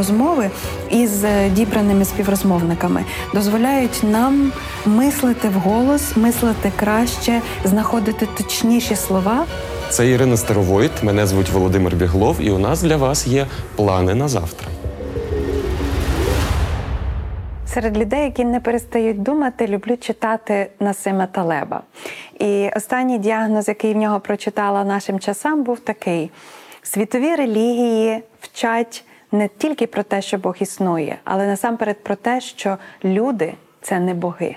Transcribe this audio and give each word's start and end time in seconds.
розмови 0.00 0.50
із 0.90 1.24
е, 1.24 1.50
дібраними 1.50 2.04
співрозмовниками 2.04 3.04
дозволяють 3.34 4.00
нам 4.02 4.52
мислити 4.86 5.48
вголос, 5.48 6.16
мислити 6.16 6.72
краще, 6.76 7.40
знаходити 7.64 8.28
точніші 8.36 8.96
слова. 8.96 9.44
Це 9.90 10.08
Ірина 10.08 10.36
Старовойт, 10.36 11.02
мене 11.02 11.26
звуть 11.26 11.50
Володимир 11.50 11.96
Біглов, 11.96 12.36
і 12.40 12.50
у 12.50 12.58
нас 12.58 12.82
для 12.82 12.96
вас 12.96 13.26
є 13.26 13.46
плани 13.76 14.14
на 14.14 14.28
завтра. 14.28 14.68
Серед 17.66 17.98
людей, 17.98 18.24
які 18.24 18.44
не 18.44 18.60
перестають 18.60 19.22
думати, 19.22 19.66
люблю 19.66 19.96
читати 19.96 20.70
Насима 20.80 21.26
Талеба. 21.26 21.82
І 22.38 22.70
останній 22.76 23.18
діагноз, 23.18 23.68
який 23.68 23.94
в 23.94 23.96
нього 23.96 24.20
прочитала 24.20 24.84
нашим 24.84 25.18
часам, 25.18 25.62
був 25.62 25.80
такий: 25.80 26.30
світові 26.82 27.34
релігії 27.34 28.22
вчать 28.40 29.04
не 29.32 29.48
тільки 29.48 29.86
про 29.86 30.02
те, 30.02 30.22
що 30.22 30.38
Бог 30.38 30.56
існує, 30.60 31.18
але 31.24 31.46
насамперед 31.46 32.04
про 32.04 32.16
те, 32.16 32.40
що 32.40 32.78
люди 33.04 33.54
це 33.80 34.00
не 34.00 34.14
боги. 34.14 34.56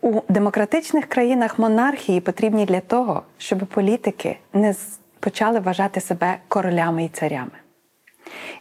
У 0.00 0.20
демократичних 0.28 1.06
країнах 1.06 1.58
монархії 1.58 2.20
потрібні 2.20 2.64
для 2.66 2.80
того, 2.80 3.22
щоб 3.38 3.58
політики 3.58 4.38
не 4.52 4.74
почали 5.20 5.60
вважати 5.60 6.00
себе 6.00 6.38
королями 6.48 7.04
і 7.04 7.08
царями. 7.08 7.50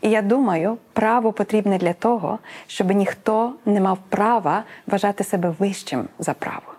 І 0.02 0.09
я 0.09 0.22
думаю, 0.22 0.78
право 0.94 1.33
потрібне 1.33 1.78
для 1.78 1.94
того, 1.94 2.39
щоб 2.67 2.91
ніхто 2.91 3.53
не 3.66 3.81
мав 3.81 3.97
права 4.09 4.63
вважати 4.88 5.23
себе 5.23 5.53
вищим 5.59 6.08
за 6.19 6.33
право. 6.33 6.78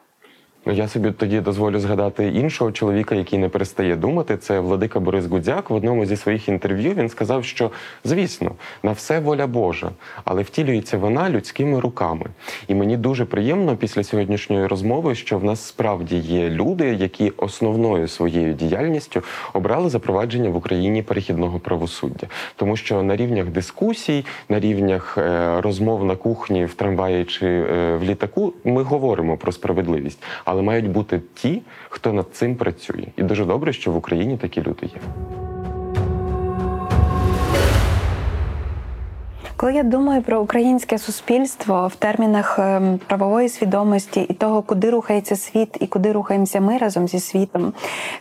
Ну, 0.67 0.73
я 0.73 0.89
собі 0.89 1.11
тоді 1.11 1.41
дозволю 1.41 1.79
згадати 1.79 2.29
іншого 2.29 2.73
чоловіка, 2.73 3.15
який 3.15 3.39
не 3.39 3.49
перестає 3.49 3.97
думати. 3.97 4.37
Це 4.37 4.61
владика 4.61 5.01
Борис 5.01 5.27
Гудзяк. 5.27 5.71
В 5.71 5.75
одному 5.75 6.07
зі 6.07 6.17
своїх 6.17 6.49
інтерв'ю 6.49 6.95
він 6.95 7.09
сказав, 7.09 7.45
що 7.45 7.71
звісно, 8.05 8.53
на 8.83 8.93
все 8.93 9.21
воля 9.21 9.47
Божа, 9.47 9.91
але 10.25 10.43
втілюється 10.43 10.99
вона 10.99 11.31
людськими 11.31 11.81
руками. 11.81 12.27
І 12.69 12.75
мені 12.75 12.97
дуже 12.97 13.25
приємно 13.25 13.77
після 13.77 14.05
сьогоднішньої 14.05 14.67
розмови, 14.67 15.15
що 15.15 15.39
в 15.39 15.45
нас 15.45 15.67
справді 15.67 16.17
є 16.17 16.51
люди, 16.51 16.95
які 16.95 17.33
основною 17.37 18.09
своєю 18.09 18.55
діяльністю 18.55 19.23
обрали 19.53 19.91
запровадження 19.91 20.51
в 20.51 20.57
Україні 20.57 21.03
перехідного 21.03 21.59
правосуддя, 21.59 22.27
тому 22.57 22.77
що 22.77 23.03
на 23.03 23.17
рівнях 23.17 23.47
дискусій, 23.47 24.25
на 24.49 24.61
рівнях 24.61 25.19
е, 25.19 25.61
розмов 25.61 26.05
на 26.05 26.17
кухні 26.17 26.65
в 26.65 26.75
трамваї 26.75 27.25
чи 27.25 27.47
е, 27.47 27.97
в 27.97 28.03
літаку 28.03 28.53
ми 28.65 28.83
говоримо 28.83 29.37
про 29.37 29.53
справедливість, 29.53 30.23
але 30.51 30.63
мають 30.63 30.91
бути 30.91 31.23
ті, 31.35 31.63
хто 31.89 32.13
над 32.13 32.27
цим 32.33 32.57
працює. 32.57 33.07
І 33.17 33.23
дуже 33.23 33.45
добре, 33.45 33.73
що 33.73 33.93
в 33.93 33.97
Україні 33.97 34.37
такі 34.37 34.63
люди 34.63 34.87
є. 34.87 35.01
Коли 39.57 39.75
я 39.75 39.83
думаю 39.83 40.23
про 40.23 40.41
українське 40.41 40.99
суспільство 40.99 41.87
в 41.87 41.95
термінах 41.95 42.59
ем, 42.59 43.01
правової 43.07 43.49
свідомості 43.49 44.21
і 44.21 44.35
того, 44.35 44.63
куди 44.63 44.91
рухається 44.91 45.37
світ 45.37 45.77
і 45.81 45.87
куди 45.87 46.13
рухаємося 46.13 46.61
ми 46.61 46.79
разом 46.79 47.09
зі 47.09 47.21
світом, 47.21 47.73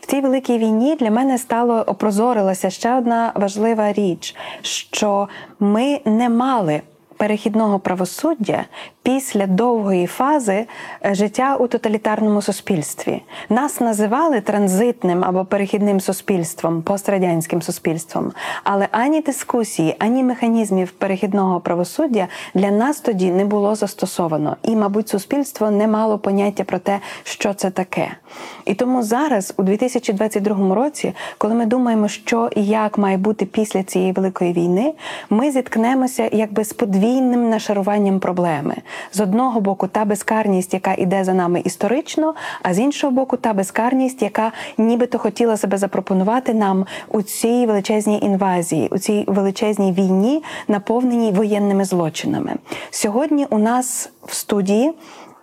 в 0.02 0.06
цій 0.06 0.22
великій 0.22 0.58
війні 0.58 0.96
для 0.96 1.12
мене 1.12 1.38
стало 1.38 1.84
опрозорилася 1.88 2.70
ще 2.70 2.98
одна 2.98 3.32
важлива 3.36 3.94
річ, 3.94 4.36
що 4.62 5.28
ми 5.60 6.00
не 6.06 6.30
мали. 6.30 6.82
Перехідного 7.20 7.80
правосуддя 7.80 8.66
після 9.04 9.48
довгої 9.48 10.08
фази 10.08 10.66
е, 11.06 11.14
життя 11.14 11.56
у 11.56 11.68
тоталітарному 11.68 12.42
суспільстві 12.42 13.22
нас 13.50 13.82
називали 13.82 14.42
транзитним 14.42 15.24
або 15.26 15.46
перехідним 15.46 16.00
суспільством, 16.00 16.82
пострадянським 16.82 17.62
суспільством. 17.62 18.32
Але 18.64 18.88
ані 18.92 19.22
дискусії, 19.22 19.96
ані 20.00 20.24
механізмів 20.24 20.92
перехідного 20.92 21.60
правосуддя 21.60 22.28
для 22.54 22.72
нас 22.72 23.00
тоді 23.00 23.32
не 23.32 23.46
було 23.46 23.76
застосовано, 23.76 24.58
і, 24.64 24.76
мабуть, 24.76 25.10
суспільство 25.10 25.72
не 25.72 25.88
мало 25.88 26.20
поняття 26.20 26.64
про 26.64 26.80
те, 26.80 27.00
що 27.24 27.54
це 27.54 27.70
таке. 27.70 28.12
І 28.66 28.74
тому 28.74 29.04
зараз, 29.04 29.54
у 29.58 29.64
2022 29.64 30.76
році, 30.76 31.14
коли 31.38 31.54
ми 31.54 31.66
думаємо, 31.66 32.08
що 32.08 32.50
і 32.56 32.66
як 32.66 32.98
має 32.98 33.18
бути 33.18 33.46
після 33.46 33.84
цієї 33.84 34.12
великої 34.12 34.54
війни, 34.54 34.94
ми 35.30 35.52
зіткнемося 35.52 36.30
якби 36.32 36.64
з 36.64 36.74
подвійним 36.74 37.09
нашаруванням 37.50 38.20
проблеми. 38.20 38.76
З 39.12 39.20
одного 39.20 39.62
боку, 39.62 39.88
та 39.88 40.06
безкарність, 40.06 40.74
яка 40.74 40.94
іде 40.94 41.24
за 41.24 41.34
нами 41.34 41.62
історично, 41.66 42.34
а 42.64 42.74
з 42.74 42.80
іншого 42.80 43.12
боку, 43.14 43.38
та 43.38 43.54
безкарність, 43.54 44.22
яка 44.22 44.52
нібито 44.78 45.20
хотіла 45.20 45.58
себе 45.58 45.78
запропонувати 45.78 46.54
нам 46.54 46.86
у 47.08 47.22
цій 47.22 47.66
величезній 47.66 48.20
інвазії, 48.24 48.88
у 48.92 48.98
цій 48.98 49.26
величезній 49.28 49.92
війні, 49.92 50.44
наповненій 50.68 51.32
воєнними 51.32 51.86
злочинами. 51.86 52.56
Сьогодні 52.92 53.48
у 53.50 53.58
нас 53.58 54.10
в 54.26 54.34
студії. 54.34 54.94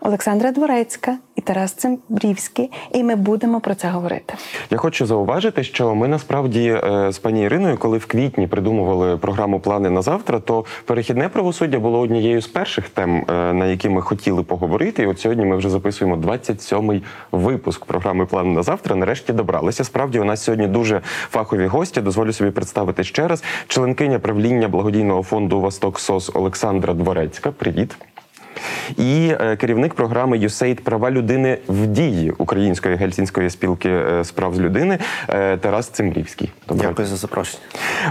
Олександра 0.01 0.53
Дворецька 0.53 1.19
Тарас 1.47 1.73
Цимбрівський, 1.73 2.71
і 2.93 3.05
ми 3.05 3.15
будемо 3.15 3.61
про 3.61 3.75
це 3.75 3.89
говорити. 3.89 4.35
Я 4.71 4.79
хочу 4.79 5.07
зауважити, 5.07 5.65
що 5.65 5.95
ми 5.95 6.09
насправді 6.09 6.81
е, 6.85 7.13
з 7.13 7.19
пані 7.19 7.43
Іриною, 7.43 7.77
коли 7.77 7.99
в 7.99 8.07
квітні 8.07 8.47
придумували 8.47 9.17
програму 9.17 9.61
Плани 9.61 9.91
на 9.91 10.03
завтра, 10.03 10.41
то 10.41 10.65
перехідне 10.85 11.29
правосуддя 11.29 11.79
було 11.79 12.01
однією 12.01 12.43
з 12.43 12.47
перших 12.47 12.89
тем, 12.89 13.25
е, 13.29 13.53
на 13.53 13.67
які 13.67 13.89
ми 13.89 14.03
хотіли 14.03 14.43
поговорити. 14.43 15.03
І 15.03 15.07
от 15.07 15.21
сьогодні 15.21 15.45
ми 15.45 15.57
вже 15.57 15.71
записуємо 15.71 16.17
27-й 16.17 17.03
випуск 17.33 17.85
програми 17.85 18.27
Плани 18.27 18.55
на 18.55 18.63
завтра. 18.63 18.97
Нарешті 18.97 19.33
добралися. 19.33 19.85
Справді 19.85 20.21
у 20.21 20.25
нас 20.25 20.45
сьогодні 20.45 20.67
дуже 20.67 21.01
фахові 21.31 21.67
гості. 21.67 22.01
Дозволю 22.01 22.33
собі 22.33 22.51
представити 22.51 23.05
ще 23.05 23.29
раз. 23.29 23.45
Членкиня 23.69 24.19
правління 24.19 24.69
благодійного 24.69 25.23
фонду 25.23 25.61
Восток 25.61 26.01
СОС 26.01 26.31
Олександра 26.35 26.95
Дворецька. 26.95 27.51
Привіт. 27.51 27.97
І 28.97 29.33
е, 29.41 29.57
керівник 29.57 29.95
програми 29.95 30.39
«USAID. 30.39 30.81
права 30.81 31.11
людини 31.11 31.59
в 31.69 31.87
дії 31.87 32.31
Української 32.39 32.97
гельсінської 32.97 33.51
спілки 33.51 33.89
е, 33.89 34.25
справ 34.25 34.55
з 34.55 34.61
людини 34.61 34.99
е, 35.29 35.57
Тарас 35.57 35.89
Цимрівський. 35.89 36.53
Доброго 36.69 36.89
Дякую 36.91 37.09
за 37.09 37.17
запрошення. 37.17 37.63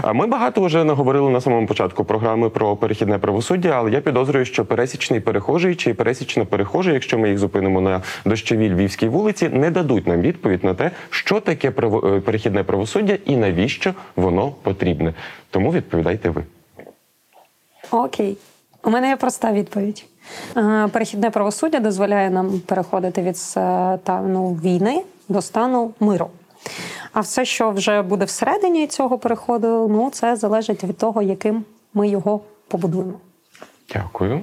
а 0.02 0.12
Ми 0.12 0.26
багато 0.26 0.60
вже 0.60 0.84
наговорили 0.84 1.30
на 1.30 1.40
самому 1.40 1.66
початку 1.66 2.04
програми 2.04 2.50
про 2.50 2.76
перехідне 2.76 3.18
правосуддя, 3.18 3.68
але 3.68 3.90
я 3.90 4.00
підозрюю, 4.00 4.44
що 4.44 4.64
пересічний 4.64 5.20
перехожий 5.20 5.74
чи 5.74 5.94
пересічна 5.94 6.44
перехожа, 6.44 6.92
якщо 6.92 7.18
ми 7.18 7.28
їх 7.28 7.38
зупинимо 7.38 7.80
на 7.80 8.02
дощовій 8.24 8.68
львівській 8.70 9.08
вулиці, 9.08 9.48
не 9.48 9.70
дадуть 9.70 10.06
нам 10.06 10.20
відповідь 10.20 10.64
на 10.64 10.74
те, 10.74 10.90
що 11.10 11.40
таке 11.40 11.70
право- 11.70 12.20
перехідне 12.20 12.62
правосуддя 12.64 13.18
і 13.26 13.36
навіщо 13.36 13.94
воно 14.16 14.50
потрібне. 14.62 15.14
Тому 15.50 15.72
відповідайте 15.72 16.30
ви. 16.30 16.42
Окей. 17.90 18.36
У 18.84 18.90
мене 18.90 19.08
є 19.08 19.16
проста 19.16 19.52
відповідь. 19.52 20.04
Е, 20.56 20.88
Перехідне 20.92 21.30
правосуддя 21.30 21.80
дозволяє 21.80 22.30
нам 22.30 22.60
переходити 22.60 23.22
від 23.22 23.38
стану 23.38 24.60
війни 24.64 25.02
до 25.28 25.42
стану 25.42 25.90
миру. 26.00 26.30
А 27.12 27.20
все, 27.20 27.44
що 27.44 27.70
вже 27.70 28.02
буде 28.02 28.24
всередині 28.24 28.86
цього 28.86 29.18
переходу, 29.18 29.88
ну 29.88 30.10
це 30.10 30.36
залежить 30.36 30.84
від 30.84 30.98
того, 30.98 31.22
яким 31.22 31.64
ми 31.94 32.08
його 32.08 32.40
побудуємо. 32.68 33.12
Дякую. 33.92 34.40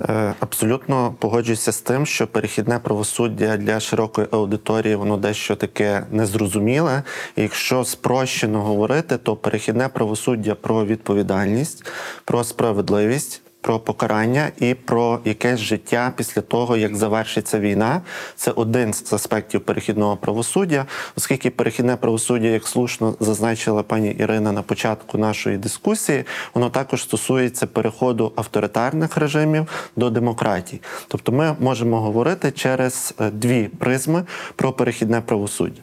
Е, 0.00 0.34
Абсолютно 0.40 1.14
погоджуюся 1.18 1.72
з 1.72 1.80
тим, 1.80 2.06
що 2.06 2.26
перехідне 2.26 2.78
правосуддя 2.78 3.56
для 3.56 3.80
широкої 3.80 4.26
аудиторії 4.30 4.96
воно 4.96 5.16
дещо 5.16 5.56
таке 5.56 6.06
незрозуміле. 6.10 7.02
І 7.36 7.42
якщо 7.42 7.84
спрощено 7.84 8.62
говорити, 8.62 9.18
то 9.18 9.36
перехідне 9.36 9.88
правосуддя 9.88 10.54
про 10.54 10.84
відповідальність, 10.84 11.84
про 12.24 12.44
справедливість. 12.44 13.42
Про 13.66 13.78
покарання 13.78 14.50
і 14.58 14.74
про 14.74 15.20
якесь 15.24 15.60
життя 15.60 16.12
після 16.16 16.42
того, 16.42 16.76
як 16.76 16.96
завершиться 16.96 17.60
війна, 17.60 18.00
це 18.36 18.50
один 18.50 18.94
з 18.94 19.12
аспектів 19.12 19.60
перехідного 19.60 20.16
правосуддя, 20.16 20.86
оскільки 21.16 21.50
перехідне 21.50 21.96
правосуддя, 21.96 22.46
як 22.46 22.66
слушно 22.66 23.14
зазначила 23.20 23.82
пані 23.82 24.10
Ірина 24.10 24.52
на 24.52 24.62
початку 24.62 25.18
нашої 25.18 25.58
дискусії, 25.58 26.24
воно 26.54 26.70
також 26.70 27.02
стосується 27.02 27.66
переходу 27.66 28.32
авторитарних 28.36 29.16
режимів 29.16 29.90
до 29.96 30.10
демократії. 30.10 30.82
Тобто, 31.08 31.32
ми 31.32 31.56
можемо 31.60 32.00
говорити 32.00 32.52
через 32.52 33.14
е, 33.20 33.30
дві 33.30 33.64
призми 33.78 34.24
про 34.56 34.72
перехідне 34.72 35.20
правосуддя. 35.20 35.80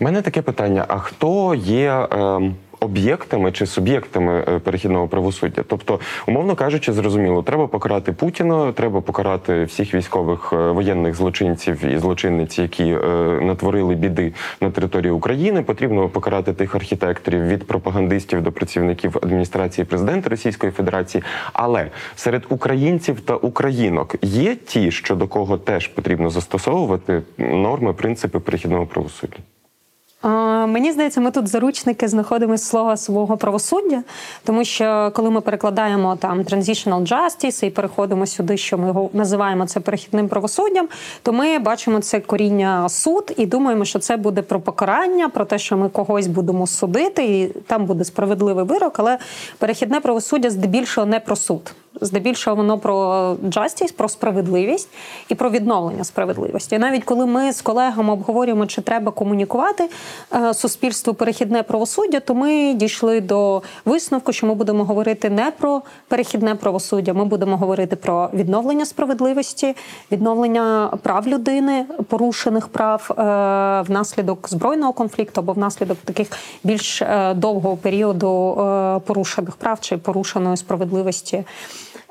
У 0.00 0.04
мене 0.04 0.22
таке 0.22 0.42
питання: 0.42 0.84
а 0.88 0.98
хто 0.98 1.54
є 1.54 2.08
ем, 2.10 2.56
об'єктами 2.80 3.52
чи 3.52 3.66
суб'єктами 3.66 4.44
е, 4.48 4.58
перехідного 4.58 5.08
правосуддя. 5.08 5.62
Тобто, 5.66 6.00
умовно 6.28 6.54
кажучи, 6.54 6.92
зрозуміло, 6.92 7.42
треба 7.42 7.66
покарати 7.66 8.12
Путіна, 8.12 8.72
треба 8.72 9.00
покарати 9.00 9.64
всіх 9.64 9.94
військових 9.94 10.52
е, 10.52 10.56
воєнних 10.56 11.14
злочинців 11.14 11.84
і 11.84 11.98
злочинниць, 11.98 12.58
які 12.58 12.84
е, 12.84 12.98
натворили 13.42 13.94
біди 13.94 14.32
на 14.60 14.70
території 14.70 15.12
України. 15.12 15.62
Потрібно 15.62 16.08
покарати 16.08 16.52
тих 16.52 16.74
архітекторів 16.74 17.46
від 17.46 17.66
пропагандистів 17.66 18.42
до 18.42 18.52
працівників 18.52 19.16
адміністрації 19.22 19.84
президента 19.84 20.30
Російської 20.30 20.72
Федерації. 20.72 21.24
Але 21.52 21.90
серед 22.16 22.46
українців 22.48 23.20
та 23.20 23.34
українок 23.34 24.16
є 24.22 24.54
ті, 24.54 24.90
що 24.90 25.16
до 25.16 25.28
кого 25.28 25.58
теж 25.58 25.86
потрібно 25.86 26.30
застосовувати 26.30 27.22
норми, 27.38 27.92
принципи 27.92 28.38
перехідного 28.38 28.86
правосуддя. 28.86 29.36
Мені 30.22 30.92
здається, 30.92 31.20
ми 31.20 31.30
тут 31.30 31.48
заручники 31.48 32.08
знаходимо 32.08 32.58
слова 32.58 32.96
свого 32.96 33.36
правосуддя, 33.36 34.02
тому 34.44 34.64
що 34.64 35.12
коли 35.14 35.30
ми 35.30 35.40
перекладаємо 35.40 36.16
там 36.16 36.42
transitional 36.42 37.08
justice 37.08 37.64
і 37.64 37.70
переходимо 37.70 38.26
сюди, 38.26 38.56
що 38.56 38.78
ми 38.78 38.86
його 38.86 39.10
називаємо 39.12 39.66
це 39.66 39.80
перехідним 39.80 40.28
правосуддям, 40.28 40.88
то 41.22 41.32
ми 41.32 41.58
бачимо 41.58 42.00
це 42.00 42.20
коріння 42.20 42.88
суд 42.88 43.34
і 43.36 43.46
думаємо, 43.46 43.84
що 43.84 43.98
це 43.98 44.16
буде 44.16 44.42
про 44.42 44.60
покарання, 44.60 45.28
про 45.28 45.44
те, 45.44 45.58
що 45.58 45.76
ми 45.76 45.88
когось 45.88 46.26
будемо 46.26 46.66
судити, 46.66 47.24
і 47.24 47.46
там 47.46 47.86
буде 47.86 48.04
справедливий 48.04 48.64
вирок. 48.64 48.94
Але 48.98 49.18
перехідне 49.58 50.00
правосуддя 50.00 50.50
здебільшого 50.50 51.06
не 51.06 51.20
про 51.20 51.36
суд. 51.36 51.74
Здебільшого 52.00 52.56
воно 52.56 52.78
про 52.78 52.96
justice, 53.42 53.92
про 53.92 54.08
справедливість 54.08 54.88
і 55.28 55.34
про 55.34 55.50
відновлення 55.50 56.04
справедливості. 56.04 56.78
Навіть 56.78 57.04
коли 57.04 57.26
ми 57.26 57.52
з 57.52 57.60
колегами 57.60 58.12
обговорюємо, 58.12 58.66
чи 58.66 58.80
треба 58.82 59.12
комунікувати 59.12 59.88
е, 60.34 60.54
суспільству 60.54 61.14
перехідне 61.14 61.62
правосуддя, 61.62 62.20
то 62.20 62.34
ми 62.34 62.74
дійшли 62.74 63.20
до 63.20 63.62
висновку, 63.84 64.32
що 64.32 64.46
ми 64.46 64.54
будемо 64.54 64.84
говорити 64.84 65.30
не 65.30 65.50
про 65.50 65.82
перехідне 66.08 66.54
правосуддя, 66.54 67.12
ми 67.12 67.24
будемо 67.24 67.56
говорити 67.56 67.96
про 67.96 68.30
відновлення 68.34 68.84
справедливості, 68.84 69.76
відновлення 70.12 70.92
прав 71.02 71.28
людини, 71.28 71.84
порушених 72.08 72.68
прав 72.68 73.10
е, 73.10 73.84
внаслідок 73.88 74.48
збройного 74.48 74.92
конфлікту 74.92 75.40
або 75.40 75.52
внаслідок 75.52 75.98
таких 76.04 76.28
більш 76.64 77.02
е, 77.02 77.34
довгого 77.34 77.76
періоду 77.76 78.30
порушених 79.06 79.56
прав 79.56 79.80
чи 79.80 79.96
порушеної 79.96 80.56
справедливості 80.56 81.44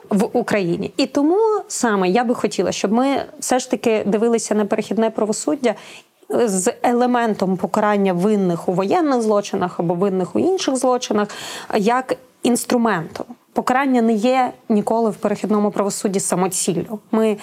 в 0.10 0.30
Україні. 0.34 0.94
І 0.98 1.06
тому 1.06 1.38
саме 1.68 2.10
я 2.10 2.24
би 2.24 2.36
хотіла, 2.36 2.72
щоб 2.72 2.92
ми 2.92 3.26
все 3.40 3.60
ж 3.60 3.72
таки 3.72 4.04
дивилися 4.06 4.56
на 4.56 4.66
перехідне 4.66 5.10
правосуддя. 5.10 5.76
З 6.46 6.74
елементом 6.84 7.58
покарання 7.58 8.14
винних 8.14 8.70
у 8.70 8.74
воєнних 8.74 9.22
злочинах 9.22 9.80
або 9.80 9.94
винних 9.94 10.36
у 10.36 10.40
інших 10.40 10.76
злочинах, 10.76 11.28
як 11.78 12.16
інструментом. 12.44 13.26
Покарання 13.54 14.02
не 14.02 14.14
є 14.14 14.52
ніколи 14.70 15.10
в 15.10 15.16
перехідному 15.16 15.72
правосудді 15.72 16.20
самоціллю. 16.20 17.00
Ми 17.12 17.38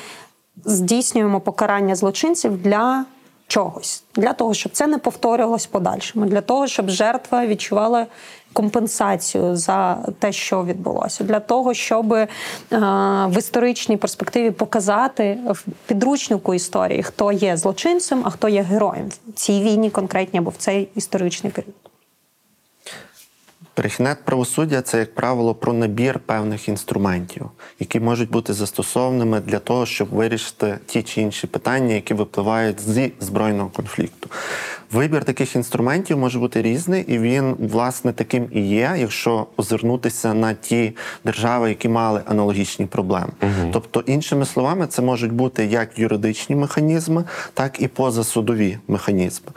здійснюємо 0.64 1.40
покарання 1.40 1.94
злочинців 1.94 2.62
для 2.62 3.04
чогось, 3.46 4.02
для 4.14 4.32
того, 4.32 4.54
щоб 4.54 4.72
це 4.72 4.86
не 4.86 4.98
повторювалось 4.98 5.66
подальшому, 5.66 6.26
для 6.26 6.40
того, 6.40 6.66
щоб 6.66 6.90
жертва 6.90 7.46
відчувала 7.46 8.06
компенсацію 8.52 9.56
за 9.56 9.98
те, 10.18 10.32
що 10.32 10.64
відбулося, 10.64 11.24
для 11.24 11.40
того, 11.40 11.74
щоб 11.74 12.12
е, 12.12 12.28
в 13.26 13.38
історичній 13.38 13.96
перспективі 13.96 14.50
показати 14.50 15.38
в 15.48 15.64
підручнику 15.86 16.54
історії, 16.54 17.02
хто 17.02 17.32
є 17.32 17.56
злочинцем, 17.56 18.22
а 18.24 18.30
хто 18.30 18.48
є 18.48 18.62
героєм 18.62 19.08
в 19.08 19.32
цій 19.34 19.60
війні 19.60 19.90
конкретні 19.90 20.38
або 20.38 20.50
в 20.50 20.56
цей 20.56 20.88
історичний 20.94 21.52
період. 21.52 21.74
Перехідне 23.76 24.16
правосуддя 24.24 24.82
це, 24.82 24.98
як 24.98 25.14
правило, 25.14 25.54
про 25.54 25.72
набір 25.72 26.18
певних 26.18 26.68
інструментів, 26.68 27.50
які 27.80 28.00
можуть 28.00 28.30
бути 28.30 28.52
застосованими 28.52 29.40
для 29.40 29.58
того, 29.58 29.86
щоб 29.86 30.08
вирішити 30.08 30.78
ті 30.86 31.02
чи 31.02 31.20
інші 31.20 31.46
питання, 31.46 31.94
які 31.94 32.14
випливають 32.14 32.80
зі 32.80 33.12
збройного 33.20 33.68
конфлікту. 33.68 34.30
Вибір 34.92 35.24
таких 35.24 35.56
інструментів 35.56 36.18
може 36.18 36.38
бути 36.38 36.62
різний, 36.62 37.04
і 37.08 37.18
він, 37.18 37.56
власне, 37.58 38.12
таким 38.12 38.48
і 38.52 38.60
є, 38.60 38.94
якщо 38.98 39.46
озирнутися 39.56 40.34
на 40.34 40.54
ті 40.54 40.92
держави, 41.24 41.68
які 41.68 41.88
мали 41.88 42.20
аналогічні 42.26 42.86
проблеми. 42.86 43.32
Угу. 43.42 43.70
Тобто, 43.72 44.00
іншими 44.00 44.44
словами, 44.44 44.86
це 44.86 45.02
можуть 45.02 45.32
бути 45.32 45.66
як 45.66 45.98
юридичні 45.98 46.56
механізми, 46.56 47.24
так 47.54 47.80
і 47.82 47.88
позасудові 47.88 48.78
механізми. 48.88 49.48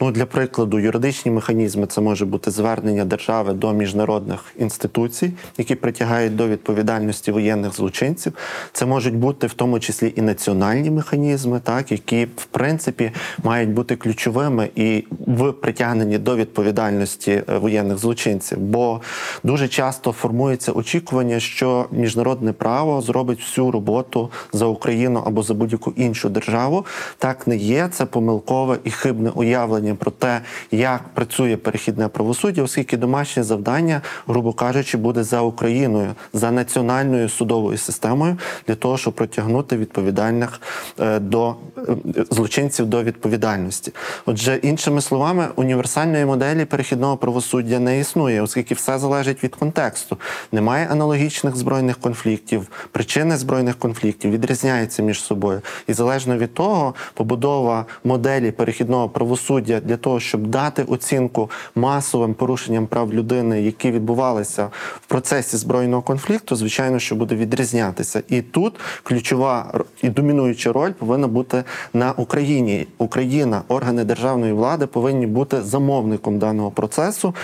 Ну, 0.00 0.10
для 0.10 0.26
прикладу, 0.26 0.78
юридичні 0.78 1.30
механізми 1.32 1.86
це 1.86 2.00
може 2.00 2.24
бути 2.24 2.50
звернення 2.50 3.04
держави 3.04 3.52
до 3.52 3.72
міжнародних 3.72 4.40
інституцій, 4.58 5.32
які 5.58 5.74
притягають 5.74 6.36
до 6.36 6.48
відповідальності 6.48 7.32
воєнних 7.32 7.74
злочинців. 7.74 8.32
Це 8.72 8.86
можуть 8.86 9.14
бути 9.14 9.46
в 9.46 9.54
тому 9.54 9.80
числі 9.80 10.12
і 10.16 10.22
національні 10.22 10.90
механізми, 10.90 11.60
так 11.64 11.92
які 11.92 12.24
в 12.24 12.44
принципі 12.44 13.12
мають 13.42 13.70
бути 13.70 13.96
ключовими 13.96 14.68
і 14.74 14.83
в 15.26 15.52
притягненні 15.52 16.18
до 16.18 16.36
відповідальності 16.36 17.30
е, 17.30 17.58
воєнних 17.58 17.98
злочинців. 17.98 18.58
Бо 18.58 19.00
дуже 19.44 19.68
часто 19.68 20.12
формується 20.12 20.72
очікування, 20.72 21.40
що 21.40 21.86
міжнародне 21.90 22.52
право 22.52 23.00
зробить 23.00 23.40
всю 23.40 23.70
роботу 23.70 24.30
за 24.52 24.66
Україну 24.66 25.22
або 25.26 25.42
за 25.42 25.54
будь-яку 25.54 25.92
іншу 25.96 26.28
державу. 26.28 26.86
Так 27.18 27.46
не 27.46 27.56
є. 27.56 27.88
Це 27.92 28.06
помилкове 28.06 28.78
і 28.84 28.90
хибне 28.90 29.30
уявлення 29.30 29.94
про 29.94 30.10
те, 30.10 30.40
як 30.70 31.02
працює 31.14 31.56
перехідне 31.56 32.08
правосуддя, 32.08 32.62
оскільки 32.62 32.96
домашнє 32.96 33.42
завдання, 33.42 34.00
грубо 34.26 34.52
кажучи, 34.52 34.98
буде 34.98 35.24
за 35.24 35.40
Україною, 35.40 36.08
за 36.32 36.50
національною 36.50 37.28
судовою 37.28 37.78
системою 37.78 38.38
для 38.68 38.74
того, 38.74 38.98
щоб 38.98 39.14
притягнути 39.14 39.76
відповідальних 39.76 40.60
е, 41.00 41.18
до 41.18 41.54
е, 41.78 41.96
злочинців 42.30 42.86
до 42.86 43.02
відповідальності. 43.02 43.92
Отже, 44.26 44.60
іншими 44.64 45.00
словами, 45.00 45.48
універсальної 45.56 46.24
моделі 46.24 46.64
перехідного 46.64 47.16
правосуддя 47.16 47.78
не 47.78 48.00
існує, 48.00 48.42
оскільки 48.42 48.74
все 48.74 48.98
залежить 48.98 49.44
від 49.44 49.56
контексту. 49.56 50.16
Немає 50.52 50.88
аналогічних 50.90 51.56
збройних 51.56 51.98
конфліктів, 51.98 52.68
причини 52.92 53.36
збройних 53.36 53.78
конфліктів 53.78 54.30
відрізняються 54.30 55.02
між 55.02 55.22
собою, 55.22 55.60
і 55.86 55.92
залежно 55.92 56.38
від 56.38 56.54
того, 56.54 56.94
побудова 57.14 57.86
моделі 58.04 58.50
перехідного 58.50 59.08
правосуддя 59.08 59.80
для 59.80 59.96
того, 59.96 60.20
щоб 60.20 60.46
дати 60.46 60.82
оцінку 60.82 61.50
масовим 61.74 62.34
порушенням 62.34 62.86
прав 62.86 63.14
людини, 63.14 63.62
які 63.62 63.90
відбувалися 63.90 64.68
в 65.00 65.06
процесі 65.06 65.56
збройного 65.56 66.02
конфлікту, 66.02 66.56
звичайно, 66.56 66.98
що 66.98 67.14
буде 67.14 67.34
відрізнятися. 67.34 68.22
І 68.28 68.42
тут 68.42 68.80
ключова 69.02 69.80
і 70.02 70.08
домінуюча 70.08 70.72
роль 70.72 70.92
повинна 70.92 71.28
бути 71.28 71.64
на 71.94 72.12
Україні. 72.12 72.86
Україна, 72.98 73.62
органи 73.68 74.04
державної 74.04 74.53
влади 74.54 74.86
повинні 74.86 75.26
бути 75.26 75.62
замовником 75.62 76.38
даного 76.38 76.70
процесу. 76.70 77.34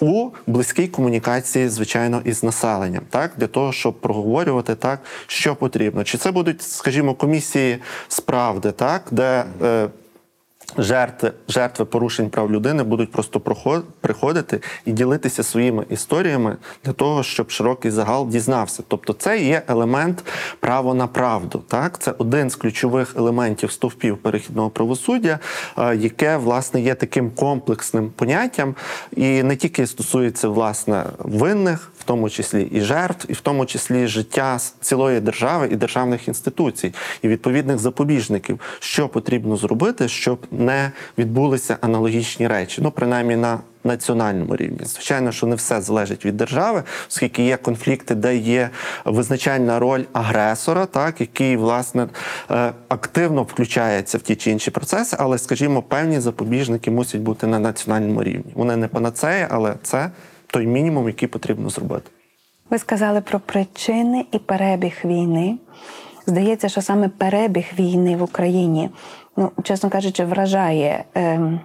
У 0.00 0.30
близькій 0.46 0.88
комунікації, 0.88 1.68
звичайно, 1.68 2.22
із 2.24 2.42
населенням, 2.42 3.02
так 3.10 3.32
для 3.36 3.46
того, 3.46 3.72
щоб 3.72 4.00
проговорювати 4.00 4.74
так, 4.74 5.00
що 5.26 5.56
потрібно. 5.56 6.04
Чи 6.04 6.18
це 6.18 6.30
будуть, 6.30 6.62
скажімо, 6.62 7.14
комісії 7.14 7.78
справди, 8.08 8.72
так 8.72 9.02
де 9.10 9.44
е, 9.62 9.88
жертви 10.78 11.32
жертви 11.48 11.84
порушень 11.84 12.30
прав 12.30 12.52
людини 12.52 12.82
будуть 12.82 13.12
просто 13.12 13.40
приходити 14.00 14.60
і 14.84 14.92
ділитися 14.92 15.42
своїми 15.42 15.86
історіями 15.90 16.56
для 16.84 16.92
того, 16.92 17.22
щоб 17.22 17.50
широкий 17.50 17.90
загал 17.90 18.28
дізнався. 18.28 18.82
Тобто, 18.88 19.12
це 19.12 19.38
є 19.38 19.62
елемент 19.68 20.24
право 20.60 20.94
на 20.94 21.06
правду. 21.06 21.62
Так, 21.68 21.98
це 21.98 22.14
один 22.18 22.50
з 22.50 22.56
ключових 22.56 23.16
елементів 23.16 23.72
стовпів 23.72 24.18
перехідного 24.18 24.70
правосуддя, 24.70 25.38
е, 25.78 25.96
яке 25.96 26.36
власне 26.36 26.80
є 26.80 26.94
таким 26.94 27.30
комплексним 27.30 28.10
поняттям, 28.16 28.74
і 29.16 29.42
не 29.42 29.56
тільки 29.56 29.86
стосується 29.86 30.48
власне 30.48 31.04
винних 31.18 31.92
тому 32.06 32.30
числі 32.30 32.62
і 32.62 32.80
жертв, 32.80 33.26
і 33.28 33.32
в 33.32 33.40
тому 33.40 33.66
числі 33.66 34.06
життя 34.06 34.58
цілої 34.80 35.20
держави 35.20 35.68
і 35.72 35.76
державних 35.76 36.28
інституцій, 36.28 36.94
і 37.22 37.28
відповідних 37.28 37.78
запобіжників, 37.78 38.60
що 38.78 39.08
потрібно 39.08 39.56
зробити, 39.56 40.08
щоб 40.08 40.46
не 40.50 40.92
відбулися 41.18 41.78
аналогічні 41.80 42.48
речі, 42.48 42.80
ну 42.82 42.90
принаймні 42.90 43.36
на 43.36 43.60
Національному 43.86 44.56
рівні, 44.56 44.78
звичайно, 44.84 45.32
що 45.32 45.46
не 45.46 45.56
все 45.56 45.80
залежить 45.80 46.24
від 46.24 46.36
держави, 46.36 46.82
оскільки 47.08 47.42
є 47.44 47.56
конфлікти, 47.56 48.14
де 48.14 48.36
є 48.36 48.70
визначальна 49.04 49.78
роль 49.78 50.04
агресора, 50.12 50.86
так 50.86 51.20
який 51.20 51.56
власне 51.56 52.08
е, 52.50 52.72
активно 52.88 53.42
включається 53.42 54.18
в 54.18 54.20
ті 54.20 54.36
чи 54.36 54.50
інші 54.50 54.70
процеси, 54.70 55.16
але, 55.20 55.38
скажімо, 55.38 55.82
певні 55.82 56.20
запобіжники 56.20 56.90
мусять 56.90 57.20
бути 57.20 57.46
на 57.46 57.58
національному 57.58 58.22
рівні. 58.22 58.52
Вони 58.54 58.76
не 58.76 58.88
панацея, 58.88 59.48
але 59.50 59.74
це 59.82 60.10
той 60.46 60.66
мінімум, 60.66 61.06
який 61.06 61.28
потрібно 61.28 61.70
зробити. 61.70 62.10
Ви 62.70 62.78
сказали 62.78 63.20
про 63.20 63.40
причини 63.40 64.24
і 64.32 64.38
перебіг 64.38 64.94
війни. 65.04 65.58
Здається, 66.26 66.68
що 66.68 66.82
саме 66.82 67.08
перебіг 67.08 67.64
війни 67.78 68.16
в 68.16 68.22
Україні, 68.22 68.90
ну 69.36 69.50
чесно 69.62 69.90
кажучи, 69.90 70.24
вражає. 70.24 71.04
Е, 71.16 71.60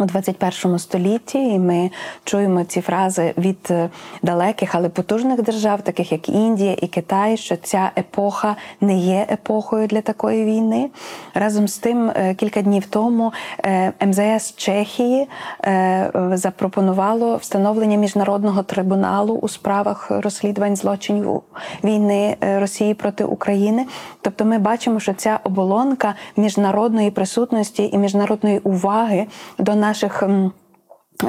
у 0.00 0.04
21 0.04 0.78
столітті, 0.78 1.38
і 1.38 1.58
ми 1.58 1.90
чуємо 2.24 2.64
ці 2.64 2.80
фрази 2.80 3.34
від 3.38 3.68
е, 3.70 3.90
далеких, 4.22 4.74
але 4.74 4.88
потужних 4.88 5.42
держав, 5.42 5.82
таких 5.82 6.12
як 6.12 6.28
Індія 6.28 6.76
і 6.82 6.86
Китай, 6.86 7.36
що 7.36 7.56
ця 7.56 7.90
епоха 7.98 8.56
не 8.80 8.98
є 8.98 9.26
епохою 9.30 9.86
для 9.86 10.00
такої 10.00 10.44
війни. 10.44 10.90
Разом 11.34 11.68
з 11.68 11.78
тим, 11.78 12.10
е, 12.10 12.34
кілька 12.34 12.62
днів 12.62 12.86
тому 12.86 13.32
е, 13.64 13.92
МЗС 14.06 14.56
Чехії 14.56 15.28
е, 15.64 16.10
запропонувало 16.32 17.36
встановлення 17.36 17.96
міжнародного 17.96 18.62
трибуналу 18.62 19.34
у 19.34 19.48
справах 19.48 20.10
розслідувань 20.10 20.76
злочинів 20.76 21.42
війни 21.84 22.36
Росії 22.40 22.94
проти 22.94 23.24
України. 23.24 23.86
Тобто, 24.20 24.44
ми 24.44 24.58
бачимо, 24.58 25.00
що 25.00 25.14
ця 25.14 25.40
оболонка 25.44 26.14
міжнародної 26.36 27.10
присутності 27.10 27.90
і 27.92 27.98
міжнародної 27.98 28.58
уваги 28.58 29.26
до 29.58 29.74
наших. 29.82 30.22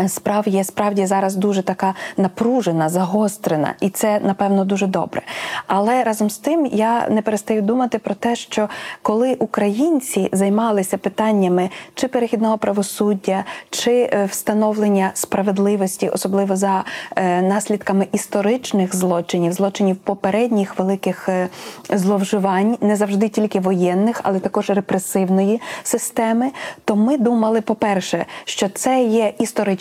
Справ 0.07 0.47
є 0.47 0.63
справді 0.63 1.05
зараз 1.05 1.35
дуже 1.35 1.62
така 1.62 1.93
напружена, 2.17 2.89
загострена, 2.89 3.73
і 3.79 3.89
це 3.89 4.19
напевно 4.19 4.65
дуже 4.65 4.88
добре. 4.88 5.21
Але 5.67 6.03
разом 6.03 6.29
з 6.29 6.38
тим 6.38 6.65
я 6.65 7.09
не 7.09 7.21
перестаю 7.21 7.62
думати 7.62 8.00
про 8.00 8.15
те, 8.15 8.35
що 8.35 8.69
коли 9.01 9.33
українці 9.33 10.29
займалися 10.31 10.97
питаннями 10.97 11.69
чи 11.95 12.07
перехідного 12.07 12.57
правосуддя, 12.57 13.43
чи 13.69 13.91
е, 13.91 14.25
встановлення 14.25 15.12
справедливості, 15.13 16.09
особливо 16.09 16.55
за 16.55 16.83
е, 17.15 17.41
наслідками 17.41 18.07
історичних 18.12 18.95
злочинів, 18.95 19.53
злочинів 19.53 19.95
попередніх 19.95 20.79
великих 20.79 21.29
е, 21.29 21.50
зловживань, 21.89 22.77
не 22.81 22.95
завжди 22.95 23.29
тільки 23.29 23.59
воєнних, 23.59 24.21
але 24.23 24.39
також 24.39 24.69
репресивної 24.69 25.62
системи, 25.83 26.51
то 26.85 26.95
ми 26.95 27.17
думали, 27.17 27.62
по-перше, 27.62 28.25
що 28.45 28.69
це 28.69 29.03
є 29.03 29.33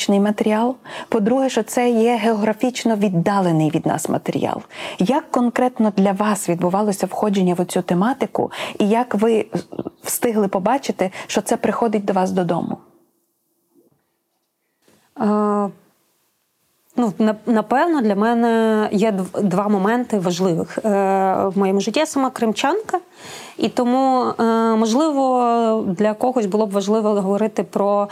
історичний 0.03 0.21
матеріал. 0.21 0.77
По-друге, 1.09 1.49
що 1.49 1.63
це 1.63 1.91
є 1.91 2.17
географічно 2.17 2.97
віддалений 2.97 3.71
від 3.71 3.87
нас 3.87 4.09
матеріал. 4.09 4.63
Як 4.99 5.31
конкретно 5.31 5.93
для 5.97 6.13
вас 6.13 6.49
відбувалося 6.49 7.07
входження 7.07 7.55
в 7.55 7.65
цю 7.65 7.83
тематику, 7.83 8.51
і 8.79 8.89
як 8.89 9.15
ви 9.15 9.47
встигли 10.03 10.49
побачити, 10.49 11.11
що 11.27 11.41
це 11.41 11.57
приходить 11.57 12.05
до 12.05 12.13
вас 12.13 12.31
додому? 12.31 12.79
Е, 15.21 15.71
Ну, 16.97 17.13
напевно, 17.47 18.03
для 18.03 18.15
мене 18.15 18.89
є 18.93 19.15
два 19.43 19.69
моменти 19.69 20.19
важливих 20.19 20.79
е, 20.79 20.89
в 21.47 21.59
моєму 21.59 21.81
житті. 21.81 22.01
Я 22.01 22.07
сама 22.07 22.31
кримчанка, 22.31 22.99
і 23.59 23.69
тому, 23.69 24.25
е, 24.41 24.45
можливо, 24.77 25.85
для 25.87 26.15
когось 26.15 26.47
було 26.47 26.67
б 26.67 26.71
важливо 26.71 27.09
говорити 27.09 27.63
про 27.63 28.09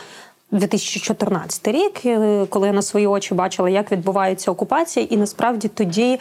2014 0.50 1.68
рік, 1.68 2.00
коли 2.48 2.66
я 2.66 2.72
на 2.72 2.82
свої 2.82 3.06
очі 3.06 3.34
бачила, 3.34 3.70
як 3.70 3.92
відбувається 3.92 4.50
окупація, 4.50 5.06
і 5.10 5.16
насправді 5.16 5.68
тоді. 5.68 6.18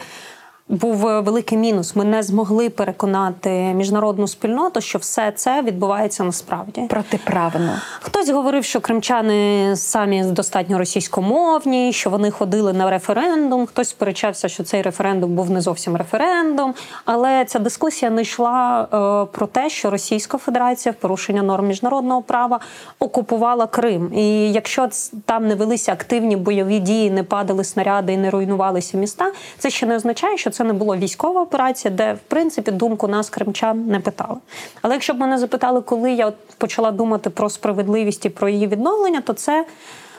Був 0.70 1.08
е, 1.08 1.20
великий 1.20 1.58
мінус. 1.58 1.96
Ми 1.96 2.04
не 2.04 2.22
змогли 2.22 2.70
переконати 2.70 3.50
міжнародну 3.50 4.28
спільноту, 4.28 4.80
що 4.80 4.98
все 4.98 5.32
це 5.32 5.62
відбувається 5.62 6.24
насправді. 6.24 6.80
Протиправно. 6.88 7.72
Хтось 8.00 8.28
говорив, 8.28 8.64
що 8.64 8.80
кримчани 8.80 9.72
самі 9.76 10.24
достатньо 10.24 10.78
російськомовні, 10.78 11.92
що 11.92 12.10
вони 12.10 12.30
ходили 12.30 12.72
на 12.72 12.90
референдум. 12.90 13.66
Хтось 13.66 13.88
сперечався, 13.88 14.48
що 14.48 14.64
цей 14.64 14.82
референдум 14.82 15.34
був 15.34 15.50
не 15.50 15.60
зовсім 15.60 15.96
референдум. 15.96 16.74
Але 17.04 17.44
ця 17.44 17.58
дискусія 17.58 18.10
не 18.10 18.22
йшла 18.22 18.82
е, 18.82 19.36
про 19.36 19.46
те, 19.46 19.70
що 19.70 19.90
Російська 19.90 20.38
Федерація 20.38 20.92
в 20.92 20.94
порушення 20.94 21.42
норм 21.42 21.66
міжнародного 21.66 22.22
права 22.22 22.60
окупувала 22.98 23.66
Крим. 23.66 24.14
І 24.14 24.52
якщо 24.52 24.88
там 25.24 25.46
не 25.46 25.54
велися 25.54 25.92
активні 25.92 26.36
бойові 26.36 26.78
дії, 26.78 27.10
не 27.10 27.22
падали 27.22 27.64
снаряди 27.64 28.12
і 28.12 28.16
не 28.16 28.30
руйнувалися 28.30 28.96
міста, 28.96 29.32
це 29.58 29.70
ще 29.70 29.86
не 29.86 29.96
означає, 29.96 30.36
що 30.36 30.50
це 30.50 30.59
не 30.64 30.72
була 30.72 30.96
військова 30.96 31.42
операція, 31.42 31.94
де 31.94 32.12
в 32.12 32.18
принципі 32.18 32.70
думку 32.70 33.08
нас, 33.08 33.30
кримчан, 33.30 33.86
не 33.86 34.00
питали. 34.00 34.36
Але 34.82 34.94
якщо 34.94 35.14
б 35.14 35.18
мене 35.18 35.38
запитали, 35.38 35.80
коли 35.80 36.12
я 36.12 36.32
почала 36.58 36.90
думати 36.90 37.30
про 37.30 37.50
справедливість 37.50 38.26
і 38.26 38.28
про 38.28 38.48
її 38.48 38.66
відновлення, 38.66 39.20
то 39.20 39.32
це 39.32 39.64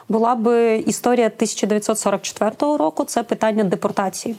була 0.10 0.36
би 0.36 0.75
історія 0.75 1.27
1944 1.27 2.77
року. 2.77 3.03
Це 3.03 3.24
питання 3.24 3.63
депортації. 3.63 4.36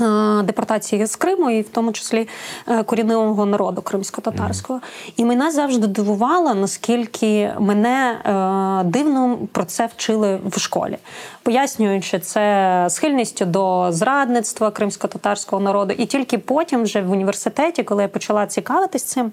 Е, 0.00 0.42
Депортації 0.42 1.06
з 1.06 1.16
Криму, 1.16 1.50
і 1.50 1.62
в 1.62 1.68
тому 1.68 1.92
числі 1.92 2.28
е, 2.68 2.82
корінного 2.82 3.46
народу 3.46 3.82
кримсько-татарського. 3.82 4.80
І 5.16 5.24
мене 5.24 5.50
завжди 5.50 5.86
дивувало, 5.86 6.54
наскільки 6.54 7.52
мене 7.58 8.12
е, 8.12 8.90
дивно 8.90 9.38
про 9.52 9.64
це 9.64 9.86
вчили 9.86 10.40
в 10.44 10.60
школі, 10.60 10.98
пояснюючи 11.42 12.18
це 12.18 12.86
схильністю 12.90 13.44
до 13.44 13.92
зрадництва 13.92 14.70
кримсько-татарського 14.70 15.62
народу. 15.62 15.94
І 15.98 16.06
тільки 16.06 16.38
потім, 16.38 16.82
вже 16.82 17.02
в 17.02 17.10
університеті, 17.10 17.82
коли 17.82 18.02
я 18.02 18.08
почала 18.08 18.46
цікавитись 18.46 19.02
цим. 19.02 19.32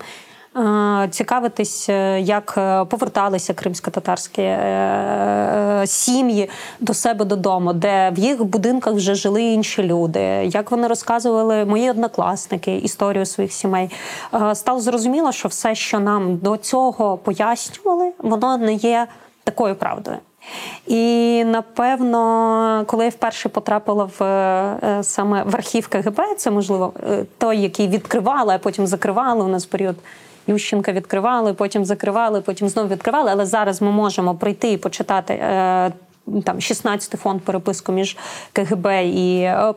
Е, 0.56 1.08
Цікавитись, 1.12 1.90
е, 1.90 2.22
як 2.22 2.56
е, 2.58 2.86
поверталися 2.86 3.54
кримсько-татарські 3.54 4.58
сім'ї 5.86 6.50
до 6.80 6.94
себе 6.94 7.26
додому, 7.26 7.74
де 7.74 8.12
в 8.16 8.20
їх 8.20 8.44
будинках 8.44 8.94
вже 8.94 9.16
жили 9.16 9.44
інші 9.44 9.84
люди, 9.84 10.20
як 10.46 10.72
вони 10.72 10.88
розказували 10.88 11.66
мої 11.66 11.90
однокласники 11.90 12.76
історію 12.76 13.26
своїх 13.26 13.54
сімей. 13.54 13.90
Стало 14.54 14.80
зрозуміло, 14.80 15.32
що 15.32 15.48
все, 15.48 15.76
що 15.76 16.00
нам 16.00 16.38
до 16.38 16.58
цього 16.58 17.18
пояснювали, 17.18 18.12
воно 18.18 18.58
не 18.58 18.74
є 18.74 19.08
такою 19.44 19.76
правдою. 19.76 20.18
І 20.88 21.44
напевно, 21.46 22.84
коли 22.88 23.04
я 23.04 23.10
вперше 23.10 23.50
потрапила 23.50 24.10
в 24.20 25.04
саме 25.04 25.44
в 25.44 25.56
архів 25.56 25.88
КГБ, 25.88 26.22
це 26.38 26.52
можливо 26.52 26.94
той, 27.38 27.62
який 27.62 27.88
відкривали, 27.88 28.54
а 28.54 28.58
потім 28.58 28.88
закривали. 28.88 29.44
У 29.44 29.48
нас 29.48 29.66
період 29.66 29.96
Ющенка 30.48 30.92
відкривали, 30.92 31.54
потім 31.54 31.86
закривали, 31.86 32.42
потім 32.42 32.70
знову 32.70 32.90
відкривали. 32.90 33.32
Але 33.32 33.46
зараз 33.46 33.82
ми 33.82 33.92
можемо 33.92 34.36
прийти 34.36 34.72
і 34.72 34.78
почитати 34.78 35.34
е, 35.34 35.92
там 36.46 36.58
16-й 36.58 37.18
фонд 37.18 37.42
переписку 37.42 37.92
між 37.92 38.18
КГБ 38.54 38.88
і 39.06 39.40
е, 39.40 39.74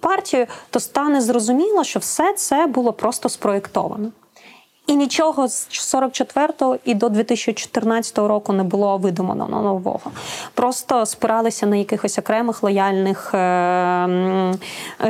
партією, 0.00 0.48
то 0.70 0.80
стане 0.80 1.20
зрозуміло, 1.20 1.84
що 1.84 1.98
все 1.98 2.34
це 2.34 2.66
було 2.66 2.92
просто 2.92 3.28
спроєктовано. 3.28 4.10
І 4.86 4.96
нічого 4.96 5.48
з 5.48 5.68
44-го 5.70 6.78
і 6.84 6.94
до 6.94 7.08
2014 7.08 8.18
року 8.18 8.52
не 8.52 8.62
було 8.62 8.98
видумано 8.98 9.48
нового. 9.48 10.10
Просто 10.54 11.06
спиралися 11.06 11.66
на 11.66 11.76
якихось 11.76 12.18
окремих 12.18 12.62
лояльних 12.62 13.34
е, 13.34 14.06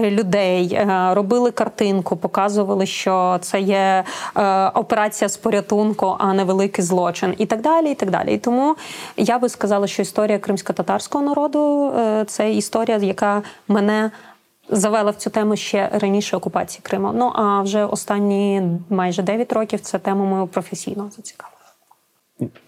людей, 0.01 0.75
е, 0.75 1.11
робили 1.15 1.51
картинку, 1.51 2.17
показували, 2.17 2.87
що 2.87 3.39
це 3.41 3.61
є 3.61 4.05
е, 4.37 4.69
операція 4.69 5.29
з 5.29 5.37
порятунку, 5.37 6.17
а 6.19 6.33
не 6.35 6.45
великий 6.45 6.85
злочин, 6.85 7.35
і 7.39 7.47
так 7.47 7.61
далі. 7.61 7.91
І 7.91 7.95
так 7.95 8.11
далі. 8.11 8.35
І 8.35 8.39
тому 8.39 8.77
я 9.17 9.39
би 9.39 9.49
сказала, 9.49 9.87
що 9.87 10.03
історія 10.03 10.39
кримсько-татарського 10.39 11.25
народу 11.25 11.93
це 12.27 12.53
історія, 12.53 12.97
яка 12.99 13.43
мене 13.69 14.11
завела 14.69 15.11
в 15.11 15.17
цю 15.17 15.31
тему 15.31 15.57
ще 15.57 15.89
раніше 15.93 16.37
окупації 16.37 16.81
Криму. 16.83 17.13
Ну 17.15 17.33
а 17.35 17.63
вже 17.63 17.85
останні 17.85 18.63
майже 18.91 19.23
9 19.23 19.53
років 19.53 19.81
це 19.81 19.99
тема 19.99 20.25
мою 20.25 20.47
професійно 20.47 21.11
зацікавила. 21.17 21.54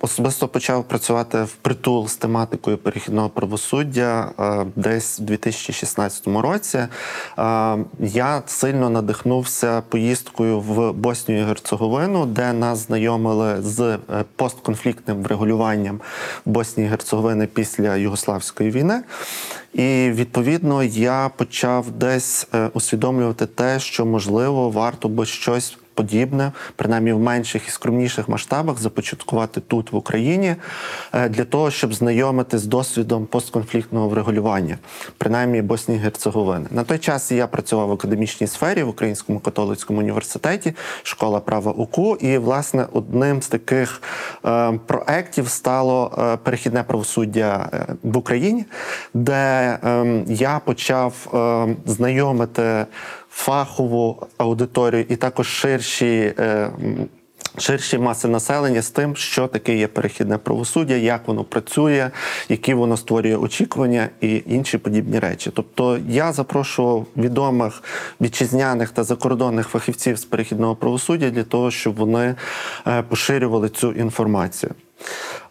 Особисто 0.00 0.48
почав 0.48 0.84
працювати 0.84 1.42
в 1.42 1.52
притул 1.52 2.08
з 2.08 2.16
тематикою 2.16 2.78
перехідного 2.78 3.28
правосуддя 3.28 4.32
е, 4.38 4.66
десь 4.76 5.20
у 5.20 5.22
2016 5.22 6.26
році. 6.26 6.78
Е, 6.78 6.88
Я 8.00 8.42
сильно 8.46 8.90
надихнувся 8.90 9.80
поїздкою 9.88 10.60
в 10.60 10.92
Боснію 10.92 11.40
і 11.40 11.44
Герцеговину, 11.44 12.26
де 12.26 12.52
нас 12.52 12.78
знайомили 12.86 13.62
з 13.62 13.80
е, 13.80 13.98
постконфліктним 14.36 15.22
врегулюванням 15.22 16.00
Боснії 16.44 16.86
і 16.86 16.90
Герцеговини 16.90 17.46
після 17.46 17.96
Югославської 17.96 18.70
війни. 18.70 19.02
І 19.74 20.10
відповідно 20.10 20.82
я 20.82 21.30
почав 21.36 21.90
десь 21.90 22.48
усвідомлювати 22.72 23.46
те, 23.46 23.80
що 23.80 24.06
можливо 24.06 24.70
варто 24.70 25.08
би 25.08 25.26
щось 25.26 25.78
подібне, 25.96 26.52
принаймні 26.76 27.12
в 27.12 27.20
менших 27.20 27.68
і 27.68 27.70
скромніших 27.70 28.28
масштабах, 28.28 28.78
започаткувати 28.78 29.60
тут 29.60 29.92
в 29.92 29.96
Україні 29.96 30.56
е, 31.12 31.28
для 31.28 31.44
того, 31.44 31.70
щоб 31.70 31.94
знайомити 31.94 32.58
з 32.58 32.64
досвідом 32.64 33.26
постконфліктного 33.26 34.08
врегулювання, 34.08 34.78
принаймні 35.18 35.62
Боснії 35.62 36.00
Герцеговини. 36.00 36.66
На 36.70 36.84
той 36.84 36.98
час 36.98 37.32
я 37.32 37.46
працював 37.46 37.88
в 37.88 37.92
академічній 37.92 38.46
сфері 38.46 38.82
в 38.82 38.88
Українському 38.88 39.40
католицькому 39.40 40.00
університеті, 40.00 40.74
школа 41.02 41.40
права 41.40 41.72
УКУ. 41.72 42.16
І 42.16 42.38
власне 42.38 42.86
одним 42.92 43.42
з 43.42 43.48
таких 43.48 44.02
е, 44.44 44.72
проєктів 44.86 45.48
стало 45.48 46.18
е, 46.18 46.36
перехідне 46.36 46.82
правосуддя 46.82 47.70
в 48.02 48.16
Україні, 48.16 48.64
де 49.14 49.34
е, 49.34 50.24
я 50.28 50.60
почав 50.64 51.12
е, 51.34 51.76
знайомити 51.86 52.86
фахову 53.36 54.26
аудиторію 54.38 55.04
і 55.08 55.16
також 55.16 55.46
ширші 55.46 56.34
е, 56.38 56.70
ширші 57.58 57.98
маси 57.98 58.28
населення 58.28 58.82
з 58.82 58.90
тим, 58.90 59.16
що 59.16 59.46
таке 59.46 59.76
є 59.76 59.86
перехідне 59.88 60.38
правосуддя, 60.38 60.94
як 60.94 61.28
воно 61.28 61.44
працює, 61.44 62.10
які 62.48 62.74
воно 62.74 62.96
створює 62.96 63.36
очікування 63.36 64.08
і 64.20 64.42
інші 64.46 64.78
подібні 64.78 65.18
речі. 65.18 65.50
Тобто 65.54 65.98
я 66.08 66.32
запрошував 66.32 67.06
відомих 67.16 67.82
вітчизняних 68.20 68.90
та 68.90 69.04
закордонних 69.04 69.68
фахівців 69.68 70.18
з 70.18 70.24
перехідного 70.24 70.76
правосуддя 70.76 71.30
для 71.30 71.44
того, 71.44 71.70
щоб 71.70 71.96
вони 71.96 72.34
е, 72.86 73.02
поширювали 73.02 73.68
цю 73.68 73.92
інформацію. 73.92 74.72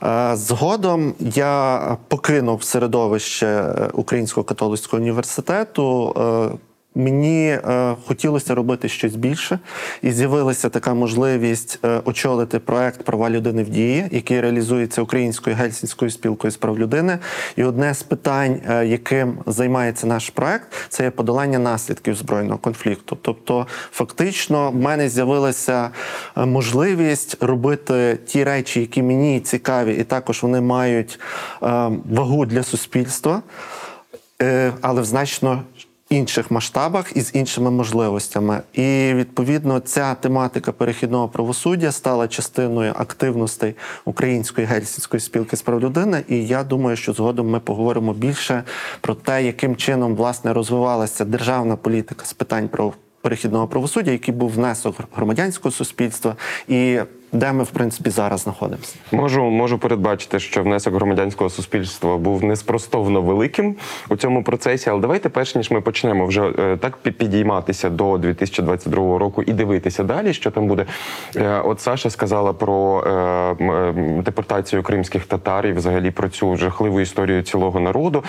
Е, 0.04 0.36
Згодом 0.36 1.14
я 1.20 1.98
покинув 2.08 2.64
середовище 2.64 3.64
Українського 3.94 4.44
католицького 4.44 5.02
університету. 5.02 6.14
Мені 6.96 7.48
е, 7.48 7.96
хотілося 8.06 8.56
робити 8.56 8.90
щось 8.90 9.16
більше, 9.16 9.60
і 10.02 10.12
з'явилася 10.12 10.70
така 10.70 10.94
можливість 10.94 11.80
е, 11.86 12.02
очолити 12.06 12.60
проект 12.60 13.04
права 13.04 13.30
людини 13.30 13.64
в 13.64 13.70
дії, 13.70 14.06
який 14.12 14.42
реалізується 14.42 15.02
українською 15.02 15.56
гельсінською 15.56 16.12
спілкою 16.12 16.52
з 16.52 16.58
прав 16.58 16.80
людини. 16.80 17.20
І 17.56 17.64
одне 17.64 17.94
з 17.94 18.04
питань, 18.04 18.60
е, 18.70 18.86
яким 18.86 19.38
займається 19.46 20.08
наш 20.08 20.30
проект, 20.30 20.68
це 20.90 21.04
є 21.04 21.10
подолання 21.10 21.60
наслідків 21.60 22.16
збройного 22.16 22.58
конфлікту. 22.58 23.18
Тобто, 23.22 23.68
фактично, 23.92 24.72
в 24.72 24.76
мене 24.76 25.10
з'явилася 25.10 25.90
е, 26.38 26.46
можливість 26.46 27.44
робити 27.44 28.18
ті 28.26 28.44
речі, 28.44 28.80
які 28.80 29.04
мені 29.04 29.40
цікаві, 29.40 29.94
і 29.94 30.04
також 30.04 30.44
вони 30.44 30.62
мають 30.62 31.20
е, 31.64 31.68
вагу 32.12 32.46
для 32.46 32.64
суспільства, 32.64 33.42
е, 34.42 34.74
але 34.82 35.02
в 35.02 35.06
значно 35.06 35.62
інших 36.10 36.52
масштабах 36.52 37.18
і 37.18 37.22
з 37.22 37.36
іншими 37.36 37.72
можливостями. 37.72 38.62
І 38.74 39.12
відповідно 39.14 39.80
ця 39.80 40.16
тематика 40.16 40.72
перехідного 40.72 41.28
правосуддя 41.28 41.92
стала 41.92 42.28
частиною 42.28 42.94
активностей 42.96 43.76
Української 44.06 44.68
гельсінської 44.68 45.22
спілки 45.22 45.58
з 45.58 45.62
прав 45.62 45.80
людини. 45.80 46.24
І 46.28 46.48
я 46.48 46.64
думаю, 46.64 46.98
що 46.98 47.14
згодом 47.14 47.50
ми 47.50 47.60
поговоримо 47.60 48.14
більше 48.14 48.64
про 49.02 49.16
те, 49.16 49.44
яким 49.44 49.76
чином 49.76 50.16
власне 50.16 50.54
розвивалася 50.54 51.26
державна 51.26 51.76
політика 51.76 52.26
з 52.26 52.34
питань 52.34 52.68
прав 52.68 52.94
перехідного 53.22 53.68
правосуддя, 53.68 54.12
який 54.12 54.34
був 54.34 54.52
внесок 54.52 54.96
громадянського 55.16 55.72
суспільства, 55.72 56.36
і 56.68 57.00
де 57.36 57.52
ми 57.54 57.64
в 57.64 57.70
принципі 57.70 58.10
зараз 58.10 58.42
знаходимося. 58.42 58.96
Можу, 59.12 59.44
можу 59.44 59.78
передбачити, 59.78 60.40
що 60.40 60.64
внесок 60.64 60.94
громадянського 60.94 61.50
суспільства 61.50 62.18
був 62.18 62.44
неспростовно 62.44 63.22
великим 63.22 63.76
у 64.10 64.16
цьому 64.16 64.44
процесі. 64.44 64.90
Але 64.90 65.02
давайте, 65.02 65.30
перш 65.30 65.56
ніж 65.56 65.72
ми 65.72 65.82
почнемо 65.82 66.26
вже 66.26 66.42
е, 66.60 66.78
так 66.78 66.98
пі- 67.06 67.12
підійматися 67.12 67.90
до 67.90 68.18
2022 68.18 69.18
року 69.20 69.44
і 69.44 69.54
дивитися 69.54 70.04
далі, 70.04 70.34
що 70.34 70.52
там 70.52 70.68
буде. 70.68 70.86
Е, 71.36 71.60
От 71.66 71.82
Саша 71.82 72.10
сказала 72.10 72.54
про 72.54 73.04
е, 73.04 73.94
депортацію 74.26 74.84
кримських 74.84 75.26
татар 75.26 75.68
і 75.68 75.74
взагалі 75.74 76.12
про 76.12 76.30
цю 76.30 76.56
жахливу 76.56 77.02
історію 77.02 77.42
цілого 77.42 77.80
народу. 77.80 78.24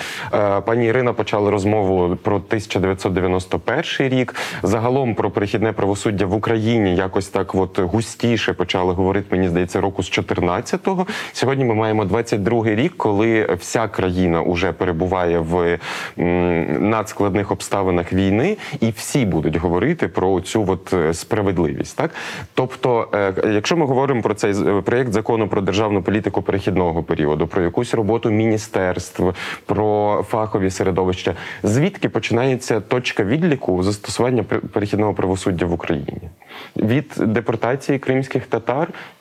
Пані 0.64 0.86
Ірина 0.86 1.12
почала 1.12 1.50
розмову 1.50 2.16
про 2.16 2.36
1991 2.36 4.08
рік. 4.18 4.34
Загалом 4.62 5.14
про 5.14 5.30
перехідне 5.30 5.72
правосуддя 5.72 6.26
в 6.26 6.34
Україні 6.34 6.96
якось 6.96 7.28
так, 7.28 7.54
от 7.54 7.78
густіше 7.78 8.52
почали 8.52 8.92
говорити. 8.96 9.26
Мені 9.30 9.48
здається, 9.48 9.80
року 9.80 10.02
з 10.02 10.10
14-го. 10.10 11.06
Сьогодні 11.32 11.64
ми 11.64 11.74
маємо 11.74 12.04
22-й 12.04 12.74
рік, 12.74 12.94
коли 12.96 13.56
вся 13.60 13.88
країна 13.88 14.42
уже 14.42 14.72
перебуває 14.72 15.38
в 15.38 15.78
надскладних 16.80 17.50
обставинах 17.50 18.12
війни, 18.12 18.56
і 18.80 18.90
всі 18.90 19.26
будуть 19.26 19.56
говорити 19.56 20.08
про 20.08 20.40
цю 20.40 20.64
от 20.68 20.92
е, 20.92 21.14
справедливість. 21.14 21.96
Так, 21.96 22.10
тобто, 22.54 23.08
е, 23.14 23.34
якщо 23.52 23.76
ми 23.76 23.86
говоримо 23.86 24.22
про 24.22 24.34
цей 24.34 24.52
е, 24.52 24.82
проєкт 24.82 25.12
закону 25.12 25.48
про 25.48 25.60
державну 25.60 26.02
політику 26.02 26.42
перехідного 26.42 27.02
періоду, 27.02 27.46
про 27.46 27.62
якусь 27.62 27.94
роботу 27.94 28.30
міністерств, 28.30 29.24
про 29.66 30.22
фахові 30.28 30.70
середовища, 30.70 31.34
звідки 31.62 32.08
починається 32.08 32.80
точка 32.80 33.24
відліку 33.24 33.82
застосування 33.82 34.42
пер- 34.42 34.60
перехідного 34.60 35.14
правосуддя 35.14 35.66
в 35.66 35.72
Україні? 35.72 36.20
Від 36.76 37.14
депортації 37.18 37.98
кримських 37.98 38.46
татар, 38.46 38.75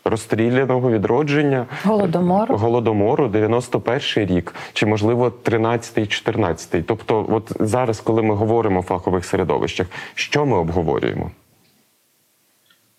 розстріляного 0.06 0.92
відродження, 0.92 1.66
Голодомору. 1.84 2.56
голодомору, 2.58 3.28
91 3.28 4.00
рік, 4.36 4.56
чи 4.74 4.86
можливо 4.86 5.34
13-й, 5.44 6.02
14-й. 6.04 6.82
Тобто, 6.82 7.26
от 7.30 7.52
зараз, 7.60 8.00
коли 8.00 8.22
ми 8.22 8.36
говоримо 8.36 8.80
в 8.80 8.84
фахових 8.84 9.26
середовищах, 9.26 9.88
що 10.14 10.46
ми 10.46 10.58
обговорюємо? 10.58 11.32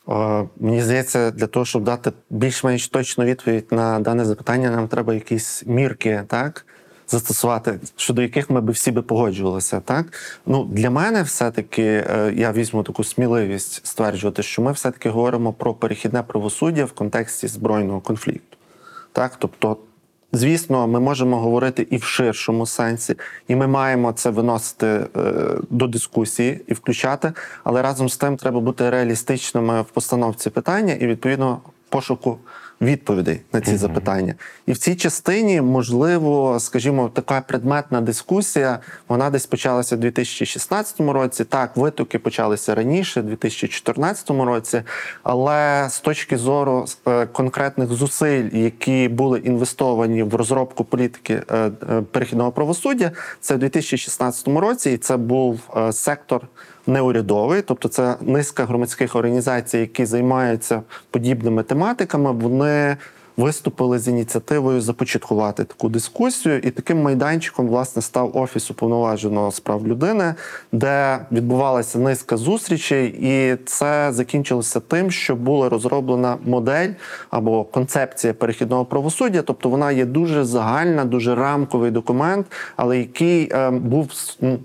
Е, 0.09 0.45
Мені 0.61 0.81
здається, 0.83 1.31
для 1.31 1.47
того, 1.47 1.67
щоб 1.67 1.83
дати 1.85 2.13
більш-менш 2.31 2.89
точну 2.89 3.25
відповідь 3.25 3.67
на 3.71 4.01
дане 4.01 4.25
запитання, 4.25 4.71
нам 4.71 4.89
треба 4.89 5.15
якісь 5.15 5.67
мірки, 5.67 6.23
так? 6.29 6.67
Застосувати, 7.09 7.81
щодо 7.97 8.23
яких 8.23 8.51
ми 8.51 8.61
би 8.61 8.73
всі 8.73 8.91
би 8.91 9.03
погоджувалися, 9.03 9.81
так 9.81 10.07
ну 10.47 10.65
для 10.65 10.91
мене, 10.91 11.23
все-таки 11.23 11.83
е, 11.83 12.33
я 12.37 12.53
візьму 12.53 12.83
таку 12.83 13.05
сміливість 13.05 13.87
стверджувати, 13.87 14.43
що 14.43 14.63
ми 14.63 14.73
все-таки 14.73 15.11
говоримо 15.11 15.53
про 15.53 15.75
перехідне 15.75 16.23
правосуддя 16.23 16.85
в 16.85 16.93
контексті 16.93 17.49
збройного 17.49 18.01
конфлікту. 18.01 18.57
Так, 19.13 19.37
тобто, 19.39 19.77
звісно, 20.33 20.87
ми 20.87 21.01
можемо 21.01 21.41
говорити 21.41 21.87
і 21.91 21.97
в 21.97 22.03
ширшому 22.03 22.67
сенсі, 22.67 23.15
і 23.49 23.57
ми 23.57 23.67
маємо 23.67 24.13
це 24.13 24.31
виносити 24.31 24.87
е, 24.87 25.09
до 25.71 25.87
дискусії 25.87 26.61
і 26.67 26.75
включати, 26.75 27.33
але 27.65 27.83
разом 27.83 28.09
з 28.09 28.17
тим 28.17 28.37
треба 28.37 28.61
бути 28.61 28.91
реалістичними 28.91 29.83
в 29.83 29.85
постановці 29.85 30.51
питання 30.51 30.93
і 30.93 31.07
відповідно 31.07 31.61
пошуку 31.89 32.39
відповідей 32.81 33.41
на 33.53 33.61
ці 33.61 33.77
запитання. 33.77 34.35
І 34.67 34.73
в 34.73 34.79
цій 34.79 34.95
частині, 34.95 35.61
можливо, 35.61 36.61
скажімо, 36.61 37.11
така 37.15 37.41
предметна 37.41 38.01
дискусія, 38.01 38.79
вона 39.09 39.31
десь 39.31 39.47
почалася 39.47 39.97
в 39.97 40.01
2016 40.01 41.01
році. 41.01 41.45
Так, 41.45 41.77
витоки 41.77 42.19
почалися 42.19 42.75
раніше, 42.75 43.21
в 43.21 43.25
2014 43.25 44.31
році, 44.31 44.83
але 45.23 45.89
з 45.91 46.01
точки 46.01 46.39
зору 46.39 46.87
е, 47.07 47.27
конкретних 47.27 47.93
зусиль, 47.93 48.49
які 48.53 49.09
були 49.09 49.39
інвестовані 49.39 50.23
в 50.23 50.35
розробку 50.35 50.85
політики 50.85 51.43
е, 51.51 51.57
е, 51.57 51.71
перехідного 52.11 52.53
правосуддя, 52.53 53.13
це 53.41 53.55
в 53.55 53.59
2016 53.59 54.49
році, 54.49 54.91
і 54.91 54.97
це 54.97 55.17
був 55.17 55.61
сектор 55.93 56.49
неурядовий, 56.87 57.63
тобто 57.63 57.89
це 57.89 58.17
низка 58.21 58.65
громадських 58.65 59.17
організацій, 59.17 59.79
які 59.79 60.07
займаються 60.07 60.83
подібними 61.11 61.63
тематиками. 61.63 62.33
Вони 62.33 62.97
виступили 63.37 63.99
з 63.99 64.09
ініціативою 64.09 64.81
започаткувати 64.81 65.65
таку 65.65 65.89
дискусію, 65.89 66.59
і 66.59 66.71
таким 66.71 67.03
майданчиком 67.03 67.69
власне 67.69 68.03
став 68.03 68.37
офіс 68.37 68.71
уповноваженого 68.71 69.51
з 69.51 69.61
прав 69.61 69.87
людини, 69.87 70.35
де 70.73 71.19
відбувалася 71.33 71.99
низка 71.99 72.37
зустрічей, 72.37 73.15
і 73.21 73.57
це 73.67 74.13
закінчилося 74.13 74.81
тим, 74.81 75.11
що 75.11 75.37
була 75.37 75.69
розроблена 75.69 76.37
модель 76.45 76.91
або 77.31 77.65
концепція 77.65 78.35
перехідного 78.35 78.85
правосуддя. 78.85 79.43
Тобто 79.43 79.69
вона 79.69 79.93
є 79.93 80.05
дуже 80.05 80.45
загальна, 80.45 81.05
дуже 81.05 81.35
рамковий 81.35 81.91
документ, 81.91 82.47
але 82.77 82.99
який 82.99 83.51
е, 83.53 83.71
був 83.71 84.11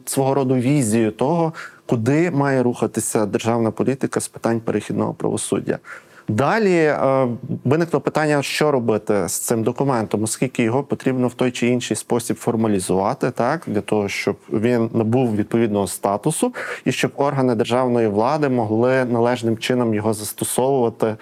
свого 0.05 0.33
роду 0.33 0.55
візією 0.55 1.11
того, 1.11 1.53
куди 1.91 2.31
має 2.31 2.63
рухатися 2.63 3.25
державна 3.25 3.71
політика 3.71 4.19
з 4.19 4.27
питань 4.27 4.59
перехідного 4.59 5.13
правосуддя. 5.13 5.79
Далі 6.27 6.75
е, 6.75 7.27
виникло 7.63 8.01
питання, 8.01 8.43
що 8.43 8.71
робити 8.71 9.27
з 9.27 9.39
цим 9.39 9.63
документом, 9.63 10.23
оскільки 10.23 10.63
його 10.63 10.83
потрібно 10.83 11.27
в 11.27 11.33
той 11.33 11.51
чи 11.51 11.67
інший 11.67 11.97
спосіб 11.97 12.37
формалізувати, 12.37 13.31
так 13.31 13.61
для 13.67 13.81
того, 13.81 14.09
щоб 14.09 14.37
він 14.49 14.89
набув 14.93 15.35
відповідного 15.35 15.87
статусу, 15.87 16.53
і 16.85 16.91
щоб 16.91 17.11
органи 17.15 17.55
державної 17.55 18.07
влади 18.07 18.49
могли 18.49 19.05
належним 19.05 19.57
чином 19.57 19.93
його 19.93 20.13
застосовувати 20.13 21.05
е, 21.07 21.15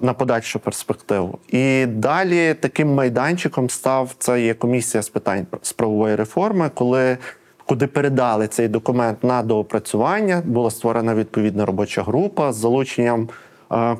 на 0.00 0.12
подальшу 0.12 0.58
перспективу. 0.58 1.38
І 1.48 1.86
далі 1.86 2.54
таким 2.54 2.94
майданчиком 2.94 3.70
став 3.70 4.14
це 4.18 4.42
є 4.42 4.54
комісія 4.54 5.02
з 5.02 5.08
питань 5.08 5.46
з 5.62 5.74
реформи, 6.16 6.70
коли 6.74 7.18
куди 7.66 7.86
передали 7.86 8.48
цей 8.48 8.68
документ 8.68 9.24
на 9.24 9.42
доопрацювання. 9.42 10.42
Була 10.44 10.70
створена 10.70 11.14
відповідна 11.14 11.66
робоча 11.66 12.02
група 12.02 12.52
з 12.52 12.56
залученням 12.56 13.28
е, 13.72 13.96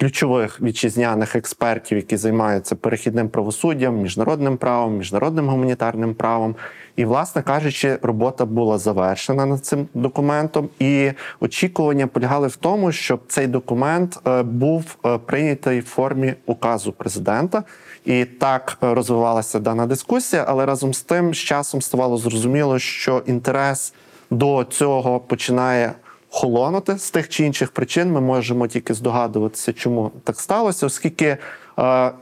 ключових 0.00 0.60
вітчизняних 0.60 1.36
експертів, 1.36 1.98
які 1.98 2.16
займаються 2.16 2.76
перехідним 2.76 3.28
правосуддям, 3.28 3.96
міжнародним 3.96 4.56
правом, 4.56 4.96
міжнародним 4.96 5.48
гуманітарним 5.48 6.14
правом. 6.14 6.54
І, 6.96 7.04
власне 7.04 7.42
кажучи, 7.42 7.98
робота 8.02 8.44
була 8.44 8.78
завершена 8.78 9.46
над 9.46 9.64
цим 9.64 9.88
документом, 9.94 10.68
і 10.78 11.12
очікування 11.40 12.06
полягали 12.06 12.48
в 12.48 12.56
тому, 12.56 12.92
щоб 12.92 13.20
цей 13.28 13.46
документ 13.46 14.20
е, 14.26 14.42
був 14.42 14.96
е, 15.06 15.18
прийнятий 15.18 15.80
в 15.80 15.84
формі 15.84 16.34
указу 16.46 16.92
президента. 16.92 17.62
І 18.04 18.24
так 18.24 18.78
розвивалася 18.80 19.58
дана 19.58 19.86
дискусія, 19.86 20.44
але 20.48 20.66
разом 20.66 20.94
з 20.94 21.02
тим 21.02 21.34
з 21.34 21.38
часом 21.38 21.82
ставало 21.82 22.16
зрозуміло, 22.16 22.78
що 22.78 23.22
інтерес 23.26 23.94
до 24.30 24.64
цього 24.64 25.20
починає 25.20 25.92
холонути 26.30 26.98
з 26.98 27.10
тих 27.10 27.28
чи 27.28 27.44
інших 27.44 27.70
причин. 27.70 28.12
Ми 28.12 28.20
можемо 28.20 28.66
тільки 28.66 28.94
здогадуватися, 28.94 29.72
чому 29.72 30.10
так 30.24 30.40
сталося, 30.40 30.86
оскільки. 30.86 31.36
Е, 31.78 32.12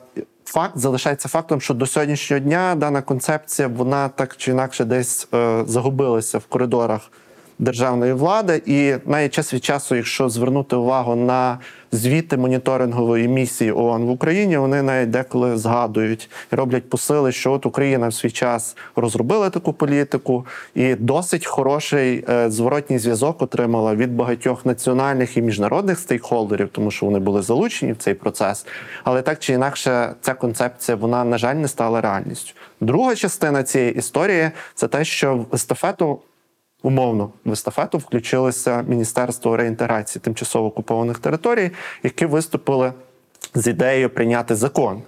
Факт 0.44 0.78
залишається 0.78 1.28
фактом, 1.28 1.60
що 1.60 1.74
до 1.74 1.86
сьогоднішнього 1.86 2.40
дня 2.40 2.74
дана 2.74 3.02
концепція 3.02 3.68
вона 3.68 4.08
так 4.08 4.36
чи 4.36 4.50
інакше 4.50 4.84
десь 4.84 5.28
е, 5.34 5.64
загубилася 5.66 6.38
в 6.38 6.46
коридорах 6.46 7.10
державної 7.58 8.12
влади, 8.12 8.62
і 8.66 8.94
навіть 9.06 9.34
час 9.34 9.54
від 9.54 9.64
часу, 9.64 9.94
якщо 9.94 10.28
звернути 10.28 10.76
увагу 10.76 11.16
на 11.16 11.58
звіти 11.92 12.36
моніторингової 12.36 13.28
місії 13.28 13.72
ООН 13.72 14.04
в 14.04 14.10
Україні, 14.10 14.56
вони 14.56 14.82
навіть 14.82 15.10
деколи 15.10 15.56
згадують 15.56 16.30
і 16.52 16.56
роблять 16.56 16.90
посили, 16.90 17.32
що 17.32 17.52
от 17.52 17.66
Україна 17.66 18.08
в 18.08 18.14
свій 18.14 18.30
час 18.30 18.76
розробила 18.96 19.50
таку 19.50 19.72
політику, 19.72 20.46
і 20.74 20.94
досить 20.94 21.46
хороший 21.46 22.24
е, 22.28 22.50
зворотній 22.50 22.98
зв'язок 22.98 23.42
отримала 23.42 23.94
від 23.94 24.14
багатьох 24.14 24.66
національних 24.66 25.36
і 25.36 25.42
міжнародних 25.42 25.98
стейкхолдерів, 25.98 26.68
тому 26.68 26.90
що 26.90 27.06
вони 27.06 27.18
були 27.18 27.42
залучені 27.42 27.92
в 27.92 27.96
цей 27.96 28.14
процес. 28.14 28.66
Але 29.04 29.22
так 29.22 29.38
чи 29.38 29.52
інакше, 29.52 30.14
ця 30.20 30.34
концепція 30.34 30.96
вона 30.96 31.24
на 31.24 31.38
жаль 31.38 31.54
не 31.54 31.68
стала 31.68 32.00
реальністю. 32.00 32.54
Друга 32.80 33.14
частина 33.14 33.62
цієї 33.62 33.94
історії 33.94 34.50
це 34.74 34.88
те, 34.88 35.04
що 35.04 35.34
в 35.36 35.54
естафету 35.54 36.18
умовно 36.82 37.30
в 37.44 37.52
естафету 37.52 37.98
включилося 37.98 38.84
Міністерство 38.88 39.56
реінтеграції 39.56 40.20
тимчасово 40.20 40.66
окупованих 40.66 41.18
територій, 41.18 41.70
які 42.02 42.26
виступили 42.26 42.92
з 43.54 43.66
ідеєю 43.66 44.10
прийняти 44.10 44.54
закон 44.54 45.02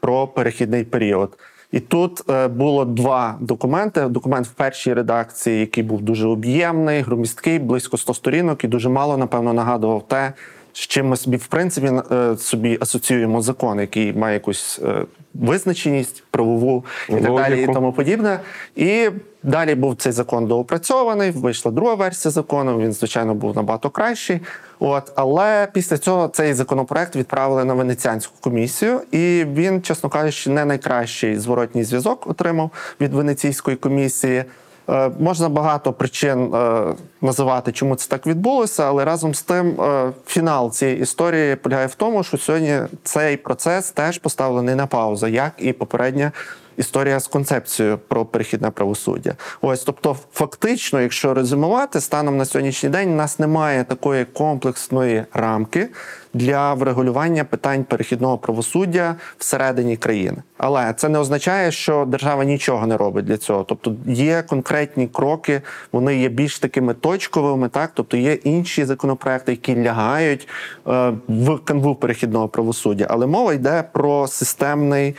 про 0.00 0.26
перехідний 0.26 0.84
період. 0.84 1.38
І 1.72 1.80
тут 1.80 2.30
е, 2.30 2.48
було 2.48 2.84
два 2.84 3.36
документи. 3.40 4.08
Документ 4.08 4.46
в 4.46 4.50
першій 4.50 4.94
редакції, 4.94 5.60
який 5.60 5.84
був 5.84 6.02
дуже 6.02 6.28
об'ємний, 6.28 7.02
громісткий, 7.02 7.58
близько 7.58 7.96
100 7.96 8.14
сторінок, 8.14 8.64
і 8.64 8.68
дуже 8.68 8.88
мало, 8.88 9.16
напевно, 9.16 9.52
нагадував 9.52 10.08
те, 10.08 10.32
з 10.78 10.86
чим 10.86 11.08
ми 11.08 11.16
собі 11.16 11.36
в 11.36 11.46
принципі 11.46 11.92
е, 12.12 12.36
собі 12.36 12.78
асоціюємо 12.80 13.42
закон, 13.42 13.80
який 13.80 14.12
має 14.12 14.34
якусь 14.34 14.80
е, 14.82 15.04
визначеність, 15.34 16.24
правову 16.30 16.84
і 17.08 17.12
так 17.12 17.34
далі, 17.34 17.62
і 17.62 17.66
тому 17.66 17.92
подібне. 17.92 18.40
І 18.76 19.10
далі 19.42 19.74
був 19.74 19.96
цей 19.96 20.12
закон 20.12 20.46
доопрацьований. 20.46 21.30
Вийшла 21.30 21.72
друга 21.72 21.94
версія 21.94 22.32
закону. 22.32 22.78
Він, 22.78 22.92
звичайно, 22.92 23.34
був 23.34 23.56
набагато 23.56 23.90
кращий. 23.90 24.40
От, 24.78 25.12
але 25.16 25.68
після 25.72 25.98
цього 25.98 26.28
цей 26.28 26.54
законопроект 26.54 27.16
відправили 27.16 27.64
на 27.64 27.74
венеціанську 27.74 28.34
комісію, 28.40 29.00
і 29.10 29.44
він, 29.54 29.82
чесно 29.82 30.08
кажучи, 30.08 30.50
не 30.50 30.64
найкращий 30.64 31.38
зворотній 31.38 31.84
зв'язок 31.84 32.26
отримав 32.26 32.70
від 33.00 33.14
венеційської 33.14 33.76
комісії. 33.76 34.44
Е, 34.88 35.10
Можна 35.18 35.48
багато 35.48 35.92
причин 35.92 36.54
е, 36.54 36.94
називати, 37.20 37.72
чому 37.72 37.94
це 37.94 38.08
так 38.08 38.26
відбулося, 38.26 38.84
але 38.84 39.04
разом 39.04 39.34
з 39.34 39.42
тим 39.42 39.80
е, 39.80 40.12
фінал 40.26 40.70
цієї 40.70 41.00
історії 41.00 41.56
полягає 41.56 41.86
в 41.86 41.94
тому, 41.94 42.22
що 42.22 42.38
сьогодні 42.38 42.80
цей 43.02 43.36
процес 43.36 43.90
теж 43.90 44.18
поставлений 44.18 44.74
на 44.74 44.86
паузу, 44.86 45.26
як 45.26 45.52
і 45.58 45.72
попередня 45.72 46.32
історія 46.78 47.20
з 47.20 47.26
концепцією 47.26 47.98
про 48.08 48.24
перехідне 48.24 48.70
правосуддя. 48.70 49.34
Ось, 49.60 49.84
тобто, 49.84 50.16
фактично, 50.32 51.00
якщо 51.00 51.34
резюмувати, 51.34 52.00
станом 52.00 52.36
на 52.36 52.44
сьогоднішній 52.44 52.88
день 52.88 53.12
у 53.12 53.16
нас 53.16 53.38
немає 53.38 53.84
такої 53.84 54.24
комплексної 54.24 55.24
рамки 55.32 55.88
для 56.34 56.74
врегулювання 56.74 57.44
питань 57.44 57.84
перехідного 57.84 58.38
правосуддя 58.38 59.14
всередині 59.38 59.96
країни. 59.96 60.42
Але 60.58 60.92
це 60.92 61.08
не 61.08 61.18
означає, 61.18 61.72
що 61.72 62.04
держава 62.04 62.44
нічого 62.44 62.86
не 62.86 62.96
робить 62.96 63.24
для 63.24 63.36
цього. 63.36 63.64
Тобто 63.64 63.94
є 64.06 64.42
конкретні 64.42 65.06
кроки, 65.06 65.62
вони 65.92 66.16
є 66.16 66.28
більш 66.28 66.58
такими 66.58 66.94
точковими, 66.94 67.68
так 67.68 67.90
тобто 67.94 68.16
є 68.16 68.32
інші 68.32 68.84
законопроекти, 68.84 69.52
які 69.52 69.82
лягають 69.82 70.48
е, 70.88 71.12
в 71.28 71.58
канву 71.64 71.94
перехідного 71.94 72.48
правосуддя. 72.48 73.06
Але 73.10 73.26
мова 73.26 73.52
йде 73.54 73.84
про 73.92 74.26
системний 74.26 75.14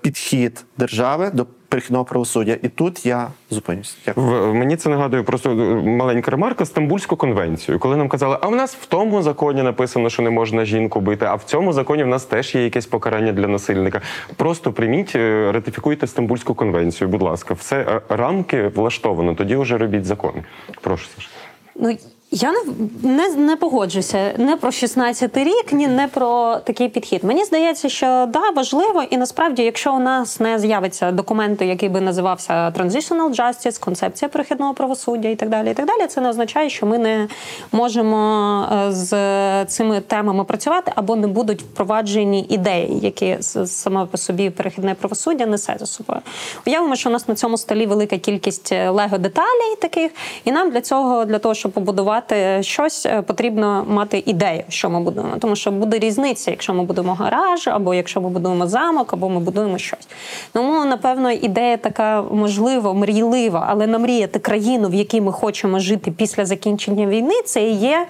підхід 0.00 0.64
держави 0.78 1.30
до 1.34 1.46
перехідного 1.68 2.04
правосуддя. 2.04 2.56
І 2.62 2.68
тут 2.68 3.06
я 3.06 3.28
зупинюся. 3.50 3.96
Дякую. 4.06 4.26
В- 4.50 4.54
Мені 4.54 4.76
це 4.76 4.88
нагадує 4.88 5.22
просто 5.22 5.50
е, 5.50 5.54
маленька 5.74 6.30
ремарка 6.30 6.64
Стамбульську 6.66 7.16
конвенцію, 7.16 7.78
коли 7.78 7.96
нам 7.96 8.08
казали, 8.08 8.38
а 8.40 8.48
в 8.48 8.56
нас 8.56 8.74
в 8.74 8.86
тому 8.86 9.22
законі 9.22 9.62
написано, 9.62 10.10
що 10.10 10.22
не 10.22 10.30
можна 10.30 10.64
жінку 10.64 11.00
бити, 11.00 11.24
а 11.24 11.34
в 11.34 11.44
цьому 11.44 11.72
законі 11.72 12.04
в 12.04 12.06
нас 12.06 12.24
теж 12.24 12.54
є 12.54 12.64
якесь 12.64 12.86
покарання 12.86 13.32
для 13.32 13.48
насильника. 13.48 14.00
Просто 14.36 14.72
прийміть, 14.72 15.12
е, 15.16 15.52
ратифікуйте 15.52 16.06
Стамбульську 16.06 16.54
конвенцію, 16.54 17.08
будь 17.08 17.22
ласка, 17.22 17.54
все 17.54 17.76
е, 17.80 18.00
рамки 18.08 18.68
влаштовано. 18.68 19.34
Тоді 19.34 19.56
вже 19.56 19.78
робіть 19.78 20.04
закони. 20.04 20.42
Прошу 20.80 21.06
Саш. 21.16 21.30
Ну 21.76 21.96
я 22.30 22.52
не, 22.52 22.58
не, 23.02 23.28
не 23.28 23.56
погоджуся 23.56 24.34
не 24.36 24.56
про 24.56 24.70
16 24.70 25.36
рік, 25.36 25.72
ні 25.72 25.88
не 25.88 26.08
про 26.08 26.56
такий 26.56 26.88
підхід. 26.88 27.24
Мені 27.24 27.44
здається, 27.44 27.88
що 27.88 28.26
да, 28.28 28.50
важливо, 28.50 29.02
і 29.10 29.16
насправді, 29.16 29.62
якщо 29.62 29.94
у 29.94 29.98
нас 29.98 30.40
не 30.40 30.58
з'явиться 30.58 31.12
документу, 31.12 31.64
який 31.64 31.88
би 31.88 32.00
називався 32.00 32.52
Transitional 32.52 33.30
Justice, 33.30 33.80
концепція 33.80 34.28
перехідного 34.28 34.74
правосуддя 34.74 35.28
і 35.28 35.36
так 35.36 35.48
далі, 35.48 35.70
і 35.70 35.74
так 35.74 35.86
далі, 35.86 36.06
це 36.06 36.20
не 36.20 36.28
означає, 36.28 36.70
що 36.70 36.86
ми 36.86 36.98
не 36.98 37.28
можемо 37.72 38.62
е, 38.72 38.92
з 38.92 39.64
цими 39.64 40.00
темами 40.00 40.44
працювати 40.44 40.92
або 40.94 41.16
не 41.16 41.26
будуть 41.26 41.62
впроваджені 41.62 42.46
ідеї, 42.48 42.98
які 43.02 43.36
саме 43.66 44.06
по 44.06 44.16
собі 44.16 44.50
перехідне 44.50 44.94
правосуддя 44.94 45.46
несе 45.46 45.76
за 45.78 45.86
собою. 45.86 46.20
Уявимо, 46.66 46.96
що 46.96 47.08
у 47.08 47.12
нас 47.12 47.28
на 47.28 47.34
цьому 47.34 47.58
столі 47.58 47.86
велика 47.86 48.18
кількість 48.18 48.72
лего 48.72 49.18
деталей 49.18 49.76
таких, 49.80 50.12
і 50.44 50.52
нам 50.52 50.70
для 50.70 50.80
цього, 50.80 51.24
для 51.24 51.38
того, 51.38 51.54
щоб 51.54 51.72
побудувати 51.72 52.15
щось, 52.60 53.06
е, 53.06 53.22
потрібно 53.22 53.84
мати 53.88 54.22
ідею, 54.26 54.62
що 54.68 54.90
ми 54.90 55.00
будуємо. 55.00 55.36
Тому 55.38 55.56
що 55.56 55.70
буде 55.70 55.98
різниця, 55.98 56.50
якщо 56.50 56.74
ми 56.74 56.84
будуємо 56.84 57.14
гараж, 57.14 57.68
або 57.68 57.94
якщо 57.94 58.20
ми 58.20 58.28
будуємо 58.28 58.66
замок, 58.66 59.12
або 59.12 59.28
ми 59.28 59.40
будуємо 59.40 59.78
щось. 59.78 60.08
Тому, 60.52 60.84
напевно, 60.84 61.30
ідея 61.30 61.76
така 61.76 62.22
можливо, 62.22 62.94
мрійлива, 62.94 63.66
але 63.68 63.86
намріяти 63.86 64.38
країну, 64.38 64.88
в 64.88 64.94
якій 64.94 65.20
ми 65.20 65.32
хочемо 65.32 65.78
жити 65.78 66.10
після 66.10 66.44
закінчення 66.44 67.06
війни, 67.06 67.34
це 67.44 67.62
і 67.62 67.72
є 67.72 68.06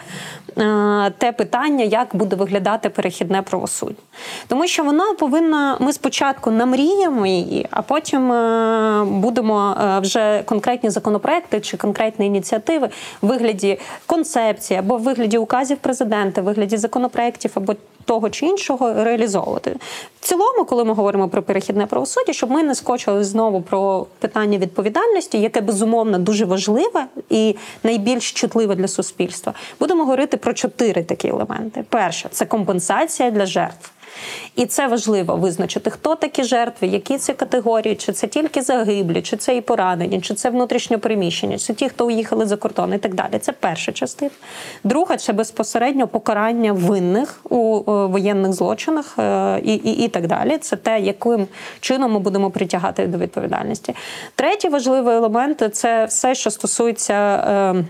е, 0.58 1.12
те 1.18 1.32
питання, 1.32 1.84
як 1.84 2.16
буде 2.16 2.36
виглядати 2.36 2.88
перехідне 2.88 3.42
правосуддя. 3.42 3.94
Тому 4.48 4.66
що 4.66 4.84
вона 4.84 5.14
повинна, 5.18 5.76
ми 5.80 5.92
спочатку 5.92 6.50
намріємо 6.50 7.26
її, 7.26 7.66
а 7.70 7.82
потім 7.82 8.32
е, 8.32 9.04
будемо 9.04 9.76
вже 10.02 10.42
конкретні 10.44 10.90
законопроекти 10.90 11.60
чи 11.60 11.76
конкретні 11.76 12.26
ініціативи 12.26 12.88
в 13.22 13.26
вигляді 13.26 13.78
концепції 14.06 14.78
або 14.78 14.96
в 14.96 15.02
вигляді 15.02 15.38
указів 15.38 15.76
президента, 15.76 16.40
в 16.40 16.44
вигляді 16.44 16.76
законопроєктів 16.76 17.50
або 17.54 17.74
того 18.06 18.30
чи 18.30 18.46
іншого 18.46 19.04
реалізовувати. 19.04 19.76
В 20.20 20.26
цілому, 20.28 20.64
коли 20.64 20.84
ми 20.84 20.94
говоримо 20.94 21.28
про 21.28 21.42
перехідне 21.42 21.86
правосуддя, 21.86 22.32
щоб 22.32 22.50
ми 22.50 22.62
не 22.62 22.74
скочили 22.74 23.24
знову 23.24 23.62
про 23.62 24.06
питання 24.18 24.58
відповідальності, 24.58 25.40
яке 25.40 25.60
безумовно 25.60 26.18
дуже 26.18 26.44
важливе 26.44 27.06
і 27.30 27.56
найбільш 27.82 28.32
чутливе 28.32 28.74
для 28.74 28.88
суспільства, 28.88 29.54
будемо 29.80 30.04
говорити 30.04 30.36
про 30.36 30.52
чотири 30.52 31.02
такі 31.02 31.28
елементи. 31.28 31.84
Перше 31.88 32.28
це 32.30 32.44
компенсація 32.44 33.30
для 33.30 33.46
жертв. 33.46 33.90
І 34.56 34.66
це 34.66 34.86
важливо 34.86 35.36
визначити, 35.36 35.90
хто 35.90 36.14
такі 36.14 36.44
жертви, 36.44 36.88
які 36.88 37.18
це 37.18 37.32
категорії, 37.32 37.94
чи 37.94 38.12
це 38.12 38.26
тільки 38.26 38.62
загиблі, 38.62 39.22
чи 39.22 39.36
це 39.36 39.56
і 39.56 39.60
поранені, 39.60 40.20
чи 40.20 40.34
це 40.34 40.50
внутрішньо 40.50 40.98
приміщення, 40.98 41.58
чи 41.58 41.74
ті, 41.74 41.88
хто 41.88 42.06
уїхали 42.06 42.46
за 42.46 42.56
кордон 42.56 42.94
і 42.94 42.98
так 42.98 43.14
далі. 43.14 43.38
Це 43.40 43.52
перша 43.52 43.92
частина. 43.92 44.30
Друга 44.84 45.16
це 45.16 45.32
безпосередньо 45.32 46.08
покарання 46.08 46.72
винних 46.72 47.40
у 47.50 47.78
е, 47.78 48.06
воєнних 48.06 48.52
злочинах 48.52 49.18
е, 49.18 49.60
і, 49.64 49.74
і, 49.74 50.04
і 50.04 50.08
так 50.08 50.26
далі. 50.26 50.58
Це 50.58 50.76
те, 50.76 51.00
яким 51.00 51.46
чином 51.80 52.12
ми 52.12 52.18
будемо 52.18 52.50
притягати 52.50 53.06
до 53.06 53.18
відповідальності. 53.18 53.94
Третій 54.34 54.68
важливий 54.68 55.16
елемент 55.16 55.62
це 55.72 56.04
все, 56.04 56.34
що 56.34 56.50
стосується. 56.50 57.84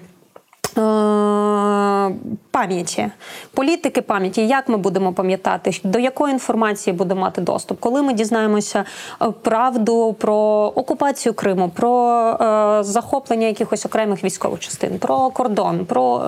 Е, 0.79 2.15
Пам'яті, 2.51 3.11
політики 3.55 4.03
пам'яті, 4.03 4.47
як 4.47 4.69
ми 4.69 4.77
будемо 4.77 5.13
пам'ятати, 5.13 5.81
до 5.85 5.99
якої 5.99 6.33
інформації 6.33 6.97
будемо 6.97 7.21
мати 7.21 7.41
доступ, 7.41 7.81
коли 7.81 8.03
ми 8.03 8.13
дізнаємося 8.13 8.85
е, 9.23 9.31
правду 9.43 10.17
про 10.19 10.37
окупацію 10.75 11.35
Криму, 11.35 11.73
про 11.75 12.31
е, 12.41 12.85
захоплення 12.85 13.47
якихось 13.47 13.87
окремих 13.87 14.25
військових 14.25 14.61
частин, 14.61 14.99
про 14.99 15.31
кордон, 15.31 15.85
про 15.85 16.23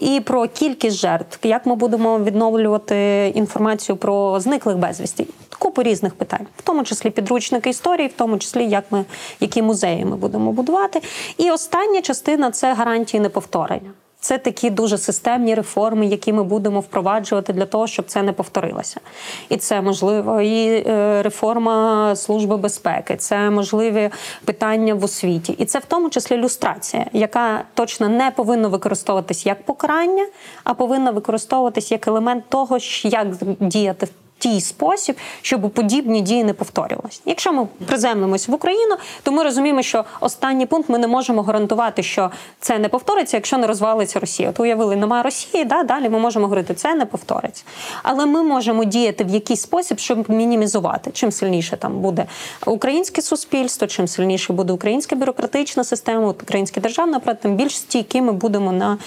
і 0.00 0.20
про 0.20 0.48
кількість 0.48 0.96
жертв, 0.96 1.38
як 1.42 1.66
ми 1.66 1.74
будемо 1.74 2.18
відновлювати 2.18 3.28
інформацію 3.34 3.96
про 3.96 4.40
зниклих 4.40 4.76
безвісті, 4.76 5.26
купу 5.58 5.82
різних 5.82 6.14
питань, 6.14 6.46
в 6.56 6.62
тому 6.62 6.84
числі 6.84 7.10
підручники 7.10 7.70
історії, 7.70 8.08
в 8.08 8.12
тому 8.12 8.38
числі 8.38 8.68
як 8.68 8.84
ми 8.90 9.04
які 9.40 9.62
музеї 9.62 10.04
ми 10.04 10.16
будемо 10.16 10.52
будувати. 10.52 11.02
І 11.38 11.50
остання 11.50 12.02
частина 12.02 12.50
це 12.50 12.74
гарантії 12.74 13.20
неповторення. 13.20 13.90
Це 14.22 14.38
такі 14.38 14.70
дуже 14.70 14.98
системні 14.98 15.54
реформи, 15.54 16.06
які 16.06 16.32
ми 16.32 16.44
будемо 16.44 16.80
впроваджувати 16.80 17.52
для 17.52 17.66
того, 17.66 17.86
щоб 17.86 18.06
це 18.06 18.22
не 18.22 18.32
повторилося. 18.32 19.00
І 19.48 19.56
це 19.56 19.80
можливо 19.80 20.40
і 20.40 20.84
е, 20.86 21.22
реформа 21.22 22.16
служби 22.16 22.56
безпеки, 22.56 23.16
це 23.16 23.50
можливі 23.50 24.10
питання 24.44 24.94
в 24.94 25.04
освіті, 25.04 25.52
і 25.52 25.64
це 25.64 25.78
в 25.78 25.84
тому 25.84 26.10
числі 26.10 26.36
люстрація, 26.36 27.06
яка 27.12 27.64
точно 27.74 28.08
не 28.08 28.30
повинна 28.30 28.68
використовуватись 28.68 29.46
як 29.46 29.62
покарання, 29.62 30.26
а 30.64 30.74
повинна 30.74 31.10
використовуватись 31.10 31.90
як 31.92 32.08
елемент 32.08 32.44
того, 32.48 32.78
як 33.04 33.26
діяти 33.60 34.06
в 34.06 34.21
тій 34.42 34.60
спосіб, 34.60 35.16
щоб 35.42 35.70
подібні 35.70 36.20
дії 36.20 36.44
не 36.44 36.52
повторювалися. 36.52 37.20
Якщо 37.26 37.52
ми 37.52 37.68
приземлимось 37.86 38.48
в 38.48 38.54
Україну, 38.54 38.96
то 39.22 39.32
ми 39.32 39.42
розуміємо, 39.42 39.82
що 39.82 40.04
останній 40.20 40.66
пункт 40.66 40.88
ми 40.88 40.98
не 40.98 41.06
можемо 41.06 41.42
гарантувати, 41.42 42.02
що 42.02 42.30
це 42.60 42.78
не 42.78 42.88
повториться, 42.88 43.36
якщо 43.36 43.58
не 43.58 43.66
розвалиться 43.66 44.20
Росія. 44.20 44.50
От 44.50 44.60
уявили, 44.60 44.96
немає 44.96 45.22
Росії, 45.22 45.64
да, 45.64 45.82
далі 45.82 46.08
ми 46.08 46.18
можемо 46.18 46.44
говорити, 46.44 46.74
це 46.74 46.94
не 46.94 47.06
повториться. 47.06 47.64
Але 48.02 48.26
ми 48.26 48.42
можемо 48.42 48.84
діяти 48.84 49.24
в 49.24 49.28
якийсь 49.28 49.60
спосіб, 49.60 49.98
щоб 49.98 50.30
мінімізувати. 50.30 51.10
Чим 51.10 51.32
сильніше 51.32 51.76
там 51.76 52.00
буде 52.00 52.26
українське 52.66 53.22
суспільство, 53.22 53.86
чим 53.86 54.08
сильніше 54.08 54.52
буде 54.52 54.72
українська 54.72 55.16
бюрократична 55.16 55.84
система, 55.84 56.28
українська 56.28 56.80
державна 56.80 57.16
апарат, 57.16 57.40
тим 57.40 57.56
більш 57.56 57.76
стійкі 57.76 58.20
ми 58.20 58.32
будемо 58.32 58.72
на 58.72 58.98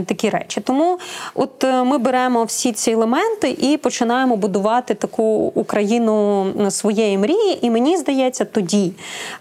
е, 0.00 0.04
такі 0.04 0.30
речі. 0.30 0.60
Тому 0.60 0.98
от 1.34 1.64
е, 1.64 1.84
ми 1.84 1.98
беремо 1.98 2.44
всі 2.44 2.72
ці 2.72 2.90
елементи 2.90 3.50
і 3.50 3.76
починаємо 3.76 4.13
починаємо 4.14 4.36
будувати 4.36 4.94
таку 4.94 5.52
Україну 5.54 6.46
своєї 6.70 7.18
мрії. 7.18 7.66
І 7.66 7.70
мені 7.70 7.96
здається, 7.96 8.44
тоді, 8.44 8.92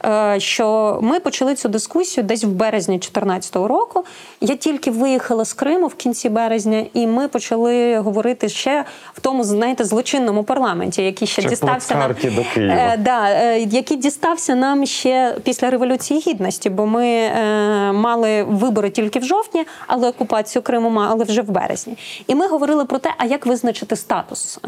е, 0.06 0.36
що 0.40 1.00
ми 1.02 1.20
почали 1.20 1.56
цю 1.56 1.70
дискусію 1.70 2.24
десь 2.24 2.44
в 2.44 2.48
березні 2.48 2.96
2014 2.96 3.56
року. 3.68 4.06
Я 4.42 4.56
тільки 4.56 4.92
виїхала 4.92 5.46
з 5.46 5.54
Криму 5.54 5.88
в 5.88 5.96
кінці 5.96 6.30
березня, 6.30 6.86
і 6.94 7.08
ми 7.08 7.28
почали 7.28 7.98
говорити 7.98 8.50
ще 8.50 8.86
в 9.14 9.20
тому, 9.20 9.44
знаєте, 9.44 9.84
злочинному 9.84 10.44
парламенті, 10.44 11.02
який 11.02 11.28
ще, 11.28 11.42
ще 11.42 11.50
дістався 11.50 11.96
нам 11.96 12.16
до 12.36 12.44
Києва. 12.54 12.74
Е, 12.74 12.98
да, 12.98 13.30
е, 13.30 13.60
який 13.60 13.98
дістався 13.98 14.56
нам 14.56 14.86
ще 14.86 15.36
після 15.44 15.70
революції 15.70 16.20
гідності, 16.28 16.70
бо 16.70 16.86
ми 16.86 17.08
е, 17.08 17.92
мали 17.92 18.44
вибори 18.44 18.90
тільки 18.90 19.20
в 19.20 19.24
жовтні, 19.24 19.66
але 19.88 20.10
окупацію 20.10 20.62
Криму 20.62 20.90
мали 20.90 21.24
вже 21.24 21.42
в 21.42 21.50
березні. 21.50 21.98
І 22.28 22.36
ми 22.36 22.48
говорили 22.48 22.86
про 22.86 23.00
те, 23.00 23.14
а 23.18 23.26
як 23.26 23.46
визначити 23.46 23.96
статус 23.96 24.60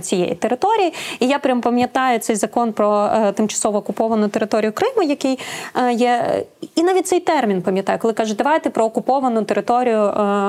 цієї 0.00 0.34
території. 0.34 0.92
І 1.20 1.26
я 1.26 1.38
прям 1.38 1.60
пам'ятаю 1.60 2.18
цей 2.18 2.36
закон 2.36 2.72
про 2.72 3.10
е, 3.14 3.32
тимчасово 3.32 3.78
окуповану 3.78 4.28
територію 4.28 4.72
Криму, 4.72 5.02
який 5.02 5.38
е, 5.76 5.92
є. 5.92 6.44
І 6.74 6.82
навіть 6.82 7.06
цей 7.06 7.20
термін 7.20 7.62
пам'ятаю, 7.62 7.98
коли 7.98 8.14
кажуть, 8.14 8.36
давайте 8.36 8.70
про 8.70 8.84
окуповану 8.84 9.42
територію 9.42 9.98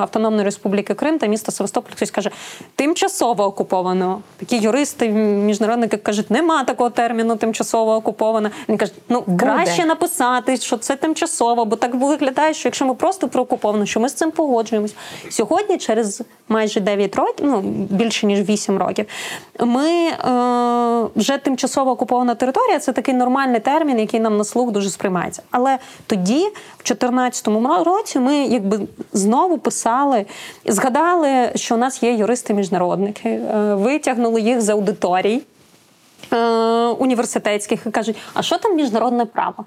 Автономної 0.02 0.44
Республіки 0.44 0.94
Крим 0.94 1.20
та 1.20 1.28
міста 1.28 1.52
Севастополь, 1.52 1.92
хтось 1.92 2.12
каже, 2.12 2.30
тимчасово 2.76 3.44
окуповано. 3.44 4.22
Такі 4.38 4.58
юристи, 4.58 5.10
міжнародники 5.10 5.98
кажуть, 5.98 6.32
нема 6.32 6.64
такого 6.64 6.90
терміну 6.90 7.36
тимчасово 7.36 7.96
окуповано. 7.96 8.50
Він 8.70 8.78
каже, 8.78 8.92
ну 9.10 9.24
краще 9.40 9.86
написати, 9.86 10.58
що 10.58 10.78
це 10.78 10.96
тимчасово, 10.96 11.66
бо 11.66 11.76
так 11.76 11.96
виглядає, 11.96 12.54
що 12.54 12.68
якщо 12.68 12.86
ми 12.86 12.94
просто 12.94 13.28
про 13.28 13.42
окуповано, 13.42 13.86
що 13.86 14.00
ми 14.00 14.10
з 14.10 14.14
цим 14.14 14.32
погоджуємось. 14.32 14.96
Сьогодні, 15.30 15.78
через 15.78 16.24
майже 16.50 16.80
9 16.80 17.16
років, 17.16 17.46
ну 17.46 17.62
більше 17.90 18.28
ніж 18.28 18.50
8 18.50 18.78
років 18.78 18.95
років. 18.96 19.06
Ми 19.60 19.90
е, 19.90 21.10
вже 21.16 21.38
тимчасово 21.38 21.92
окупована 21.92 22.36
територія 22.36 22.80
це 22.80 22.92
такий 22.92 23.14
нормальний 23.14 23.60
термін, 23.60 24.00
який 24.00 24.20
нам 24.20 24.38
на 24.38 24.44
слух 24.44 24.72
дуже 24.72 24.90
сприймається. 24.90 25.42
Але 25.52 25.78
тоді, 26.08 26.40
в 26.78 26.84
2014 26.84 27.48
році, 27.86 28.20
ми 28.20 28.36
якби 28.38 28.80
знову 29.14 29.58
писали, 29.58 30.26
згадали, 30.66 31.52
що 31.56 31.76
у 31.76 31.78
нас 31.78 32.04
є 32.04 32.16
юристи-міжнародники, 32.16 33.30
е, 33.30 33.76
витягнули 33.76 34.42
їх 34.42 34.62
з 34.62 34.70
аудиторій. 34.70 35.42
Е, 36.34 36.38
університетських 36.88 37.86
і 37.86 37.90
кажуть, 37.90 38.16
а 38.34 38.42
що 38.42 38.58
там 38.58 38.76
міжнародне 38.76 39.26
право? 39.26 39.66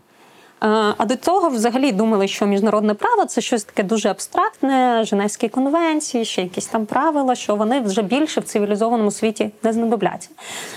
А 0.61 1.05
до 1.05 1.16
цього 1.16 1.49
взагалі 1.49 1.92
думали, 1.92 2.29
що 2.29 2.47
міжнародне 2.47 2.94
право 2.94 3.25
це 3.25 3.40
щось 3.40 3.64
таке 3.64 3.83
дуже 3.83 4.09
абстрактне, 4.09 5.05
Женевські 5.05 5.49
конвенції, 5.49 6.25
ще 6.25 6.42
якісь 6.42 6.66
там 6.66 6.87
правила, 6.87 7.35
що 7.35 7.57
вони 7.57 7.81
вже 7.81 8.03
більше 8.03 8.40
в 8.40 8.44
цивілізованому 8.44 9.11
світі 9.11 9.51
не 9.62 9.73
знадобляться. 9.73 10.29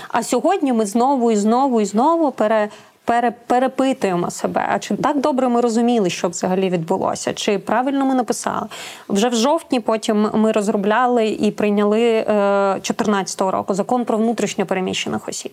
А 0.08 0.22
сьогодні 0.22 0.72
ми 0.72 0.86
знову 0.86 1.30
і 1.30 1.36
знову 1.36 1.80
і 1.80 1.84
знову 1.84 2.30
пере 2.30 2.68
пере, 3.04 3.32
перепитуємо 3.46 4.30
себе, 4.30 4.66
а 4.68 4.78
чи 4.78 4.96
так 4.96 5.20
добре 5.20 5.48
ми 5.48 5.60
розуміли, 5.60 6.10
що 6.10 6.28
взагалі 6.28 6.70
відбулося, 6.70 7.32
чи 7.34 7.58
правильно 7.58 8.06
ми 8.06 8.14
написали. 8.14 8.66
Вже 9.08 9.28
в 9.28 9.34
жовтні 9.34 9.80
потім 9.80 10.30
ми 10.34 10.52
розробляли 10.52 11.28
і 11.28 11.50
прийняли 11.50 12.22
2014 12.22 13.42
е, 13.42 13.50
року 13.50 13.74
закон 13.74 14.04
про 14.04 14.18
внутрішньо 14.18 14.66
переміщених 14.66 15.28
осіб. 15.28 15.52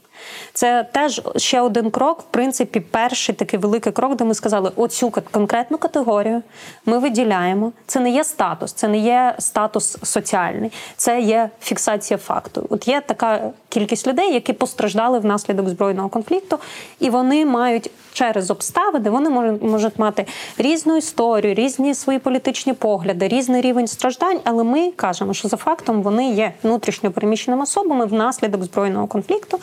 Це 0.54 0.88
теж 0.92 1.22
ще 1.36 1.62
один 1.62 1.92
крок, 1.92 2.20
в 2.20 2.24
принципі, 2.32 2.80
перший 2.80 3.36
такий 3.36 3.60
великий 3.60 3.92
крок, 3.92 4.16
де 4.16 4.24
ми 4.24 4.34
сказали, 4.34 4.72
оцю 4.76 5.12
конкретну 5.32 5.78
категорію 5.78 6.42
ми 6.86 7.00
виділяємо. 7.00 7.72
Це 7.86 8.00
не 8.00 8.10
є 8.12 8.24
статус, 8.24 8.74
це 8.74 8.88
не 8.88 8.98
є 8.98 9.36
статус 9.40 9.98
соціальний, 10.04 10.72
це 10.96 11.22
є 11.22 11.50
фіксація 11.62 12.18
факту. 12.18 12.68
От 12.70 12.88
є 12.88 13.02
така 13.02 13.52
кількість 13.70 14.08
людей, 14.08 14.34
які 14.34 14.54
постраждали 14.54 15.20
внаслідок 15.20 15.70
збройного 15.70 16.10
конфлікту, 16.10 16.60
і 17.00 17.10
вони 17.10 17.39
мають 17.46 17.92
через 18.14 18.52
обставини, 18.52 19.10
вони 19.10 19.30
можуть, 19.30 19.64
можуть 19.64 20.00
мати 20.00 20.26
різну 20.58 20.98
історію, 20.98 21.54
різні 21.54 21.96
свої 21.96 22.20
політичні 22.20 22.74
погляди, 22.74 23.28
різний 23.28 23.62
рівень 23.62 23.88
страждань. 23.88 24.40
Але 24.44 24.64
ми 24.64 24.92
кажемо, 24.92 25.34
що 25.34 25.48
за 25.48 25.58
фактом 25.58 26.02
вони 26.02 26.34
є 26.34 26.54
внутрішньо 26.64 27.12
переміщеними 27.12 27.64
особами 27.64 28.06
внаслідок 28.06 28.64
збройного 28.64 29.08
конфлікту. 29.08 29.60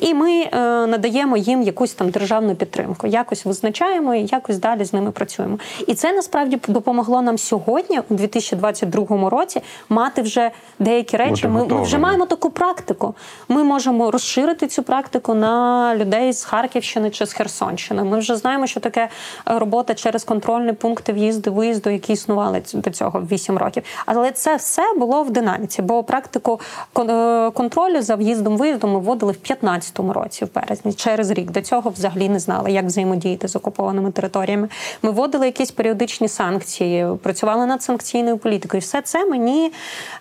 І 0.00 0.14
ми 0.14 0.32
е, 0.32 0.50
надаємо 0.86 1.36
їм 1.36 1.62
якусь 1.62 1.94
там 1.94 2.10
державну 2.10 2.54
підтримку, 2.54 3.06
якось 3.06 3.44
визначаємо 3.44 4.14
і 4.14 4.26
якось 4.32 4.58
далі 4.58 4.84
з 4.84 4.92
ними 4.92 5.10
працюємо. 5.10 5.58
І 5.86 5.94
це 5.94 6.12
насправді 6.12 6.58
допомогло 6.68 7.22
нам 7.22 7.38
сьогодні, 7.38 8.00
у 8.08 8.14
2022 8.14 9.30
році, 9.30 9.60
мати 9.88 10.22
вже 10.22 10.50
деякі 10.78 11.16
речі. 11.16 11.48
Ми, 11.48 11.64
ми 11.64 11.82
вже 11.82 11.98
маємо 11.98 12.26
таку 12.26 12.50
практику. 12.50 13.14
Ми 13.48 13.64
можемо 13.64 14.10
розширити 14.10 14.66
цю 14.66 14.82
практику 14.82 15.34
на 15.34 15.96
людей 15.96 16.32
з 16.32 16.44
Харківщини 16.44 17.10
чи 17.10 17.26
з 17.26 17.32
Херсонщини. 17.32 18.04
Ми 18.04 18.18
вже 18.18 18.36
знаємо, 18.36 18.66
що 18.66 18.80
таке 18.80 19.08
е, 19.48 19.58
робота 19.58 19.94
через 19.94 20.24
контрольні 20.24 20.72
пункти 20.72 21.12
в'їзду, 21.12 21.52
виїзду, 21.52 21.90
які 21.90 22.12
існували 22.12 22.62
до 22.74 22.90
цього 22.90 23.26
8 23.30 23.58
років. 23.58 23.82
Але 24.06 24.30
це 24.30 24.56
все 24.56 24.82
було 24.96 25.22
в 25.22 25.30
динаміці, 25.30 25.82
бо 25.82 26.02
практику 26.02 26.60
е, 26.98 27.50
контролю 27.50 28.02
за 28.02 28.14
в'їздом 28.14 28.56
виїздом 28.56 28.92
ми 28.92 28.98
вводили 28.98 29.32
в 29.32 29.36
15 29.36 29.87
2014 29.92 30.24
році, 30.24 30.44
в 30.44 30.54
березні, 30.54 30.92
через 30.92 31.30
рік 31.30 31.50
до 31.50 31.60
цього 31.60 31.90
взагалі 31.90 32.28
не 32.28 32.38
знали, 32.38 32.72
як 32.72 32.84
взаємодіяти 32.84 33.48
з 33.48 33.56
окупованими 33.56 34.10
територіями. 34.10 34.68
Ми 35.02 35.10
вводили 35.10 35.46
якісь 35.46 35.70
періодичні 35.70 36.28
санкції, 36.28 37.06
працювали 37.22 37.66
над 37.66 37.82
санкційною 37.82 38.38
політикою. 38.38 38.80
Все 38.80 39.02
це 39.02 39.26
мені 39.26 39.72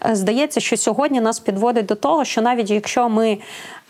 е, 0.05 0.15
здається, 0.15 0.59
що 0.59 0.77
сьогодні 0.77 1.21
нас 1.21 1.39
підводить 1.39 1.85
до 1.85 1.95
того, 1.95 2.25
що 2.25 2.41
навіть 2.41 2.69
якщо 2.69 3.09
ми 3.09 3.37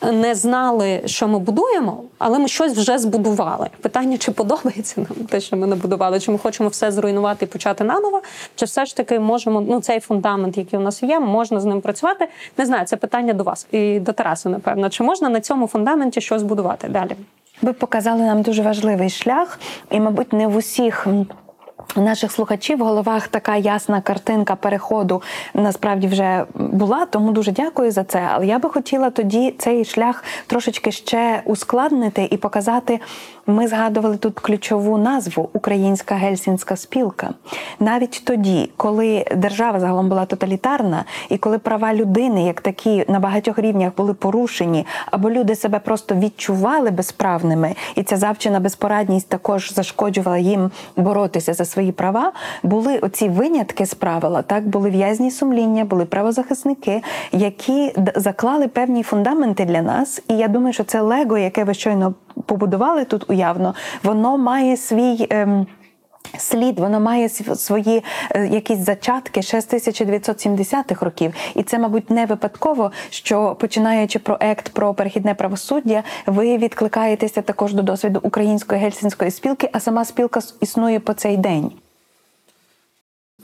не 0.02 0.36
знали, 0.36 1.02
що 1.06 1.28
ми 1.28 1.40
будуємо, 1.40 2.04
але 2.18 2.40
ми 2.40 2.48
щось 2.48 2.74
вже 2.74 2.98
збудували. 2.98 3.70
Питання, 3.82 4.18
чи 4.18 4.32
подобається 4.32 5.02
нам 5.02 5.28
те, 5.28 5.40
що 5.40 5.58
ми 5.58 5.68
набудували, 5.68 6.20
чи 6.20 6.32
ми 6.32 6.38
хочемо 6.38 6.70
все 6.70 6.92
зруйнувати 6.92 7.46
і 7.46 7.48
почати 7.48 7.84
наново, 7.84 8.22
чи 8.56 8.66
все 8.66 8.86
ж 8.86 8.98
таки 8.98 9.20
можемо 9.20 9.62
ну 9.62 9.82
цей 9.82 10.00
фундамент, 10.00 10.58
який 10.58 10.80
у 10.80 10.82
нас 10.82 11.04
є, 11.04 11.20
можна 11.20 11.60
з 11.60 11.66
ним 11.66 11.82
працювати. 11.82 12.28
Не 12.58 12.66
знаю, 12.66 12.86
це 12.86 12.98
питання 12.98 13.34
до 13.34 13.44
вас 13.44 13.68
і 13.72 14.00
до 14.00 14.14
Тараса, 14.14 14.50
напевно. 14.50 14.90
Чи 14.90 15.04
можна 15.04 15.30
на 15.30 15.42
цьому 15.42 15.68
фундаменті 15.68 16.22
щось 16.22 16.44
будувати 16.44 16.88
далі? 16.88 17.16
Ви 17.62 17.74
показали 17.74 18.22
нам 18.22 18.42
дуже 18.42 18.62
важливий 18.62 19.10
шлях, 19.10 19.60
і, 19.92 20.00
мабуть, 20.00 20.34
не 20.34 20.48
в 20.48 20.56
усіх 20.56 21.08
наших 21.96 22.32
слухачів 22.32 22.78
в 22.78 22.82
головах 22.82 23.28
така 23.28 23.56
ясна 23.56 24.02
картинка 24.02 24.56
переходу 24.56 25.22
насправді 25.54 26.08
вже 26.08 26.46
була, 26.54 27.06
тому 27.06 27.32
дуже 27.32 27.52
дякую 27.52 27.92
за 27.92 28.04
це. 28.04 28.30
Але 28.34 28.48
я 28.48 28.60
би 28.60 28.70
хотіла 28.70 29.10
тоді 29.10 29.56
цей 29.58 29.86
шлях 29.86 30.24
трошечки 30.48 30.92
ще 30.92 31.42
ускладнити 31.46 32.28
і 32.32 32.38
показати. 32.38 33.00
Ми 33.50 33.68
згадували 33.68 34.18
тут 34.18 34.40
ключову 34.40 34.98
назву 34.98 35.50
Українська 35.54 36.16
гельсінська 36.16 36.76
спілка. 36.76 37.30
Навіть 37.80 38.22
тоді, 38.26 38.72
коли 38.78 39.26
держава 39.36 39.80
загалом 39.80 40.10
була 40.10 40.26
тоталітарна, 40.26 41.06
і 41.30 41.38
коли 41.38 41.60
права 41.60 41.94
людини, 41.94 42.44
як 42.46 42.62
такі 42.62 43.06
на 43.08 43.20
багатьох 43.20 43.60
рівнях 43.60 43.96
були 43.98 44.14
порушені, 44.14 44.86
або 45.12 45.30
люди 45.30 45.56
себе 45.56 45.80
просто 45.80 46.16
відчували 46.16 46.92
безправними, 46.92 47.76
і 47.96 48.04
ця 48.04 48.18
завчена 48.18 48.60
безпорадність 48.60 49.30
також 49.30 49.74
зашкоджувала 49.74 50.38
їм 50.38 50.72
боротися 50.96 51.54
за 51.54 51.66
свої 51.66 51.92
права, 51.92 52.32
були 52.64 52.98
оці 52.98 53.30
винятки 53.30 53.86
з 53.86 53.94
правила. 53.94 54.42
Так 54.42 54.68
були 54.68 54.90
в'язні 54.90 55.32
сумління, 55.32 55.86
були 55.86 56.06
правозахисники, 56.06 57.04
які 57.32 57.94
заклали 58.16 58.68
певні 58.68 59.04
фундаменти 59.04 59.66
для 59.66 59.82
нас. 59.82 60.22
І 60.28 60.38
я 60.38 60.48
думаю, 60.48 60.74
що 60.74 60.84
це 60.84 61.02
лего, 61.02 61.38
яке 61.38 61.64
ви 61.64 61.74
щойно 61.74 62.14
побудували 62.46 63.06
тут 63.06 63.30
уявно, 63.30 63.76
воно 64.04 64.38
має 64.38 64.78
свій. 64.78 65.28
Ем, 65.30 65.68
Слід 66.38 66.80
воно 66.80 67.00
має 67.00 67.30
свої 67.30 68.04
е, 68.32 68.48
якісь 68.48 68.80
зачатки 68.80 69.42
ще 69.42 69.62
з 69.62 69.68
1970-х 69.74 71.06
років, 71.06 71.34
і 71.56 71.64
це, 71.64 71.80
мабуть, 71.80 72.10
не 72.10 72.26
випадково, 72.26 72.92
що 73.10 73.56
починаючи 73.60 74.20
проект 74.20 74.70
про 74.70 74.94
перехідне 74.94 75.34
правосуддя, 75.34 76.04
ви 76.26 76.58
відкликаєтеся 76.58 77.42
також 77.42 77.74
до 77.74 77.82
досвіду 77.82 78.20
української 78.24 78.82
гельсінської 78.82 79.32
спілки, 79.32 79.70
а 79.74 79.80
сама 79.80 80.06
спілка 80.06 80.40
існує 80.62 81.00
по 81.00 81.14
цей 81.14 81.38
день. 81.38 81.72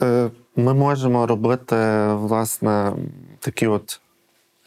Е, 0.02 0.30
Ми 0.56 0.74
можемо 0.74 1.26
робити 1.26 1.76
власне 2.08 2.92
такі 3.40 3.66
от 3.66 4.00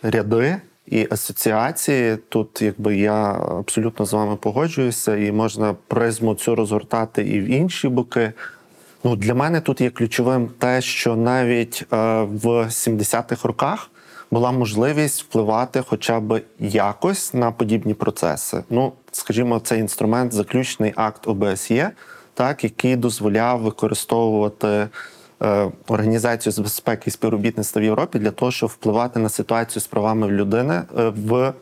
ряди 0.03 0.61
і 0.88 1.08
асоціації. 1.12 2.17
Тут, 2.30 2.62
якби 2.62 2.97
я 2.97 3.32
абсолютно 3.34 4.06
з 4.06 4.13
вами 4.13 4.36
погоджуюся, 4.36 5.15
і 5.15 5.32
можна 5.32 5.76
призму 5.88 6.36
цю 6.36 6.56
розгортати 6.56 7.21
і 7.21 7.39
в 7.39 7.43
інші 7.43 7.88
боки. 7.88 8.34
Ну, 9.04 9.15
для 9.15 9.34
мене 9.34 9.62
тут 9.62 9.82
є 9.82 9.89
ключовим 9.89 10.50
те, 10.60 10.82
що 10.82 11.15
навіть 11.15 11.86
е, 11.93 11.95
в 12.21 12.45
70-х 12.45 13.47
роках 13.47 13.89
була 14.32 14.52
можливість 14.52 15.21
впливати 15.21 15.84
хоча 15.88 16.19
б 16.19 16.41
якось 16.60 17.34
на 17.34 17.52
подібні 17.52 17.93
процеси. 17.93 18.63
Ну, 18.69 18.93
скажімо, 19.12 19.60
цей 19.60 19.80
інструмент, 19.80 20.34
заключний 20.34 20.93
акт 20.95 21.28
ОБСЄ, 21.28 21.91
так, 22.34 22.63
який 22.63 22.95
дозволяв 22.95 23.62
використовувати 23.62 24.88
Організацію 25.88 26.54
з 26.54 26.60
безпеки 26.60 27.04
і 27.06 27.12
співробітництва 27.12 27.82
в 27.82 27.86
Європі 27.86 28.19
для 28.19 28.32
того, 28.32 28.52
щоб 28.52 28.69
впливати 28.69 29.19
на 29.19 29.30
ситуацію 29.30 29.82
з 29.82 29.88
правами 29.88 30.28
людини 30.28 30.82
е, 30.97 31.10
в 31.10 31.54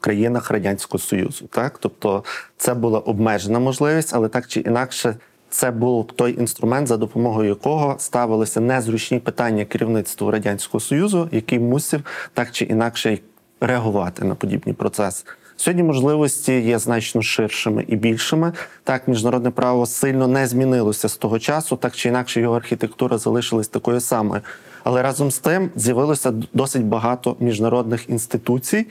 країнах 0.00 0.50
Радянського 0.50 0.98
Союзу. 0.98 1.46
Так? 1.50 1.78
Тобто 1.78 2.24
це 2.56 2.74
була 2.74 2.98
обмежена 2.98 3.58
можливість, 3.58 4.14
але 4.14 4.28
так 4.28 4.46
чи 4.46 4.60
інакше. 4.60 5.16
Це 5.50 5.70
був 5.70 6.06
той 6.06 6.38
інструмент, 6.40 6.88
за 6.88 6.96
допомогою 6.96 7.48
якого 7.48 7.94
ставилися 7.98 8.60
незручні 8.60 9.18
питання 9.18 9.64
керівництву 9.64 10.30
радянського 10.30 10.80
союзу, 10.80 11.28
який 11.32 11.58
мусив 11.58 12.02
так 12.34 12.50
чи 12.50 12.64
інакше 12.64 13.18
реагувати 13.60 14.24
на 14.24 14.34
подібні 14.34 14.72
процеси. 14.72 15.24
Сьогодні 15.60 15.82
можливості 15.82 16.60
є 16.60 16.78
значно 16.78 17.22
ширшими 17.22 17.84
і 17.88 17.96
більшими. 17.96 18.52
Так, 18.84 19.08
міжнародне 19.08 19.50
право 19.50 19.86
сильно 19.86 20.26
не 20.26 20.46
змінилося 20.46 21.08
з 21.08 21.16
того 21.16 21.38
часу, 21.38 21.76
так 21.76 21.96
чи 21.96 22.08
інакше 22.08 22.40
його 22.40 22.56
архітектура 22.56 23.18
залишилась 23.18 23.68
такою 23.68 24.00
самою. 24.00 24.42
Але 24.84 25.02
разом 25.02 25.30
з 25.30 25.38
тим 25.38 25.70
з'явилося 25.76 26.32
досить 26.52 26.84
багато 26.84 27.36
міжнародних 27.40 28.10
інституцій, 28.10 28.86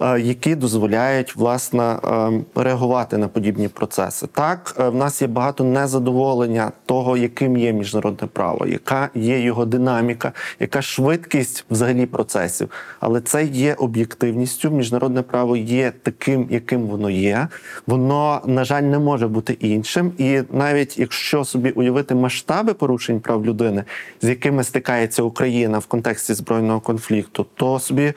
які 0.00 0.54
дозволяють 0.54 1.36
власне 1.36 1.82
е, 1.82 2.30
реагувати 2.54 3.18
на 3.18 3.28
подібні 3.28 3.68
процеси. 3.68 4.26
Так, 4.26 4.76
е, 4.78 4.88
в 4.88 4.94
нас 4.94 5.22
є 5.22 5.28
багато 5.28 5.64
незадоволення 5.64 6.72
того, 6.86 7.16
яким 7.16 7.56
є 7.56 7.72
міжнародне 7.72 8.28
право, 8.32 8.66
яка 8.66 9.08
є 9.14 9.40
його 9.40 9.64
динаміка, 9.64 10.32
яка 10.60 10.82
швидкість 10.82 11.64
взагалі 11.70 12.06
процесів. 12.06 12.70
Але 13.00 13.20
це 13.20 13.44
є 13.44 13.74
об'єктивністю. 13.74 14.70
Міжнародне 14.70 15.22
право 15.22 15.56
є 15.56 15.92
таким, 16.02 16.46
яким 16.50 16.80
воно 16.86 17.10
є. 17.10 17.48
Воно, 17.86 18.42
на 18.46 18.64
жаль, 18.64 18.82
не 18.82 18.98
може 18.98 19.28
бути 19.28 19.52
іншим. 19.52 20.12
І 20.18 20.42
навіть 20.52 20.98
якщо 20.98 21.44
собі 21.44 21.70
уявити 21.70 22.14
масштаби 22.14 22.74
порушень 22.74 23.20
прав 23.20 23.46
людини, 23.46 23.84
з 24.22 24.28
якими 24.28 24.64
стикається 24.64 25.22
Україна 25.22 25.78
в 25.78 25.86
контексті 25.86 26.34
збройного 26.34 26.80
конфлікту, 26.80 27.46
то 27.54 27.78
собі. 27.78 28.14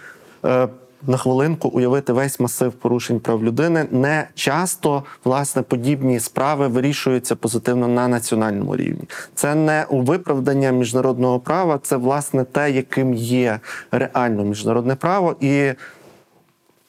На 1.08 1.18
хвилинку 1.18 1.68
уявити 1.68 2.14
весь 2.14 2.40
масив 2.40 2.72
порушень 2.72 3.20
прав 3.20 3.44
людини. 3.44 3.86
Не 3.92 4.28
часто 4.36 5.04
власне 5.24 5.62
подібні 5.62 6.20
справи 6.20 6.68
вирішуються 6.68 7.36
позитивно 7.36 7.88
на 7.88 8.08
національному 8.08 8.76
рівні. 8.76 9.04
Це 9.36 9.56
не 9.56 9.86
у 9.90 10.02
виправдання 10.02 10.72
міжнародного 10.72 11.40
права, 11.40 11.80
це 11.84 11.98
власне 11.98 12.44
те, 12.44 12.72
яким 12.72 13.14
є 13.14 13.60
реально 13.92 14.44
міжнародне 14.44 14.96
право 14.96 15.36
і. 15.40 15.74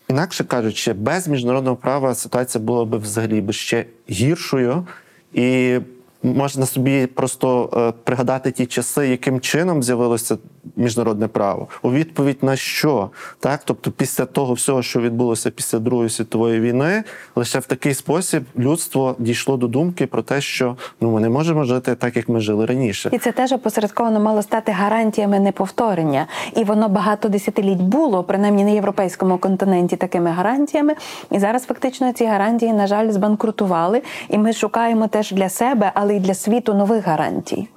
Інакше 0.09 0.45
кажучи, 0.45 0.93
без 0.93 1.29
міжнародного 1.29 1.77
права 1.77 2.15
ситуація 2.15 2.65
була 2.65 2.85
б 2.85 2.97
взагалі 2.97 3.41
би 3.41 3.53
ще 3.53 3.87
гіршою, 4.11 4.87
і 5.33 5.79
можна 6.23 6.67
собі 6.67 7.07
просто 7.07 7.71
е, 7.77 8.03
пригадати 8.05 8.51
ті 8.51 8.67
часи, 8.67 9.09
яким 9.09 9.41
чином 9.41 9.83
з'явилося 9.83 10.37
міжнародне 10.77 11.29
право. 11.29 11.69
У 11.83 11.91
відповідь 11.91 12.39
на 12.43 12.57
що? 12.57 13.11
Так, 13.41 13.61
тобто, 13.65 13.91
після 13.91 14.25
того 14.25 14.55
всього, 14.55 14.83
що 14.83 15.01
відбулося 15.01 15.51
після 15.51 15.79
Другої 15.79 16.11
світової 16.11 16.61
війни, 16.61 17.05
лише 17.37 17.59
в 17.59 17.67
такий 17.67 17.95
спосіб 17.95 18.45
людство 18.59 19.17
дійшло 19.19 19.57
до 19.57 19.69
думки 19.69 20.07
про 20.07 20.23
те, 20.23 20.41
що 20.41 20.77
ну 21.01 21.11
ми 21.11 21.21
не 21.21 21.29
можемо 21.29 21.65
жити 21.65 21.95
так, 21.95 22.17
як 22.17 22.29
ми 22.29 22.41
жили 22.41 22.67
раніше. 22.67 23.11
І 23.13 23.19
це 23.19 23.33
теж 23.33 23.53
опосередковано 23.53 24.21
мало 24.21 24.43
стати 24.43 24.73
гарантіями 24.73 25.41
неповторення. 25.41 26.27
І 26.57 26.65
воно 26.65 26.89
багато 26.89 27.29
десятиліть 27.29 27.81
було, 27.81 28.25
принаймні 28.25 28.65
на 28.65 28.71
європейському 28.71 29.39
континенті, 29.39 29.97
такими 29.97 30.31
гарантіями. 30.31 30.95
І 31.31 31.39
зараз 31.39 31.65
фактично 31.65 32.13
ці 32.13 32.27
гарантії, 32.27 32.73
на 32.73 32.87
жаль, 32.87 33.11
збанкрутували. 33.11 34.03
І 34.29 34.39
ми 34.39 34.53
шукаємо 34.53 35.09
теж 35.09 35.33
для 35.33 35.49
себе, 35.49 35.93
але 35.95 36.17
й 36.17 36.21
для 36.21 36.35
світу 36.35 36.75
нових 36.75 37.07
гарантій. 37.07 37.69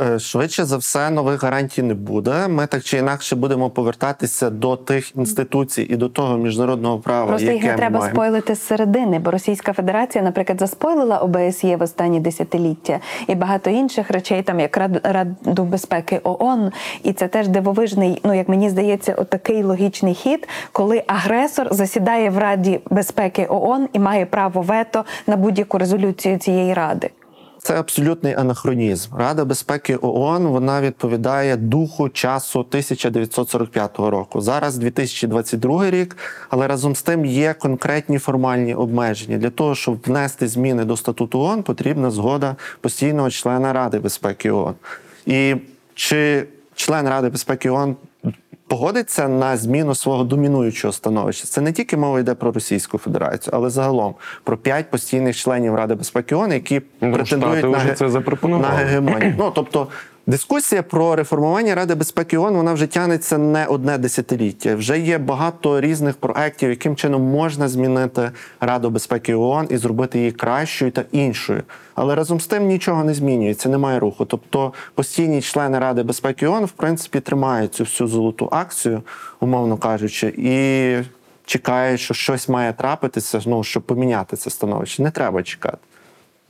Е, 0.00 0.18
Швидше 0.18 0.64
за 0.64 0.76
все, 0.76 1.10
нових 1.10 1.42
гарантій 1.42 1.82
не 1.82 1.94
буде. 1.94 2.48
Ми 2.48 2.66
так 2.66 2.82
чи 2.84 2.98
інакше 2.98 3.36
будемо 3.36 3.70
повертатися 3.70 4.50
до 4.50 4.76
тих 4.76 5.16
інституцій 5.16 5.82
і 5.82 5.96
до 5.96 6.08
того 6.08 6.36
міжнародного 6.36 6.98
права, 6.98 7.26
Просто 7.26 7.46
яке 7.46 7.54
їх 7.54 7.64
не 7.64 7.76
треба 7.76 7.98
маємо. 7.98 8.16
спойлити 8.16 8.54
з 8.54 8.66
середини, 8.66 9.18
бо 9.18 9.30
Російська 9.30 9.72
Федерація, 9.72 10.24
наприклад, 10.24 10.58
заспойлила 10.60 11.18
ОБСЄ 11.18 11.76
в 11.76 11.82
останні 11.82 12.20
десятиліття 12.20 13.00
і 13.26 13.34
багато 13.34 13.70
інших 13.70 14.10
речей, 14.10 14.42
там 14.42 14.60
як 14.60 14.76
Рад- 14.76 15.00
Раду 15.02 15.64
безпеки 15.64 16.20
ООН. 16.24 16.72
І 17.02 17.12
це 17.12 17.28
теж 17.28 17.48
дивовижний, 17.48 18.20
ну 18.24 18.34
як 18.34 18.48
мені 18.48 18.70
здається, 18.70 19.14
отакий 19.14 19.62
логічний 19.62 20.14
хід, 20.14 20.48
коли 20.72 21.02
агресор 21.06 21.74
засідає 21.74 22.30
в 22.30 22.38
Раді 22.38 22.80
безпеки 22.90 23.46
ООН 23.50 23.88
і 23.92 23.98
має 23.98 24.26
право 24.26 24.62
вето 24.62 25.04
на 25.26 25.36
будь-яку 25.36 25.78
резолюцію 25.78 26.38
цієї 26.38 26.74
ради. 26.74 27.10
Це 27.62 27.78
абсолютний 27.78 28.34
анахронізм. 28.34 29.16
Рада 29.16 29.44
безпеки 29.44 29.98
ООН 30.02 30.46
вона 30.46 30.80
відповідає 30.80 31.56
духу 31.56 32.08
часу 32.08 32.60
1945 32.60 33.98
року. 33.98 34.40
Зараз 34.40 34.78
2022 34.78 35.90
рік, 35.90 36.16
але 36.48 36.66
разом 36.66 36.94
з 36.94 37.02
тим 37.02 37.24
є 37.24 37.54
конкретні 37.54 38.18
формальні 38.18 38.74
обмеження. 38.74 39.38
Для 39.38 39.50
того, 39.50 39.74
щоб 39.74 39.98
внести 40.06 40.48
зміни 40.48 40.84
до 40.84 40.96
статуту 40.96 41.40
ООН, 41.40 41.62
потрібна 41.62 42.10
згода 42.10 42.56
постійного 42.80 43.30
члена 43.30 43.72
Ради 43.72 43.98
безпеки 43.98 44.50
ООН. 44.50 44.74
І 45.26 45.56
чи 45.94 46.46
член 46.74 47.08
Ради 47.08 47.28
безпеки 47.28 47.70
ООН 47.70 47.96
погодиться 48.68 49.28
на 49.28 49.56
зміну 49.56 49.94
свого 49.94 50.24
домінуючого 50.24 50.92
становища. 50.92 51.46
Це 51.46 51.60
не 51.60 51.72
тільки 51.72 51.96
мова 51.96 52.20
йде 52.20 52.34
про 52.34 52.52
Російську 52.52 52.98
Федерацію, 52.98 53.52
але 53.56 53.70
загалом 53.70 54.14
про 54.44 54.56
п'ять 54.56 54.90
постійних 54.90 55.36
членів 55.36 55.74
Ради 55.74 55.94
безпеки 55.94 56.34
ООН, 56.34 56.52
які 56.52 56.82
Ну, 57.00 57.12
претендують 57.12 57.64
на, 57.64 57.94
це 57.94 58.08
на 58.44 58.68
гегемонію. 58.68 59.34
Ну 59.38 59.52
тобто. 59.54 59.88
Дискусія 60.28 60.82
про 60.82 61.16
реформування 61.16 61.74
Ради 61.74 61.94
безпеки 61.94 62.38
ООН, 62.38 62.56
вона 62.56 62.72
вже 62.72 62.86
тягнеться 62.86 63.38
не 63.38 63.66
одне 63.66 63.98
десятиліття. 63.98 64.74
Вже 64.74 64.98
є 64.98 65.18
багато 65.18 65.80
різних 65.80 66.16
проєктів, 66.16 66.70
яким 66.70 66.96
чином 66.96 67.22
можна 67.22 67.68
змінити 67.68 68.30
Раду 68.60 68.90
безпеки 68.90 69.34
ООН 69.34 69.66
і 69.70 69.76
зробити 69.76 70.18
її 70.18 70.32
кращою 70.32 70.90
та 70.90 71.04
іншою. 71.12 71.62
Але 71.94 72.14
разом 72.14 72.40
з 72.40 72.46
тим 72.46 72.66
нічого 72.66 73.04
не 73.04 73.14
змінюється, 73.14 73.68
немає 73.68 73.98
руху. 73.98 74.24
Тобто 74.24 74.72
постійні 74.94 75.42
члени 75.42 75.78
Ради 75.78 76.02
безпеки 76.02 76.46
ООН, 76.46 76.64
в 76.64 76.72
принципі, 76.72 77.20
тримають 77.20 77.74
цю 77.74 77.84
всю 77.84 78.08
золоту 78.08 78.48
акцію, 78.52 79.02
умовно 79.40 79.76
кажучи, 79.76 80.34
і 80.36 80.96
чекають, 81.44 82.00
що 82.00 82.14
щось 82.14 82.48
має 82.48 82.72
трапитися, 82.72 83.40
ну 83.46 83.64
щоб 83.64 83.82
поміняти 83.82 84.36
це 84.36 84.50
становище. 84.50 85.02
Не 85.02 85.10
треба 85.10 85.42
чекати. 85.42 85.78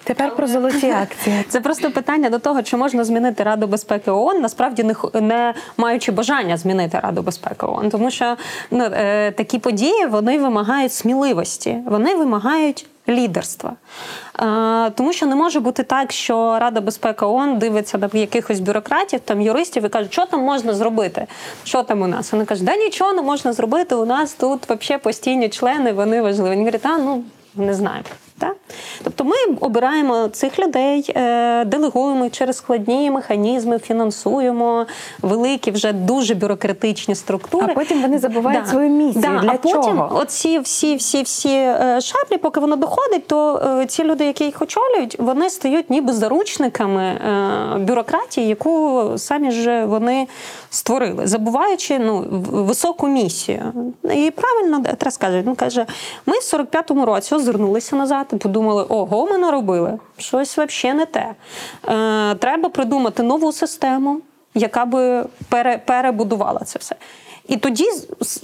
Тепер 0.08 0.36
про 0.36 0.46
золоті 0.46 0.90
акції. 0.90 1.44
Це 1.48 1.60
просто 1.60 1.90
питання 1.90 2.30
до 2.30 2.38
того, 2.38 2.62
чи 2.62 2.76
можна 2.76 3.04
змінити 3.04 3.42
Раду 3.42 3.66
безпеки 3.66 4.10
ООН, 4.10 4.40
насправді 4.40 4.82
не, 4.82 4.94
не 5.20 5.54
маючи 5.76 6.12
бажання 6.12 6.56
змінити 6.56 7.00
Раду 7.02 7.22
безпеки 7.22 7.66
ООН. 7.66 7.90
Тому 7.90 8.10
що 8.10 8.36
ну, 8.70 8.84
е, 8.84 9.30
такі 9.30 9.58
події 9.58 10.06
вони 10.06 10.38
вимагають 10.38 10.92
сміливості, 10.92 11.76
вони 11.86 12.14
вимагають 12.14 12.86
лідерства. 13.08 13.72
Е, 14.40 14.90
тому 14.90 15.12
що 15.12 15.26
не 15.26 15.34
може 15.34 15.60
бути 15.60 15.82
так, 15.82 16.12
що 16.12 16.58
Рада 16.58 16.80
безпеки 16.80 17.24
ООН 17.24 17.58
дивиться 17.58 17.98
на 17.98 18.10
якихось 18.12 18.60
бюрократів, 18.60 19.20
там 19.20 19.40
юристів 19.40 19.84
і 19.84 19.88
каже, 19.88 20.08
що 20.10 20.26
там 20.26 20.40
можна 20.40 20.74
зробити? 20.74 21.26
Що 21.64 21.82
там 21.82 22.02
у 22.02 22.06
нас? 22.06 22.32
Вони 22.32 22.44
кажуть, 22.44 22.64
да 22.64 22.76
нічого 22.76 23.12
не 23.12 23.22
можна 23.22 23.52
зробити. 23.52 23.94
У 23.94 24.04
нас 24.04 24.32
тут 24.32 24.70
взагалі 24.70 25.02
постійні 25.02 25.48
члени, 25.48 25.92
вони 25.92 26.22
важливі. 26.22 26.48
Вони 26.48 26.58
говорять, 26.58 26.86
а 26.86 26.98
ну 26.98 27.24
не 27.54 27.74
знаю. 27.74 28.02
Так? 28.38 28.56
Тобто 29.04 29.24
ми 29.24 29.36
обираємо 29.60 30.28
цих 30.28 30.58
людей, 30.58 31.12
е, 31.16 31.64
делегуємо 31.64 32.30
через 32.30 32.56
складні 32.56 33.10
механізми, 33.10 33.78
фінансуємо 33.78 34.86
великі, 35.22 35.70
вже 35.70 35.92
дуже 35.92 36.34
бюрократичні 36.34 37.14
структури. 37.14 37.66
А 37.70 37.74
потім 37.74 38.02
вони 38.02 38.18
забувають 38.18 38.68
свою 38.68 38.90
місію. 38.90 39.22
Да. 39.22 39.40
Для 39.42 39.50
а 39.50 39.56
потім 39.56 39.82
чого? 39.82 40.18
оці 40.20 40.58
всі, 40.58 40.96
всі, 40.96 41.22
всі 41.22 41.48
е, 41.48 42.00
шаблі, 42.00 42.38
поки 42.38 42.60
воно 42.60 42.76
доходить, 42.76 43.26
то 43.26 43.62
е, 43.80 43.86
ці 43.86 44.04
люди, 44.04 44.24
які 44.24 44.44
їх 44.44 44.62
очолюють, 44.62 45.16
вони 45.18 45.50
стають 45.50 45.90
ніби 45.90 46.12
заручниками 46.12 47.20
бюрократії, 47.78 48.48
яку 48.48 49.04
самі 49.16 49.50
ж 49.50 49.84
вони 49.84 50.26
створили, 50.70 51.26
забуваючи 51.26 51.98
ну, 51.98 52.24
високу 52.50 53.08
місію. 53.08 53.72
І 54.14 54.30
правильно 54.30 54.94
Трес 54.98 55.16
каже, 55.16 55.42
він 55.42 55.54
каже: 55.54 55.86
ми 56.26 56.34
в 56.34 56.54
45-му 56.54 57.06
році 57.06 57.34
озирнулися 57.34 57.96
назад 57.96 58.26
і 58.32 58.36
подумали, 58.36 58.86
ого, 58.88 59.26
ми 59.26 59.38
наробили. 59.38 59.98
Щось 60.18 60.58
взагалі 60.58 60.98
не 60.98 61.06
те. 61.06 61.34
Е, 61.88 62.34
треба 62.34 62.68
придумати 62.68 63.22
нову 63.22 63.52
систему, 63.52 64.20
яка 64.54 64.84
би 64.84 65.24
пере, 65.48 65.78
перебудувала 65.78 66.60
це 66.60 66.78
все. 66.78 66.96
І 67.48 67.56
тоді 67.56 67.84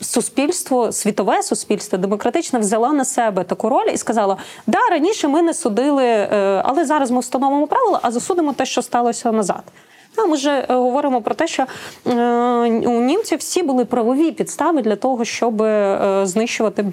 суспільство, 0.03 0.93
світове 0.93 1.43
суспільство, 1.43 1.99
демократичне, 1.99 2.59
взяло 2.59 2.93
на 2.93 3.05
себе 3.05 3.45
таку 3.45 3.69
роль 3.69 3.91
і 3.93 3.97
сказало: 3.97 4.39
да, 4.67 4.79
раніше 4.91 5.29
ми 5.29 5.43
не 5.43 5.55
судили, 5.55 6.05
е, 6.05 6.63
але 6.65 6.85
зараз 6.85 7.11
ми 7.11 7.21
встановимо 7.21 7.67
правила, 7.67 8.01
а 8.03 8.11
засудимо 8.11 8.53
те, 8.53 8.67
що 8.67 8.83
сталося 8.83 9.33
назад. 9.33 9.63
А 10.17 10.27
ми 10.27 10.35
вже 10.35 10.51
е, 10.51 10.75
говоримо 10.75 11.23
про 11.23 11.35
те, 11.35 11.47
що 11.47 11.63
е, 11.63 12.13
у 12.87 13.01
німців 13.01 13.39
всі 13.39 13.63
були 13.63 13.85
правові 13.85 14.33
підстави 14.33 14.83
для 14.83 14.97
того, 14.97 15.25
щоб 15.25 15.63
знищувати 16.27 16.85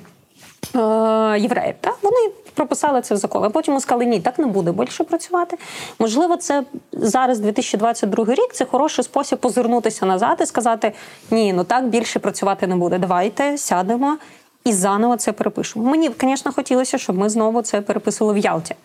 євреїв. 1.37 1.75
Так? 1.81 1.97
Вони 2.01 2.17
прописали 2.53 3.01
це 3.01 3.15
в 3.15 3.17
закон. 3.17 3.51
Потім 3.51 3.79
сказали, 3.79 4.05
ні, 4.05 4.19
так 4.19 4.39
не 4.39 4.45
буде 4.45 4.71
більше 4.71 5.03
працювати. 5.03 5.57
Можливо, 5.99 6.37
це 6.37 6.63
зараз 6.91 7.39
2022 7.39 8.25
рік. 8.25 8.53
Це 8.53 8.65
хороший 8.65 9.03
спосіб 9.03 9.39
позирнутися 9.39 10.05
назад 10.05 10.37
і 10.41 10.45
сказати: 10.45 10.91
ні, 11.31 11.53
ну 11.53 11.63
так 11.63 11.87
більше 11.87 12.19
працювати 12.19 12.67
не 12.67 12.75
буде. 12.75 12.97
Давайте 12.97 13.57
сядемо. 13.57 14.17
І 14.63 14.73
заново 14.73 15.17
це 15.17 15.31
перепишемо. 15.31 15.89
Мені, 15.89 16.11
звісно, 16.21 16.51
хотілося, 16.51 16.97
щоб 16.97 17.17
ми 17.17 17.29
знову 17.29 17.61
це 17.61 17.81
переписували 17.81 18.39
в 18.39 18.43
Ялті. 18.43 18.75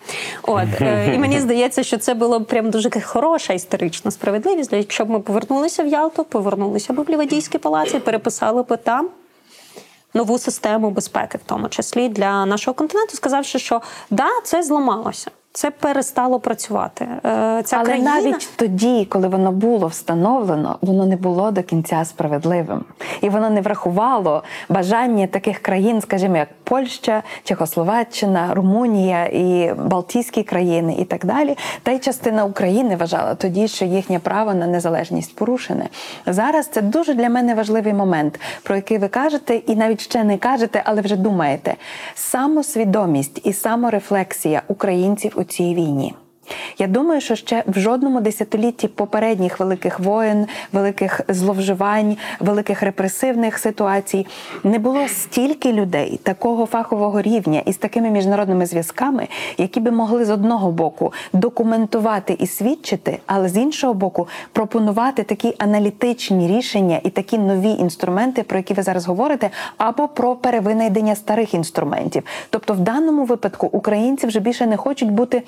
От 0.42 0.80
е, 0.80 1.12
і 1.14 1.18
мені 1.18 1.40
здається, 1.40 1.82
що 1.82 1.98
це 1.98 2.14
було 2.14 2.38
б 2.38 2.46
прям 2.46 2.70
дуже 2.70 3.00
хороша 3.00 3.52
історична 3.52 4.10
справедливість. 4.10 4.72
Якщо 4.72 5.04
б 5.04 5.10
ми 5.10 5.20
повернулися 5.20 5.82
в 5.82 5.86
Ялту, 5.86 6.24
повернулися 6.24 6.92
б 6.92 7.00
в 7.00 7.10
Лівадійський 7.10 7.60
палац 7.60 7.94
і 7.94 7.98
переписали 7.98 8.62
б 8.62 8.76
там 8.76 9.08
нову 10.16 10.38
систему 10.38 10.90
безпеки, 10.90 11.38
в 11.38 11.48
тому 11.48 11.68
числі 11.68 12.08
для 12.08 12.46
нашого 12.46 12.74
континенту, 12.74 13.16
сказавши, 13.16 13.58
що 13.58 13.82
да, 14.10 14.28
це 14.44 14.62
зламалося, 14.62 15.30
це 15.57 15.70
перестало 15.70 16.40
працювати. 16.40 17.09
Е, 17.26 17.62
Ця 17.64 17.76
Але 17.76 17.86
країна... 17.86 18.14
навіть 18.14 18.48
тоді, 18.57 19.04
коли 19.04 19.28
воно 19.28 19.52
було 19.52 19.86
встановлено, 19.86 20.78
воно 20.80 21.07
не 21.07 21.16
було 21.16 21.50
до 21.50 21.62
кінця 21.62 22.04
справедливим, 22.04 22.84
і 23.20 23.28
воно 23.28 23.50
не 23.50 23.61
врахувало 23.61 24.42
бажання 24.68 25.26
таких 25.26 25.59
країн, 25.59 26.00
скажімо, 26.00 26.36
як 26.36 26.48
Польща, 26.64 27.22
Чехословаччина, 27.44 28.54
Румунія 28.54 29.26
і 29.26 29.74
Балтійські 29.78 30.42
країни, 30.42 30.96
і 30.98 31.04
так 31.04 31.24
далі. 31.24 31.57
Та 31.82 31.90
й 31.90 31.98
частина 31.98 32.44
України 32.44 32.96
вважала 32.96 33.34
тоді, 33.34 33.68
що 33.68 33.84
їхнє 33.84 34.18
право 34.18 34.54
на 34.54 34.66
незалежність 34.66 35.36
порушене. 35.36 35.88
Зараз 36.26 36.66
це 36.66 36.82
дуже 36.82 37.14
для 37.14 37.28
мене 37.28 37.54
важливий 37.54 37.92
момент, 37.92 38.40
про 38.62 38.76
який 38.76 38.98
ви 38.98 39.09
кажете, 39.09 39.54
і 39.54 39.76
навіть 39.76 40.00
ще 40.00 40.24
не 40.24 40.38
кажете, 40.38 40.82
але 40.84 41.00
вже 41.00 41.16
думаєте. 41.16 41.74
Самосвідомість 42.14 43.40
і 43.44 43.52
саморефлексія 43.52 44.62
українців 44.68 45.32
у 45.36 45.45
цій 45.49 45.74
війні. 45.74 46.14
Я 46.78 46.86
думаю, 46.86 47.20
що 47.20 47.34
ще 47.34 47.64
в 47.66 47.78
жодному 47.78 48.20
десятилітті 48.20 48.88
попередніх 48.88 49.61
великих 49.61 50.01
воєн, 50.01 50.47
великих 50.72 51.20
зловживань, 51.28 52.16
великих 52.40 52.82
репресивних 52.82 53.59
ситуацій 53.59 54.26
не 54.64 54.78
було 54.78 55.09
стільки 55.09 55.72
людей 55.72 56.20
такого 56.22 56.66
фахового 56.66 57.22
рівня 57.22 57.62
і 57.66 57.72
з 57.72 57.76
такими 57.76 58.11
міжнародними 58.11 58.66
зв'язками, 58.66 59.28
які 59.59 59.80
би 59.80 59.90
могли 59.90 60.24
з 60.24 60.30
одного 60.30 60.72
боку 60.72 61.12
документувати 61.32 62.36
і 62.38 62.47
свідчити, 62.47 63.18
але 63.26 63.49
з 63.49 63.57
іншого 63.57 63.94
боку 63.94 64.28
пропонувати 64.53 65.22
такі 65.22 65.55
аналітичні 65.59 66.49
рішення 66.49 67.01
і 67.05 67.11
такі 67.11 67.38
нові 67.38 67.70
інструменти, 67.70 68.42
про 68.42 68.59
які 68.59 68.74
ви 68.74 68.82
зараз 68.82 69.07
говорите, 69.07 69.51
або 69.76 70.09
про 70.09 70.36
перевинайдення 70.36 71.16
старих 71.16 71.55
інструментів. 71.55 72.22
Тобто, 72.51 72.74
в 72.74 72.80
даному 72.80 73.24
випадку 73.24 73.68
українці 73.72 74.26
вже 74.26 74.40
більше 74.40 74.66
не 74.66 74.76
хочуть 74.76 75.11
бути. 75.11 75.42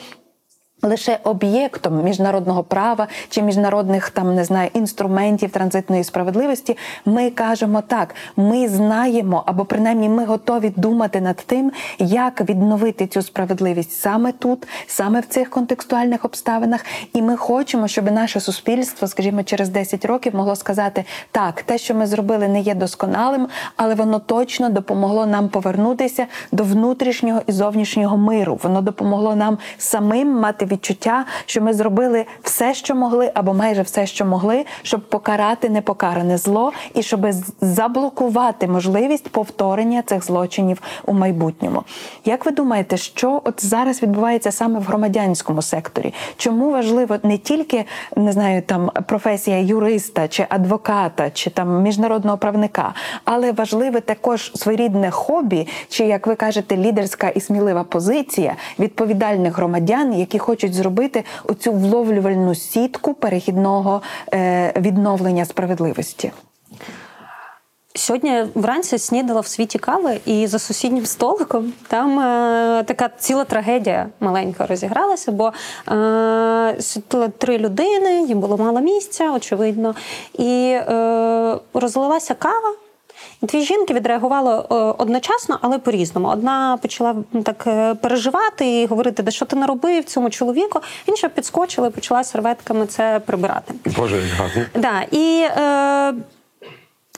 Лише 0.83 1.19
об'єктом 1.25 2.05
міжнародного 2.05 2.63
права 2.63 3.09
чи 3.29 3.43
міжнародних 3.43 4.11
там 4.11 4.35
не 4.35 4.45
знаю 4.45 4.71
інструментів 4.75 5.51
транзитної 5.51 6.05
справедливості, 6.05 6.77
ми 7.05 7.31
кажемо 7.31 7.83
так: 7.87 8.15
ми 8.37 8.69
знаємо, 8.69 9.43
або 9.47 9.65
принаймні 9.65 10.09
ми 10.09 10.25
готові 10.25 10.73
думати 10.77 11.21
над 11.21 11.37
тим, 11.37 11.73
як 11.99 12.41
відновити 12.41 13.07
цю 13.07 13.23
справедливість 13.23 13.93
саме 14.01 14.33
тут, 14.33 14.69
саме 14.87 15.21
в 15.21 15.27
цих 15.27 15.51
контекстуальних 15.51 16.25
обставинах. 16.25 16.85
І 17.13 17.23
ми 17.23 17.37
хочемо, 17.37 17.89
щоб 17.89 18.11
наше 18.11 18.41
суспільство, 18.41 19.09
скажімо, 19.09 19.43
через 19.43 19.69
10 19.69 20.05
років 20.05 20.35
могло 20.35 20.57
сказати: 20.57 21.05
так, 21.31 21.63
те, 21.63 21.79
що 21.79 21.95
ми 21.95 22.07
зробили, 22.07 22.49
не 22.49 22.61
є 22.61 22.75
досконалим, 22.75 23.49
але 23.77 23.95
воно 23.95 24.19
точно 24.19 24.69
допомогло 24.69 25.27
нам 25.27 25.49
повернутися 25.49 26.27
до 26.53 26.65
внутрішнього 26.65 27.43
і 27.47 27.53
зовнішнього 27.53 28.17
миру. 28.17 28.59
Воно 28.63 28.83
допомогло 28.83 29.37
нам 29.37 29.59
самим 29.79 30.29
мати 30.29 30.68
відчуття, 30.69 31.25
що 31.47 31.63
ми 31.63 31.73
зробили 31.73 32.25
все, 32.43 32.75
що 32.75 32.95
могли, 32.95 33.31
або 33.35 33.55
майже 33.55 33.83
все, 33.83 34.07
що 34.07 34.25
могли, 34.25 34.65
щоб 34.83 35.01
покарати 35.09 35.69
непокаране 35.69 36.39
зло 36.39 36.73
і 36.95 37.03
щоб 37.03 37.27
заблокувати 37.61 38.67
можливість 38.67 39.29
повторення 39.29 40.03
цих 40.03 40.25
злочинів 40.25 40.83
у 41.07 41.13
майбутньому. 41.13 41.83
Як 42.25 42.47
ви 42.47 42.53
думаєте, 42.53 42.97
що 42.97 43.43
от 43.45 43.65
зараз 43.65 44.03
відбувається 44.03 44.53
саме 44.53 44.79
в 44.79 44.83
громадянському 44.83 45.63
секторі? 45.63 46.15
Чому 46.37 46.71
важливо 46.71 47.17
не 47.23 47.39
тільки 47.39 47.85
не 48.17 48.33
знаю, 48.33 48.63
там 48.63 48.91
професія 49.07 49.59
юриста 49.59 50.29
чи 50.29 50.47
адвоката, 50.49 51.31
чи 51.31 51.51
там 51.51 51.83
міжнародного 51.83 52.39
правника, 52.39 52.95
але 53.25 53.53
важливе 53.53 54.01
також 54.01 54.53
своєрідне 54.55 55.11
хобі, 55.11 55.69
чи 55.89 56.05
як 56.05 56.27
ви 56.27 56.35
кажете, 56.35 56.77
лідерська 56.77 57.29
і 57.29 57.41
смілива 57.41 57.85
позиція 57.85 58.57
відповідальних 58.79 59.57
громадян, 59.57 60.15
які 60.15 60.39
хочуть 60.39 60.58
зробити 60.67 61.25
оцю 61.45 61.73
вловлювальну 61.73 62.55
сітку 62.55 63.15
перехідного 63.15 64.03
е, 64.35 64.73
відновлення 64.77 65.45
справедливості. 65.45 66.33
Сьогодні 67.99 68.45
вранці 68.55 68.99
снідала 68.99 69.41
в 69.41 69.47
світі 69.47 69.79
кави, 69.79 70.21
і 70.27 70.47
за 70.47 70.59
сусіднім 70.59 71.07
столиком 71.07 71.73
там 71.89 72.21
е, 72.21 72.85
така 72.87 73.09
ціла 73.19 73.45
трагедія 73.45 74.09
маленька 74.21 74.67
розігралася, 74.67 75.33
бо 75.33 75.53
е, 75.89 76.77
сиділи 76.81 77.29
три 77.29 77.59
людини, 77.59 78.23
їм 78.23 78.41
було 78.41 78.57
мало 78.57 78.81
місця, 78.81 79.33
очевидно, 79.33 79.95
і 80.39 80.71
е, 80.71 81.57
розлилася 81.75 82.35
кава. 82.35 82.75
Дві 83.43 83.61
жінки 83.61 83.95
відреагували 83.95 84.55
е, 84.55 84.75
одночасно, 84.75 85.59
але 85.63 85.79
по-різному. 85.79 86.29
Одна 86.29 86.79
почала 86.83 87.15
так 87.45 87.65
е, 87.67 87.95
переживати 87.95 88.81
і 88.81 88.87
говорити, 88.87 89.23
де 89.23 89.31
що 89.31 89.45
ти 89.45 89.57
наробив 89.57 90.05
цьому 90.05 90.31
чоловіку. 90.31 90.81
Інша 91.07 91.29
підскочила 91.29 91.89
і 91.89 91.91
почала 91.91 92.25
серветками 92.25 92.87
це 92.87 93.21
прибирати. 93.27 93.75
Боже, 93.97 94.21
гарно. 94.39 94.65
Да, 94.75 95.03
і, 95.11 95.47
е, 95.57 96.15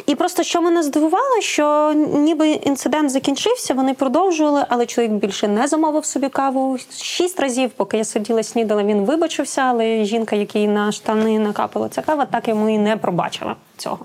і 0.07 0.15
просто 0.15 0.43
що 0.43 0.63
мене 0.63 0.83
здивувало, 0.83 1.41
що 1.41 1.93
ніби 2.15 2.49
інцидент 2.49 3.11
закінчився, 3.11 3.75
вони 3.75 3.95
продовжували, 3.95 4.65
але 4.69 4.87
чоловік 4.87 5.13
більше 5.13 5.49
не 5.49 5.67
замовив 5.67 6.05
собі 6.05 6.29
каву. 6.29 6.79
Шість 6.97 7.41
разів, 7.41 7.71
поки 7.71 7.97
я 7.97 8.05
сиділа, 8.05 8.43
снідала, 8.43 8.83
він 8.83 9.01
вибачився, 9.01 9.63
але 9.63 10.05
жінка, 10.05 10.37
якій 10.37 10.67
на 10.67 10.93
штани 10.93 11.39
накапала 11.39 11.89
ця 11.89 12.03
кава, 12.03 12.27
так 12.27 12.49
йому 12.49 12.69
і 12.69 12.79
не 12.79 12.97
пробачила 12.97 13.57
цього. 13.77 13.99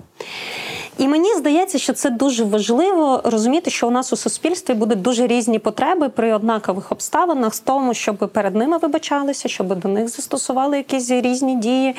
І 0.98 1.08
мені 1.08 1.34
здається, 1.34 1.78
що 1.78 1.92
це 1.92 2.10
дуже 2.10 2.44
важливо 2.44 3.20
розуміти, 3.24 3.70
що 3.70 3.88
у 3.88 3.90
нас 3.90 4.12
у 4.12 4.16
суспільстві 4.16 4.74
будуть 4.74 5.02
дуже 5.02 5.26
різні 5.26 5.58
потреби 5.58 6.08
при 6.08 6.34
однакових 6.34 6.92
обставинах 6.92 7.54
з 7.54 7.60
тому, 7.60 7.94
щоб 7.94 8.16
перед 8.16 8.54
ними 8.54 8.78
вибачалися, 8.78 9.48
щоб 9.48 9.78
до 9.78 9.88
них 9.88 10.08
застосували 10.08 10.76
якісь 10.76 11.10
різні 11.10 11.56
дії. 11.56 11.94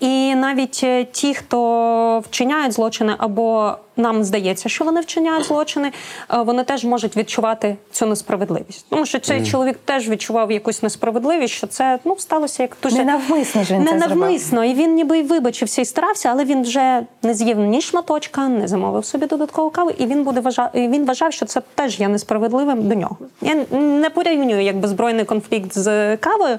І 0.00 0.34
навіть 0.34 0.80
е, 0.84 1.04
ті, 1.04 1.34
хто 1.34 2.22
вчиняють 2.26 2.72
злочини 2.72 3.14
або 3.18 3.76
нам 3.96 4.24
здається, 4.24 4.68
що 4.68 4.84
вони 4.84 5.00
вчиняють 5.00 5.44
злочини, 5.46 5.92
е, 6.34 6.42
вони 6.42 6.64
теж 6.64 6.84
можуть 6.84 7.16
відчувати 7.16 7.76
цю 7.92 8.06
несправедливість. 8.06 8.86
Тому 8.88 9.06
що 9.06 9.18
цей 9.18 9.46
чоловік 9.46 9.78
теж 9.84 10.08
відчував 10.08 10.52
якусь 10.52 10.82
несправедливість, 10.82 11.54
що 11.54 11.66
це 11.66 11.98
ну 12.04 12.16
сталося 12.18 12.62
як 12.62 12.76
дуже 12.82 12.96
Ненавмисно 12.96 13.64
ж 13.64 13.74
він 13.74 13.86
це 13.86 13.92
ненавмисно. 13.92 14.64
І 14.64 14.74
він 14.74 14.94
ніби 14.94 15.18
й 15.18 15.22
вибачився 15.22 15.82
і 15.82 15.84
старався, 15.84 16.28
але 16.28 16.44
він 16.44 16.62
вже 16.62 17.06
не 17.22 17.34
з'їв 17.34 17.58
ні 17.58 17.80
шматочка, 17.80 18.33
не 18.38 18.68
замовив 18.68 19.04
собі 19.04 19.26
додаткову 19.26 19.70
кави, 19.70 19.94
і 19.98 20.06
він 20.06 20.24
буде 20.24 20.40
вважав, 20.40 20.70
він 20.74 21.04
вважав, 21.04 21.32
що 21.32 21.46
це 21.46 21.62
теж 21.74 22.00
є 22.00 22.08
несправедливим 22.08 22.88
до 22.88 22.94
нього. 22.94 23.16
Я 23.40 23.54
не 23.78 24.10
порівнюю 24.10 24.62
якби 24.62 24.88
збройний 24.88 25.24
конфлікт 25.24 25.78
з 25.78 26.16
кавою, 26.16 26.58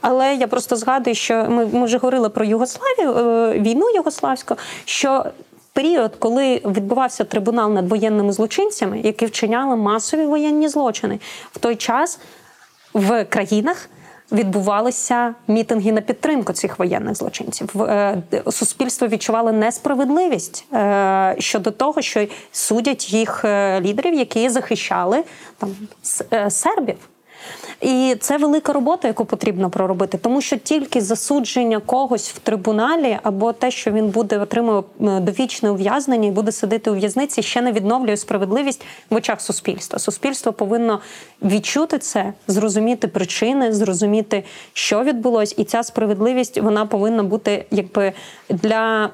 але 0.00 0.34
я 0.34 0.46
просто 0.46 0.76
згадую, 0.76 1.16
що 1.16 1.46
ми, 1.50 1.66
ми 1.66 1.84
вже 1.84 1.98
говорили 1.98 2.28
про 2.28 2.44
Югославію, 2.44 3.10
е, 3.10 3.58
війну 3.58 3.90
югославську, 3.94 4.54
що 4.84 5.24
період, 5.72 6.12
коли 6.18 6.62
відбувався 6.64 7.24
трибунал 7.24 7.72
над 7.72 7.88
воєнними 7.88 8.32
злочинцями, 8.32 9.00
які 9.00 9.26
вчиняли 9.26 9.76
масові 9.76 10.26
воєнні 10.26 10.68
злочини, 10.68 11.20
в 11.52 11.58
той 11.58 11.76
час 11.76 12.20
в 12.94 13.24
країнах. 13.24 13.88
Відбувалися 14.32 15.34
мітинги 15.48 15.92
на 15.92 16.00
підтримку 16.00 16.52
цих 16.52 16.78
воєнних 16.78 17.14
злочинців. 17.14 17.82
Е, 17.82 18.22
Суспільство 18.50 19.08
відчувало 19.08 19.52
несправедливість 19.52 20.66
е, 20.72 21.36
щодо 21.38 21.70
того, 21.70 22.02
що 22.02 22.26
судять 22.52 23.12
їх 23.12 23.44
е, 23.44 23.80
лідерів, 23.80 24.14
які 24.14 24.48
захищали 24.48 25.24
там 25.58 25.76
сербів. 26.50 26.96
І 27.80 28.16
це 28.20 28.38
велика 28.38 28.72
робота, 28.72 29.08
яку 29.08 29.24
потрібно 29.24 29.70
проробити, 29.70 30.18
тому 30.18 30.40
що 30.40 30.56
тільки 30.56 31.00
засудження 31.00 31.80
когось 31.80 32.28
в 32.30 32.38
трибуналі 32.38 33.18
або 33.22 33.52
те, 33.52 33.70
що 33.70 33.90
він 33.90 34.08
буде 34.08 34.38
отримує 34.38 34.78
е, 35.00 35.20
довічне 35.20 35.70
ув'язнення 35.70 36.28
і 36.28 36.30
буде 36.30 36.52
сидіти 36.52 36.90
у 36.90 36.94
в'язниці, 36.94 37.42
ще 37.42 37.62
не 37.62 37.72
відновлює 37.72 38.16
справедливість 38.16 38.84
в 39.10 39.14
очах 39.14 39.40
суспільства. 39.40 39.98
Суспільство 39.98 40.52
повинно 40.52 41.00
відчути 41.42 41.98
це, 41.98 42.32
зрозуміти 42.48 43.08
причини, 43.08 43.72
зрозуміти, 43.72 44.44
що 44.72 45.02
відбулось, 45.04 45.54
і 45.58 45.64
ця 45.64 45.82
справедливість 45.82 46.58
вона 46.58 46.86
повинна 46.86 47.22
бути 47.22 47.64
якби 47.70 48.12
для. 48.50 49.10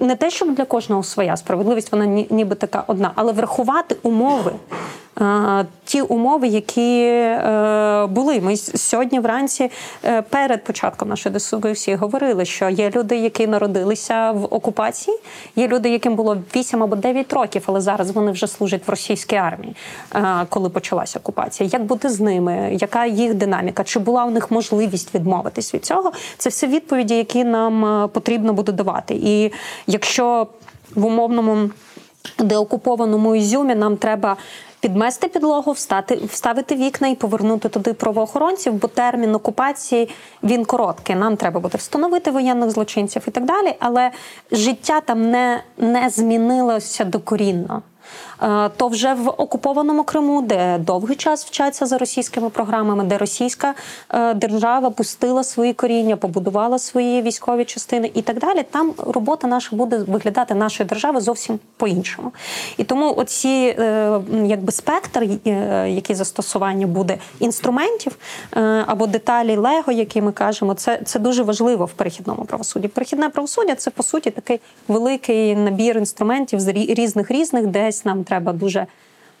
Не 0.00 0.16
те, 0.16 0.30
щоб 0.30 0.54
для 0.54 0.64
кожного 0.64 1.02
своя 1.02 1.36
справедливість, 1.36 1.92
вона 1.92 2.06
ні- 2.06 2.26
ніби 2.30 2.54
така 2.54 2.84
одна, 2.86 3.12
але 3.14 3.32
врахувати 3.32 3.96
умови, 4.02 4.52
ті 5.84 6.00
умови, 6.00 6.48
які 6.48 7.00
е, 7.02 8.06
були. 8.06 8.40
Ми 8.40 8.56
сьогодні 8.56 9.20
вранці 9.20 9.70
е, 10.04 10.22
перед 10.22 10.64
початком 10.64 11.08
нашої 11.08 11.32
дискусії 11.32 11.96
говорили, 11.96 12.44
що 12.44 12.68
є 12.68 12.90
люди, 12.90 13.16
які 13.16 13.46
народилися 13.46 14.30
в 14.30 14.44
окупації, 14.44 15.18
є 15.56 15.68
люди, 15.68 15.90
яким 15.90 16.14
було 16.14 16.36
8 16.56 16.82
або 16.82 16.96
9 16.96 17.32
років, 17.32 17.62
але 17.66 17.80
зараз 17.80 18.10
вони 18.10 18.30
вже 18.30 18.46
служать 18.46 18.82
в 18.86 18.90
російській 18.90 19.36
армії, 19.36 19.76
е, 20.14 20.46
коли 20.48 20.68
почалася 20.68 21.18
окупація. 21.18 21.70
Як 21.72 21.84
бути 21.84 22.08
з 22.08 22.20
ними? 22.20 22.76
Яка 22.80 23.06
їх 23.06 23.34
динаміка? 23.34 23.84
Чи 23.84 23.98
була 23.98 24.24
у 24.24 24.30
них 24.30 24.50
можливість 24.50 25.14
відмовитись 25.14 25.74
від 25.74 25.84
цього? 25.84 26.12
Це 26.38 26.50
все 26.50 26.66
відповіді, 26.66 27.16
які 27.16 27.44
нам 27.44 28.08
потрібно 28.08 28.52
буде 28.52 28.72
давати. 28.72 29.14
І 29.14 29.52
якщо 29.86 30.46
в 30.94 31.06
умовному 31.06 31.70
деокупованому 32.38 33.34
Ізюмі 33.34 33.74
нам 33.74 33.96
треба 33.96 34.36
підмести 34.84 35.28
підлогу, 35.28 35.72
встати, 35.72 36.14
вставити 36.14 36.74
вікна 36.74 37.08
і 37.08 37.14
повернути 37.14 37.68
туди 37.68 37.92
правоохоронців, 37.92 38.72
бо 38.72 38.88
термін 38.88 39.34
окупації 39.34 40.08
він 40.42 40.64
короткий. 40.64 41.16
Нам 41.16 41.36
треба 41.36 41.60
буде 41.60 41.78
встановити 41.78 42.30
воєнних 42.30 42.70
злочинців 42.70 43.22
і 43.28 43.30
так 43.30 43.44
далі. 43.44 43.74
Але 43.78 44.10
життя 44.52 45.00
там 45.00 45.30
не, 45.30 45.62
не 45.78 46.10
змінилося 46.10 47.04
докорінно. 47.04 47.82
Е, 48.42 48.68
То 48.76 48.88
вже 48.88 49.14
в 49.14 49.28
окупованому 49.28 50.04
Криму, 50.04 50.42
де 50.42 50.78
довгий 50.78 51.16
час 51.16 51.44
вчаться 51.44 51.86
за 51.86 51.98
російськими 51.98 52.50
програмами, 52.50 53.04
де 53.04 53.18
російська 53.18 53.74
е, 54.10 54.34
держава 54.34 54.90
пустила 54.90 55.44
свої 55.44 55.72
коріння, 55.72 56.16
побудувала 56.16 56.78
свої 56.78 57.22
військові 57.22 57.64
частини 57.64 58.10
і 58.14 58.22
так 58.22 58.38
далі. 58.38 58.62
Там 58.70 58.92
робота 58.98 59.46
наша 59.46 59.76
буде 59.76 59.98
виглядати 59.98 60.54
нашої 60.54 60.88
держави 60.88 61.20
зовсім 61.20 61.58
по-іншому. 61.76 62.32
І 62.76 62.84
тому 62.84 63.14
оці 63.14 63.76
е, 63.78 64.20
якби 64.44 64.72
спектр, 64.72 65.28
який 65.86 66.16
застосування 66.16 66.86
буде 66.86 67.18
інструментів 67.40 68.16
або 68.86 69.06
деталі 69.06 69.56
Лего, 69.56 69.92
які 69.92 70.22
ми 70.22 70.32
кажемо, 70.32 70.74
це, 70.74 71.00
це 71.04 71.18
дуже 71.18 71.42
важливо 71.42 71.84
в 71.84 71.90
перехідному 71.92 72.44
правосудді. 72.44 72.88
Перехідне 72.88 73.28
правосуддя 73.28 73.74
це 73.74 73.90
по 73.90 74.02
суті 74.02 74.30
такий 74.30 74.60
великий 74.88 75.56
набір 75.56 75.98
інструментів 75.98 76.60
з 76.60 76.68
рі- 76.68 76.94
різних 76.94 77.30
різних, 77.30 77.66
десь 77.94 78.04
нам 78.04 78.24
треба 78.24 78.52
дуже. 78.52 78.86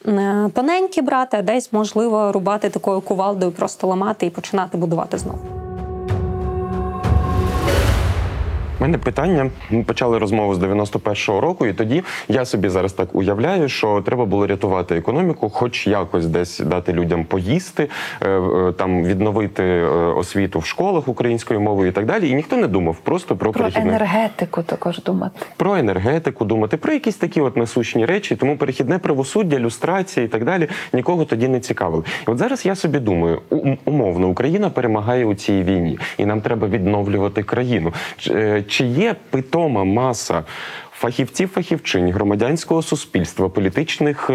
е, 0.06 0.50
Тоненькі 0.54 1.02
брати, 1.02 1.36
а 1.36 1.42
десь 1.42 1.72
можливо 1.72 2.32
рубати 2.32 2.70
такою 2.70 3.00
кувалдою, 3.00 3.52
просто 3.52 3.86
ламати 3.86 4.26
і 4.26 4.30
починати 4.30 4.78
будувати 4.78 5.18
знову. 5.18 5.63
Мене 8.84 8.98
питання. 8.98 9.50
Ми 9.70 9.82
почали 9.82 10.18
розмову 10.18 10.54
з 10.54 10.58
91-го 10.58 11.40
року, 11.40 11.66
і 11.66 11.72
тоді 11.72 12.02
я 12.28 12.44
собі 12.44 12.68
зараз 12.68 12.92
так 12.92 13.14
уявляю, 13.14 13.68
що 13.68 14.02
треба 14.06 14.24
було 14.24 14.46
рятувати 14.46 14.96
економіку, 14.96 15.50
хоч 15.50 15.86
якось 15.86 16.26
десь 16.26 16.60
дати 16.60 16.92
людям 16.92 17.24
поїсти, 17.24 17.88
е, 18.20 18.28
е, 18.28 18.72
там 18.72 19.04
відновити 19.04 19.62
е, 19.62 19.86
освіту 19.92 20.58
в 20.58 20.66
школах 20.66 21.08
українською 21.08 21.60
мовою 21.60 21.88
і 21.88 21.92
так 21.92 22.06
далі. 22.06 22.28
І 22.28 22.34
ніхто 22.34 22.56
не 22.56 22.66
думав 22.66 22.96
просто 22.96 23.36
про, 23.36 23.52
Про 23.52 23.60
перехідне 23.60 23.90
енергетику 23.90 24.62
також 24.62 25.02
думати. 25.02 25.46
про 25.56 25.76
енергетику 25.76 26.44
думати, 26.44 26.76
про 26.76 26.92
якісь 26.92 27.16
такі 27.16 27.40
от 27.40 27.56
насущні 27.56 28.06
речі, 28.06 28.36
тому 28.36 28.56
перехідне 28.56 28.98
правосуддя, 28.98 29.58
люстрація 29.58 30.26
і 30.26 30.28
так 30.28 30.44
далі 30.44 30.68
нікого 30.92 31.24
тоді 31.24 31.48
не 31.48 31.60
цікавили. 31.60 32.04
І 32.28 32.30
от 32.30 32.38
зараз 32.38 32.66
я 32.66 32.74
собі 32.74 32.98
думаю, 32.98 33.42
умовно, 33.84 34.28
Україна 34.28 34.70
перемагає 34.70 35.24
у 35.24 35.34
цій 35.34 35.62
війні, 35.62 35.98
і 36.18 36.26
нам 36.26 36.40
треба 36.40 36.68
відновлювати 36.68 37.42
країну. 37.42 37.92
Чи, 38.74 38.84
є 38.84 39.16
питома 39.30 39.84
маса? 39.84 40.44
Фахівців, 40.90 41.48
фахівчинь, 41.48 42.10
громадянського 42.10 42.82
суспільства, 42.82 43.48
політичних 43.48 44.30
е, 44.30 44.34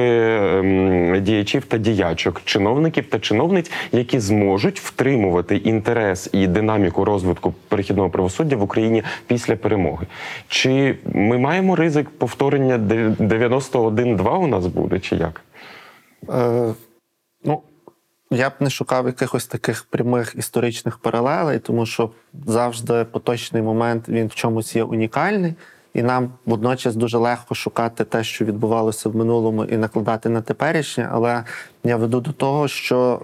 ем, 0.59 1.23
діячів 1.23 1.65
та 1.65 1.77
діячок, 1.77 2.41
чиновників 2.45 3.05
та 3.09 3.19
чиновниць, 3.19 3.71
які 3.91 4.19
зможуть 4.19 4.79
втримувати 4.79 5.55
інтерес 5.55 6.29
і 6.33 6.47
динаміку 6.47 7.05
розвитку 7.05 7.53
перехідного 7.67 8.09
правосуддя 8.09 8.55
в 8.55 8.63
Україні 8.63 9.03
після 9.27 9.55
перемоги. 9.55 10.07
Чи 10.47 10.95
ми 11.05 11.37
маємо 11.37 11.75
ризик 11.75 12.09
повторення 12.09 12.77
91-2 12.77 14.37
у 14.37 14.47
нас 14.47 14.65
буде, 14.65 14.99
чи 14.99 15.15
як? 15.15 15.41
Е, 16.29 16.73
ну, 17.43 17.61
я 18.31 18.49
б 18.49 18.53
не 18.59 18.69
шукав 18.69 19.05
якихось 19.05 19.47
таких 19.47 19.83
прямих 19.83 20.35
історичних 20.35 20.97
паралелей, 20.97 21.59
тому 21.59 21.85
що 21.85 22.11
завжди 22.47 23.05
поточний 23.11 23.61
момент 23.61 24.09
він 24.09 24.27
в 24.27 24.35
чомусь 24.35 24.75
є 24.75 24.83
унікальний, 24.83 25.53
і 25.93 26.03
нам 26.03 26.31
водночас 26.45 26.95
дуже 26.95 27.17
легко 27.17 27.55
шукати 27.55 28.03
те, 28.03 28.23
що 28.23 28.45
відбувалося 28.45 29.09
в 29.09 29.15
минулому, 29.15 29.65
і 29.65 29.77
накладати 29.77 30.29
на 30.29 30.41
теперішнє. 30.41 31.09
Але 31.11 31.43
я 31.83 31.97
веду 31.97 32.21
до 32.21 32.31
того, 32.31 32.67
що 32.67 33.21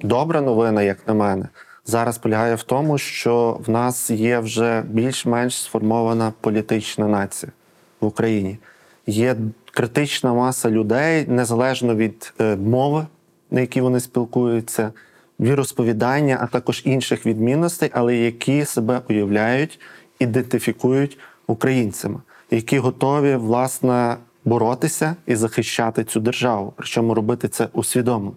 добра 0.00 0.40
новина, 0.40 0.82
як 0.82 1.08
на 1.08 1.14
мене, 1.14 1.48
зараз 1.86 2.18
полягає 2.18 2.54
в 2.54 2.62
тому, 2.62 2.98
що 2.98 3.60
в 3.66 3.70
нас 3.70 4.10
є 4.10 4.38
вже 4.38 4.82
більш-менш 4.82 5.62
сформована 5.62 6.32
політична 6.40 7.08
нація 7.08 7.52
в 8.00 8.06
Україні. 8.06 8.58
Є 9.06 9.36
критична 9.72 10.34
маса 10.34 10.70
людей, 10.70 11.26
незалежно 11.28 11.94
від 11.94 12.32
е, 12.40 12.56
мови, 12.56 13.06
на 13.50 13.60
якій 13.60 13.80
вони 13.80 14.00
спілкуються, 14.00 14.92
віросповідання, 15.40 16.38
а 16.40 16.46
також 16.46 16.82
інших 16.84 17.26
відмінностей, 17.26 17.90
але 17.92 18.16
які 18.16 18.64
себе 18.64 19.00
уявляють, 19.10 19.80
ідентифікують 20.18 21.18
українцями, 21.46 22.20
які 22.50 22.78
готові 22.78 23.36
власне 23.36 24.16
боротися 24.44 25.16
і 25.26 25.36
захищати 25.36 26.04
цю 26.04 26.20
державу, 26.20 26.72
причому 26.76 27.14
робити 27.14 27.48
це 27.48 27.68
усвідомлено. 27.72 28.36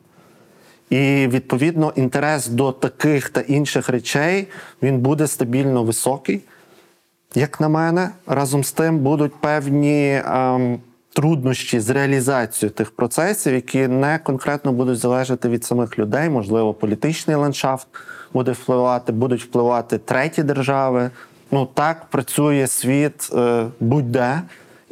І 0.90 1.28
відповідно 1.28 1.94
інтерес 1.96 2.48
до 2.48 2.72
таких 2.72 3.30
та 3.30 3.42
інших 3.42 3.90
речей 3.90 4.48
він 4.82 5.00
буде 5.00 5.28
стабільно 5.28 5.84
високий. 5.84 6.42
Як 7.36 7.62
на 7.62 7.70
мене, 7.70 8.10
разом 8.28 8.64
з 8.64 8.72
тим 8.72 9.00
будуть 9.00 9.36
певні 9.36 10.22
ем, 10.26 10.80
труднощі 11.14 11.80
з 11.80 11.90
реалізацією 11.90 12.74
тих 12.74 12.92
процесів, 12.92 13.54
які 13.54 13.88
не 13.88 14.20
конкретно 14.20 14.72
будуть 14.72 14.98
залежати 14.98 15.50
від 15.50 15.66
самих 15.66 16.00
людей. 16.00 16.30
Можливо, 16.30 16.74
політичний 16.74 17.36
ландшафт 17.36 17.88
буде 18.34 18.52
впливати, 18.52 19.12
будуть 19.12 19.44
впливати 19.44 19.98
треті 19.98 20.44
держави. 20.44 21.10
Ну 21.52 21.66
так 21.74 22.06
працює 22.06 22.68
світ 22.68 23.30
е, 23.34 23.66
будь-де. 23.80 24.42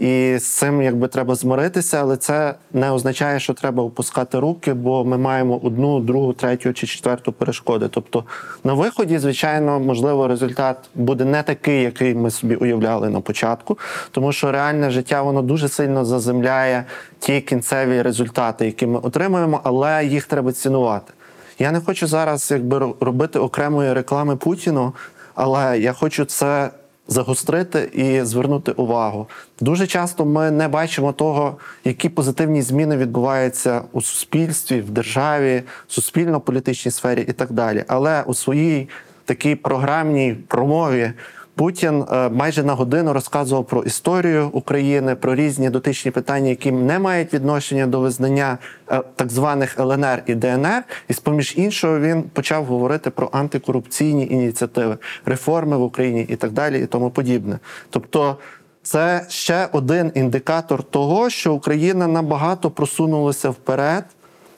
І 0.01 0.37
з 0.37 0.43
цим 0.43 0.81
якби 0.81 1.07
треба 1.07 1.35
змиритися, 1.35 1.97
але 2.01 2.17
це 2.17 2.55
не 2.73 2.91
означає, 2.91 3.39
що 3.39 3.53
треба 3.53 3.83
опускати 3.83 4.39
руки, 4.39 4.73
бо 4.73 5.05
ми 5.05 5.17
маємо 5.17 5.57
одну, 5.63 5.99
другу, 5.99 6.33
третю 6.33 6.73
чи 6.73 6.87
четверту 6.87 7.31
перешкоди. 7.31 7.87
Тобто 7.87 8.23
на 8.63 8.73
виході, 8.73 9.17
звичайно, 9.17 9.79
можливо, 9.79 10.27
результат 10.27 10.77
буде 10.95 11.25
не 11.25 11.43
такий, 11.43 11.81
який 11.81 12.15
ми 12.15 12.31
собі 12.31 12.55
уявляли 12.55 13.09
на 13.09 13.21
початку, 13.21 13.77
тому 14.11 14.31
що 14.31 14.51
реальне 14.51 14.91
життя 14.91 15.21
воно 15.21 15.41
дуже 15.41 15.67
сильно 15.67 16.05
заземляє 16.05 16.85
ті 17.19 17.41
кінцеві 17.41 18.01
результати, 18.01 18.65
які 18.65 18.87
ми 18.87 18.99
отримуємо, 18.99 19.61
але 19.63 20.05
їх 20.05 20.25
треба 20.25 20.51
цінувати. 20.51 21.13
Я 21.59 21.71
не 21.71 21.79
хочу 21.79 22.07
зараз 22.07 22.51
якби 22.51 22.93
робити 22.99 23.39
окремої 23.39 23.93
реклами 23.93 24.35
Путіну, 24.35 24.93
але 25.35 25.79
я 25.79 25.93
хочу 25.93 26.25
це 26.25 26.69
загострити 27.11 27.89
і 27.93 28.21
звернути 28.25 28.71
увагу. 28.71 29.27
Дуже 29.59 29.87
часто 29.87 30.25
ми 30.25 30.51
не 30.51 30.67
бачимо 30.67 31.13
того, 31.13 31.57
які 31.83 32.09
позитивні 32.09 32.61
зміни 32.61 32.97
відбуваються 32.97 33.81
у 33.91 34.01
суспільстві, 34.01 34.81
в 34.81 34.89
державі, 34.89 35.63
суспільно-політичній 35.87 36.91
сфері 36.91 37.25
і 37.29 37.33
так 37.33 37.51
далі. 37.51 37.83
Але 37.87 38.23
у 38.23 38.33
своїй 38.33 38.89
такій 39.25 39.55
програмній 39.55 40.37
промові 40.47 41.13
Путін 41.61 42.05
е, 42.11 42.29
майже 42.29 42.63
на 42.63 42.73
годину 42.73 43.13
розказував 43.13 43.65
про 43.65 43.83
історію 43.83 44.49
України, 44.53 45.15
про 45.15 45.35
різні 45.35 45.69
дотичні 45.69 46.11
питання, 46.11 46.49
які 46.49 46.71
не 46.71 46.99
мають 46.99 47.33
відношення 47.33 47.87
до 47.87 47.99
визнання 47.99 48.57
е, 48.91 49.01
так 49.15 49.29
званих 49.29 49.79
ЛНР 49.79 50.23
і 50.25 50.35
ДНР. 50.35 50.83
І 51.07 51.13
з 51.13 51.19
поміж 51.19 51.53
іншого 51.57 51.99
він 51.99 52.23
почав 52.23 52.65
говорити 52.65 53.09
про 53.09 53.29
антикорупційні 53.31 54.27
ініціативи, 54.27 54.97
реформи 55.25 55.77
в 55.77 55.81
Україні 55.81 56.25
і 56.29 56.35
так 56.35 56.51
далі, 56.51 56.81
і 56.83 56.85
тому 56.85 57.09
подібне. 57.09 57.59
Тобто. 57.89 58.37
Це 58.83 59.25
ще 59.29 59.67
один 59.71 60.11
індикатор 60.15 60.83
того, 60.83 61.29
що 61.29 61.53
Україна 61.53 62.07
набагато 62.07 62.71
просунулася 62.71 63.49
вперед, 63.49 64.03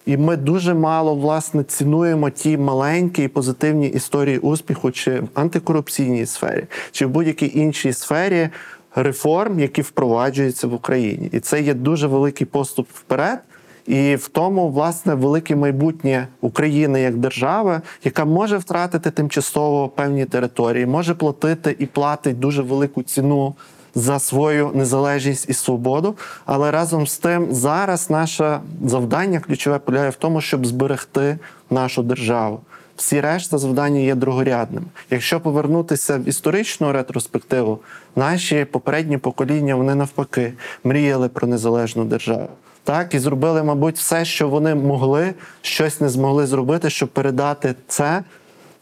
і 0.05 0.17
ми 0.17 0.37
дуже 0.37 0.73
мало 0.73 1.15
власне 1.15 1.63
цінуємо 1.63 2.29
ті 2.29 2.57
маленькі 2.57 3.23
і 3.23 3.27
позитивні 3.27 3.87
історії 3.87 4.37
успіху, 4.37 4.91
чи 4.91 5.19
в 5.19 5.27
антикорупційній 5.33 6.25
сфері, 6.25 6.65
чи 6.91 7.05
в 7.05 7.09
будь-якій 7.09 7.51
іншій 7.55 7.93
сфері 7.93 8.49
реформ, 8.95 9.59
які 9.59 9.81
впроваджуються 9.81 10.67
в 10.67 10.73
Україні. 10.73 11.29
І 11.31 11.39
це 11.39 11.61
є 11.61 11.73
дуже 11.73 12.07
великий 12.07 12.47
поступ 12.47 12.87
вперед. 12.93 13.39
І 13.87 14.15
в 14.15 14.27
тому, 14.27 14.69
власне, 14.69 15.15
велике 15.15 15.55
майбутнє 15.55 16.27
України 16.41 17.01
як 17.01 17.17
держави, 17.17 17.81
яка 18.03 18.25
може 18.25 18.57
втратити 18.57 19.11
тимчасово 19.11 19.89
певні 19.89 20.25
території, 20.25 20.85
може 20.85 21.13
платити 21.13 21.75
і 21.79 21.85
платить 21.85 22.39
дуже 22.39 22.61
велику 22.61 23.03
ціну 23.03 23.55
за 23.95 24.19
свою 24.19 24.71
незалежність 24.73 25.49
і 25.49 25.53
свободу. 25.53 26.15
Але 26.45 26.71
разом 26.71 27.07
з 27.07 27.17
тим, 27.17 27.47
зараз 27.51 28.09
наше 28.09 28.59
завдання 28.85 29.39
ключове 29.39 29.79
полягає 29.79 30.09
в 30.09 30.15
тому, 30.15 30.41
щоб 30.41 30.65
зберегти 30.65 31.37
нашу 31.69 32.03
державу. 32.03 32.59
Всі 32.95 33.21
решта 33.21 33.57
завдання 33.57 33.99
є 33.99 34.15
другорядними. 34.15 34.85
Якщо 35.09 35.39
повернутися 35.41 36.17
в 36.17 36.27
історичну 36.27 36.91
ретроспективу, 36.91 37.79
наші 38.15 38.65
попередні 38.65 39.17
покоління 39.17 39.75
вони 39.75 39.95
навпаки 39.95 40.53
мріяли 40.83 41.29
про 41.29 41.47
незалежну 41.47 42.05
державу. 42.05 42.49
Так, 42.83 43.13
і 43.13 43.19
зробили, 43.19 43.63
мабуть, 43.63 43.97
все, 43.97 44.25
що 44.25 44.49
вони 44.49 44.75
могли, 44.75 45.33
щось 45.61 46.01
не 46.01 46.09
змогли 46.09 46.47
зробити, 46.47 46.89
щоб 46.89 47.09
передати 47.09 47.75
це 47.87 48.23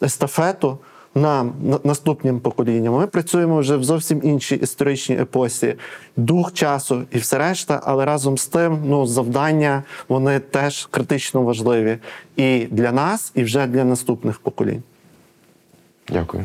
естафету 0.01 0.77
на- 1.15 1.51
наступним 1.83 2.39
поколінням. 2.39 2.93
Ми 2.93 3.07
працюємо 3.07 3.59
вже 3.59 3.77
в 3.77 3.83
зовсім 3.83 4.21
іншій 4.23 4.55
історичній 4.55 5.15
епосі, 5.15 5.75
дух 6.17 6.53
часу 6.53 7.03
і 7.11 7.17
все 7.17 7.37
решта, 7.37 7.81
але 7.83 8.05
разом 8.05 8.37
з 8.37 8.47
тим, 8.47 8.79
ну, 8.85 9.05
завдання 9.05 9.83
вони 10.09 10.39
теж 10.39 10.85
критично 10.85 11.41
важливі 11.41 11.97
і 12.35 12.67
для 12.71 12.91
нас, 12.91 13.31
і 13.35 13.43
вже 13.43 13.67
для 13.67 13.83
наступних 13.83 14.39
поколінь. 14.39 14.83
Дякую. 16.09 16.43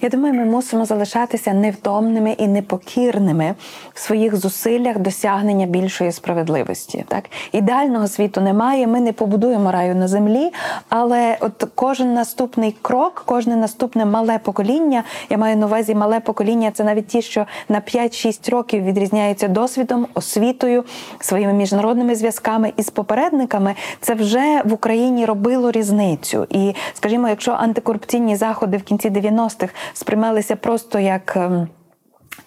Я 0.00 0.08
думаю, 0.08 0.34
ми 0.34 0.44
мусимо 0.44 0.84
залишатися 0.84 1.52
невтомними 1.52 2.30
і 2.30 2.48
непокірними 2.48 3.54
в 3.94 4.00
своїх 4.00 4.36
зусиллях 4.36 4.98
досягнення 4.98 5.66
більшої 5.66 6.12
справедливості. 6.12 7.04
Так 7.08 7.24
ідеального 7.52 8.08
світу 8.08 8.40
немає. 8.40 8.86
Ми 8.86 9.00
не 9.00 9.12
побудуємо 9.12 9.72
раю 9.72 9.94
на 9.94 10.08
землі, 10.08 10.50
але 10.88 11.36
от 11.40 11.64
кожен 11.74 12.14
наступний 12.14 12.76
крок, 12.82 13.22
кожне 13.26 13.56
наступне 13.56 14.04
мале 14.04 14.38
покоління, 14.38 15.04
я 15.30 15.38
маю 15.38 15.56
на 15.56 15.66
увазі 15.66 15.94
мале 15.94 16.20
покоління, 16.20 16.70
це 16.74 16.84
навіть 16.84 17.06
ті, 17.06 17.22
що 17.22 17.46
на 17.68 17.80
5-6 17.80 18.50
років 18.50 18.84
відрізняються 18.84 19.48
досвідом, 19.48 20.06
освітою, 20.14 20.84
своїми 21.20 21.52
міжнародними 21.52 22.14
зв'язками 22.14 22.72
із 22.76 22.90
попередниками. 22.90 23.74
Це 24.00 24.14
вже 24.14 24.62
в 24.64 24.72
Україні 24.72 25.26
робило 25.26 25.70
різницю. 25.70 26.46
І 26.50 26.74
скажімо, 26.94 27.28
якщо 27.28 27.52
антикорупційні 27.52 28.36
заходи 28.36 28.76
в 28.76 28.82
кінці 28.82 29.10
90-х 29.10 29.72
сприймалися 29.92 30.56
просто 30.56 30.98
як. 30.98 31.38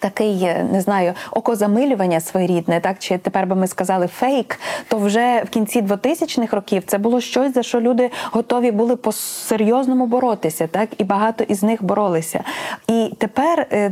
Такий, 0.02 0.44
е, 0.44 0.66
не 0.72 0.80
знаю, 0.80 1.12
окозамилювання 1.30 2.20
своєрідне, 2.20 2.80
так 2.80 2.98
чи 2.98 3.18
тепер 3.18 3.46
би 3.46 3.56
ми 3.56 3.66
сказали 3.66 4.06
фейк, 4.06 4.58
то 4.88 4.98
вже 4.98 5.42
в 5.46 5.48
кінці 5.48 5.82
2000-х 5.82 6.56
років 6.56 6.82
це 6.86 6.98
було 6.98 7.20
щось, 7.20 7.54
за 7.54 7.62
що 7.62 7.80
люди 7.80 8.10
готові 8.32 8.70
були 8.70 8.96
по-серйозному 8.96 10.06
боротися, 10.06 10.66
так 10.66 10.88
і 10.98 11.04
багато 11.04 11.44
із 11.44 11.62
них 11.62 11.84
боролися. 11.84 12.44
І 12.88 13.10
тепер, 13.18 13.66
е, 13.72 13.90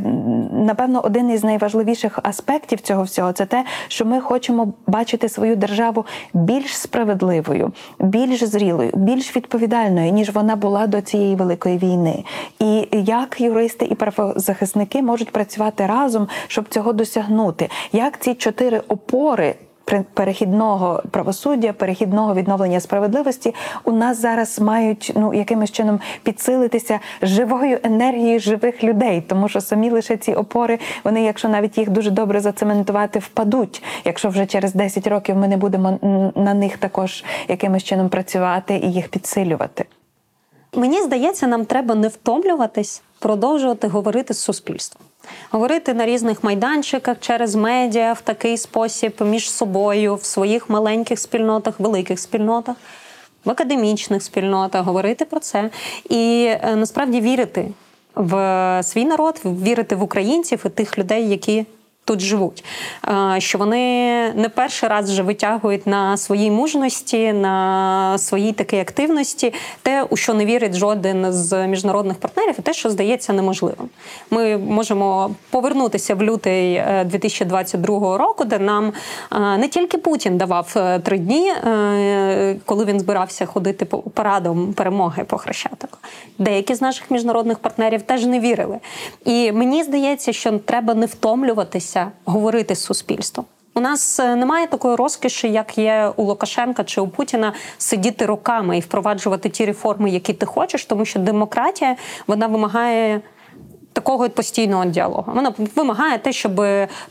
напевно, 0.51 1.01
один 1.03 1.29
із 1.29 1.43
найважливіших 1.43 2.19
аспектів 2.23 2.81
цього 2.81 3.03
всього 3.03 3.31
це 3.31 3.45
те, 3.45 3.63
що 3.87 4.05
ми 4.05 4.21
хочемо 4.21 4.73
бачити 4.87 5.29
свою 5.29 5.55
державу 5.55 6.05
більш 6.33 6.77
справедливою, 6.77 7.71
більш 7.99 8.43
зрілою, 8.43 8.91
більш 8.93 9.35
відповідальною, 9.35 10.11
ніж 10.11 10.29
вона 10.29 10.55
була 10.55 10.87
до 10.87 11.01
цієї 11.01 11.35
великої 11.35 11.77
війни. 11.77 12.23
І 12.59 12.87
як 12.91 13.41
юристи 13.41 13.85
і 13.85 13.95
правозахисники 13.95 15.01
можуть 15.01 15.31
працювати 15.31 15.85
разом, 15.85 16.00
щоб 16.47 16.69
цього 16.69 16.93
досягнути? 16.93 17.69
Як 17.91 18.19
ці 18.19 18.33
чотири 18.33 18.81
опори? 18.87 19.55
Перехідного 20.13 21.03
правосуддя, 21.11 21.73
перехідного 21.73 22.33
відновлення 22.33 22.79
справедливості 22.79 23.55
у 23.83 23.91
нас 23.91 24.21
зараз 24.21 24.59
мають 24.59 25.11
ну 25.15 25.33
якимось 25.33 25.71
чином 25.71 25.99
підсилитися 26.23 26.99
живою 27.21 27.79
енергією 27.83 28.39
живих 28.39 28.83
людей, 28.83 29.21
тому 29.21 29.49
що 29.49 29.61
самі 29.61 29.89
лише 29.89 30.17
ці 30.17 30.33
опори, 30.33 30.79
вони, 31.03 31.23
якщо 31.23 31.49
навіть 31.49 31.77
їх 31.77 31.89
дуже 31.89 32.11
добре 32.11 32.39
зацементувати, 32.39 33.19
впадуть. 33.19 33.83
Якщо 34.05 34.29
вже 34.29 34.45
через 34.45 34.73
10 34.73 35.07
років 35.07 35.35
ми 35.35 35.47
не 35.47 35.57
будемо 35.57 35.99
на 36.35 36.53
них 36.53 36.77
також 36.77 37.23
якимось 37.47 37.83
чином 37.83 38.09
працювати 38.09 38.75
і 38.83 38.91
їх 38.91 39.07
підсилювати. 39.07 39.85
Мені 40.75 41.01
здається, 41.01 41.47
нам 41.47 41.65
треба 41.65 41.95
не 41.95 42.07
втомлюватись, 42.07 43.01
продовжувати 43.19 43.87
говорити 43.87 44.33
з 44.33 44.39
суспільством. 44.39 45.10
Говорити 45.49 45.93
на 45.93 46.05
різних 46.05 46.43
майданчиках 46.43 47.17
через 47.19 47.55
медіа 47.55 48.13
в 48.13 48.21
такий 48.21 48.57
спосіб 48.57 49.13
між 49.21 49.51
собою, 49.51 50.15
в 50.15 50.23
своїх 50.23 50.69
маленьких 50.69 51.19
спільнотах, 51.19 51.79
великих 51.79 52.19
спільнотах, 52.19 52.75
в 53.45 53.49
академічних 53.49 54.23
спільнотах, 54.23 54.85
говорити 54.85 55.25
про 55.25 55.39
це. 55.39 55.69
І 56.09 56.45
е, 56.49 56.75
насправді 56.75 57.21
вірити 57.21 57.71
в 58.15 58.33
свій 58.83 59.05
народ, 59.05 59.41
вірити 59.45 59.95
в 59.95 60.03
українців 60.03 60.63
і 60.65 60.69
тих 60.69 60.97
людей, 60.97 61.29
які 61.29 61.65
тут 62.05 62.19
живуть. 62.19 62.63
Е, 63.07 63.41
Що 63.41 63.57
вони 63.57 63.77
не 64.33 64.49
перший 64.49 64.89
раз 64.89 65.11
вже 65.11 65.23
витягують 65.23 65.87
на 65.87 66.17
своїй 66.17 66.51
мужності, 66.51 67.33
на 67.33 68.17
своїй 68.17 68.53
такій 68.53 68.79
активності, 68.79 69.53
те, 69.81 70.03
у 70.03 70.17
що 70.17 70.33
не 70.33 70.45
вірить 70.45 70.75
жоден 70.75 71.33
з 71.33 71.67
міжнародних 71.67 72.17
партнерів, 72.17 72.55
і 72.59 72.61
те, 72.61 72.73
що 72.73 72.89
здається 72.89 73.33
неможливим. 73.33 73.89
Ми 74.29 74.57
можемо 74.57 75.31
повернутися 75.49 76.15
в 76.15 76.23
лютий 76.23 76.73
е, 76.73 77.05
2022 77.05 78.17
року, 78.17 78.45
де 78.45 78.59
нам 78.59 78.93
е, 79.31 79.57
не 79.57 79.67
тільки 79.67 79.97
Путін 79.97 80.37
давав 80.37 80.73
е, 80.75 80.99
три 80.99 81.17
дні, 81.17 81.49
е, 81.49 82.55
коли 82.65 82.85
він 82.85 82.99
збирався 82.99 83.45
ходити 83.45 83.85
по 83.85 83.97
парадом 83.97 84.73
перемоги 84.73 85.23
по 85.23 85.37
Хрещатику. 85.37 85.97
Деякі 86.37 86.75
з 86.75 86.81
наших 86.81 87.11
міжнародних 87.11 87.59
партнерів 87.59 88.01
теж 88.01 88.25
не 88.25 88.39
вірили. 88.39 88.79
І 89.25 89.51
мені 89.51 89.83
здається, 89.83 90.33
що 90.33 90.59
треба 90.59 90.93
не 90.93 91.07
втомлюватися 91.91 92.11
говорити 92.25 92.75
з 92.75 92.83
суспільством. 92.83 93.45
У 93.73 93.79
нас 93.79 94.19
е, 94.19 94.35
немає 94.35 94.67
такої 94.67 94.95
розкіші, 94.95 95.51
як 95.51 95.77
є 95.77 96.13
у 96.15 96.23
Лукашенка 96.23 96.83
чи 96.83 97.01
у 97.01 97.07
Путіна, 97.07 97.53
сидіти 97.77 98.25
роками 98.25 98.77
і 98.77 98.81
впроваджувати 98.81 99.49
ті 99.49 99.65
реформи, 99.65 100.09
які 100.09 100.33
ти 100.33 100.45
хочеш, 100.45 100.85
тому 100.85 101.05
що 101.05 101.19
демократія 101.19 101.95
вона 102.27 102.47
вимагає 102.47 103.21
такого 104.01 104.29
постійного 104.29 104.85
діалогу. 104.85 105.31
Вона 105.35 105.53
вимагає 105.75 106.17
те, 106.17 106.31
щоб 106.31 106.61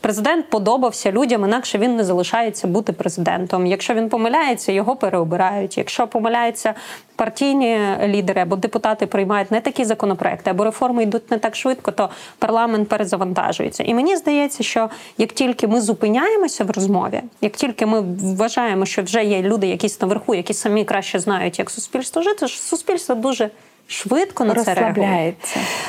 президент 0.01 0.49
подобався 0.49 1.11
людям, 1.11 1.45
інакше 1.45 1.77
він 1.77 1.95
не 1.95 2.03
залишається 2.03 2.67
бути 2.67 2.93
президентом. 2.93 3.65
Якщо 3.65 3.93
він 3.93 4.09
помиляється, 4.09 4.71
його 4.71 4.95
переобирають. 4.95 5.77
Якщо 5.77 6.07
помиляються 6.07 6.73
партійні 7.15 7.79
лідери 8.05 8.41
або 8.41 8.55
депутати 8.55 9.05
приймають 9.05 9.51
не 9.51 9.61
такі 9.61 9.85
законопроекти, 9.85 10.49
або 10.49 10.63
реформи 10.63 11.03
йдуть 11.03 11.31
не 11.31 11.37
так 11.37 11.55
швидко, 11.55 11.91
то 11.91 12.09
парламент 12.39 12.89
перезавантажується. 12.89 13.83
І 13.83 13.93
мені 13.93 14.17
здається, 14.17 14.63
що 14.63 14.89
як 15.17 15.33
тільки 15.33 15.67
ми 15.67 15.81
зупиняємося 15.81 16.63
в 16.63 16.71
розмові, 16.71 17.21
як 17.41 17.53
тільки 17.53 17.85
ми 17.85 18.01
вважаємо, 18.37 18.85
що 18.85 19.01
вже 19.03 19.23
є 19.23 19.41
люди, 19.41 19.67
якісь 19.67 20.01
наверху, 20.01 20.35
які 20.35 20.53
самі 20.53 20.85
краще 20.85 21.19
знають, 21.19 21.59
як 21.59 21.69
суспільство 21.69 22.21
жити, 22.21 22.47
суспільство 22.47 23.15
дуже 23.15 23.49
швидко 23.91 24.45
на 24.45 24.55
це 24.55 24.73
реагує. 24.73 25.33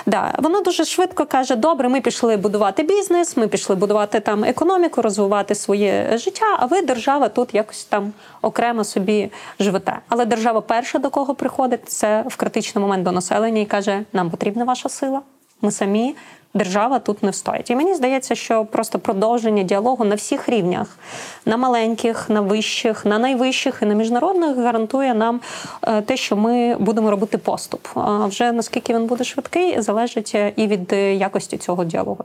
Да, 0.06 0.34
воно 0.38 0.60
дуже 0.60 0.84
швидко 0.84 1.26
каже: 1.26 1.56
добре, 1.56 1.88
ми 1.88 2.00
пішли 2.00 2.36
будувати 2.36 2.82
бізнес, 2.82 3.36
ми 3.36 3.48
пішли 3.48 3.76
будувати 3.76 4.20
там 4.20 4.44
економіку, 4.44 5.02
розвивати 5.02 5.54
своє 5.54 6.18
життя. 6.18 6.56
А 6.58 6.66
ви, 6.66 6.82
держава, 6.82 7.28
тут 7.28 7.54
якось 7.54 7.84
там 7.84 8.12
окремо 8.42 8.84
собі 8.84 9.30
живете. 9.60 9.98
Але 10.08 10.24
держава 10.24 10.60
перша 10.60 10.98
до 10.98 11.10
кого 11.10 11.34
приходить, 11.34 11.88
це 11.88 12.24
в 12.28 12.36
критичний 12.36 12.82
момент 12.82 13.02
до 13.04 13.12
населення 13.12 13.60
і 13.60 13.66
каже: 13.66 14.04
нам 14.12 14.30
потрібна 14.30 14.64
ваша 14.64 14.88
сила. 14.88 15.20
Ми 15.62 15.70
самі. 15.70 16.14
Держава 16.54 16.98
тут 16.98 17.22
не 17.22 17.30
встоїть. 17.30 17.70
І 17.70 17.76
мені 17.76 17.94
здається, 17.94 18.34
що 18.34 18.64
просто 18.64 18.98
продовження 18.98 19.62
діалогу 19.62 20.04
на 20.04 20.14
всіх 20.14 20.48
рівнях, 20.48 20.98
на 21.46 21.56
маленьких, 21.56 22.30
на 22.30 22.40
вищих, 22.40 23.04
на 23.06 23.18
найвищих 23.18 23.78
і 23.82 23.86
на 23.86 23.94
міжнародних 23.94 24.56
гарантує 24.56 25.14
нам 25.14 25.40
е, 25.82 26.02
те, 26.02 26.16
що 26.16 26.36
ми 26.36 26.76
будемо 26.76 27.10
робити 27.10 27.38
поступ. 27.38 27.86
А 27.94 28.26
вже 28.26 28.52
наскільки 28.52 28.94
він 28.94 29.06
буде 29.06 29.24
швидкий, 29.24 29.80
залежить 29.80 30.32
е, 30.34 30.52
і 30.56 30.66
від 30.66 30.92
е, 30.92 31.14
якості 31.14 31.56
цього 31.56 31.84
діалогу. 31.84 32.24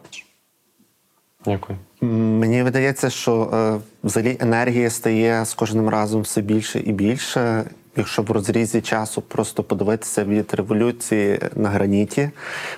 Дякую. 1.45 1.79
Мені 2.01 2.63
видається, 2.63 3.09
що 3.09 3.79
взагалі 4.03 4.37
енергія 4.39 4.89
стає 4.89 5.45
з 5.45 5.53
кожним 5.53 5.89
разом 5.89 6.21
все 6.21 6.41
більше 6.41 6.79
і 6.79 6.91
більше. 6.91 7.65
Якщо 7.97 8.21
в 8.21 8.31
розрізі 8.31 8.81
часу 8.81 9.21
просто 9.21 9.63
подивитися 9.63 10.23
від 10.23 10.53
революції 10.53 11.39
на 11.55 11.69
граніті, 11.69 12.29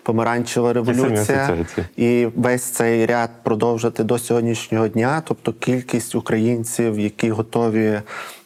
помаранчева 0.03 0.74
революція. 0.74 1.65
і 1.97 2.28
весь 2.36 2.63
цей 2.63 3.05
ряд 3.05 3.30
продовжити 3.43 4.03
до 4.03 4.20
сьогоднішнього 4.20 4.88
дня, 4.88 5.22
тобто 5.26 5.53
кількість 5.53 6.15
українців, 6.15 6.99
які 6.99 7.32
готові 7.32 8.01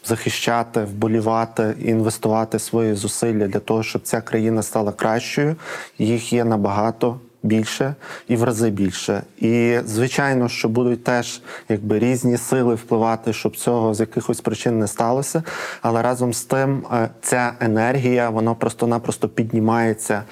захищати, 0.05 0.81
вболівати 0.81 1.75
і 1.81 1.87
інвестувати 1.87 2.59
свої 2.59 2.93
зусилля 2.93 3.47
для 3.47 3.59
того, 3.59 3.83
щоб 3.83 4.01
ця 4.01 4.21
країна 4.21 4.63
стала 4.63 4.91
кращою, 4.91 5.55
їх 5.97 6.33
є 6.33 6.43
набагато 6.43 7.19
більше 7.43 7.95
і 8.27 8.35
в 8.35 8.43
рази 8.43 8.69
більше. 8.69 9.23
І 9.37 9.79
звичайно, 9.85 10.49
що 10.49 10.69
будуть 10.69 11.03
теж 11.03 11.41
якби 11.69 11.99
різні 11.99 12.37
сили 12.37 12.75
впливати, 12.75 13.33
щоб 13.33 13.57
цього 13.57 13.93
з 13.93 13.99
якихось 13.99 14.41
причин 14.41 14.79
не 14.79 14.87
сталося. 14.87 15.43
Але 15.81 16.01
разом 16.01 16.33
з 16.33 16.43
тим 16.43 16.85
е, 16.93 17.09
ця 17.21 17.53
енергія 17.59 18.29
вона 18.29 18.53
просто-напросто 18.53 19.29
піднімається 19.29 20.23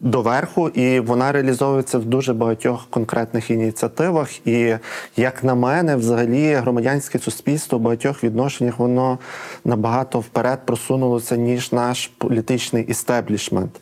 доверху, 0.00 0.68
і 0.68 1.00
вона 1.00 1.32
реалізовується 1.32 1.98
в 1.98 2.04
дуже 2.04 2.34
багатьох 2.34 2.86
конкретних 2.90 3.50
ініціативах. 3.50 4.46
І 4.46 4.76
як 5.16 5.44
на 5.44 5.54
мене, 5.54 5.96
взагалі 5.96 6.54
громадянське 6.54 7.18
суспільство 7.18 7.78
в 7.78 7.80
багатьох 7.80 8.24
відношеннях 8.24 8.78
воно 8.78 9.18
набагато 9.64 10.20
вперед 10.20 10.58
просунулося 10.64 11.36
ніж 11.36 11.72
наш 11.72 12.10
політичний 12.18 12.84
істеблішмент. 12.84 13.80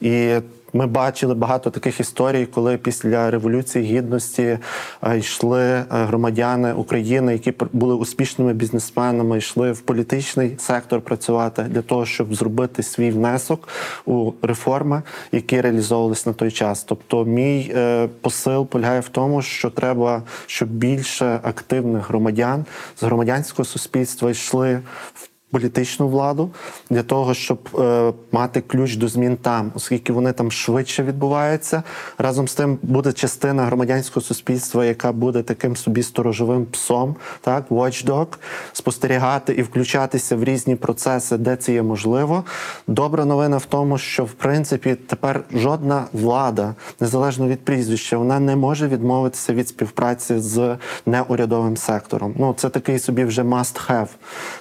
І 0.00 0.34
ми 0.72 0.86
бачили 0.86 1.34
багато 1.34 1.70
таких 1.70 2.00
історій, 2.00 2.46
коли 2.46 2.76
після 2.76 3.30
революції 3.30 3.84
гідності 3.84 4.58
е, 5.02 5.18
йшли 5.18 5.62
е, 5.62 5.84
громадяни 5.90 6.72
України, 6.72 7.32
які 7.32 7.54
були 7.72 7.94
успішними 7.94 8.52
бізнесменами, 8.52 9.38
йшли 9.38 9.72
в 9.72 9.80
політичний 9.80 10.56
сектор 10.58 11.00
працювати 11.00 11.62
для 11.62 11.82
того, 11.82 12.06
щоб 12.06 12.34
зробити 12.34 12.82
свій 12.82 13.10
внесок 13.10 13.68
у 14.06 14.32
реформи, 14.42 15.02
які 15.32 15.60
реалізовувалися 15.60 16.30
на 16.30 16.34
той 16.34 16.50
час. 16.50 16.84
Тобто, 16.84 17.24
мій 17.24 17.72
е, 17.74 18.08
посил 18.20 18.66
полягає 18.66 19.00
в 19.00 19.08
тому, 19.08 19.42
що 19.42 19.70
треба, 19.70 20.22
щоб 20.46 20.68
більше 20.68 21.40
активних 21.42 22.08
громадян 22.08 22.64
з 23.00 23.02
громадянського 23.02 23.64
суспільства 23.64 24.30
йшли 24.30 24.80
в 25.14 25.31
політичну 25.52 26.08
владу 26.08 26.50
для 26.90 27.02
того, 27.02 27.34
щоб 27.34 27.68
е, 27.78 28.12
мати 28.32 28.60
ключ 28.60 28.96
до 28.96 29.08
змін 29.08 29.36
там, 29.42 29.72
оскільки 29.74 30.12
вони 30.12 30.32
там 30.32 30.52
швидше 30.52 31.02
відбуваються. 31.02 31.82
Разом 32.18 32.48
з 32.48 32.54
тим 32.54 32.78
буде 32.82 33.12
частина 33.12 33.64
громадянського 33.64 34.24
суспільства, 34.24 34.84
яка 34.84 35.12
буде 35.12 35.42
таким 35.42 35.76
собі 35.76 36.02
сторожовим 36.02 36.66
псом, 36.66 37.16
так 37.40 37.68
watchdog, 37.70 38.26
спостерігати 38.72 39.52
і 39.52 39.62
включатися 39.62 40.36
в 40.36 40.44
різні 40.44 40.76
процеси, 40.76 41.36
де 41.36 41.56
це 41.56 41.72
є 41.72 41.82
можливо. 41.82 42.44
Добра 42.86 43.24
новина 43.24 43.56
в 43.56 43.64
тому, 43.64 43.98
що 43.98 44.24
в 44.24 44.32
принципі 44.32 44.94
тепер 44.94 45.44
жодна 45.54 46.04
влада, 46.12 46.74
незалежно 47.00 47.48
від 47.48 47.64
прізвища, 47.64 48.16
вона 48.16 48.40
не 48.40 48.56
може 48.56 48.88
відмовитися 48.88 49.54
від 49.54 49.68
співпраці 49.68 50.38
з 50.38 50.76
неурядовим 51.06 51.76
сектором. 51.76 52.34
Ну 52.38 52.54
це 52.58 52.68
такий 52.68 52.98
собі 52.98 53.24
вже 53.24 53.42
must 53.42 53.90
have. 53.90 54.08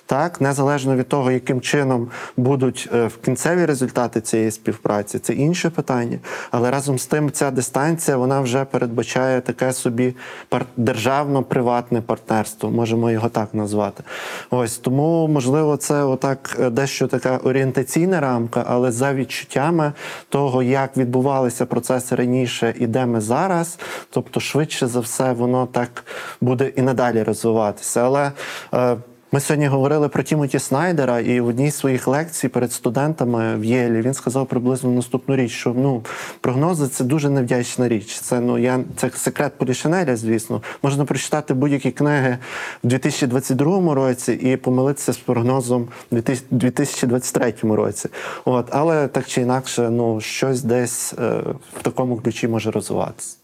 Так, 0.05 0.41
незалежно 0.41 0.80
від 0.89 1.07
того, 1.07 1.31
яким 1.31 1.61
чином 1.61 2.07
будуть 2.37 2.89
е, 2.93 3.07
в 3.07 3.17
кінцеві 3.17 3.65
результати 3.65 4.21
цієї 4.21 4.51
співпраці, 4.51 5.19
це 5.19 5.33
інше 5.33 5.69
питання. 5.69 6.19
Але 6.51 6.71
разом 6.71 6.99
з 6.99 7.05
тим, 7.05 7.31
ця 7.31 7.51
дистанція 7.51 8.17
вона 8.17 8.41
вже 8.41 8.65
передбачає 8.65 9.41
таке 9.41 9.73
собі 9.73 10.15
державно-приватне 10.77 12.01
партнерство, 12.01 12.71
можемо 12.71 13.11
його 13.11 13.29
так 13.29 13.53
назвати. 13.53 14.03
Ось 14.49 14.77
тому, 14.77 15.27
можливо, 15.27 15.77
це 15.77 16.03
отак 16.03 16.57
е, 16.59 16.69
дещо 16.69 17.07
така 17.07 17.37
орієнтаційна 17.37 18.19
рамка, 18.19 18.65
але 18.67 18.91
за 18.91 19.13
відчуттями 19.13 19.93
того, 20.29 20.63
як 20.63 20.97
відбувалися 20.97 21.65
процеси 21.65 22.15
раніше 22.15 22.73
і 22.79 22.87
де 22.87 23.05
ми 23.05 23.21
зараз, 23.21 23.79
тобто 24.09 24.39
швидше 24.39 24.87
за 24.87 24.99
все, 24.99 25.33
воно 25.33 25.65
так 25.65 26.03
буде 26.41 26.71
і 26.75 26.81
надалі 26.81 27.23
розвиватися. 27.23 28.01
Але 28.01 28.31
е, 28.73 28.97
ми 29.33 29.39
сьогодні 29.39 29.67
говорили 29.67 30.09
про 30.09 30.23
Тімоті 30.23 30.59
Снайдера, 30.59 31.19
і 31.19 31.39
в 31.39 31.47
одній 31.47 31.71
з 31.71 31.75
своїх 31.75 32.07
лекцій 32.07 32.47
перед 32.47 32.71
студентами 32.71 33.55
в 33.55 33.65
Єлі 33.65 34.01
він 34.01 34.13
сказав 34.13 34.47
приблизно 34.47 34.91
наступну 34.91 35.35
річ, 35.35 35.51
що 35.51 35.73
ну 35.77 36.03
прогнози 36.41 36.87
це 36.87 37.03
дуже 37.03 37.29
невдячна 37.29 37.87
річ. 37.87 38.19
Це 38.19 38.39
ну 38.39 38.57
я 38.57 38.79
це 38.95 39.09
секрет 39.15 39.53
Полішинеля, 39.57 40.15
звісно. 40.15 40.61
Можна 40.83 41.05
прочитати 41.05 41.53
будь-які 41.53 41.91
книги 41.91 42.37
в 42.83 42.87
2022 42.87 43.95
році 43.95 44.33
і 44.33 44.57
помилитися 44.57 45.13
з 45.13 45.17
прогнозом 45.17 45.87
в 46.11 46.15
2023 46.51 47.53
році. 47.63 48.09
От, 48.45 48.67
але 48.69 49.07
так 49.07 49.27
чи 49.27 49.41
інакше, 49.41 49.89
ну 49.89 50.21
щось 50.21 50.61
десь 50.61 51.13
е, 51.13 51.43
в 51.79 51.81
такому 51.81 52.17
ключі 52.17 52.47
може 52.47 52.71
розвиватися. 52.71 53.40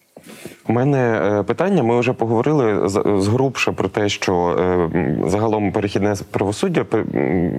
У 0.70 0.74
мене 0.74 1.22
е, 1.40 1.44
питання. 1.44 1.84
Ми 1.84 2.00
вже 2.00 2.14
поговорили 2.14 2.90
згрубше 3.20 3.72
про 3.72 3.90
те, 3.90 4.10
що 4.10 4.36
е, 4.50 4.90
загалом 5.26 5.72
перехідне 5.72 6.16
правосуддя 6.32 6.86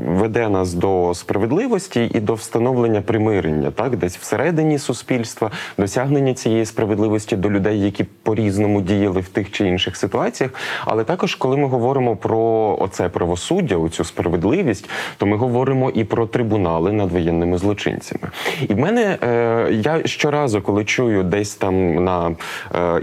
веде 0.07 0.49
нас 0.49 0.75
до 0.75 1.15
справедливості 1.15 2.11
і 2.15 2.21
до 2.21 2.35
встановлення 2.35 3.01
примирення, 3.01 3.71
так 3.71 3.97
десь 3.97 4.17
всередині 4.17 4.79
суспільства, 4.79 5.51
досягнення 5.79 6.35
цієї 6.35 6.65
справедливості 6.65 7.37
до 7.37 7.51
людей, 7.51 7.81
які 7.81 8.05
по-різному 8.05 8.81
діяли 8.81 9.21
в 9.21 9.29
тих 9.29 9.51
чи 9.51 9.69
інших 9.69 9.97
ситуаціях. 9.97 10.53
Але 10.85 11.05
також, 11.05 11.35
коли 11.35 11.57
ми 11.57 11.67
говоримо 11.67 12.17
про 12.17 12.77
оце 12.81 13.09
правосуддя, 13.09 13.77
оцю 13.77 14.05
справедливість, 14.05 14.91
то 15.17 15.27
ми 15.27 15.37
говоримо 15.37 15.91
і 15.91 16.05
про 16.05 16.27
трибунали 16.27 16.93
над 16.93 17.13
воєнними 17.13 17.59
злочинцями. 17.59 18.29
І 18.69 18.75
в 18.75 18.79
мене 18.79 19.19
е, 19.23 19.69
я 19.73 20.07
щоразу, 20.07 20.63
коли 20.63 20.85
чую 20.85 21.23
десь 21.23 21.55
там 21.55 22.05
на 22.05 22.37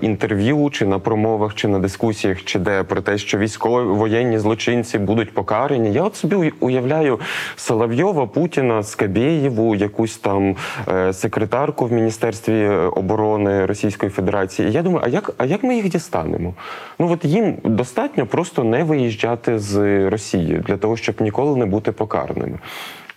інтерв'ю, 0.01 0.69
чи 0.71 0.85
на 0.85 0.99
промовах, 0.99 1.55
чи 1.55 1.67
на 1.67 1.79
дискусіях, 1.79 2.43
чи 2.43 2.59
де 2.59 2.83
про 2.83 3.01
те, 3.01 3.17
що 3.17 3.37
військові 3.37 3.87
воєнні 3.87 4.39
злочинці 4.39 4.97
будуть 4.97 5.33
покарані, 5.33 5.93
я 5.93 6.03
от 6.03 6.15
собі 6.15 6.51
уявляю 6.59 7.19
Соловйова, 7.55 8.27
Путіна, 8.27 8.83
Скабєєву, 8.83 9.75
якусь 9.75 10.17
там 10.17 10.55
е, 10.87 11.13
секретарку 11.13 11.85
в 11.85 11.91
Міністерстві 11.91 12.67
оборони 12.69 13.65
Російської 13.65 14.09
Федерації. 14.09 14.69
І 14.69 14.71
я 14.71 14.81
думаю, 14.81 15.01
а 15.05 15.09
як, 15.09 15.33
а 15.37 15.45
як 15.45 15.63
ми 15.63 15.75
їх 15.75 15.89
дістанемо? 15.89 16.53
Ну 16.99 17.11
от 17.11 17.25
їм 17.25 17.57
достатньо 17.63 18.25
просто 18.25 18.63
не 18.63 18.83
виїжджати 18.83 19.59
з 19.59 20.09
Росії 20.09 20.63
для 20.67 20.77
того, 20.77 20.97
щоб 20.97 21.21
ніколи 21.21 21.57
не 21.57 21.65
бути 21.65 21.91
покараними. 21.91 22.59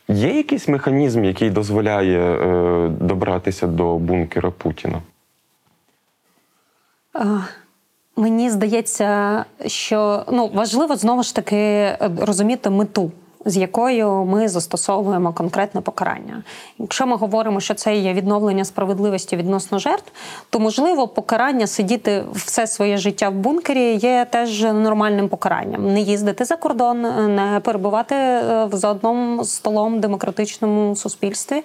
Є 0.08 0.36
якийсь 0.36 0.68
механізм, 0.68 1.24
який 1.24 1.50
дозволяє 1.50 2.20
е, 2.20 2.88
добратися 2.88 3.66
до 3.66 3.98
бункера 3.98 4.50
Путіна? 4.50 5.02
Мені 8.16 8.50
здається, 8.50 9.44
що 9.66 10.24
ну 10.32 10.48
важливо 10.48 10.96
знову 10.96 11.22
ж 11.22 11.34
таки 11.34 11.56
е, 11.56 12.10
розуміти 12.20 12.70
мету 12.70 13.12
з 13.48 13.56
якою 13.56 14.24
ми 14.24 14.48
застосовуємо 14.48 15.32
конкретне 15.32 15.80
покарання. 15.80 16.42
Якщо 16.78 17.06
ми 17.06 17.16
говоримо, 17.16 17.60
що 17.60 17.74
це 17.74 17.96
є 17.96 18.12
відновлення 18.12 18.64
справедливості 18.64 19.36
відносно 19.36 19.78
жертв, 19.78 20.12
то 20.50 20.60
можливо 20.60 21.08
покарання 21.08 21.66
сидіти 21.66 22.24
все 22.34 22.66
своє 22.66 22.96
життя 22.96 23.28
в 23.28 23.34
бункері 23.34 23.94
є 23.94 24.26
теж 24.30 24.62
нормальним 24.62 25.28
покаранням. 25.28 25.92
Не 25.92 26.00
їздити 26.00 26.44
за 26.44 26.56
кордон, 26.56 27.00
не 27.34 27.60
перебувати 27.64 28.14
е, 28.14 28.68
за 28.72 28.90
одним 28.90 29.40
столом 29.44 29.96
в 29.96 30.00
демократичному 30.00 30.96
суспільстві 30.96 31.62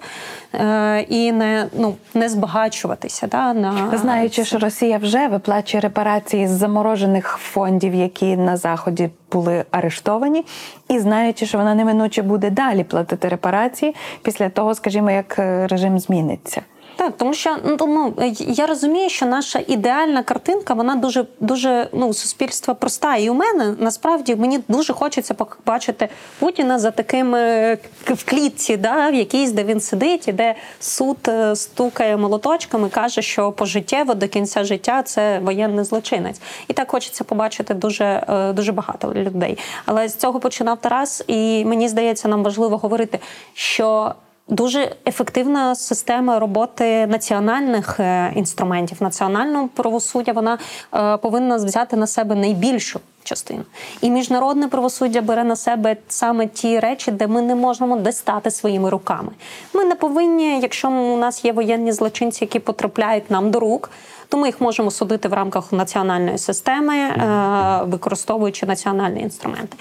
е, 0.54 1.00
і 1.00 1.32
не 1.32 1.66
ну 1.78 1.94
не 2.14 2.28
збагачуватися. 2.28 3.26
Да, 3.26 3.54
на 3.54 3.98
Знаючи, 3.98 4.44
що 4.44 4.58
Росія 4.58 4.98
вже 4.98 5.28
виплачує 5.28 5.80
репарації 5.80 6.48
з 6.48 6.50
заморожених 6.50 7.38
фондів, 7.40 7.94
які 7.94 8.36
на 8.36 8.56
заході 8.56 9.10
були 9.34 9.64
арештовані, 9.70 10.44
і 10.88 10.98
знаючи, 10.98 11.46
що 11.46 11.58
вона 11.58 11.74
неминуче 11.74 12.22
буде 12.22 12.50
далі 12.50 12.84
платити 12.84 13.28
репарації 13.28 13.94
після 14.22 14.48
того, 14.48 14.74
скажімо, 14.74 15.10
як 15.10 15.38
е, 15.38 15.66
режим 15.66 15.98
зміниться. 15.98 16.62
Так, 17.04 17.16
тому 17.16 17.34
що 17.34 17.56
ну 17.64 18.14
я 18.38 18.66
розумію, 18.66 19.08
що 19.08 19.26
наша 19.26 19.60
ідеальна 19.66 20.22
картинка, 20.22 20.74
вона 20.74 20.94
дуже 20.94 21.24
дуже 21.40 21.88
ну 21.92 22.14
суспільство 22.14 22.74
проста. 22.74 23.16
І 23.16 23.30
у 23.30 23.34
мене 23.34 23.74
насправді 23.78 24.36
мені 24.36 24.60
дуже 24.68 24.92
хочеться 24.92 25.34
побачити 25.34 26.08
Путіна 26.38 26.78
за 26.78 26.90
таким 26.90 27.34
е, 27.34 27.78
в 28.06 28.30
клітці, 28.30 28.76
да, 28.76 29.10
в 29.10 29.14
якійсь, 29.14 29.52
де 29.52 29.64
він 29.64 29.80
сидить, 29.80 30.28
і 30.28 30.32
де 30.32 30.54
суд 30.80 31.16
е, 31.28 31.56
стукає 31.56 32.16
молоточками, 32.16 32.88
каже, 32.88 33.22
що 33.22 33.52
пожиттєво 33.52 34.14
до 34.14 34.28
кінця 34.28 34.64
життя 34.64 35.02
це 35.02 35.38
воєнний 35.38 35.84
злочинець. 35.84 36.40
І 36.68 36.72
так 36.72 36.90
хочеться 36.90 37.24
побачити 37.24 37.74
дуже 37.74 38.04
е, 38.04 38.52
дуже 38.52 38.72
багато 38.72 39.14
людей. 39.14 39.58
Але 39.86 40.08
з 40.08 40.16
цього 40.16 40.40
починав 40.40 40.80
Тарас, 40.80 41.24
і 41.26 41.64
мені 41.64 41.88
здається, 41.88 42.28
нам 42.28 42.42
важливо 42.42 42.76
говорити, 42.76 43.18
що. 43.54 44.14
Дуже 44.48 44.96
ефективна 45.06 45.74
система 45.74 46.38
роботи 46.38 47.06
національних 47.06 48.00
е, 48.00 48.32
інструментів, 48.36 49.02
національного 49.02 49.68
правосуддя 49.68 50.32
вона 50.32 50.58
е, 50.94 51.16
повинна 51.16 51.56
взяти 51.56 51.96
на 51.96 52.06
себе 52.06 52.34
найбільшу 52.34 53.00
частину. 53.22 53.62
І 54.00 54.10
міжнародне 54.10 54.68
правосуддя 54.68 55.20
бере 55.20 55.44
на 55.44 55.56
себе 55.56 55.96
саме 56.08 56.46
ті 56.46 56.80
речі, 56.80 57.10
де 57.10 57.26
ми 57.26 57.42
не 57.42 57.54
можемо 57.54 57.98
дістати 57.98 58.50
своїми 58.50 58.90
руками. 58.90 59.28
Ми 59.74 59.84
не 59.84 59.94
повинні, 59.94 60.60
якщо 60.60 60.90
у 60.90 61.16
нас 61.16 61.44
є 61.44 61.52
воєнні 61.52 61.92
злочинці, 61.92 62.44
які 62.44 62.58
потрапляють 62.58 63.30
нам 63.30 63.50
до 63.50 63.60
рук. 63.60 63.90
То 64.28 64.36
ми 64.36 64.48
їх 64.48 64.60
можемо 64.60 64.90
судити 64.90 65.28
в 65.28 65.32
рамках 65.32 65.72
національної 65.72 66.38
системи, 66.38 66.96
е, 66.96 67.80
використовуючи 67.84 68.66
національні 68.66 69.20
інструменти. 69.20 69.76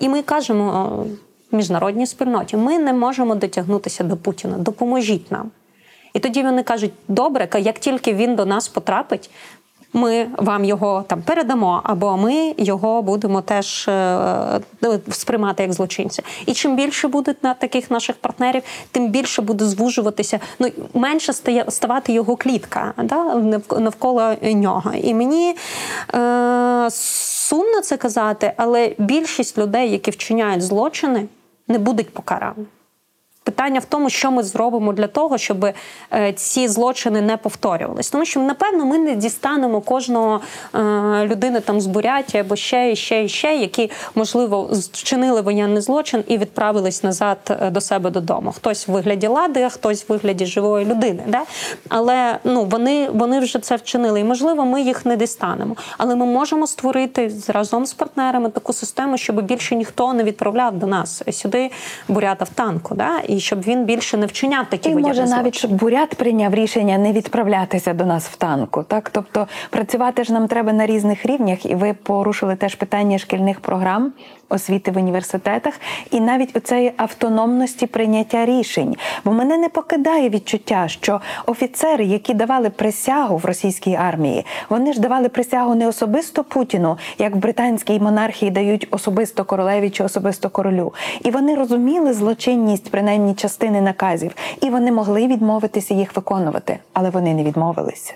І 0.00 0.08
ми 0.08 0.22
кажемо 0.22 1.04
міжнародній 1.56 2.06
спільноті. 2.06 2.56
Ми 2.56 2.78
не 2.78 2.92
можемо 2.92 3.34
дотягнутися 3.34 4.04
до 4.04 4.16
Путіна. 4.16 4.58
Допоможіть 4.58 5.32
нам. 5.32 5.50
І 6.14 6.18
тоді 6.18 6.42
вони 6.42 6.62
кажуть: 6.62 6.92
добре, 7.08 7.48
як 7.58 7.78
тільки 7.78 8.14
він 8.14 8.36
до 8.36 8.46
нас 8.46 8.68
потрапить. 8.68 9.30
Ми 9.92 10.26
вам 10.38 10.64
його 10.64 11.04
там 11.06 11.22
передамо, 11.22 11.80
або 11.84 12.16
ми 12.16 12.54
його 12.58 13.02
будемо 13.02 13.40
теж 13.40 13.88
е, 13.88 14.60
сприймати 15.10 15.62
як 15.62 15.72
злочинця. 15.72 16.22
І 16.46 16.52
чим 16.52 16.76
більше 16.76 17.08
буде 17.08 17.34
на 17.42 17.54
таких 17.54 17.90
наших 17.90 18.16
партнерів, 18.16 18.62
тим 18.90 19.08
більше 19.08 19.42
буде 19.42 19.64
звужуватися, 19.64 20.40
ну 20.58 20.68
менше 20.94 21.32
стає 21.32 21.64
ставати 21.68 22.12
його 22.12 22.36
клітка 22.36 22.92
да, 23.02 23.34
навколо 23.80 24.34
нього. 24.42 24.92
І 25.02 25.14
мені 25.14 25.56
е, 26.14 26.88
сумно 26.90 27.80
це 27.82 27.96
казати, 27.96 28.52
але 28.56 28.94
більшість 28.98 29.58
людей, 29.58 29.90
які 29.90 30.10
вчиняють 30.10 30.62
злочини, 30.62 31.26
не 31.68 31.78
будуть 31.78 32.14
покарані. 32.14 32.66
Питання 33.46 33.80
в 33.80 33.84
тому, 33.84 34.10
що 34.10 34.30
ми 34.30 34.42
зробимо 34.42 34.92
для 34.92 35.06
того, 35.06 35.38
щоб 35.38 35.64
е, 36.12 36.32
ці 36.32 36.68
злочини 36.68 37.20
не 37.20 37.36
повторювалися. 37.36 38.12
Тому 38.12 38.24
що, 38.24 38.40
напевно, 38.40 38.84
ми 38.84 38.98
не 38.98 39.14
дістанемо 39.14 39.80
кожного 39.80 40.40
е, 40.74 40.78
людини 41.26 41.60
там 41.60 41.80
з 41.80 41.86
Буряті 41.86 42.38
або 42.38 42.56
ще 42.56 42.92
і 42.92 42.96
ще 42.96 43.24
і 43.24 43.28
ще, 43.28 43.56
які 43.56 43.90
можливо 44.14 44.70
вчинили 44.92 45.40
воєнний 45.40 45.82
злочин 45.82 46.24
і 46.28 46.38
відправились 46.38 47.02
назад 47.02 47.38
е, 47.50 47.70
до 47.70 47.80
себе 47.80 48.10
додому. 48.10 48.52
Хтось 48.52 48.88
в 48.88 48.92
вигляді 48.92 49.26
лади, 49.26 49.62
а 49.62 49.68
хтось 49.68 50.08
в 50.08 50.12
вигляді 50.12 50.46
живої 50.46 50.86
людини. 50.86 51.22
Да? 51.26 51.42
Але 51.88 52.38
ну 52.44 52.64
вони 52.64 53.08
вони 53.10 53.40
вже 53.40 53.58
це 53.58 53.76
вчинили, 53.76 54.20
і 54.20 54.24
можливо, 54.24 54.64
ми 54.64 54.82
їх 54.82 55.06
не 55.06 55.16
дістанемо. 55.16 55.76
Але 55.98 56.16
ми 56.16 56.26
можемо 56.26 56.66
створити 56.66 57.32
разом 57.48 57.86
з 57.86 57.92
партнерами 57.92 58.50
таку 58.50 58.72
систему, 58.72 59.18
щоб 59.18 59.42
більше 59.42 59.76
ніхто 59.76 60.12
не 60.12 60.24
відправляв 60.24 60.78
до 60.78 60.86
нас 60.86 61.22
сюди 61.30 61.70
бурята 62.08 62.44
в 62.44 62.48
танку. 62.48 62.94
Да? 62.94 63.20
І 63.36 63.40
щоб 63.40 63.62
він 63.62 63.84
більше 63.84 64.16
не 64.16 64.26
вчиняв 64.26 64.66
такі 64.70 64.88
і 64.88 64.92
воєнні 64.92 65.08
може 65.08 65.20
злочини. 65.20 65.42
навіть 65.42 65.54
щоб 65.54 65.70
бурят 65.70 66.14
прийняв 66.14 66.54
рішення 66.54 66.98
не 66.98 67.12
відправлятися 67.12 67.94
до 67.94 68.04
нас 68.06 68.28
в 68.28 68.36
танку. 68.36 68.84
Так, 68.88 69.10
тобто 69.10 69.46
працювати 69.70 70.24
ж 70.24 70.32
нам 70.32 70.48
треба 70.48 70.72
на 70.72 70.86
різних 70.86 71.26
рівнях, 71.26 71.66
і 71.66 71.74
ви 71.74 71.92
порушили 71.92 72.56
теж 72.56 72.74
питання 72.74 73.18
шкільних 73.18 73.60
програм. 73.60 74.12
Освіти 74.48 74.90
в 74.90 74.96
університетах 74.96 75.74
і 76.10 76.20
навіть 76.20 76.56
у 76.56 76.60
цієї 76.60 76.92
автономності 76.96 77.86
прийняття 77.86 78.46
рішень. 78.46 78.96
Бо 79.24 79.32
мене 79.32 79.58
не 79.58 79.68
покидає 79.68 80.28
відчуття, 80.28 80.88
що 80.88 81.20
офіцери, 81.46 82.04
які 82.04 82.34
давали 82.34 82.70
присягу 82.70 83.36
в 83.36 83.44
російській 83.44 83.94
армії, 83.94 84.46
вони 84.68 84.92
ж 84.92 85.00
давали 85.00 85.28
присягу 85.28 85.74
не 85.74 85.88
особисто 85.88 86.44
Путіну, 86.44 86.98
як 87.18 87.34
в 87.34 87.38
британській 87.38 88.00
монархії 88.00 88.50
дають 88.50 88.88
особисто 88.90 89.44
королеві 89.44 89.90
чи 89.90 90.04
особисто 90.04 90.50
королю. 90.50 90.94
І 91.22 91.30
вони 91.30 91.54
розуміли 91.54 92.12
злочинність 92.12 92.90
принаймні 92.90 93.34
частини 93.34 93.80
наказів, 93.80 94.34
і 94.60 94.70
вони 94.70 94.92
могли 94.92 95.26
відмовитися 95.26 95.94
їх 95.94 96.16
виконувати, 96.16 96.78
але 96.92 97.10
вони 97.10 97.34
не 97.34 97.44
відмовилися. 97.44 98.14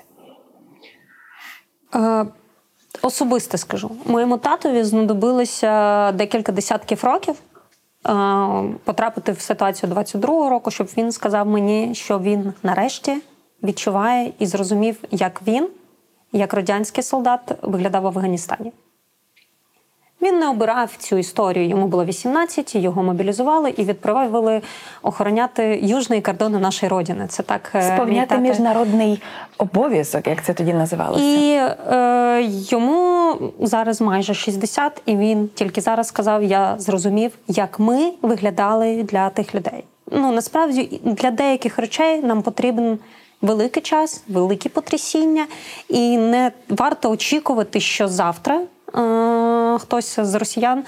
Особисто 3.03 3.59
скажу, 3.59 3.90
моєму 4.07 4.38
татові 4.38 4.84
знадобилося 4.84 6.12
декілька 6.12 6.53
десятків 6.53 7.05
років 7.05 7.34
е, 7.34 8.12
потрапити 8.84 9.32
в 9.32 9.40
ситуацію 9.40 9.92
22-го 9.92 10.51
року, 10.51 10.70
щоб 10.70 10.86
він 10.96 11.12
сказав 11.12 11.46
мені, 11.46 11.94
що 11.94 12.18
він 12.18 12.53
нарешті 12.62 13.16
відчуває 13.62 14.32
і 14.38 14.46
зрозумів, 14.46 14.96
як 15.11 15.42
він, 15.46 15.68
як 16.32 16.55
радянський 16.55 17.05
солдат, 17.05 17.40
виглядав 17.62 18.03
в 18.03 18.07
Афганістані. 18.07 18.72
Він 20.23 20.39
не 20.39 20.49
обирав 20.49 20.91
цю 20.99 21.16
історію. 21.16 21.68
Йому 21.68 21.87
було 21.87 22.05
18, 22.05 22.75
його 22.75 23.03
мобілізували 23.03 23.71
і 23.71 23.85
відправили 23.85 24.62
охороняти 25.03 25.81
южні 25.83 26.21
кордони 26.21 26.59
нашої 26.59 26.91
родини. 26.91 27.27
Це 27.29 27.43
так 27.43 27.73
е, 27.75 27.83
сповняти 27.95 28.39
міжнародний 28.39 29.23
обов'язок, 29.59 30.27
як 30.27 30.45
це 30.45 30.55
тоді 30.55 30.73
називалося. 30.73 31.25
І 31.25 31.53
е, 31.93 32.43
йому 32.49 33.35
зараз 33.61 34.01
майже 34.01 34.35
60, 34.35 35.03
і 35.07 35.16
він 35.16 35.49
тільки 35.55 35.81
зараз 35.81 36.09
сказав: 36.09 36.45
я 36.45 36.75
зрозумів, 36.79 37.33
як 37.49 37.79
ми 37.79 38.12
виглядали 38.23 39.03
для 39.03 39.31
тих 39.31 39.55
людей. 39.55 39.85
Ну 40.12 40.33
насправді 40.33 41.01
для 41.05 41.31
деяких 41.31 41.79
речей 41.79 42.23
нам 42.23 42.43
потрібен. 42.43 42.99
Великий 43.43 43.83
час, 43.83 44.23
великі 44.29 44.68
потрясіння, 44.68 45.47
і 45.89 46.16
не 46.16 46.53
варто 46.68 47.11
очікувати, 47.11 47.81
що 47.81 48.09
завтра 48.09 48.61
хтось 49.78 50.20
з 50.20 50.34
росіян 50.34 50.84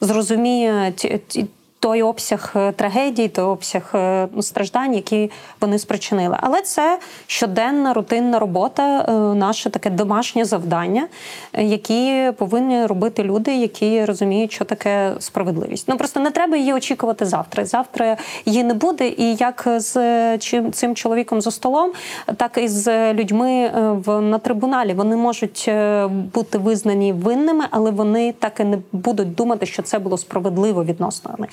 зрозуміє 0.00 0.92
ті, 1.28 1.46
той 1.82 2.02
обсяг 2.02 2.54
трагедій, 2.76 3.28
той 3.28 3.44
обсяг 3.44 3.94
страждань, 4.40 4.94
які 4.94 5.30
вони 5.60 5.78
спричинили. 5.78 6.36
Але 6.40 6.60
це 6.60 6.98
щоденна 7.26 7.92
рутинна 7.92 8.38
робота, 8.38 9.06
наше 9.34 9.70
таке 9.70 9.90
домашнє 9.90 10.44
завдання, 10.44 11.08
які 11.58 12.32
повинні 12.38 12.86
робити 12.86 13.22
люди, 13.22 13.56
які 13.56 14.04
розуміють, 14.04 14.52
що 14.52 14.64
таке 14.64 15.12
справедливість. 15.18 15.88
Ну 15.88 15.96
просто 15.96 16.20
не 16.20 16.30
треба 16.30 16.56
її 16.56 16.72
очікувати 16.72 17.26
завтра. 17.26 17.64
Завтра 17.64 18.16
її 18.46 18.64
не 18.64 18.74
буде. 18.74 19.08
І 19.08 19.34
як 19.34 19.68
з 19.76 20.38
чим 20.38 20.72
цим 20.72 20.94
чоловіком 20.94 21.40
за 21.40 21.50
столом, 21.50 21.92
так 22.36 22.58
і 22.58 22.68
з 22.68 23.14
людьми 23.14 23.70
в 24.06 24.20
на 24.20 24.38
трибуналі. 24.38 24.94
Вони 24.94 25.16
можуть 25.16 25.70
бути 26.34 26.58
визнані 26.58 27.12
винними, 27.12 27.64
але 27.70 27.90
вони 27.90 28.32
так 28.32 28.60
і 28.60 28.64
не 28.64 28.78
будуть 28.92 29.34
думати, 29.34 29.66
що 29.66 29.82
це 29.82 29.98
було 29.98 30.18
справедливо 30.18 30.84
відносно 30.84 31.34
них. 31.38 31.50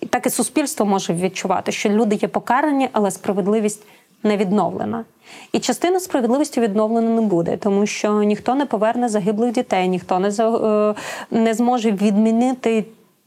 І 0.00 0.06
так 0.06 0.26
і 0.26 0.30
суспільство 0.30 0.86
може 0.86 1.14
відчувати, 1.14 1.72
що 1.72 1.88
люди 1.88 2.16
є 2.16 2.28
покарані, 2.28 2.88
але 2.92 3.10
справедливість 3.10 3.82
не 4.22 4.36
відновлена. 4.36 5.04
І 5.52 5.58
частина 5.58 6.00
справедливості 6.00 6.60
відновлена 6.60 7.10
не 7.10 7.20
буде, 7.20 7.56
тому 7.56 7.86
що 7.86 8.22
ніхто 8.22 8.54
не 8.54 8.66
поверне 8.66 9.08
загиблих 9.08 9.52
дітей, 9.52 9.88
ніхто 9.88 10.18
не 10.18 10.30
за, 10.30 10.94
не 11.30 11.54
зможе 11.54 11.90
відмінити. 11.90 12.84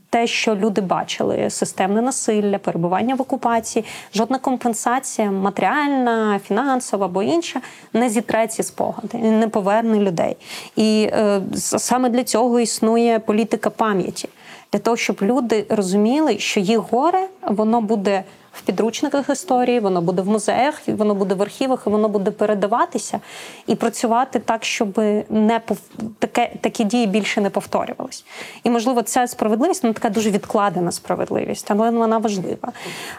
Те, 0.09 0.27
що 0.27 0.55
люди 0.55 0.81
бачили: 0.81 1.49
системне 1.49 2.01
насилля, 2.01 2.57
перебування 2.57 3.15
в 3.15 3.21
окупації, 3.21 3.85
жодна 4.13 4.39
компенсація, 4.39 5.31
матеріальна, 5.31 6.39
фінансова 6.39 7.05
або 7.05 7.23
інша, 7.23 7.61
не 7.93 8.09
зітре 8.09 8.47
ці 8.47 8.63
спогади, 8.63 9.17
не 9.17 9.47
поверне 9.47 9.99
людей. 9.99 10.37
І 10.75 11.09
е, 11.11 11.41
саме 11.57 12.09
для 12.09 12.23
цього 12.23 12.59
існує 12.59 13.19
політика 13.19 13.69
пам'яті 13.69 14.29
для 14.71 14.79
того, 14.79 14.97
щоб 14.97 15.17
люди 15.21 15.65
розуміли, 15.69 16.39
що 16.39 16.59
їх 16.59 16.79
горе 16.79 17.27
воно 17.41 17.81
буде 17.81 18.23
в 18.53 18.61
підручниках 18.61 19.29
історії, 19.29 19.79
воно 19.79 20.01
буде 20.01 20.21
в 20.21 20.27
музеях, 20.27 20.81
воно 20.87 21.15
буде 21.15 21.35
в 21.35 21.41
архівах, 21.41 21.83
і 21.87 21.89
воно 21.89 22.09
буде 22.09 22.31
передаватися 22.31 23.19
і 23.67 23.75
працювати 23.75 24.39
так, 24.39 24.65
щоб 24.65 24.97
не 25.29 25.61
пов... 25.65 25.77
таке, 26.19 26.51
такі 26.61 26.83
дії 26.83 27.07
більше 27.07 27.41
не 27.41 27.49
повторювались. 27.49 28.25
І 28.63 28.69
можливо, 28.69 29.01
ця 29.01 29.27
справедливість 29.27 29.83
вона 29.83 29.93
така 29.93 30.09
дуже 30.09 30.31
відкладена 30.31 30.91
справедливість, 30.91 31.71
але 31.71 31.91
вона 31.91 32.17
важлива. 32.17 32.71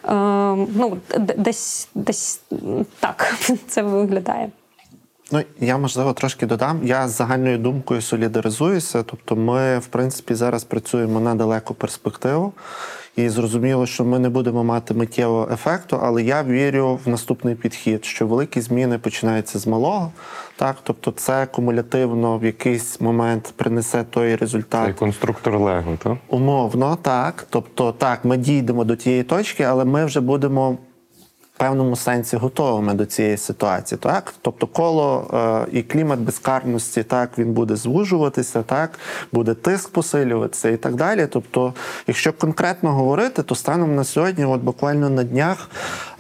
Е, 0.05 0.13
ну, 0.75 0.97
десь, 1.19 1.89
десь 1.95 2.41
так 3.01 3.35
це 3.69 3.83
виглядає. 3.83 4.51
Ну, 5.33 5.43
я 5.61 5.79
можливо 5.79 6.13
трошки 6.13 6.47
додам. 6.47 6.81
Я 6.85 7.09
з 7.09 7.17
загальною 7.17 7.59
думкою 7.59 8.03
солідаризуюся. 8.03 9.03
Тобто, 9.03 9.37
ми, 9.37 9.79
в 9.79 9.87
принципі, 9.87 10.35
зараз 10.35 10.65
працюємо 10.65 11.21
на 11.21 11.35
далеку 11.35 11.75
перспективу, 11.75 12.53
і 13.17 13.29
зрозуміло, 13.29 13.87
що 13.87 14.05
ми 14.05 14.19
не 14.19 14.29
будемо 14.29 14.65
мати 14.65 14.95
миттєвого 14.95 15.49
ефекту, 15.53 15.99
але 16.03 16.23
я 16.23 16.43
вірю 16.43 16.99
в 17.05 17.09
наступний 17.09 17.55
підхід, 17.55 18.05
що 18.05 18.27
великі 18.27 18.61
зміни 18.61 18.99
починаються 18.99 19.59
з 19.59 19.67
малого. 19.67 20.13
Так, 20.57 20.77
тобто, 20.83 21.11
це 21.11 21.47
кумулятивно 21.47 22.39
в 22.39 22.45
якийсь 22.45 23.01
момент 23.01 23.53
принесе 23.57 24.05
той 24.11 24.37
результат. 24.37 24.85
Цей 24.85 24.95
конструктор 24.95 25.59
Лего, 25.59 25.97
так? 26.03 26.17
Умовно, 26.29 26.99
так. 27.03 27.47
Тобто, 27.51 27.93
так, 27.93 28.25
ми 28.25 28.37
дійдемо 28.37 28.85
до 28.85 28.97
тієї 28.97 29.23
точки, 29.23 29.63
але 29.63 29.85
ми 29.85 30.05
вже 30.05 30.21
будемо 30.21 30.79
певному 31.57 31.97
сенсі 31.97 32.37
готовими 32.37 32.95
до 32.95 33.07
цієї 33.07 33.37
ситуації. 33.37 33.99
Так? 34.03 34.35
Тобто, 34.43 34.67
коло 34.67 35.31
е, 35.73 35.79
і 35.79 35.83
клімат 35.83 36.19
безкарності, 36.19 37.03
так, 37.03 37.39
він 37.39 37.53
буде 37.53 37.77
звужуватися, 37.77 38.63
так, 38.63 38.99
буде 39.33 39.55
тиск 39.55 39.89
посилюватися 39.89 40.69
і 40.69 40.77
так 40.77 40.95
далі. 40.95 41.27
Тобто, 41.31 41.75
якщо 42.07 42.33
конкретно 42.33 42.93
говорити, 42.93 43.43
то 43.43 43.55
станом 43.55 43.95
на 43.95 44.05
сьогодні, 44.05 44.45
от 44.45 44.61
буквально 44.61 45.11
на 45.11 45.25
днях, 45.25 45.71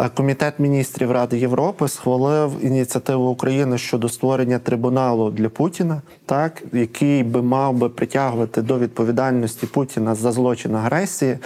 е, 0.01 0.09
Комітет 0.15 0.59
міністрів 0.59 1.13
Ради 1.13 1.39
Європи 1.39 1.89
схвалив 1.89 2.53
ініціативу 2.65 3.29
України 3.29 3.79
щодо 3.79 4.09
створення 4.09 4.59
трибуналу 4.59 5.31
для 5.31 5.49
Путіна, 5.49 6.03
так, 6.27 6.63
який 6.73 7.23
би 7.23 7.43
мав 7.43 7.75
би 7.75 7.89
притягувати 7.89 8.63
до 8.63 8.79
відповідальності 8.79 9.67
Путіна 9.67 10.15
за 10.15 10.33
злочин 10.33 10.75
агресії, 10.75 11.39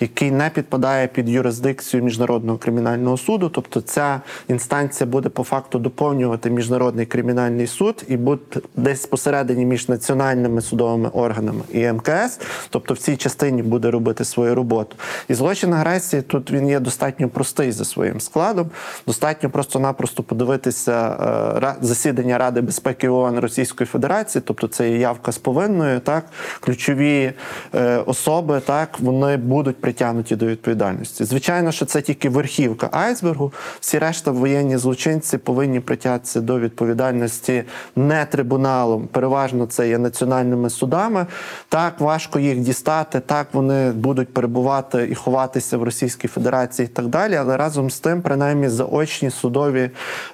який 0.00 0.30
не 0.30 0.50
підпадає 0.50 1.06
під 1.06 1.28
юрисдикцію 1.28 2.02
міжнародного 2.02 2.58
кримінального 2.58 3.16
суду. 3.16 3.48
Тобто 3.48 3.80
ця 3.80 4.20
інстанція 4.48 5.10
буде 5.10 5.28
по 5.28 5.44
факту 5.44 5.78
доповнювати 5.78 6.50
міжнародний 6.50 7.06
кримінальний 7.06 7.66
суд 7.66 8.04
і 8.08 8.16
буде 8.16 8.60
десь 8.76 9.06
посередині 9.06 9.66
між 9.66 9.88
національними 9.88 10.60
судовими 10.60 11.08
органами 11.08 11.60
і 11.72 11.92
МКС. 11.92 12.40
Тобто 12.70 12.94
в 12.94 12.98
цій 12.98 13.16
частині 13.16 13.62
буде 13.62 13.90
робити 13.90 14.24
свою 14.24 14.54
роботу. 14.54 14.96
І 15.28 15.34
злочин 15.34 15.72
агресії 15.72 16.22
тут 16.22 16.50
він 16.50 16.68
є 16.68 16.80
достатньо 16.80 17.28
простий 17.28 17.72
за 17.72 17.84
своїм 17.84 18.20
складом. 18.20 18.70
Достатньо 19.06 19.50
просто-напросто 19.50 20.22
подивитися 20.22 21.16
е, 21.62 21.74
засідання 21.80 22.38
Ради 22.38 22.60
безпеки 22.60 23.08
ООН 23.08 23.38
Російської 23.38 23.86
Федерації, 23.86 24.25
тобто 24.34 24.68
це 24.68 24.90
є 24.90 24.98
явка 24.98 25.32
з 25.32 25.38
повинною. 25.38 26.00
Так, 26.00 26.24
ключові 26.60 27.32
е, 27.74 27.96
особи, 27.96 28.60
так 28.60 29.00
вони 29.00 29.36
будуть 29.36 29.80
притягнуті 29.80 30.36
до 30.36 30.46
відповідальності. 30.46 31.24
Звичайно, 31.24 31.72
що 31.72 31.86
це 31.86 32.02
тільки 32.02 32.28
верхівка 32.28 32.88
айсбергу. 32.92 33.52
Всі 33.80 33.98
решта 33.98 34.30
воєнні 34.30 34.76
злочинці 34.76 35.38
повинні 35.38 35.80
притягтися 35.80 36.40
до 36.40 36.58
відповідальності 36.60 37.64
не 37.96 38.24
трибуналом. 38.24 39.08
Переважно 39.12 39.66
це 39.66 39.88
є 39.88 39.98
національними 39.98 40.70
судами. 40.70 41.26
Так 41.68 42.00
важко 42.00 42.38
їх 42.38 42.58
дістати, 42.58 43.20
так 43.20 43.46
вони 43.52 43.90
будуть 43.90 44.34
перебувати 44.34 45.08
і 45.10 45.14
ховатися 45.14 45.78
в 45.78 45.82
Російській 45.82 46.28
Федерації 46.28 46.86
і 46.86 46.88
так 46.88 47.06
далі. 47.06 47.34
Але 47.34 47.56
разом 47.56 47.90
з 47.90 48.00
тим, 48.00 48.22
принаймні, 48.22 48.68
заочні 48.68 49.30
судові 49.30 49.90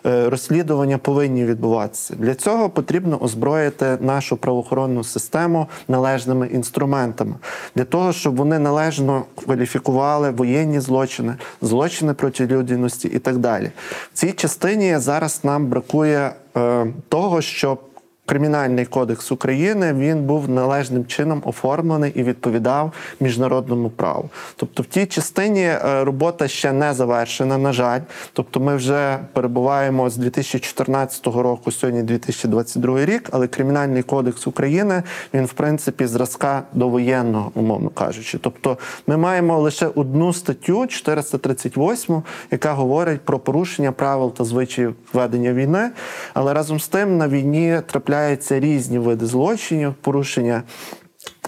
е, 0.07 0.31
розслідування 0.31 0.99
повинні 0.99 1.45
відбуватися. 1.45 2.15
Для 2.19 2.35
цього 2.35 2.71
потрібно 2.71 3.19
озброїти 3.23 3.82
нашу 4.01 4.37
правоохоронну 4.37 5.05
систему 5.05 5.69
належними 5.89 6.47
інструментами 6.47 7.35
для 7.75 7.85
того, 7.85 8.13
щоб 8.13 8.37
вони 8.37 8.59
належно 8.59 9.25
кваліфікували 9.45 10.31
воєнні 10.31 10.81
злочини, 10.81 11.37
злочини 11.63 12.15
проти 12.15 12.47
людяності 12.47 13.09
і 13.09 13.19
так 13.19 13.39
далі. 13.39 13.71
В 14.15 14.19
цій 14.19 14.33
частині 14.33 14.99
зараз 14.99 15.41
нам 15.45 15.67
бракує 15.67 16.33
е, 16.57 16.87
того, 17.09 17.41
щоб 17.41 17.81
Кримінальний 18.27 18.87
кодекс 18.87 19.33
України 19.33 19.93
він 19.93 20.23
був 20.23 20.51
належним 20.51 21.07
чином 21.07 21.43
оформлений 21.45 22.13
і 22.15 22.23
відповідав 22.23 22.93
міжнародному 23.21 23.91
праву. 23.91 24.31
Тобто, 24.57 24.83
в 24.83 24.87
тій 24.87 25.07
частині 25.07 25.63
е, 25.63 26.05
робота 26.05 26.49
ще 26.49 26.73
не 26.73 26.95
завершена, 26.95 27.59
на 27.59 27.73
жаль. 27.73 28.01
Тобто, 28.33 28.61
ми 28.61 28.77
вже 28.77 29.19
перебуваємо 29.33 30.11
з 30.11 30.17
2014 30.17 31.27
року, 31.27 31.73
сьогодні 31.73 32.03
2022 32.03 33.05
рік, 33.05 33.29
але 33.33 33.47
Кримінальний 33.47 34.03
кодекс 34.03 34.47
України 34.47 35.03
він 35.35 35.45
в 35.45 35.53
принципі 35.53 36.07
зразка 36.07 36.63
довоєнного, 36.73 37.51
умовно 37.55 37.89
кажучи. 37.89 38.39
Тобто, 38.39 38.79
ми 39.07 39.17
маємо 39.17 39.59
лише 39.59 39.87
одну 39.87 40.33
статтю 40.33 40.87
438, 40.87 42.23
яка 42.51 42.73
говорить 42.73 43.21
про 43.21 43.39
порушення 43.39 43.93
правил 43.93 44.35
та 44.35 44.45
звичаїв 44.45 44.95
ведення 45.13 45.53
війни. 45.53 45.91
Але 46.35 46.55
разом 46.55 46.81
з 46.81 46.89
тим 46.89 47.19
на 47.19 47.29
війні 47.29 47.81
трапляються 48.13 48.61
різні 48.61 48.99
види 48.99 49.27
злочинів, 49.27 49.95
порушення. 49.95 50.63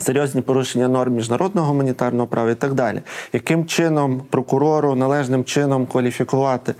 Серйозні 0.00 0.40
порушення 0.40 0.88
норм 0.88 1.14
міжнародного 1.14 1.66
гуманітарного 1.66 2.26
права 2.26 2.50
і 2.50 2.54
так 2.54 2.74
далі. 2.74 3.02
Яким 3.32 3.66
чином 3.66 4.22
прокурору 4.30 4.94
належним 4.94 5.44
чином 5.44 5.86
кваліфікувати 5.86 6.74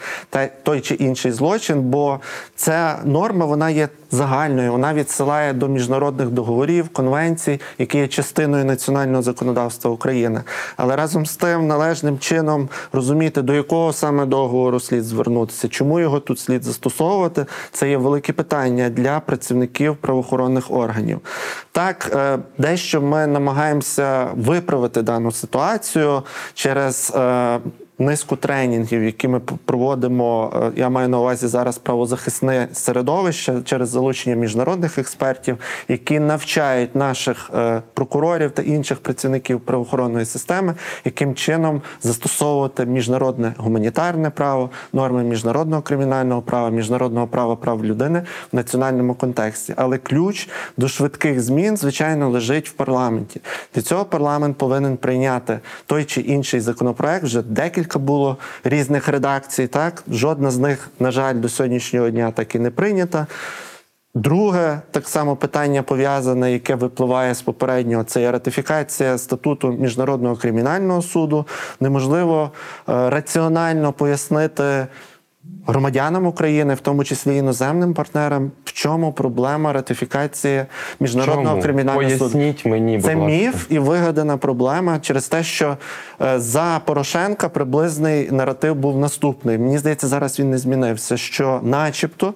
той 0.62 0.80
чи 0.80 0.94
інший 0.94 1.32
злочин? 1.32 1.82
Бо 1.82 2.20
ця 2.56 2.98
норма 3.04 3.46
вона 3.46 3.70
є 3.70 3.88
загальною, 4.14 4.72
вона 4.72 4.94
відсилає 4.94 5.52
до 5.52 5.68
міжнародних 5.68 6.28
договорів, 6.28 6.88
конвенцій, 6.88 7.60
які 7.78 7.98
є 7.98 8.08
частиною 8.08 8.64
національного 8.64 9.22
законодавства 9.22 9.90
України. 9.90 10.42
Але 10.76 10.96
разом 10.96 11.26
з 11.26 11.36
тим 11.36 11.66
належним 11.66 12.18
чином 12.18 12.68
розуміти, 12.92 13.42
до 13.42 13.54
якого 13.54 13.92
саме 13.92 14.26
договору 14.26 14.80
слід 14.80 15.04
звернутися, 15.04 15.68
чому 15.68 16.00
його 16.00 16.20
тут 16.20 16.38
слід 16.38 16.64
застосовувати, 16.64 17.46
це 17.72 17.90
є 17.90 17.96
велике 17.96 18.32
питання 18.32 18.90
для 18.90 19.20
працівників 19.20 19.96
правоохоронних 19.96 20.70
органів. 20.70 21.20
Так, 21.72 22.10
е, 22.14 22.38
дещо 22.58 23.00
ми 23.00 23.26
намагаємося 23.26 24.28
виправити 24.34 25.02
дану 25.02 25.32
ситуацію 25.32 26.22
через. 26.54 27.12
Низку 27.98 28.36
тренінгів, 28.36 29.04
які 29.04 29.28
ми 29.28 29.40
проводимо, 29.40 30.52
е, 30.54 30.80
я 30.80 30.88
маю 30.88 31.08
на 31.08 31.18
увазі 31.18 31.46
зараз 31.46 31.78
правозахисне 31.78 32.68
середовище 32.72 33.54
через 33.64 33.88
залучення 33.88 34.36
міжнародних 34.36 34.98
експертів, 34.98 35.58
які 35.88 36.20
навчають 36.20 36.94
наших 36.94 37.50
е, 37.54 37.82
прокурорів 37.94 38.50
та 38.50 38.62
інших 38.62 38.98
працівників 38.98 39.60
правоохоронної 39.60 40.26
системи, 40.26 40.74
яким 41.04 41.34
чином 41.34 41.82
застосовувати 42.02 42.86
міжнародне 42.86 43.54
гуманітарне 43.56 44.30
право, 44.30 44.70
норми 44.92 45.22
міжнародного 45.22 45.82
кримінального 45.82 46.42
права, 46.42 46.70
міжнародного 46.70 47.26
права 47.26 47.56
прав 47.56 47.84
людини 47.84 48.22
в 48.52 48.56
національному 48.56 49.14
контексті. 49.14 49.74
Але 49.76 49.98
ключ 49.98 50.48
до 50.76 50.88
швидких 50.88 51.40
змін, 51.40 51.76
звичайно, 51.76 52.30
лежить 52.30 52.68
в 52.68 52.72
парламенті. 52.72 53.40
Для 53.74 53.82
цього 53.82 54.04
парламент 54.04 54.58
повинен 54.58 54.96
прийняти 54.96 55.60
той 55.86 56.04
чи 56.04 56.20
інший 56.20 56.60
законопроект. 56.60 57.24
Вже 57.24 57.42
декілька 57.42 57.83
було 57.98 58.36
різних 58.64 59.08
редакцій. 59.08 59.66
Так 59.66 60.04
жодна 60.10 60.50
з 60.50 60.58
них, 60.58 60.88
на 61.00 61.10
жаль, 61.10 61.34
до 61.34 61.48
сьогоднішнього 61.48 62.10
дня 62.10 62.30
так 62.30 62.54
і 62.54 62.58
не 62.58 62.70
прийнята. 62.70 63.26
Друге, 64.14 64.80
так 64.90 65.08
само 65.08 65.36
питання 65.36 65.82
пов'язане, 65.82 66.52
яке 66.52 66.74
випливає 66.74 67.34
з 67.34 67.42
попереднього, 67.42 68.04
це 68.04 68.20
є 68.20 68.30
ратифікація 68.30 69.18
статуту 69.18 69.72
міжнародного 69.72 70.36
кримінального 70.36 71.02
суду. 71.02 71.46
Неможливо 71.80 72.50
е, 72.88 73.10
раціонально 73.10 73.92
пояснити 73.92 74.86
громадянам 75.66 76.26
України, 76.26 76.74
в 76.74 76.80
тому 76.80 77.04
числі 77.04 77.36
іноземним 77.36 77.94
партнерам, 77.94 78.50
в 78.64 78.72
чому 78.72 79.12
проблема 79.12 79.72
ратифікації 79.72 80.64
міжнародного 81.00 81.48
Чому? 81.48 81.62
кримінального 81.62 82.10
суду. 82.10 82.18
Поясніть 82.18 82.66
мені, 82.66 82.96
будь 82.96 83.04
Це 83.04 83.14
ласка. 83.14 83.26
міф 83.26 83.66
і 83.70 83.78
вигадана 83.78 84.36
проблема 84.36 84.98
через 84.98 85.28
те, 85.28 85.42
що 85.42 85.76
е, 86.22 86.38
за 86.40 86.80
Порошенка 86.84 87.48
приблизний 87.48 88.30
наратив 88.30 88.74
був 88.74 88.98
наступний. 88.98 89.58
Мені 89.58 89.78
здається, 89.78 90.06
зараз 90.08 90.38
він 90.40 90.50
не 90.50 90.58
змінився. 90.58 91.16
Що, 91.16 91.60
начебто, 91.62 92.34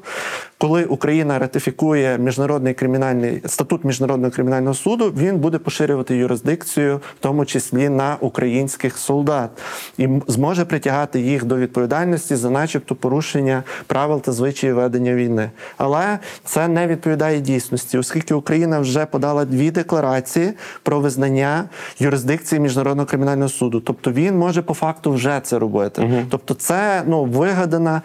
коли 0.59 0.85
Україна 0.85 1.39
ратифікує 1.39 2.19
міжнародний 2.19 2.75
кримінальний 2.75 3.43
статут 3.47 3.85
міжнародного 3.85 4.31
кримінального 4.31 4.75
суду, 4.75 5.13
він 5.17 5.37
буде 5.37 5.59
поширювати 5.59 6.17
юрисдикцію, 6.17 6.97
в 6.97 7.21
тому 7.21 7.45
числі 7.45 7.89
на 7.89 8.17
українських 8.21 8.99
солдат, 8.99 9.51
і 9.99 10.09
зможе 10.27 10.65
притягати 10.65 11.21
їх 11.21 11.45
до 11.45 11.57
відповідальності 11.57 12.37
за, 12.37 12.51
начебто, 12.51 12.95
порушення 12.95 13.63
правил 13.87 14.21
та 14.21 14.33
звичаїв 14.33 14.77
ведення 14.77 15.15
війни. 15.15 15.51
Але 15.77 16.19
це 16.45 16.69
не 16.69 16.87
відповідає 16.87 17.41
дійсності, 17.41 17.99
оскільки 17.99 18.35
Україна 18.35 18.81
вже 18.81 19.07
подала 19.07 19.45
дві 19.45 19.71
декларації 19.71 20.53
про 20.83 21.01
визнання 21.01 21.65
юрисдикції 21.99 22.61
міжнародного 22.61 23.07
кримінального 23.07 23.49
суду. 23.49 23.81
Тобто 23.81 24.13
він 24.13 24.39
може 24.39 24.63
по 24.63 24.75
факту 24.75 25.13
вже 25.13 25.41
це 25.43 25.59
робити. 25.59 26.25
Тобто, 26.31 26.55
це 26.55 27.03
ну 27.07 27.25
вигадана. 27.25 28.03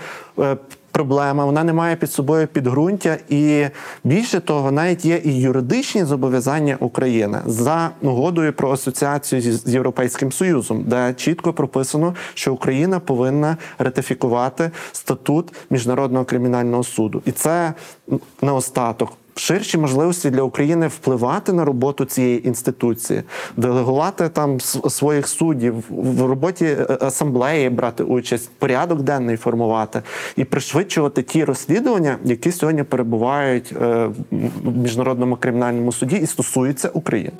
Проблема, 0.93 1.45
вона 1.45 1.63
не 1.63 1.73
має 1.73 1.95
під 1.95 2.11
собою 2.11 2.47
підґрунтя, 2.47 3.17
і 3.29 3.67
більше 4.03 4.39
того, 4.39 4.71
навіть 4.71 5.05
є 5.05 5.21
і 5.23 5.39
юридичні 5.39 6.03
зобов'язання 6.05 6.77
України 6.79 7.41
за 7.45 7.89
угодою 8.01 8.53
про 8.53 8.71
асоціацію 8.71 9.41
з 9.41 9.73
Європейським 9.73 10.31
Союзом, 10.31 10.83
де 10.87 11.13
чітко 11.13 11.53
прописано, 11.53 12.15
що 12.33 12.53
Україна 12.53 12.99
повинна 12.99 13.57
ратифікувати 13.79 14.71
статут 14.91 15.53
міжнародного 15.69 16.25
кримінального 16.25 16.83
суду, 16.83 17.21
і 17.25 17.31
це 17.31 17.73
не 18.07 18.19
наостаток. 18.41 19.17
Ширші 19.35 19.77
можливості 19.77 20.29
для 20.29 20.41
України 20.41 20.87
впливати 20.87 21.53
на 21.53 21.65
роботу 21.65 22.05
цієї 22.05 22.47
інституції, 22.47 23.23
делегувати 23.57 24.29
там 24.29 24.59
своїх 24.59 25.27
суддів 25.27 25.83
в 25.89 26.21
роботі 26.21 26.65
е, 26.65 26.97
асамблеї, 27.01 27.69
брати 27.69 28.03
участь, 28.03 28.49
порядок 28.59 29.01
денний 29.01 29.37
формувати 29.37 30.01
і 30.35 30.43
пришвидшувати 30.43 31.21
ті 31.21 31.43
розслідування, 31.43 32.17
які 32.23 32.51
сьогодні 32.51 32.83
перебувають 32.83 33.73
е, 33.81 34.09
в 34.63 34.77
міжнародному 34.77 35.35
кримінальному 35.35 35.91
суді 35.91 36.15
і 36.15 36.25
стосуються 36.25 36.89
України. 36.89 37.31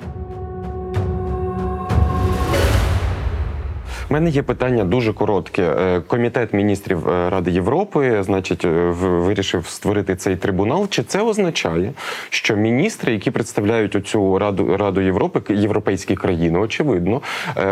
У 4.10 4.12
мене 4.12 4.30
є 4.30 4.42
питання 4.42 4.84
дуже 4.84 5.12
коротке. 5.12 5.62
Е, 5.62 6.00
Комітет 6.00 6.52
міністрів 6.52 7.08
е, 7.08 7.30
Ради 7.30 7.50
Європи, 7.50 8.22
значить, 8.22 8.64
е, 8.64 8.68
вирішив 9.00 9.66
створити 9.66 10.16
цей 10.16 10.36
трибунал. 10.36 10.88
Чи 10.88 11.02
це 11.02 11.22
означає, 11.22 11.92
що 12.30 12.56
міністри, 12.56 13.12
які 13.12 13.30
представляють 13.30 13.96
оцю 13.96 14.38
раду 14.38 14.76
Раду 14.76 15.00
Європи, 15.00 15.54
європейські 15.54 16.16
країни, 16.16 16.58
очевидно, 16.58 17.22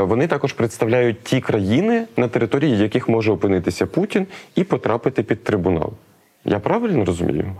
вони 0.01 0.27
також 0.27 0.53
представляють 0.53 1.23
ті 1.23 1.41
країни, 1.41 2.05
на 2.17 2.29
території 2.29 2.79
яких 2.79 3.09
може 3.09 3.33
опинитися 3.33 3.87
Путін 3.87 4.27
і 4.55 4.65
потрапити 4.65 5.23
під 5.23 5.45
трибунал? 5.45 5.93
Я 6.45 6.59
правильно 6.59 7.05
розумію? 7.05 7.53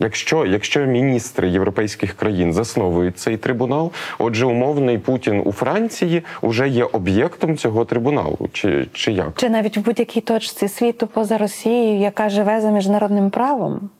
Якщо, 0.00 0.46
якщо 0.46 0.80
міністри 0.80 1.48
європейських 1.48 2.12
країн 2.12 2.52
засновують 2.52 3.18
цей 3.18 3.36
трибунал, 3.36 3.92
отже, 4.18 4.46
умовний 4.46 4.98
Путін 4.98 5.42
у 5.44 5.52
Франції 5.52 6.22
вже 6.42 6.68
є 6.68 6.84
об'єктом 6.84 7.56
цього 7.56 7.84
трибуналу, 7.84 8.48
чи, 8.52 8.86
чи 8.92 9.12
як? 9.12 9.32
Чи 9.36 9.48
навіть 9.48 9.76
в 9.76 9.80
будь-якій 9.80 10.20
точці 10.20 10.68
світу 10.68 11.06
поза 11.06 11.38
Росією, 11.38 12.00
яка 12.00 12.28
живе 12.28 12.60
за 12.60 12.70
міжнародним 12.70 13.30
правом? 13.30 13.90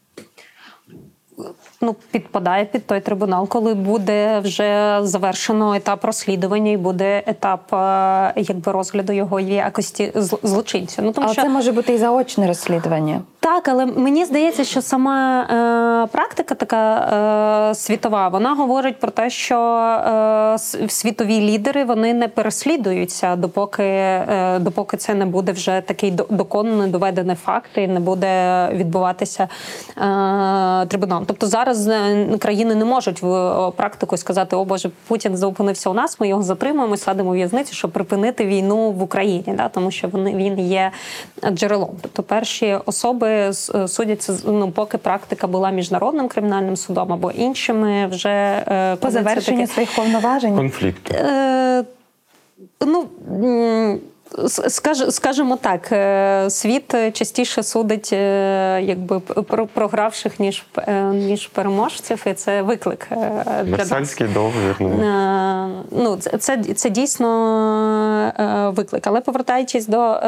ну, 1.80 1.96
підпадає 2.10 2.64
під 2.64 2.86
той 2.86 3.00
трибунал, 3.00 3.48
коли 3.48 3.74
буде 3.74 4.38
вже 4.38 4.98
завершено 5.02 5.74
етап 5.74 6.04
розслідування 6.04 6.72
і 6.72 6.76
буде 6.76 7.22
етап 7.26 7.74
е, 7.74 8.32
якби 8.36 8.72
розгляду 8.72 9.12
його 9.12 9.40
якості 9.40 10.12
злочинця. 10.42 11.02
Ну 11.02 11.12
тому 11.12 11.24
Але 11.26 11.34
що 11.34 11.42
це 11.42 11.48
може 11.48 11.72
бути 11.72 11.94
і 11.94 11.98
заочне 11.98 12.46
розслідування. 12.46 13.20
Так, 13.46 13.68
але 13.68 13.86
мені 13.86 14.24
здається, 14.24 14.64
що 14.64 14.82
сама 14.82 15.42
е, 15.42 16.12
практика 16.12 16.54
така 16.54 16.96
е, 17.70 17.74
світова, 17.74 18.28
вона 18.28 18.54
говорить 18.54 19.00
про 19.00 19.10
те, 19.10 19.30
що 19.30 19.56
е, 19.56 20.58
світові 20.88 21.40
лідери 21.40 21.84
вони 21.84 22.14
не 22.14 22.28
переслідуються, 22.28 23.36
допоки, 23.36 23.82
е, 23.82 24.58
допоки 24.58 24.96
це 24.96 25.14
не 25.14 25.26
буде 25.26 25.52
вже 25.52 25.82
такий 25.86 26.10
до- 26.10 26.26
доконаний, 26.30 26.90
доведений 26.90 27.36
факт 27.36 27.70
і 27.76 27.86
не 27.88 28.00
буде 28.00 28.68
відбуватися 28.72 29.42
е, 29.42 30.86
трибунал. 30.86 31.22
Тобто 31.26 31.46
зараз 31.46 31.88
е, 31.88 32.26
країни 32.38 32.74
не 32.74 32.84
можуть 32.84 33.22
в 33.22 33.70
практику 33.76 34.16
сказати, 34.16 34.56
о 34.56 34.64
Боже, 34.64 34.90
Путін 35.08 35.36
зупинився 35.36 35.90
у 35.90 35.94
нас, 35.94 36.20
ми 36.20 36.28
його 36.28 36.42
затримуємо, 36.42 36.96
садимо 36.96 37.30
в 37.30 37.34
в'язницю, 37.34 37.74
щоб 37.74 37.90
припинити 37.90 38.46
війну 38.46 38.90
в 38.90 39.02
Україні, 39.02 39.54
да, 39.56 39.68
тому 39.68 39.90
що 39.90 40.08
вони 40.08 40.34
він 40.34 40.58
є 40.58 40.90
джерелом. 41.50 41.90
Тобто 42.02 42.22
перші 42.22 42.78
особи 42.86 43.35
с- 43.52 43.88
судяться 43.88 44.38
ну, 44.46 44.70
поки 44.70 44.98
практика 44.98 45.46
була 45.46 45.70
міжнародним 45.70 46.28
кримінальним 46.28 46.76
судом 46.76 47.12
або 47.12 47.30
іншими, 47.30 48.06
вже 48.06 48.28
е, 48.68 48.96
По 48.96 49.10
завершенню 49.10 49.66
своїх 49.66 49.96
повноважень. 49.96 50.56
конфлікт. 50.56 51.10
Е, 51.14 51.84
ну, 52.86 53.06
скажімо 55.08 55.58
так, 55.62 55.92
е, 55.92 56.50
світ 56.50 56.94
частіше 57.12 57.62
судить 57.62 58.10
е, 58.12 58.80
якби 58.82 59.20
про- 59.20 59.66
програвших, 59.66 60.40
ніж, 60.40 60.64
е, 60.78 61.02
ніж 61.02 61.46
переможців, 61.46 62.24
і 62.26 62.32
це 62.32 62.62
виклик 62.62 63.08
для. 63.64 63.76
Версальський 63.76 64.26
договір. 64.26 64.76
Ну. 65.90 66.16
Це, 66.20 66.38
це, 66.38 66.58
це 66.74 66.90
дійсно 66.90 68.72
виклик. 68.76 69.06
Але 69.06 69.20
повертаючись 69.20 69.86
до 69.86 70.20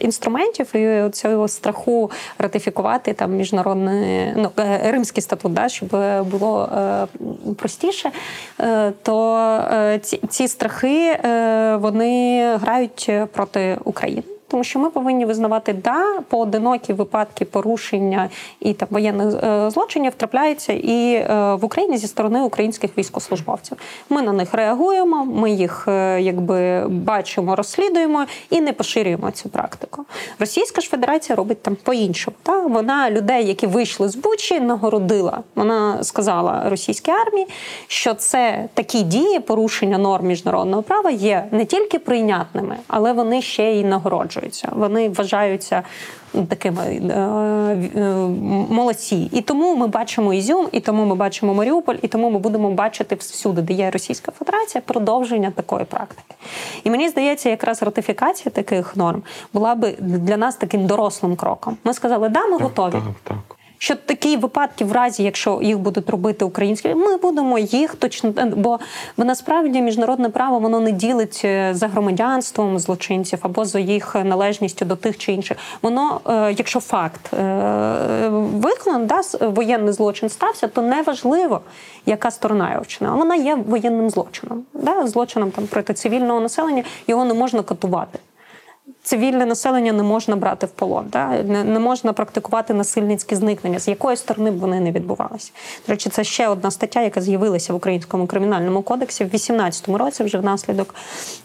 інструментів 0.00 0.76
і 0.76 1.10
цього 1.10 1.48
страху 1.48 2.10
ратифікувати 2.38 3.12
там 3.12 3.32
міжнародний 3.32 4.32
ну, 4.36 4.50
римський 4.84 5.22
статут, 5.22 5.52
да, 5.52 5.68
щоб 5.68 5.88
було 6.30 6.68
простіше, 7.56 8.10
то 9.02 9.60
ці, 10.02 10.20
ці 10.28 10.48
страхи 10.48 11.18
вони 11.80 12.42
грають 12.56 13.07
проти 13.32 13.78
України. 13.84 14.22
Тому 14.48 14.64
що 14.64 14.78
ми 14.78 14.90
повинні 14.90 15.24
визнавати, 15.24 15.72
да, 15.72 16.20
поодинокі 16.28 16.92
випадки 16.92 17.44
порушення 17.44 18.28
і 18.60 18.72
там 18.72 18.88
воєнних 18.90 19.34
е, 19.44 19.70
злочинів 19.70 20.14
трапляються 20.14 20.72
і 20.72 21.14
е, 21.14 21.54
в 21.54 21.64
Україні 21.64 21.98
зі 21.98 22.06
сторони 22.06 22.42
українських 22.42 22.98
військовослужбовців. 22.98 23.78
Ми 24.10 24.22
на 24.22 24.32
них 24.32 24.54
реагуємо, 24.54 25.24
ми 25.24 25.50
їх 25.50 25.84
е, 25.88 26.20
якби 26.20 26.86
бачимо, 26.88 27.56
розслідуємо 27.56 28.26
і 28.50 28.60
не 28.60 28.72
поширюємо 28.72 29.30
цю 29.30 29.48
практику. 29.48 30.04
Російська 30.38 30.80
ж 30.80 30.88
Федерація 30.88 31.36
робить 31.36 31.62
там 31.62 31.76
по-іншому. 31.82 32.36
Та 32.42 32.60
вона 32.60 33.10
людей, 33.10 33.46
які 33.46 33.66
вийшли 33.66 34.08
з 34.08 34.16
Бучі, 34.16 34.60
нагородила. 34.60 35.40
Вона 35.54 36.04
сказала 36.04 36.68
російській 36.68 37.10
армії, 37.10 37.46
що 37.86 38.14
це 38.14 38.68
такі 38.74 39.02
дії, 39.02 39.40
порушення 39.40 39.98
норм 39.98 40.26
міжнародного 40.26 40.82
права 40.82 41.10
є 41.10 41.44
не 41.50 41.64
тільки 41.64 41.98
прийнятними, 41.98 42.76
але 42.88 43.12
вони 43.12 43.42
ще 43.42 43.72
й 43.72 43.84
нагороджуються. 44.38 44.68
Вони 44.72 45.08
вважаються 45.08 45.82
такими 46.48 46.82
е, 46.82 47.14
е, 47.96 48.14
молодці. 48.70 49.30
І 49.32 49.40
тому 49.40 49.76
ми 49.76 49.86
бачимо 49.86 50.34
Ізюм, 50.34 50.68
і 50.72 50.80
тому 50.80 51.04
ми 51.04 51.14
бачимо 51.14 51.54
Маріуполь, 51.54 51.96
і 52.02 52.08
тому 52.08 52.30
ми 52.30 52.38
будемо 52.38 52.70
бачити 52.70 53.14
всюди, 53.14 53.62
де 53.62 53.72
є 53.72 53.90
Російська 53.90 54.32
Федерація, 54.32 54.82
продовження 54.86 55.50
такої 55.50 55.84
практики. 55.84 56.34
І 56.84 56.90
мені 56.90 57.08
здається, 57.08 57.50
якраз 57.50 57.82
ратифікація 57.82 58.52
таких 58.52 58.96
норм 58.96 59.22
була 59.52 59.74
би 59.74 59.96
для 60.00 60.36
нас 60.36 60.56
таким 60.56 60.86
дорослим 60.86 61.36
кроком. 61.36 61.76
Ми 61.84 61.94
сказали, 61.94 62.28
да, 62.28 62.46
ми 62.46 62.58
готові. 62.58 62.92
Так, 62.92 63.02
так. 63.24 63.57
Що 63.78 63.94
такі 63.94 64.36
випадки, 64.36 64.84
в 64.84 64.92
разі, 64.92 65.22
якщо 65.22 65.60
їх 65.62 65.78
будуть 65.78 66.10
робити 66.10 66.44
українські, 66.44 66.94
ми 66.94 67.16
будемо 67.16 67.58
їх 67.58 67.94
точно 67.94 68.34
бо, 68.56 68.78
насправді 69.16 69.80
міжнародне 69.80 70.28
право 70.28 70.58
воно 70.58 70.80
не 70.80 70.92
ділить 70.92 71.42
е, 71.44 71.74
за 71.74 71.88
громадянством 71.88 72.78
злочинців 72.78 73.38
або 73.42 73.64
за 73.64 73.78
їх 73.78 74.14
належністю 74.24 74.84
до 74.84 74.96
тих 74.96 75.18
чи 75.18 75.32
інших. 75.32 75.58
Воно, 75.82 76.20
е, 76.28 76.54
якщо 76.58 76.80
факт 76.80 77.34
е, 77.34 78.28
виконаний, 78.54 79.06
да, 79.06 79.48
воєнний 79.48 79.92
злочин 79.92 80.28
стався, 80.28 80.68
то 80.68 80.82
неважливо, 80.82 81.60
яка 82.06 82.30
сторона 82.30 82.70
його 82.70 82.82
вчинила. 82.82 83.16
Вона 83.16 83.34
є 83.34 83.54
воєнним 83.54 84.10
злочином. 84.10 84.62
Да, 84.74 85.06
злочином 85.06 85.50
там 85.50 85.66
проти 85.66 85.94
цивільного 85.94 86.40
населення 86.40 86.82
його 87.06 87.24
не 87.24 87.34
можна 87.34 87.62
катувати 87.62 88.18
цивільне 89.08 89.46
населення 89.46 89.92
не 89.92 90.02
можна 90.02 90.36
брати 90.36 90.66
в 90.66 90.70
полон, 90.70 91.06
да? 91.08 91.42
не, 91.42 91.64
не 91.64 91.78
можна 91.78 92.12
практикувати 92.12 92.74
насильницькі 92.74 93.36
зникнення, 93.36 93.78
з 93.78 93.88
якої 93.88 94.16
сторони 94.16 94.50
б 94.50 94.58
вони 94.58 94.80
не 94.80 94.92
відбувалися. 94.92 95.52
До 95.86 95.92
речі, 95.92 96.10
це 96.10 96.24
ще 96.24 96.48
одна 96.48 96.70
стаття, 96.70 97.02
яка 97.02 97.20
з'явилася 97.20 97.72
в 97.72 97.76
українському 97.76 98.26
кримінальному 98.26 98.82
кодексі 98.82 99.24
в 99.24 99.28
18-му 99.28 99.98
році, 99.98 100.24
вже 100.24 100.38
внаслідок 100.38 100.94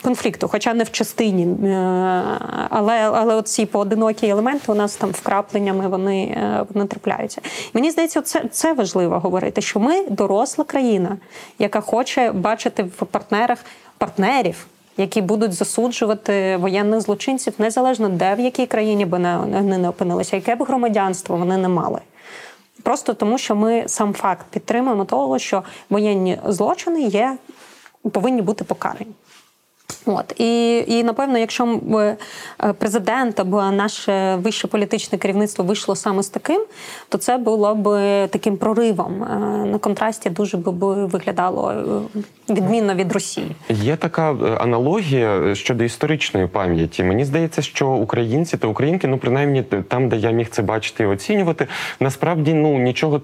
конфлікту, 0.01 0.47
хоча 0.47 0.73
не 0.73 0.83
в 0.83 0.91
частині. 0.91 1.67
е, 1.67 2.23
Але, 2.69 3.11
але 3.13 3.41
ці 3.41 3.65
поодинокі 3.65 4.27
елементи 4.27 4.71
у 4.71 4.75
нас 4.75 4.95
там 4.95 5.09
вкрапленнями 5.09 5.87
вони, 5.87 6.23
е, 6.23 6.65
вони 6.73 6.87
трапляються. 6.87 7.41
Мені 7.73 7.91
здається, 7.91 8.21
це, 8.21 8.43
це 8.51 8.73
важливо 8.73 9.19
говорити, 9.19 9.61
що 9.61 9.79
ми 9.79 10.05
доросла 10.09 10.65
країна, 10.65 11.17
яка 11.59 11.81
хоче 11.81 12.31
бачити 12.31 12.83
в 12.83 13.05
партнерах 13.05 13.59
партнерів 13.97 14.67
які 14.97 15.21
будуть 15.21 15.53
засуджувати 15.53 16.57
воєнних 16.57 17.01
злочинців 17.01 17.53
незалежно 17.57 18.09
де 18.09 18.35
в 18.35 18.39
якій 18.39 18.65
країні 18.65 19.05
би 19.05 19.19
не- 19.19 19.37
вони 19.37 19.77
не 19.77 19.89
опинилися, 19.89 20.35
яке 20.35 20.55
б 20.55 20.63
громадянство 20.63 21.37
вони 21.37 21.57
не 21.57 21.67
мали. 21.67 21.99
Просто 22.83 23.13
тому, 23.13 23.37
що 23.37 23.55
ми 23.55 23.83
сам 23.87 24.13
факт 24.13 24.45
підтримуємо 24.51 25.05
того, 25.05 25.39
що 25.39 25.63
воєнні 25.89 26.39
злочини 26.47 27.01
є 27.01 27.37
повинні 28.11 28.41
бути 28.41 28.63
покарані. 28.63 29.11
От 30.05 30.33
і, 30.39 30.83
і 30.87 31.03
напевно, 31.03 31.37
якщо 31.37 31.65
б 31.65 31.95
е, 31.95 32.17
президент 32.77 33.39
або 33.39 33.63
наше 33.63 34.35
вище 34.35 34.67
політичне 34.67 35.17
керівництво 35.17 35.65
вийшло 35.65 35.95
саме 35.95 36.23
з 36.23 36.29
таким, 36.29 36.61
то 37.09 37.17
це 37.17 37.37
було 37.37 37.75
б 37.75 37.87
таким 38.27 38.57
проривом. 38.57 39.23
Е, 39.23 39.37
На 39.65 39.77
контрасті 39.77 40.29
дуже 40.29 40.57
б 40.57 40.69
виглядало 41.05 41.71
е, 41.71 42.53
відмінно 42.53 42.95
від 42.95 43.11
Росії. 43.11 43.55
Є 43.69 43.95
така 43.95 44.35
аналогія 44.59 45.55
щодо 45.55 45.83
історичної 45.83 46.47
пам'яті. 46.47 47.03
Мені 47.03 47.25
здається, 47.25 47.61
що 47.61 47.89
українці 47.89 48.57
та 48.57 48.67
українки, 48.67 49.07
ну 49.07 49.17
принаймні 49.17 49.63
там, 49.87 50.09
де 50.09 50.15
я 50.15 50.31
міг 50.31 50.49
це 50.49 50.61
бачити 50.61 51.03
і 51.03 51.05
оцінювати, 51.05 51.67
насправді 51.99 52.53
ну 52.53 52.79
нічого 52.79 53.21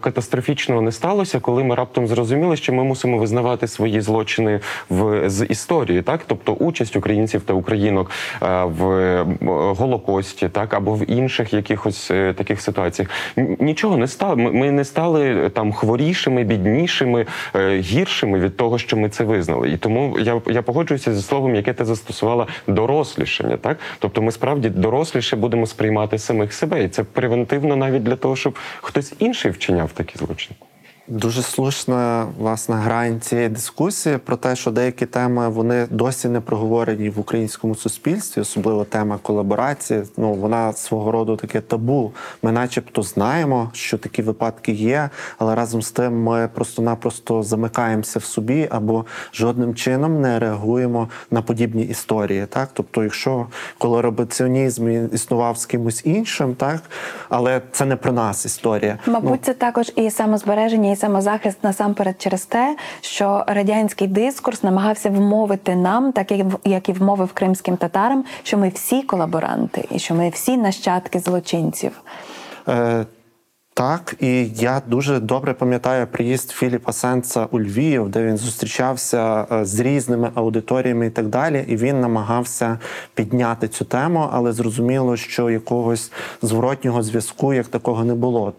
катастрофічного 0.00 0.82
не 0.82 0.92
сталося, 0.92 1.40
коли 1.40 1.64
ми 1.64 1.74
раптом 1.74 2.06
зрозуміли, 2.06 2.56
що 2.56 2.72
ми 2.72 2.84
мусимо 2.84 3.18
визнавати 3.18 3.68
свої 3.68 4.00
злочини 4.00 4.60
в 4.88 5.30
з 5.30 5.44
історії, 5.44 5.97
так 6.02 6.20
тобто 6.26 6.52
участь 6.52 6.96
українців 6.96 7.42
та 7.42 7.52
українок 7.52 8.10
е, 8.42 8.64
в 8.64 9.24
голокості, 9.78 10.48
так 10.48 10.74
або 10.74 10.94
в 10.94 11.10
інших 11.10 11.52
якихось 11.52 12.10
е, 12.10 12.32
таких 12.32 12.60
ситуаціях. 12.60 13.10
Нічого 13.36 13.96
не 13.96 14.08
стало. 14.08 14.36
Ми, 14.36 14.70
не 14.70 14.84
стали 14.84 15.46
е, 15.46 15.48
там 15.48 15.72
хворішими, 15.72 16.44
біднішими, 16.44 17.26
гіршими 17.78 18.38
від 18.38 18.56
того, 18.56 18.78
що 18.78 18.96
ми 18.96 19.08
це 19.08 19.24
визнали. 19.24 19.70
І 19.70 19.76
тому 19.76 20.18
я, 20.18 20.40
я 20.46 20.62
погоджуюся 20.62 21.14
зі 21.14 21.22
словом, 21.22 21.54
яке 21.54 21.72
ти 21.72 21.84
застосувала 21.84 22.46
дорослішання. 22.66 23.56
Так, 23.56 23.78
тобто 23.98 24.22
ми 24.22 24.32
справді 24.32 24.68
доросліше 24.68 25.36
будемо 25.36 25.66
сприймати 25.66 26.18
самих 26.18 26.52
себе, 26.52 26.84
і 26.84 26.88
це 26.88 27.04
превентивно 27.04 27.76
навіть 27.76 28.02
для 28.02 28.16
того, 28.16 28.36
щоб 28.36 28.56
хтось 28.80 29.14
інший 29.18 29.50
вчиняв 29.50 29.92
такі 29.92 30.18
злочини. 30.18 30.56
Дуже 31.10 31.42
слушна 31.42 32.26
власне 32.38 32.74
грань 32.74 33.20
цієї 33.20 33.48
дискусії 33.48 34.18
про 34.18 34.36
те, 34.36 34.56
що 34.56 34.70
деякі 34.70 35.06
теми 35.06 35.48
вони 35.48 35.86
досі 35.90 36.28
не 36.28 36.40
проговорені 36.40 37.10
в 37.10 37.20
українському 37.20 37.74
суспільстві, 37.74 38.40
особливо 38.40 38.84
тема 38.84 39.18
колаборації. 39.22 40.02
Ну 40.16 40.32
вона 40.32 40.72
свого 40.72 41.12
роду 41.12 41.36
таке 41.36 41.60
табу. 41.60 42.12
Ми, 42.42 42.52
начебто, 42.52 43.02
знаємо, 43.02 43.70
що 43.72 43.98
такі 43.98 44.22
випадки 44.22 44.72
є, 44.72 45.10
але 45.38 45.54
разом 45.54 45.82
з 45.82 45.90
тим 45.90 46.22
ми 46.22 46.48
просто-напросто 46.54 47.42
замикаємося 47.42 48.18
в 48.18 48.24
собі 48.24 48.68
або 48.70 49.04
жодним 49.34 49.74
чином 49.74 50.20
не 50.20 50.38
реагуємо 50.38 51.08
на 51.30 51.42
подібні 51.42 51.82
історії. 51.82 52.46
Так, 52.48 52.68
тобто, 52.72 53.02
якщо 53.02 53.46
колабораціонізм 53.78 55.08
існував 55.12 55.58
з 55.58 55.66
кимось 55.66 56.02
іншим, 56.04 56.54
так 56.54 56.82
але 57.28 57.60
це 57.72 57.84
не 57.84 57.96
про 57.96 58.12
нас 58.12 58.44
історія. 58.44 58.98
Мабуть, 59.06 59.44
це 59.44 59.54
також 59.54 59.92
і 59.96 60.10
самозбереження, 60.10 60.90
самозахист 60.98 61.64
насамперед 61.64 62.14
через 62.18 62.46
те, 62.46 62.76
що 63.00 63.44
радянський 63.46 64.06
дискурс 64.06 64.62
намагався 64.62 65.10
вмовити 65.10 65.76
нам, 65.76 66.12
так 66.12 66.32
як 66.64 66.88
і 66.88 66.92
вмовив 66.92 67.32
кримським 67.32 67.76
татарам, 67.76 68.24
що 68.42 68.58
ми 68.58 68.68
всі 68.68 69.02
колаборанти 69.02 69.88
і 69.90 69.98
що 69.98 70.14
ми 70.14 70.28
всі 70.28 70.56
нащадки 70.56 71.18
злочинців. 71.18 71.92
Так, 73.78 74.14
і 74.20 74.50
я 74.54 74.82
дуже 74.86 75.20
добре 75.20 75.54
пам'ятаю 75.54 76.06
приїзд 76.06 76.50
Філіпа 76.50 76.92
Сенца 76.92 77.46
у 77.50 77.60
Львів, 77.60 78.08
де 78.08 78.24
він 78.24 78.36
зустрічався 78.36 79.46
е, 79.52 79.64
з 79.64 79.80
різними 79.80 80.30
аудиторіями 80.34 81.06
і 81.06 81.10
так 81.10 81.26
далі. 81.26 81.64
І 81.68 81.76
він 81.76 82.00
намагався 82.00 82.78
підняти 83.14 83.68
цю 83.68 83.84
тему, 83.84 84.28
але 84.32 84.52
зрозуміло, 84.52 85.16
що 85.16 85.50
якогось 85.50 86.12
зворотнього 86.42 87.02
зв'язку 87.02 87.54
як 87.54 87.66
такого 87.66 88.04
не 88.04 88.14
було. 88.14 88.52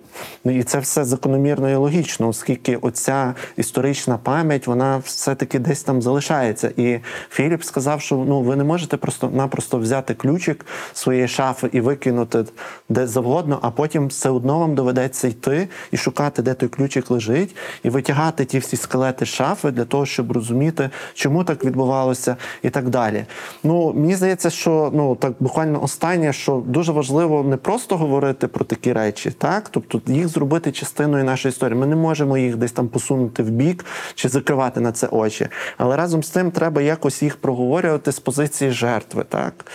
Ну 0.43 0.57
і 0.57 0.63
це 0.63 0.79
все 0.79 1.05
закономірно 1.05 1.69
і 1.69 1.75
логічно, 1.75 2.27
оскільки 2.27 2.75
оця 2.75 3.33
історична 3.57 4.17
пам'ять 4.17 4.67
вона 4.67 4.97
все-таки 4.97 5.59
десь 5.59 5.83
там 5.83 6.01
залишається. 6.01 6.71
І 6.77 6.99
Філіп 7.29 7.63
сказав, 7.63 8.01
що 8.01 8.15
ну 8.15 8.41
ви 8.41 8.55
не 8.55 8.63
можете 8.63 8.97
просто-напросто 8.97 9.77
взяти 9.79 10.13
ключик 10.13 10.65
своєї 10.93 11.27
шафи 11.27 11.69
і 11.71 11.81
викинути 11.81 12.45
де 12.89 13.07
завгодно, 13.07 13.59
а 13.61 13.71
потім 13.71 14.07
все 14.07 14.29
одно 14.29 14.59
вам 14.59 14.75
доведеться 14.75 15.08
йти 15.23 15.67
і 15.91 15.97
шукати, 15.97 16.41
де 16.41 16.53
той 16.53 16.69
ключик 16.69 17.11
лежить, 17.11 17.55
і 17.83 17.89
витягати 17.89 18.45
ті 18.45 18.59
всі 18.59 18.77
скелети 18.77 19.25
шафи 19.25 19.71
для 19.71 19.85
того, 19.85 20.05
щоб 20.05 20.31
розуміти, 20.31 20.89
чому 21.13 21.43
так 21.43 21.65
відбувалося, 21.65 22.35
і 22.63 22.69
так 22.69 22.89
далі. 22.89 23.25
Ну 23.63 23.93
мені 23.93 24.15
здається, 24.15 24.49
що 24.49 24.91
ну 24.93 25.15
так 25.15 25.33
буквально 25.39 25.83
останнє, 25.83 26.33
що 26.33 26.63
дуже 26.65 26.91
важливо 26.91 27.43
не 27.43 27.57
просто 27.57 27.97
говорити 27.97 28.47
про 28.47 28.65
такі 28.65 28.93
речі, 28.93 29.31
так 29.31 29.69
тобто 29.69 30.01
їх 30.07 30.27
зробити 30.27 30.71
частиною 30.71 31.23
нашої 31.23 31.49
історії. 31.49 31.79
Ми 31.79 31.87
не 31.87 31.95
можемо 31.95 32.37
їх 32.37 32.55
десь 32.55 32.71
там 32.71 32.87
посунути 32.87 33.43
в 33.43 33.49
бік 33.49 33.85
чи 34.15 34.29
закривати 34.29 34.79
на 34.79 34.91
це 34.91 35.07
очі. 35.07 35.47
Але 35.77 35.95
разом 35.95 36.23
з 36.23 36.29
тим 36.29 36.51
треба 36.51 36.81
якось 36.81 37.23
їх 37.23 37.35
проговорювати 37.35 38.11
з 38.11 38.19
позиції 38.19 38.71
жертви, 38.71 39.25
так. 39.29 39.65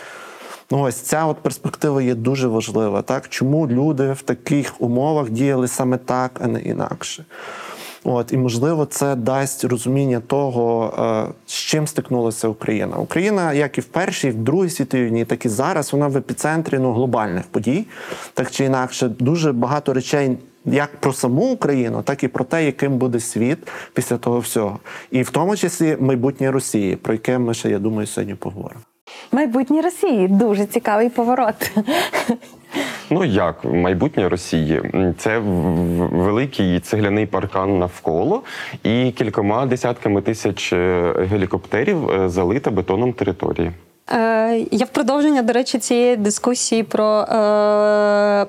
Ну, 0.70 0.80
ось 0.80 0.96
ця 0.96 1.26
от 1.26 1.36
перспектива 1.36 2.02
є 2.02 2.14
дуже 2.14 2.48
важлива. 2.48 3.02
Так? 3.02 3.28
Чому 3.28 3.68
люди 3.68 4.12
в 4.12 4.22
таких 4.22 4.80
умовах 4.80 5.30
діяли 5.30 5.68
саме 5.68 5.96
так, 5.96 6.40
а 6.44 6.46
не 6.46 6.60
інакше? 6.60 7.24
От, 8.04 8.32
і 8.32 8.36
можливо, 8.36 8.86
це 8.86 9.14
дасть 9.14 9.64
розуміння 9.64 10.20
того, 10.26 10.94
е, 11.28 11.32
з 11.46 11.52
чим 11.52 11.86
стикнулася 11.86 12.48
Україна. 12.48 12.96
Україна, 12.96 13.52
як 13.52 13.78
і 13.78 13.80
в 13.80 13.84
першій, 13.84 14.28
і 14.28 14.30
в 14.30 14.34
другій 14.34 14.70
світовій 14.70 15.24
так 15.24 15.46
і 15.46 15.48
зараз, 15.48 15.92
вона 15.92 16.08
в 16.08 16.16
епіцентрі 16.16 16.78
ну, 16.78 16.92
глобальних 16.92 17.44
подій, 17.44 17.86
так 18.34 18.50
чи 18.50 18.64
інакше, 18.64 19.08
дуже 19.08 19.52
багато 19.52 19.92
речей. 19.92 20.38
Як 20.66 20.96
про 20.96 21.12
саму 21.12 21.52
Україну, 21.52 22.02
так 22.02 22.24
і 22.24 22.28
про 22.28 22.44
те, 22.44 22.64
яким 22.64 22.98
буде 22.98 23.20
світ 23.20 23.58
після 23.94 24.16
того 24.16 24.38
всього, 24.38 24.78
і 25.10 25.22
в 25.22 25.30
тому 25.30 25.56
числі 25.56 25.96
майбутнє 26.00 26.50
Росії, 26.50 26.96
про 26.96 27.12
яке 27.12 27.38
ми 27.38 27.54
ще 27.54 27.70
я 27.70 27.78
думаю 27.78 28.06
сьогодні 28.06 28.34
поговоримо. 28.34 28.80
Майбутнє 29.34 29.82
Росії 29.82 30.28
дуже 30.28 30.66
цікавий 30.66 31.08
поворот. 31.08 31.70
Ну 33.10 33.24
як 33.24 33.64
майбутнє 33.64 34.28
Росії? 34.28 34.82
Це 35.18 35.38
великий 36.12 36.80
цегляний 36.80 37.26
паркан 37.26 37.78
навколо 37.78 38.42
і 38.82 39.10
кількома 39.10 39.66
десятками 39.66 40.22
тисяч 40.22 40.72
е, 40.72 41.12
гелікоптерів 41.30 42.10
е, 42.10 42.28
залита 42.28 42.70
бетоном 42.70 43.12
території. 43.12 43.70
Е, 44.12 44.66
Я 44.70 44.84
в 44.84 44.88
продовження, 44.88 45.42
до 45.42 45.52
речі, 45.52 45.78
цієї 45.78 46.16
дискусії 46.16 46.82
про. 46.82 47.20
Е, 47.20 48.46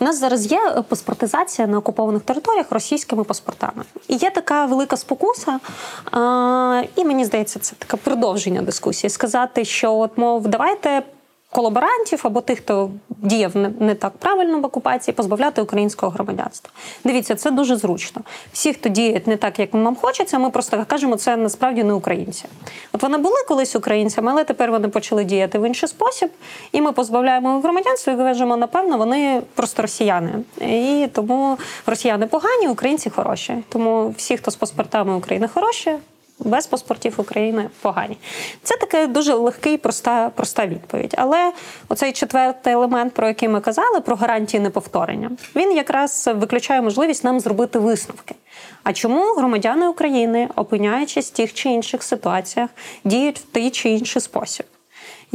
у 0.00 0.04
нас 0.04 0.20
зараз 0.20 0.52
є 0.52 0.82
паспортизація 0.88 1.68
на 1.68 1.78
окупованих 1.78 2.22
територіях 2.22 2.66
російськими 2.70 3.24
паспортами. 3.24 3.84
І 4.08 4.16
є 4.16 4.30
така 4.30 4.66
велика 4.66 4.96
спокуса, 4.96 5.52
е, 5.52 6.88
і 6.96 7.04
мені 7.04 7.24
здається, 7.24 7.58
це 7.58 7.74
таке 7.78 7.96
продовження 7.96 8.62
дискусії. 8.62 9.10
Сказати, 9.10 9.64
що, 9.64 9.94
от, 9.94 10.18
мов, 10.18 10.48
давайте 10.48 11.02
колаборантів 11.50 12.20
або 12.22 12.40
тих, 12.40 12.58
хто 12.58 12.90
діяв 13.08 13.56
не, 13.80 13.94
так 13.94 14.12
правильно 14.12 14.60
в 14.60 14.64
окупації, 14.64 15.14
позбавляти 15.14 15.62
українського 15.62 16.12
громадянства. 16.12 16.70
Дивіться, 17.04 17.34
це 17.34 17.50
дуже 17.50 17.76
зручно. 17.76 18.22
Всі, 18.52 18.72
хто 18.72 18.88
діють 18.88 19.26
не 19.26 19.36
так, 19.36 19.58
як 19.58 19.74
нам 19.74 19.96
хочеться, 19.96 20.38
ми 20.38 20.50
просто 20.50 20.84
кажемо, 20.88 21.16
це 21.16 21.36
насправді 21.36 21.84
не 21.84 21.92
українці. 21.92 22.44
От 22.92 23.02
вони 23.02 23.18
були 23.18 23.36
колись 23.48 23.76
українцями, 23.76 24.32
але 24.32 24.44
тепер 24.44 24.70
вони 24.70 24.88
почали 24.88 25.24
діяти 25.24 25.58
в 25.58 25.68
інший 25.68 25.88
спосіб, 25.88 26.30
і 26.72 26.80
ми 26.80 26.92
позбавляємо 26.92 27.60
громадянства 27.60 28.12
і 28.12 28.16
кажемо, 28.16 28.56
напевно, 28.56 28.98
вони 28.98 29.42
просто 29.54 29.82
росіяни. 29.82 30.32
І 30.60 31.08
тому 31.12 31.58
росіяни 31.86 32.26
погані, 32.26 32.68
українці 32.68 33.10
хороші. 33.10 33.54
Тому 33.68 34.14
всі, 34.16 34.36
хто 34.36 34.50
з 34.50 34.56
паспортами 34.56 35.16
України 35.16 35.48
хороші, 35.54 35.92
без 36.40 36.66
паспортів 36.66 37.14
України 37.16 37.70
погані. 37.82 38.16
Це 38.62 38.76
таке 38.76 39.06
дуже 39.06 39.34
легкий, 39.34 39.76
проста, 39.76 40.30
проста 40.30 40.66
відповідь. 40.66 41.14
Але 41.18 41.52
оцей 41.88 42.12
четвертий 42.12 42.72
елемент, 42.72 43.14
про 43.14 43.28
який 43.28 43.48
ми 43.48 43.60
казали, 43.60 44.00
про 44.00 44.16
гарантії 44.16 44.62
неповторення, 44.62 45.30
він 45.56 45.76
якраз 45.76 46.30
виключає 46.34 46.82
можливість 46.82 47.24
нам 47.24 47.40
зробити 47.40 47.78
висновки. 47.78 48.34
А 48.82 48.92
чому 48.92 49.34
громадяни 49.34 49.88
України, 49.88 50.48
опиняючись 50.56 51.30
в 51.30 51.36
тих 51.36 51.54
чи 51.54 51.68
інших 51.68 52.02
ситуаціях, 52.02 52.70
діють 53.04 53.38
в 53.38 53.44
той 53.44 53.70
чи 53.70 53.90
інший 53.90 54.22
спосіб? 54.22 54.66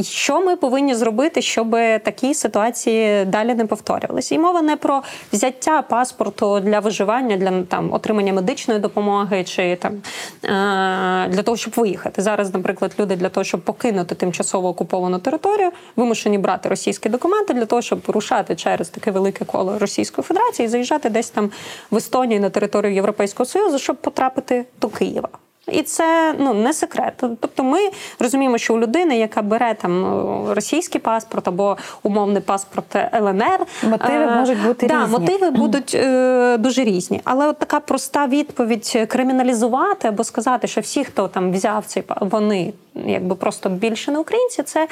Що 0.01 0.41
ми 0.41 0.55
повинні 0.55 0.95
зробити, 0.95 1.41
щоб 1.41 1.71
такі 2.03 2.33
ситуації 2.33 3.25
далі 3.25 3.53
не 3.53 3.65
повторювалися? 3.65 4.35
І 4.35 4.39
мова 4.39 4.61
не 4.61 4.75
про 4.75 5.03
взяття 5.33 5.81
паспорту 5.81 6.59
для 6.59 6.79
виживання, 6.79 7.37
для 7.37 7.61
там 7.63 7.93
отримання 7.93 8.33
медичної 8.33 8.79
допомоги 8.79 9.43
чи 9.43 9.75
там 9.75 9.93
е- 9.93 11.29
для 11.29 11.43
того, 11.43 11.57
щоб 11.57 11.73
виїхати. 11.77 12.21
Зараз, 12.21 12.53
наприклад, 12.53 12.95
люди 12.99 13.15
для 13.15 13.29
того, 13.29 13.43
щоб 13.43 13.61
покинути 13.61 14.15
тимчасово 14.15 14.69
окуповану 14.69 15.19
територію, 15.19 15.71
вимушені 15.95 16.37
брати 16.37 16.69
російські 16.69 17.09
документи 17.09 17.53
для 17.53 17.65
того, 17.65 17.81
щоб 17.81 17.99
рушати 18.07 18.55
через 18.55 18.89
таке 18.89 19.11
велике 19.11 19.45
коло 19.45 19.79
Російської 19.79 20.23
Федерації 20.23 20.65
і 20.65 20.69
заїжджати 20.69 21.09
десь 21.09 21.29
там 21.29 21.51
в 21.91 21.97
Естонії 21.97 22.39
на 22.39 22.49
територію 22.49 22.93
Європейського 22.93 23.45
Союзу, 23.45 23.79
щоб 23.79 23.95
потрапити 23.95 24.65
до 24.81 24.89
Києва. 24.89 25.29
І 25.67 25.81
це 25.81 26.35
ну 26.39 26.53
не 26.53 26.73
секрет. 26.73 27.13
Тобто, 27.19 27.63
ми 27.63 27.79
розуміємо, 28.19 28.57
що 28.57 28.73
у 28.73 28.79
людини, 28.79 29.17
яка 29.17 29.41
бере 29.41 29.73
там 29.73 30.05
е, 30.05 30.53
російський 30.53 31.01
паспорт 31.01 31.47
або 31.47 31.77
умовний 32.03 32.41
паспорт 32.41 32.95
ЛНР, 33.13 33.59
Мотиви 33.83 34.23
е, 34.23 34.35
можуть 34.35 34.63
бути 34.63 34.87
да, 34.87 35.03
різні. 35.03 35.19
Мотиви 35.19 35.49
будуть 35.49 35.95
е, 35.95 36.57
дуже 36.57 36.83
різні. 36.83 37.21
Але 37.23 37.47
от 37.47 37.57
така 37.59 37.79
проста 37.79 38.27
відповідь 38.27 39.07
криміналізувати 39.07 40.07
або 40.07 40.23
сказати, 40.23 40.67
що 40.67 40.81
всі, 40.81 41.03
хто 41.03 41.27
там 41.27 41.51
взяв 41.51 41.85
цей 41.85 42.03
вони 42.21 42.73
якби 43.05 43.35
просто 43.35 43.69
більше 43.69 44.11
не 44.11 44.19
українці, 44.19 44.63
це 44.63 44.87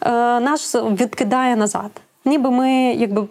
е, 0.00 0.10
нас 0.40 0.74
відкидає 0.74 1.56
назад. 1.56 1.90
Ніби 2.26 2.50
ми 2.50 2.70
якби 2.98 3.26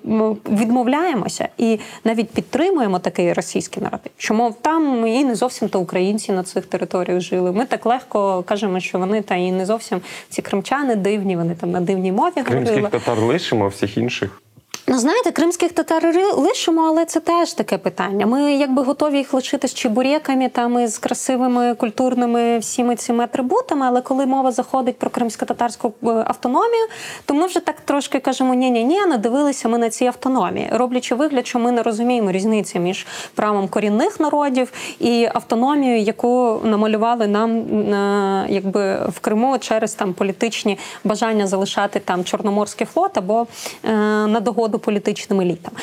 відмовляємося 0.50 1.48
і 1.58 1.80
навіть 2.04 2.30
підтримуємо 2.30 3.00
такий 3.00 3.34
російський 3.34 3.84
наратив, 3.84 4.12
що 4.18 4.34
мов 4.34 4.56
там 4.62 5.08
і 5.08 5.24
не 5.24 5.36
зовсім 5.36 5.70
то 5.70 5.80
українці 5.80 6.32
на 6.32 6.44
цих 6.44 6.66
територіях 6.66 7.22
жили. 7.22 7.52
Ми 7.52 7.66
так 7.66 7.86
легко 7.86 8.44
кажемо, 8.44 8.80
що 8.80 9.00
вони 9.00 9.22
та 9.22 9.36
і 9.36 9.52
не 9.52 9.66
зовсім 9.66 10.02
ці 10.30 10.42
кримчани 10.42 10.96
дивні, 10.96 11.38
вони 11.38 11.56
там 11.56 11.72
на 11.72 11.82
дивній 11.82 12.12
мові 12.12 12.34
говорили. 12.36 12.66
Кримських 12.66 12.90
татар 12.90 13.20
лишимо, 13.20 13.66
а 13.66 13.68
всіх 13.68 13.98
інших. 13.98 14.42
Ну, 14.88 14.98
знаєте, 14.98 15.32
кримських 15.32 15.72
татар 15.72 16.16
лишимо, 16.38 16.82
але 16.82 17.06
це 17.06 17.20
теж 17.20 17.53
таке 17.53 17.78
питання. 17.78 18.26
Ми 18.26 18.53
якби 18.53 18.84
готові 18.84 19.18
їх 19.18 19.34
лишити 19.34 19.68
з 19.68 19.74
чебуреками, 19.74 20.49
там 20.49 20.88
з 20.88 20.98
красивими 20.98 21.76
культурними 21.76 22.60
всіми 22.60 22.95
цими 22.95 23.24
атрибутами. 23.24 23.86
Але 23.86 24.02
коли 24.02 24.26
мова 24.26 24.52
заходить 24.52 24.99
про 24.99 25.10
кримсько-татарську 25.10 25.94
е, 26.03 26.07
автономію, 26.07 26.88
то 27.26 27.34
ми 27.34 27.45
вже 27.45 27.60
так 27.60 27.82
трошки 27.82 28.20
кажемо: 28.20 28.53
ні 28.53 28.72
ні 28.72 28.84
ні 28.84 29.06
надивилися 29.06 29.68
ми 29.70 29.78
на 29.78 29.90
ці 29.90 30.06
автономії, 30.06 30.70
роблячи 30.72 31.16
вигляд, 31.16 31.48
що 31.48 31.60
ми 31.60 31.72
не 31.72 31.84
розуміємо 31.84 32.32
різниці 32.32 32.80
між 32.80 33.07
правом 33.36 33.68
корінних 33.68 34.20
народів 34.20 34.72
і 34.99 35.28
автономією, 35.34 36.02
яку 36.02 36.60
намалювали 36.64 37.28
нам 37.28 37.57
е, 37.57 38.45
якби 38.49 38.95
в 38.95 39.20
Криму 39.20 39.57
через 39.57 39.94
там 39.94 40.14
політичні 40.14 40.78
бажання 41.03 41.48
залишати 41.48 41.99
там 41.99 42.24
Чорноморський 42.24 42.88
флот 42.88 43.18
або 43.18 43.48
е, 43.84 43.91
на 44.28 44.40
догоду 44.40 44.75
політичним 44.80 45.42
елітам. 45.42 45.74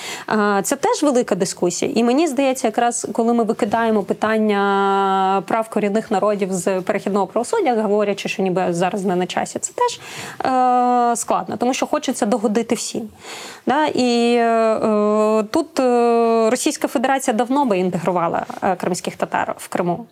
Це 0.63 0.77
теж 0.77 1.03
велика 1.03 1.35
дискусія. 1.35 1.93
І 1.95 2.05
мені 2.05 2.29
здається, 2.29 2.69
якраз 2.69 3.07
коли 3.13 3.35
ми 3.35 3.45
викидаємо 3.45 4.03
питання 4.03 5.43
прав 5.47 5.69
корінних 5.69 6.11
народів 6.11 6.53
з 6.53 6.81
перехідного 6.81 7.27
правосуддя, 7.27 7.83
говорячи, 7.83 8.29
що 8.29 8.43
ніби 8.43 8.67
зараз 8.71 9.05
не 9.05 9.17
на 9.17 9.27
часі, 9.27 9.59
це 9.59 9.73
теж 9.73 10.01
е, 10.45 11.17
складно, 11.17 11.57
тому 11.57 11.75
що 11.75 11.87
хочеться 11.87 12.27
догодити 12.27 12.75
всім. 12.75 13.09
Да? 13.67 13.87
І 13.87 14.35
е, 14.35 15.43
тут 15.51 15.81
е, 15.81 16.51
Російська 16.51 16.89
Федерація 16.89 17.37
давно 17.37 17.65
би 17.65 17.79
інтегрувала 17.79 18.47
кримських 18.81 19.17
татар 19.17 19.55
в 19.59 19.69
Криму 19.69 20.07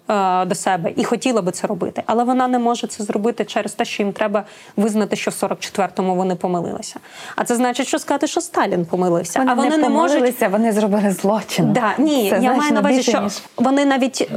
до 0.47 0.55
себе 0.55 0.93
і 0.97 1.05
хотіла 1.05 1.43
би 1.43 1.53
це 1.53 1.67
робити, 1.67 2.03
але 2.07 2.25
вона 2.25 2.49
не 2.49 2.59
може 2.59 2.87
це 2.87 3.05
зробити 3.05 3.45
через 3.45 3.73
те, 3.73 3.85
що 3.85 4.03
їм 4.03 4.13
треба 4.13 4.45
визнати, 4.77 5.17
що 5.17 5.31
в 5.31 5.35
44-му 5.35 6.15
вони 6.15 6.35
помилилися. 6.35 7.01
А 7.37 7.45
це 7.45 7.57
значить, 7.57 7.87
що 7.87 7.99
сказати, 7.99 8.27
що 8.27 8.41
Сталін 8.71 8.85
помилився. 8.87 9.39
Вони 9.39 9.53
а 9.53 9.55
вони 9.55 9.77
не, 9.77 9.89
можуть. 9.89 10.17
помилилися, 10.17 10.49
вони 10.49 10.73
зробили 10.73 11.11
злочин. 11.11 11.73
Да, 11.73 11.95
ні, 11.99 12.31
Це 12.31 12.41
я 12.43 12.55
маю 12.55 12.73
на 12.73 12.81
увазі, 12.81 13.03
що 13.03 13.21
ніж- 13.21 13.43
вони 13.57 13.85
навіть 13.85 14.21
е, 14.21 14.29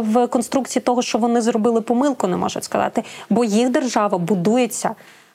в 0.00 0.26
конструкції 0.26 0.82
того, 0.82 1.02
що 1.02 1.18
вони 1.18 1.40
зробили 1.40 1.80
помилку, 1.80 2.26
не 2.26 2.36
можуть 2.36 2.64
сказати, 2.64 3.04
бо 3.30 3.44
їх 3.44 3.70
держава 3.70 4.18
будується. 4.18 4.90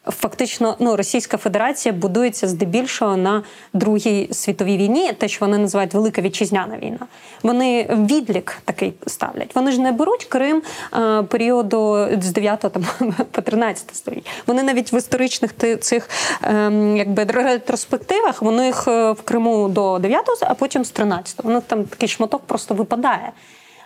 Фактично, 0.10 0.76
ну 0.80 0.96
Російська 0.96 1.38
Федерація 1.38 1.94
будується 1.94 2.48
здебільшого 2.48 3.18
на 3.18 3.44
Другій 3.74 4.30
світовій 4.32 4.78
війні, 4.78 5.14
те, 5.14 5.28
що 5.28 5.46
вони 5.46 5.58
називають 5.58 5.94
Велика 5.94 6.22
Вітчизняна 6.22 6.78
війна. 6.78 7.00
Вони 7.44 7.84
відлік 7.90 8.58
такий 8.66 8.94
ставлять. 9.08 9.56
Вони 9.56 9.72
ж 9.72 9.82
не 9.82 9.92
беруть 9.92 10.26
Крим 10.26 10.62
е, 10.94 11.24
періоду 11.24 12.08
з 12.22 12.32
9 12.32 12.60
там, 12.60 12.86
по 13.32 13.42
13 13.42 13.96
століття. 13.96 14.30
Вони 14.48 14.64
навіть 14.64 14.94
в 14.94 14.96
історичних 14.96 15.52
цих 15.80 16.10
ем, 16.44 16.98
якби 16.98 17.24
ретроспективах 17.24 18.42
вони 18.42 18.66
їх 18.66 18.88
е, 18.88 19.12
в 19.12 19.22
Криму 19.22 19.70
до 19.70 20.00
9 20.00 20.26
а 20.42 20.54
потім 20.54 20.86
з 20.86 20.90
13 20.90 21.40
У 21.44 21.50
них 21.50 21.64
там 21.68 21.84
такий 21.84 22.10
шматок 22.10 22.42
просто 22.42 22.74
випадає. 22.74 23.32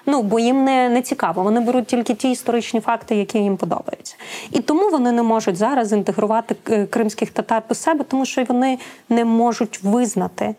Ну, 0.05 0.23
бо 0.23 0.39
їм 0.39 0.63
не, 0.63 0.89
не 0.89 1.01
цікаво. 1.01 1.43
Вони 1.43 1.59
беруть 1.59 1.87
тільки 1.87 2.13
ті 2.13 2.31
історичні 2.31 2.79
факти, 2.79 3.15
які 3.15 3.39
їм 3.39 3.57
подобаються. 3.57 4.15
І 4.51 4.59
тому 4.59 4.89
вони 4.89 5.11
не 5.11 5.23
можуть 5.23 5.55
зараз 5.55 5.91
інтегрувати 5.91 6.55
е, 6.69 6.85
кримських 6.85 7.29
татар 7.29 7.63
до 7.69 7.75
себе, 7.75 8.03
тому 8.03 8.25
що 8.25 8.43
вони 8.43 8.79
не 9.09 9.25
можуть 9.25 9.83
визнати. 9.83 10.55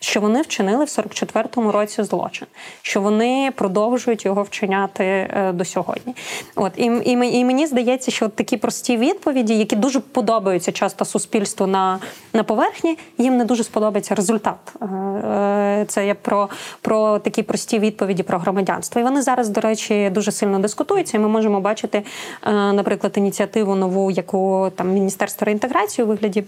Що 0.00 0.20
вони 0.20 0.42
вчинили 0.42 0.84
в 0.84 0.88
44-му 0.88 1.72
році 1.72 2.02
злочин, 2.02 2.46
що 2.82 3.00
вони 3.00 3.52
продовжують 3.54 4.24
його 4.24 4.42
вчиняти 4.42 5.04
е, 5.04 5.52
до 5.54 5.64
сьогодні. 5.64 6.14
От 6.56 6.72
і, 6.76 6.84
і, 6.84 7.38
і 7.38 7.44
мені 7.44 7.66
здається, 7.66 8.10
що 8.10 8.28
такі 8.28 8.56
прості 8.56 8.96
відповіді, 8.96 9.58
які 9.58 9.76
дуже 9.76 10.00
подобаються 10.00 10.72
часто 10.72 11.04
суспільству 11.04 11.66
на, 11.66 11.98
на 12.32 12.42
поверхні, 12.42 12.98
їм 13.18 13.36
не 13.36 13.44
дуже 13.44 13.64
сподобається 13.64 14.14
результат. 14.14 14.74
Е, 14.82 14.84
е, 14.86 15.84
Це 15.88 16.06
я 16.06 16.14
про, 16.14 16.48
про 16.80 17.18
такі 17.18 17.42
прості 17.42 17.78
відповіді 17.78 18.22
про 18.22 18.38
громадянство. 18.38 19.00
І 19.00 19.04
вони 19.04 19.22
зараз, 19.22 19.48
до 19.48 19.60
речі, 19.60 20.10
дуже 20.10 20.32
сильно 20.32 20.58
дискутуються. 20.58 21.16
І 21.16 21.20
ми 21.20 21.28
можемо 21.28 21.60
бачити, 21.60 22.02
наприклад, 22.46 23.12
ініціативу 23.16 23.74
нову, 23.74 24.10
яку 24.10 24.72
там 24.76 24.92
Міністерство 24.92 25.44
реінтеграції 25.44 26.04
у 26.04 26.08
вигляді. 26.08 26.44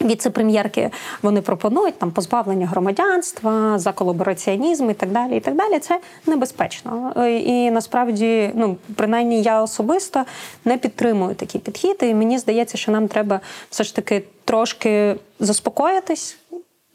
Віце-прем'єрки 0.00 0.90
вони 1.22 1.40
пропонують 1.40 1.98
там 1.98 2.10
позбавлення 2.10 2.66
громадянства, 2.66 3.78
за 3.78 3.92
колабораціонізм 3.92 4.90
і 4.90 4.94
так 4.94 5.10
далі. 5.10 5.36
І 5.36 5.40
так 5.40 5.56
далі. 5.56 5.78
Це 5.78 6.00
небезпечно. 6.26 7.12
І 7.44 7.70
насправді, 7.70 8.50
ну 8.54 8.76
принаймні, 8.94 9.42
я 9.42 9.62
особисто 9.62 10.24
не 10.64 10.78
підтримую 10.78 11.34
такий 11.34 11.60
підхід. 11.60 11.96
І 12.00 12.14
мені 12.14 12.38
здається, 12.38 12.78
що 12.78 12.92
нам 12.92 13.08
треба 13.08 13.40
все 13.70 13.84
ж 13.84 13.96
таки 13.96 14.22
трошки 14.44 15.16
заспокоїтись 15.40 16.36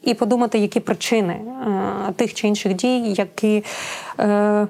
і 0.02 0.14
подумати, 0.14 0.58
які 0.58 0.80
причини 0.80 1.32
е, 1.32 2.12
тих 2.12 2.34
чи 2.34 2.48
інших 2.48 2.74
дій, 2.74 3.12
які. 3.12 3.64
Е, 4.20 4.66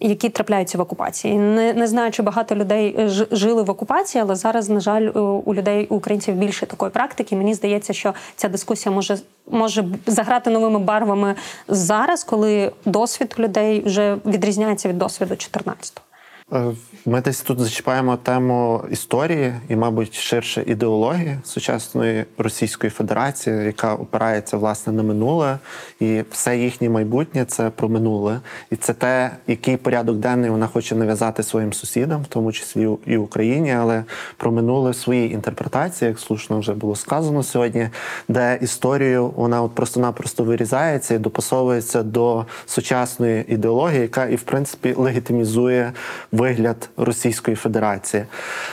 які 0.00 0.28
трапляються 0.28 0.78
в 0.78 0.80
окупації. 0.80 1.34
Не, 1.38 1.72
не 1.74 1.86
знаю, 1.86 2.10
чи 2.12 2.22
багато 2.22 2.54
людей 2.54 2.96
е, 2.98 3.08
жили 3.30 3.62
в 3.62 3.70
окупації, 3.70 4.22
але 4.22 4.34
зараз, 4.34 4.68
на 4.68 4.80
жаль, 4.80 5.02
у- 5.02 5.20
у 5.20 5.54
людей, 5.54 5.86
у 5.90 5.94
українців 5.96 6.34
більше 6.34 6.66
такої 6.66 6.90
практики. 6.90 7.36
Мені 7.36 7.54
здається, 7.54 7.92
що 7.92 8.14
ця 8.36 8.48
дискусія 8.48 8.94
може, 8.94 9.18
може 9.50 9.84
заграти 10.06 10.50
новими 10.50 10.78
барвами 10.78 11.34
зараз, 11.68 12.24
коли 12.24 12.72
досвід 12.84 13.34
людей 13.38 13.82
вже 13.86 14.16
відрізняється 14.26 14.88
від 14.88 14.98
досвіду 14.98 15.34
14-го. 15.34 16.09
Е, 16.52 16.72
Ми 17.06 17.20
десь 17.20 17.40
тут 17.40 17.60
зачіпаємо 17.60 18.16
тему 18.16 18.84
історії 18.90 19.54
і, 19.68 19.76
мабуть, 19.76 20.14
ширше 20.14 20.64
ідеології 20.66 21.38
сучасної 21.44 22.24
Російської 22.38 22.90
Федерації, 22.90 23.64
яка 23.64 23.94
опирається 23.94 24.56
власне 24.56 24.92
на 24.92 25.02
минуле, 25.02 25.58
і 26.00 26.22
все 26.30 26.58
їхнє 26.58 26.88
майбутнє 26.88 27.44
це 27.44 27.70
про 27.70 27.88
минуле, 27.88 28.40
і 28.70 28.76
це 28.76 28.94
те, 28.94 29.30
який 29.46 29.76
порядок 29.76 30.16
денний 30.16 30.50
вона 30.50 30.66
хоче 30.66 30.94
нав'язати 30.94 31.42
своїм 31.42 31.72
сусідам, 31.72 32.22
в 32.22 32.26
тому 32.26 32.52
числі 32.52 32.88
і 33.06 33.16
Україні, 33.16 33.72
але 33.72 34.04
про 34.36 34.52
минуле 34.52 34.90
в 34.90 34.96
своїй 34.96 35.32
інтерпретації, 35.32 36.08
як 36.08 36.18
слушно 36.18 36.58
вже 36.58 36.74
було 36.74 36.96
сказано 36.96 37.42
сьогодні, 37.42 37.88
де 38.28 38.58
історію 38.62 39.32
вона 39.36 39.62
от 39.62 39.74
просто-напросто 39.74 40.44
вирізається 40.44 41.14
і 41.14 41.18
допасовується 41.18 42.02
до 42.02 42.46
сучасної 42.66 43.44
ідеології, 43.48 44.02
яка 44.02 44.26
і 44.26 44.36
в 44.36 44.42
принципі 44.42 44.94
легітимізує 44.96 45.92
вигляд 46.40 46.90
Російської 46.96 47.56
Федерації. 47.56 48.24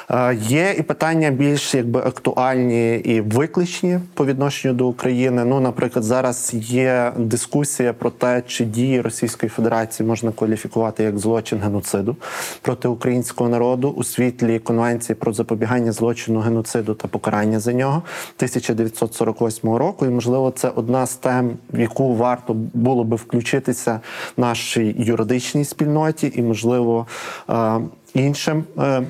Е, 0.09 0.35
Є 0.41 0.75
і 0.77 0.81
питання 0.81 1.29
більш 1.31 1.75
якби 1.75 1.99
актуальні 1.99 2.95
і 2.95 3.21
викличні 3.21 3.99
по 4.13 4.25
відношенню 4.25 4.73
до 4.73 4.87
України. 4.87 5.45
Ну, 5.45 5.59
наприклад, 5.59 6.05
зараз 6.05 6.51
є 6.53 7.13
дискусія 7.17 7.93
про 7.93 8.09
те, 8.09 8.43
чи 8.47 8.65
дії 8.65 9.01
Російської 9.01 9.49
Федерації 9.49 10.07
можна 10.07 10.31
кваліфікувати 10.31 11.03
як 11.03 11.19
злочин 11.19 11.59
геноциду 11.59 12.15
проти 12.61 12.87
українського 12.87 13.49
народу 13.49 13.89
у 13.89 14.03
світлі 14.03 14.59
Конвенції 14.59 15.15
про 15.15 15.33
запобігання 15.33 15.91
злочину 15.91 16.39
геноциду 16.39 16.93
та 16.93 17.07
покарання 17.07 17.59
за 17.59 17.73
нього 17.73 18.03
1948 18.37 19.75
року. 19.75 20.05
І 20.05 20.09
можливо, 20.09 20.51
це 20.51 20.69
одна 20.69 21.05
з 21.05 21.15
тем, 21.15 21.51
в 21.73 21.79
яку 21.79 22.15
варто 22.15 22.53
було 22.73 23.03
би 23.03 23.15
включитися 23.15 23.99
нашій 24.37 24.95
юридичній 24.99 25.65
спільноті, 25.65 26.31
і 26.35 26.41
можливо 26.41 27.07
е, 27.49 27.56
іншим. 28.13 28.63
е, 28.79 29.03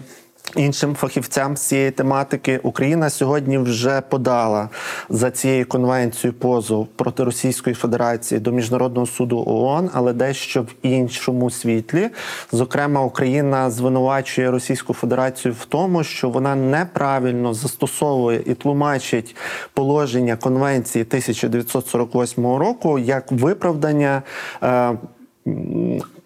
Іншим 0.55 0.95
фахівцям 0.95 1.57
з 1.57 1.61
цієї 1.61 1.91
тематики 1.91 2.59
Україна 2.63 3.09
сьогодні 3.09 3.57
вже 3.57 4.01
подала 4.01 4.69
за 5.09 5.31
цією 5.31 5.65
конвенцією 5.65 6.39
позов 6.39 6.87
проти 6.87 7.23
Російської 7.23 7.73
Федерації 7.73 8.39
до 8.39 8.51
міжнародного 8.51 9.07
суду 9.07 9.43
ООН, 9.47 9.89
але 9.93 10.13
дещо 10.13 10.61
в 10.61 10.73
іншому 10.81 11.49
світлі. 11.49 12.09
Зокрема, 12.51 13.01
Україна 13.01 13.71
звинувачує 13.71 14.51
Російську 14.51 14.93
Федерацію 14.93 15.55
в 15.59 15.65
тому, 15.65 16.03
що 16.03 16.29
вона 16.29 16.55
неправильно 16.55 17.53
застосовує 17.53 18.43
і 18.45 18.53
тлумачить 18.53 19.35
положення 19.73 20.35
конвенції 20.35 21.03
1948 21.03 22.45
року 22.45 22.99
як 22.99 23.31
виправдання. 23.31 24.21
Е, 24.63 24.93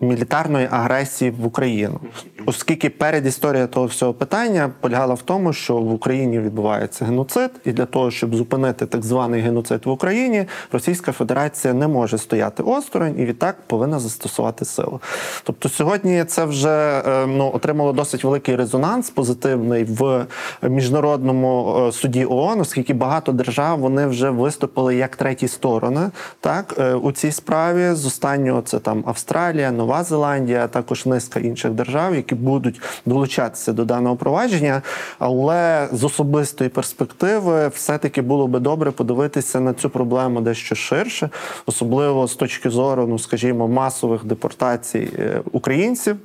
мілітарної 0.02 0.68
агресії 0.72 1.32
в 1.32 1.46
Україну, 1.46 2.00
оскільки 2.46 2.90
передісторія 2.90 3.68
того 3.68 3.86
всього 3.86 4.14
питання 4.14 4.72
полягала 4.80 5.14
в 5.14 5.22
тому, 5.22 5.54
що 5.54 5.78
в 5.78 5.94
Україні 5.94 6.40
відбувається 6.40 7.06
геноцид, 7.06 7.52
і 7.66 7.72
для 7.72 7.86
того, 7.86 8.12
щоб 8.12 8.36
зупинити 8.36 8.86
так 8.86 9.06
званий 9.06 9.42
геноцид 9.42 9.86
в 9.86 9.90
Україні, 9.90 10.46
Російська 10.72 11.12
Федерація 11.12 11.74
не 11.74 11.88
може 11.88 12.18
стояти 12.18 12.64
осторонь 12.64 13.16
і 13.20 13.26
відтак 13.26 13.56
повинна 13.68 14.00
застосувати 14.00 14.66
силу. 14.66 15.02
Тобто 15.44 15.70
сьогодні 15.70 16.24
це 16.24 16.46
вже 16.46 17.04
е, 17.08 17.28
ну 17.28 17.52
отримало 17.54 17.94
досить 17.94 18.24
великий 18.24 18.56
резонанс 18.56 19.10
позитивний 19.10 19.84
в 19.84 20.26
міжнародному 20.62 21.76
е, 21.88 21.92
суді 21.92 22.26
ООН, 22.26 22.60
оскільки 22.60 22.94
багато 22.94 23.32
держав 23.32 23.80
вони 23.80 24.06
вже 24.06 24.30
виступили 24.30 24.96
як 24.96 25.16
треті 25.16 25.48
сторони, 25.48 26.10
так 26.40 26.76
е, 26.80 26.94
у 26.94 27.12
цій 27.12 27.32
справі. 27.32 27.94
З 27.94 28.06
останнього 28.06 28.62
це 28.62 28.80
там 28.80 29.04
Австралія, 29.08 29.72
Нова 29.72 29.91
Зеландія, 30.04 30.64
а 30.66 30.68
також 30.68 31.06
низка 31.06 31.40
інших 31.40 31.72
держав, 31.72 32.16
які 32.16 32.36
будуть 32.36 32.82
долучатися 33.06 33.74
до 33.74 33.86
даного 33.86 34.16
провадження. 34.16 34.82
Але 35.20 35.88
з 35.92 36.04
особистої 36.04 36.70
перспективи, 36.70 37.68
все-таки 37.68 38.22
було 38.22 38.48
би 38.48 38.60
добре 38.60 38.92
подивитися 38.92 39.60
на 39.60 39.74
цю 39.74 39.90
проблему 39.90 40.42
дещо 40.42 40.76
ширше, 40.76 41.30
особливо 41.66 42.28
з 42.28 42.36
точки 42.36 42.70
зору, 42.70 43.08
ну 43.08 43.20
скажімо, 43.20 43.68
масових 43.68 44.26
депортацій 44.26 45.10
е, 45.20 45.42
українців, 45.52 46.16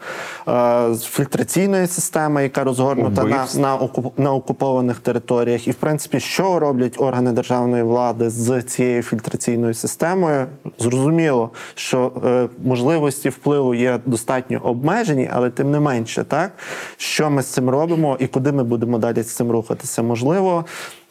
е, 0.48 0.94
фільтраційної 0.94 1.86
системи, 1.86 2.42
яка 2.42 2.64
розгорнута 2.64 3.24
на, 3.24 3.36
Убивств. 3.36 3.58
на, 3.60 3.76
окуп- 3.78 4.12
на 4.16 4.32
окупованих 4.34 4.98
територіях, 4.98 5.68
і 5.68 5.70
в 5.70 5.74
принципі, 5.74 6.20
що 6.20 6.58
роблять 6.58 6.94
органи 6.98 7.32
державної 7.32 7.82
влади 7.82 8.30
з 8.30 8.62
цією 8.62 9.02
фільтраційною 9.02 9.74
системою, 9.74 10.46
зрозуміло, 10.78 11.50
що 11.74 12.12
е, 12.26 12.48
можливості 12.64 13.28
впливу 13.28 13.55
є 13.74 14.00
достатньо 14.06 14.60
обмежені, 14.62 15.30
але 15.32 15.50
тим 15.50 15.70
не 15.70 15.80
менше, 15.80 16.24
так 16.24 16.52
що 16.96 17.30
ми 17.30 17.42
з 17.42 17.46
цим 17.46 17.70
робимо 17.70 18.16
і 18.20 18.26
куди 18.26 18.52
ми 18.52 18.64
будемо 18.64 18.98
далі 18.98 19.22
з 19.22 19.34
цим 19.36 19.50
рухатися? 19.50 20.02
Можливо, 20.02 20.64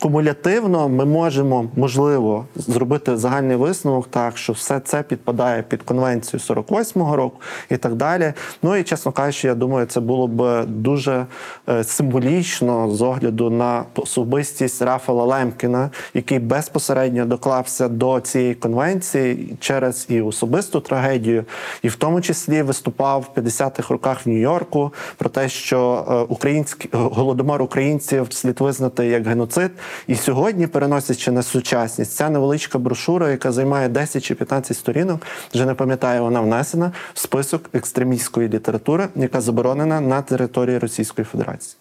кумулятивно 0.06 0.90
ми 0.90 1.06
можемо, 1.06 1.66
можливо, 1.76 2.46
зробити 2.56 3.18
загальний 3.18 3.58
висновок, 3.58 4.08
так 4.08 4.38
що 4.38 4.54
все 4.54 4.80
це 4.80 5.04
підпадає 5.04 5.62
під 5.62 5.84
конвенцію 5.84 6.40
48-го 6.40 7.16
року 7.16 7.38
і 7.70 7.78
так 7.78 7.96
далі. 7.96 8.34
Ну 8.64 8.76
і 8.76 8.84
чесно 8.84 9.12
кажучи, 9.12 9.48
я 9.48 9.56
думаю, 9.56 9.86
це 9.86 10.00
було 10.00 10.28
б 10.28 10.66
дуже 10.66 11.26
е, 11.70 11.84
символічно 11.84 12.90
з 12.92 13.02
огляду 13.02 13.50
на 13.50 13.84
особистість 13.96 14.82
Рафала 14.82 15.26
Лемкіна, 15.26 15.90
який 16.14 16.40
безпосередньо 16.40 17.26
доклався 17.26 17.88
до 17.88 18.20
цієї 18.20 18.56
конвенції 18.56 19.58
через 19.60 20.06
і 20.10 20.22
особисту 20.22 20.80
трагедію, 20.80 21.46
і 21.82 21.88
в 21.88 21.96
тому 21.96 22.22
числі 22.22 22.62
виступав 22.62 23.26
в 23.36 23.40
50-х 23.40 23.94
роках 23.94 24.26
в 24.26 24.30
Нью-Йорку 24.30 24.94
про 25.18 25.30
те, 25.30 25.50
що 25.50 26.06
е, 26.10 26.34
український 26.34 26.90
голодомор 26.94 27.62
українців 27.62 28.28
слід 28.30 28.62
визнати 28.62 29.06
як 29.06 29.28
геноцид. 29.28 29.72
І 30.08 30.16
сьогодні, 30.16 30.68
переносячи 30.68 31.32
на 31.32 31.44
сучасність, 31.44 32.16
ця 32.16 32.30
невеличка 32.30 32.80
брошура, 32.80 33.30
яка 33.30 33.52
займає 33.52 33.90
10 33.90 34.24
чи 34.24 34.36
15 34.36 34.78
сторінок, 34.78 35.22
вже 35.54 35.66
не 35.66 35.74
пам'ятаю, 35.74 36.22
вона 36.22 36.42
внесена 36.42 36.92
в 37.14 37.20
список 37.20 37.70
екстремістської 37.74 38.50
літератури, 38.50 39.08
яка 39.16 39.42
заборонена 39.42 40.02
на 40.02 40.22
території 40.22 40.78
Російської 40.78 41.26
Федерації. 41.26 41.78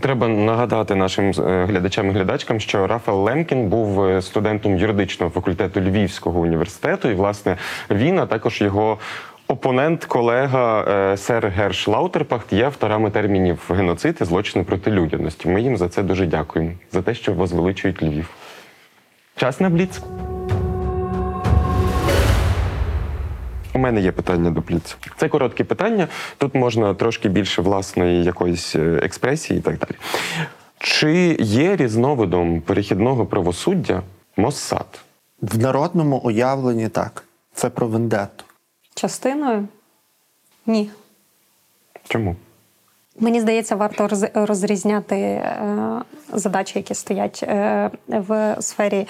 Треба 0.00 0.28
нагадати 0.28 0.94
нашим 0.94 1.24
е, 1.24 1.64
глядачам 1.64 2.10
і 2.10 2.12
глядачкам, 2.12 2.60
що 2.60 2.86
Рафал 2.86 3.22
Лемкін 3.22 3.68
був 3.68 4.04
е, 4.04 4.22
студентом 4.22 4.78
юридичного 4.78 5.32
факультету 5.32 5.80
Львівського 5.80 6.40
університету, 6.40 7.08
і 7.08 7.14
власне 7.14 7.56
він, 7.90 8.18
а 8.18 8.26
також 8.26 8.60
його 8.60 8.98
опонент, 9.48 10.04
колега 10.04 10.84
е, 10.88 11.16
сер 11.16 11.48
Герш 11.48 11.88
Лаутерпахт 11.88 12.52
є 12.52 12.64
авторами 12.64 13.10
термінів 13.10 13.70
геноцид 13.70 14.18
і 14.20 14.24
злочини 14.24 14.64
проти 14.64 14.90
людяності. 14.90 15.48
Ми 15.48 15.62
їм 15.62 15.76
за 15.76 15.88
це 15.88 16.02
дуже 16.02 16.26
дякуємо, 16.26 16.72
за 16.92 17.02
те, 17.02 17.14
що 17.14 17.32
возвеличують 17.32 18.02
Львів. 18.02 18.30
Час 19.36 19.60
на 19.60 19.70
бліц. 19.70 20.00
У 23.74 23.78
мене 23.78 24.00
є 24.00 24.12
питання 24.12 24.50
до 24.50 24.60
Бліц. 24.60 24.96
Це 25.16 25.28
короткі 25.28 25.64
питання. 25.64 26.08
Тут 26.38 26.54
можна 26.54 26.94
трошки 26.94 27.28
більше 27.28 27.62
власної 27.62 28.24
якоїсь 28.24 28.76
е, 28.76 29.00
експресії 29.02 29.58
і 29.58 29.62
так 29.62 29.78
далі. 29.78 29.98
Чи 30.78 31.36
є 31.40 31.76
різновидом 31.76 32.60
перехідного 32.60 33.26
правосуддя 33.26 34.02
Моссад? 34.36 35.00
В 35.42 35.58
народному 35.58 36.16
уявленні 36.16 36.88
так. 36.88 37.24
Це 37.54 37.70
про 37.70 37.86
вендетту. 37.86 38.44
Частиною? 38.98 39.68
Ні. 40.66 40.90
Чому? 42.08 42.36
Мені 43.20 43.40
здається, 43.40 43.76
варто 43.76 44.08
розрізняти 44.34 45.16
е, 45.16 46.02
задачі, 46.32 46.78
які 46.78 46.94
стоять 46.94 47.40
е, 47.42 47.90
в 48.08 48.56
сфері 48.60 49.06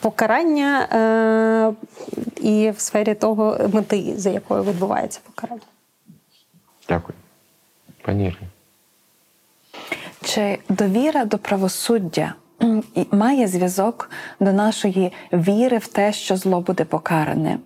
покарання 0.00 0.82
е, 0.82 1.72
і 2.40 2.70
в 2.70 2.80
сфері 2.80 3.14
того 3.14 3.58
мети, 3.72 4.14
за 4.16 4.30
якою 4.30 4.64
відбувається 4.64 5.20
покарання. 5.26 5.62
Дякую. 6.88 7.18
Пані 8.02 8.24
Ірино. 8.24 8.46
Чи 10.22 10.58
довіра 10.68 11.24
до 11.24 11.38
правосуддя 11.38 12.34
має 13.10 13.48
зв'язок 13.48 14.10
до 14.40 14.52
нашої 14.52 15.12
віри 15.32 15.78
в 15.78 15.86
те, 15.86 16.12
що 16.12 16.36
зло 16.36 16.60
буде 16.60 16.84
покаране? 16.84 17.58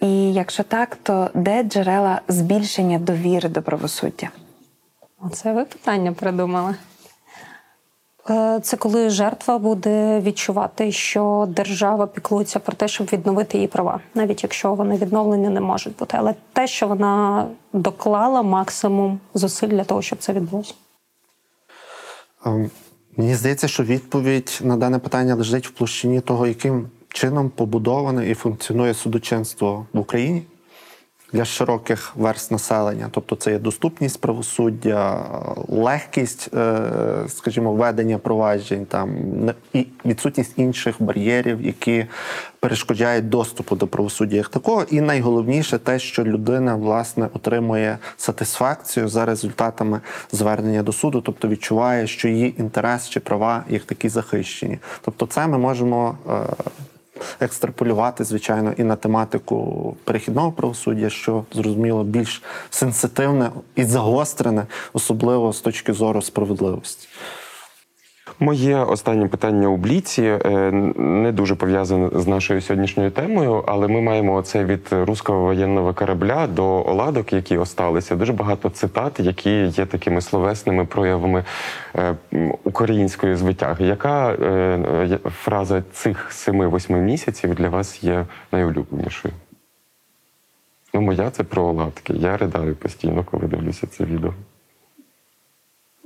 І 0.00 0.32
якщо 0.32 0.62
так, 0.62 0.96
то 1.02 1.30
де 1.34 1.62
джерела 1.62 2.20
збільшення 2.28 2.98
довіри 2.98 3.48
до 3.48 3.62
правосуддя? 3.62 4.28
Оце 5.20 5.52
ви 5.52 5.64
питання 5.64 6.12
придумали. 6.12 6.74
Е, 8.30 8.60
Це 8.62 8.76
коли 8.76 9.10
жертва 9.10 9.58
буде 9.58 10.20
відчувати, 10.20 10.92
що 10.92 11.46
держава 11.48 12.06
піклується 12.06 12.58
про 12.58 12.74
те, 12.74 12.88
щоб 12.88 13.06
відновити 13.06 13.58
її 13.58 13.68
права, 13.68 14.00
навіть 14.14 14.42
якщо 14.42 14.74
вони 14.74 14.96
відновлені 14.96 15.48
не 15.48 15.60
можуть 15.60 15.96
бути. 15.96 16.16
Але 16.20 16.34
те, 16.52 16.66
що 16.66 16.88
вона 16.88 17.46
доклала 17.72 18.42
максимум 18.42 19.20
зусиль 19.34 19.68
для 19.68 19.84
того, 19.84 20.02
щоб 20.02 20.18
це 20.18 20.32
відбулося. 20.32 20.74
Ем, 22.46 22.70
Мені 23.16 23.34
здається, 23.34 23.68
що 23.68 23.82
відповідь 23.82 24.58
на 24.62 24.76
дане 24.76 24.98
питання 24.98 25.34
лежить 25.34 25.66
в 25.66 25.70
площині 25.70 26.20
того, 26.20 26.46
яким 26.46 26.90
чином 27.16 27.50
побудоване 27.50 28.30
і 28.30 28.34
функціонує 28.34 28.94
судочинство 28.94 29.86
в 29.92 29.98
Україні 29.98 30.42
для 31.32 31.44
широких 31.44 32.16
верст 32.16 32.50
населення. 32.50 33.08
Тобто 33.10 33.36
це 33.36 33.50
є 33.50 33.58
доступність 33.58 34.20
правосуддя, 34.20 35.24
легкість, 35.68 36.54
е, 36.54 36.78
скажімо, 37.28 37.72
ведення 37.72 38.18
проваджень, 38.18 38.86
там 38.86 39.16
і 39.72 39.86
відсутність 40.04 40.52
інших 40.56 40.96
бар'єрів, 40.98 41.62
які 41.62 42.06
перешкоджають 42.60 43.28
доступу 43.28 43.76
до 43.76 43.86
правосуддя 43.86 44.36
як 44.36 44.48
такого. 44.48 44.84
І 44.90 45.00
найголовніше 45.00 45.78
те, 45.78 45.98
що 45.98 46.24
людина 46.24 46.74
власне 46.74 47.28
отримує 47.34 47.98
сатисфакцію 48.16 49.08
за 49.08 49.24
результатами 49.24 50.00
звернення 50.32 50.82
до 50.82 50.92
суду, 50.92 51.20
тобто 51.20 51.48
відчуває, 51.48 52.06
що 52.06 52.28
її 52.28 52.60
інтерес 52.60 53.08
чи 53.08 53.20
права 53.20 53.64
як 53.68 53.82
такі 53.82 54.08
захищені. 54.08 54.78
Тобто, 55.04 55.26
це 55.26 55.46
ми 55.46 55.58
можемо. 55.58 56.18
Екстраполювати, 57.40 58.24
звичайно, 58.24 58.72
і 58.76 58.84
на 58.84 58.96
тематику 58.96 59.96
перехідного 60.04 60.52
правосуддя, 60.52 61.10
що 61.10 61.44
зрозуміло 61.52 62.04
більш 62.04 62.42
сенситивне 62.70 63.50
і 63.74 63.84
загострене, 63.84 64.66
особливо 64.92 65.52
з 65.52 65.60
точки 65.60 65.92
зору 65.92 66.22
справедливості. 66.22 67.08
Моє 68.40 68.76
останнє 68.76 69.28
питання 69.28 69.68
у 69.68 69.76
Бліці 69.76 70.22
е, 70.22 70.70
не 70.96 71.32
дуже 71.32 71.54
пов'язане 71.54 72.10
з 72.12 72.26
нашою 72.26 72.60
сьогоднішньою 72.60 73.10
темою, 73.10 73.64
але 73.66 73.88
ми 73.88 74.00
маємо 74.00 74.34
оце 74.34 74.64
від 74.64 74.88
руського 74.90 75.40
воєнного 75.40 75.94
корабля 75.94 76.46
до 76.46 76.86
оладок, 76.86 77.32
які 77.32 77.58
осталися. 77.58 78.16
Дуже 78.16 78.32
багато 78.32 78.70
цитат, 78.70 79.20
які 79.20 79.50
є 79.50 79.86
такими 79.86 80.20
словесними 80.20 80.84
проявами 80.84 81.44
е, 81.94 82.14
української 82.64 83.34
звитяги. 83.34 83.86
Яка 83.86 84.32
е, 84.32 85.18
фраза 85.24 85.82
цих 85.92 86.32
семи-восьми 86.32 86.98
місяців 86.98 87.54
для 87.54 87.68
вас 87.68 88.04
є 88.04 88.26
найулюбленішою? 88.52 89.34
Ну, 90.94 91.00
моя 91.00 91.30
це 91.30 91.44
про 91.44 91.62
оладки. 91.64 92.12
Я 92.12 92.36
ридаю 92.36 92.74
постійно, 92.74 93.24
коли 93.24 93.46
дивлюся 93.46 93.86
це 93.86 94.04
відео. 94.04 94.34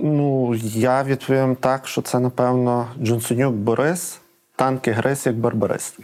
Ну, 0.03 0.55
я 0.75 1.03
відповім 1.03 1.57
так, 1.57 1.89
що 1.89 2.03
це, 2.03 2.19
напевно, 2.19 2.87
Джонсонюк 3.03 3.55
Борис, 3.55 4.21
танки 4.57 4.93
грис 4.93 5.27
як 5.27 5.37
барбарис. 5.37 5.95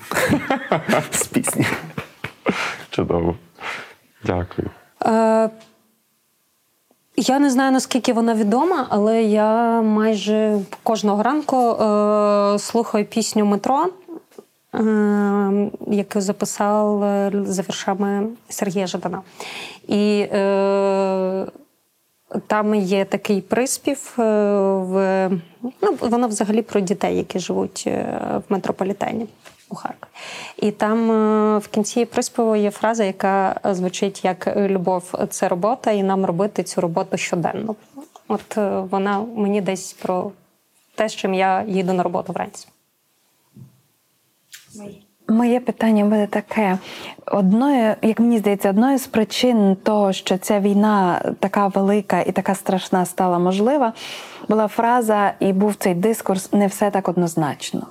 З 1.10 1.26
пісні. 1.26 1.66
Чудово. 2.90 3.36
Дякую. 4.24 4.70
Е, 5.06 5.50
я 7.16 7.38
не 7.38 7.50
знаю, 7.50 7.72
наскільки 7.72 8.12
вона 8.12 8.34
відома, 8.34 8.86
але 8.90 9.22
я 9.22 9.82
майже 9.82 10.58
кожного 10.82 11.22
ранку 11.22 11.56
е, 11.56 12.58
слухаю 12.58 13.04
пісню 13.04 13.44
метро. 13.44 13.86
е, 14.74 15.70
яку 15.86 16.20
записав 16.20 17.00
за 17.46 17.62
віршами 17.62 18.28
Сергія 18.48 18.86
Жадана. 18.86 19.22
І 19.88 20.26
е, 20.32 21.46
там 22.46 22.74
є 22.74 23.04
такий 23.04 23.40
приспів 23.40 24.14
е, 24.18 24.22
в 24.72 25.28
ну, 25.82 25.96
воно 26.00 26.28
взагалі 26.28 26.62
про 26.62 26.80
дітей, 26.80 27.16
які 27.16 27.38
живуть 27.38 27.84
е, 27.86 28.20
в 28.48 28.52
метрополітені 28.52 29.26
у 29.68 29.74
Харкові. 29.74 30.10
І 30.56 30.70
там 30.70 31.10
е, 31.10 31.58
в 31.58 31.68
кінці 31.68 32.04
приспіву 32.04 32.56
є 32.56 32.70
фраза, 32.70 33.04
яка 33.04 33.60
звучить 33.64 34.24
як 34.24 34.56
любов 34.56 35.14
це 35.30 35.48
робота, 35.48 35.90
і 35.90 36.02
нам 36.02 36.24
робити 36.24 36.62
цю 36.62 36.80
роботу 36.80 37.16
щоденно. 37.16 37.74
От 38.28 38.56
вона 38.90 39.20
мені 39.36 39.60
десь 39.60 39.92
про 39.92 40.32
те, 40.94 41.08
з 41.08 41.14
чим 41.14 41.34
я 41.34 41.64
їду 41.68 41.92
на 41.92 42.02
роботу 42.02 42.32
вранці. 42.32 42.68
Моє 45.28 45.60
питання 45.60 46.04
буде 46.04 46.26
таке: 46.26 46.78
одною, 47.26 47.94
як 48.02 48.20
мені 48.20 48.38
здається, 48.38 48.70
одною 48.70 48.98
з 48.98 49.06
причин 49.06 49.76
того, 49.82 50.12
що 50.12 50.38
ця 50.38 50.60
війна 50.60 51.22
така 51.40 51.66
велика 51.66 52.20
і 52.20 52.32
така 52.32 52.54
страшна 52.54 53.04
стала 53.04 53.38
можлива, 53.38 53.92
була 54.48 54.68
фраза, 54.68 55.32
і 55.40 55.52
був 55.52 55.74
цей 55.74 55.94
дискурс 55.94 56.52
не 56.52 56.66
все 56.66 56.90
так 56.90 57.08
однозначно. 57.08 57.86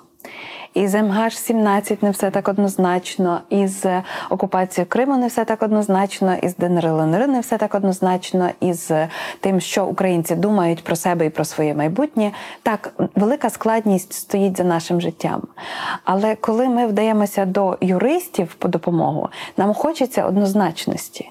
І 0.76 0.88
з 0.88 0.96
МГ-17 0.96 1.98
не 2.02 2.12
все 2.12 2.32
так 2.32 2.48
однозначно, 2.48 3.42
і 3.50 3.68
з 3.68 4.02
окупацією 4.30 4.90
Криму 4.90 5.18
не 5.18 5.28
все 5.28 5.46
так 5.46 5.64
однозначно, 5.64 6.36
і 6.36 6.50
з 6.50 6.56
ДНР 6.56 6.86
ЛНР 6.86 7.28
не 7.28 7.40
все 7.40 7.58
так 7.58 7.76
однозначно, 7.76 8.50
і 8.60 8.74
з 8.74 9.08
тим, 9.40 9.60
що 9.60 9.86
українці 9.86 10.36
думають 10.36 10.84
про 10.84 10.96
себе 10.96 11.26
і 11.26 11.30
про 11.30 11.46
своє 11.46 11.74
майбутнє. 11.74 12.32
Так, 12.64 12.94
велика 13.16 13.50
складність 13.50 14.14
стоїть 14.14 14.58
за 14.58 14.64
нашим 14.64 15.02
життям. 15.02 15.42
Але 16.04 16.36
коли 16.36 16.70
ми 16.70 16.88
вдаємося 16.88 17.46
до 17.46 17.78
юристів 17.82 18.56
по 18.56 18.68
допомогу, 18.68 19.30
нам 19.58 19.74
хочеться 19.74 20.26
однозначності. 20.26 21.30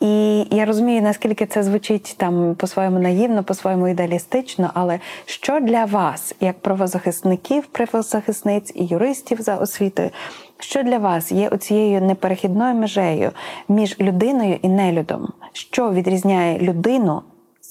І 0.00 0.44
я 0.50 0.64
розумію, 0.64 1.02
наскільки 1.02 1.46
це 1.46 1.62
звучить 1.62 2.14
там 2.18 2.54
по-своєму 2.54 2.98
наївно, 2.98 3.44
по-своєму 3.44 3.88
ідеалістично, 3.88 4.70
але 4.74 5.00
що 5.24 5.60
для 5.60 5.84
вас, 5.84 6.34
як 6.40 6.58
правозахисників, 6.58 7.66
правозахисниць 7.66 8.72
і 8.74 8.84
юристів 8.84 9.40
за 9.40 9.56
освітою, 9.56 10.10
що 10.58 10.82
для 10.82 10.98
вас 10.98 11.32
є 11.32 11.48
оцією 11.48 12.00
неперехідною 12.00 12.74
межею 12.74 13.30
між 13.68 14.00
людиною 14.00 14.58
і 14.62 14.68
нелюдом? 14.68 15.32
Що 15.52 15.92
відрізняє 15.92 16.58
людину, 16.58 17.22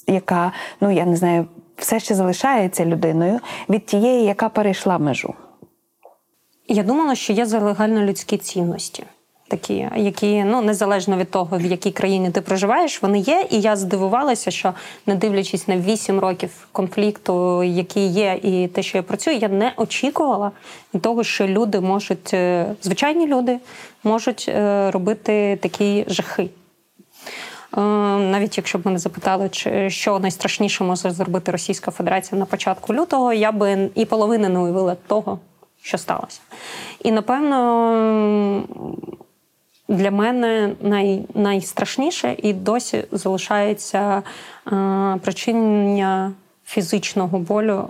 яка, 0.08 0.52
ну 0.82 0.91
я 0.91 1.06
не 1.06 1.16
знаю, 1.16 1.45
все 1.78 1.99
ще 1.99 2.16
залишається 2.16 2.86
людиною, 2.86 3.40
від 3.70 3.86
тієї, 3.86 4.26
яка 4.26 4.49
перейшла 4.49 4.98
межу? 4.98 5.34
Я 6.68 6.84
думала, 6.84 7.16
що 7.16 7.34
є 7.34 7.45
загальнолюдські 7.45 8.38
цінності. 8.38 9.04
Такі, 9.49 9.90
які 9.95 10.44
ну 10.44 10.61
незалежно 10.61 11.18
від 11.18 11.32
того, 11.32 11.57
в 11.57 11.61
якій 11.61 11.91
країні 11.91 12.32
ти 12.32 12.41
проживаєш, 12.41 13.02
вони 13.02 13.19
є. 13.19 13.48
І 13.49 13.61
я 13.61 13.76
здивувалася, 13.76 14.52
що 14.52 14.74
не 15.06 15.15
дивлячись 15.15 15.68
на 15.68 15.78
8 15.78 16.19
років 16.19 16.68
конфлікту, 16.72 17.64
який 17.64 18.07
є, 18.07 18.40
і 18.44 18.68
те, 18.68 18.84
що 18.84 18.98
я 18.98 19.03
працюю, 19.03 19.38
я 19.38 19.48
не 19.48 19.74
очікувала 19.78 20.52
того, 21.02 21.24
що 21.24 21.48
люди 21.48 21.80
можуть, 21.80 22.34
е, 22.34 22.65
звичайні 22.82 23.28
люди 23.28 23.60
можуть 24.03 24.45
е, 24.49 24.91
робити 24.91 25.60
такі 25.61 26.06
жахи. 26.07 26.49
Е, 27.78 27.82
Навіть 28.18 28.57
якщо 28.57 28.78
б 28.78 28.86
мене 28.86 28.99
запитали, 28.99 29.49
що 29.88 30.19
найстрашніше 30.19 30.84
може 30.84 31.11
зробити 31.11 31.52
Російська 31.52 31.91
Федерація 31.91 32.40
на 32.40 32.45
початку 32.45 32.94
лютого, 32.94 33.34
я 33.34 33.52
би 33.52 33.90
і 33.95 34.06
половини 34.06 34.49
не 34.49 34.60
уявила 34.60 34.95
того, 35.07 35.40
що 35.82 35.98
сталося. 35.98 36.40
І 37.03 37.11
напевно 37.11 38.64
для 39.88 40.11
мене 40.11 40.76
най, 40.81 41.26
найстрашніше 41.34 42.35
і 42.38 42.53
досі 42.53 43.03
залишається 43.11 44.23
е, 44.68 45.18
причинення 45.23 46.31
фізичного 46.65 47.39
болю 47.39 47.89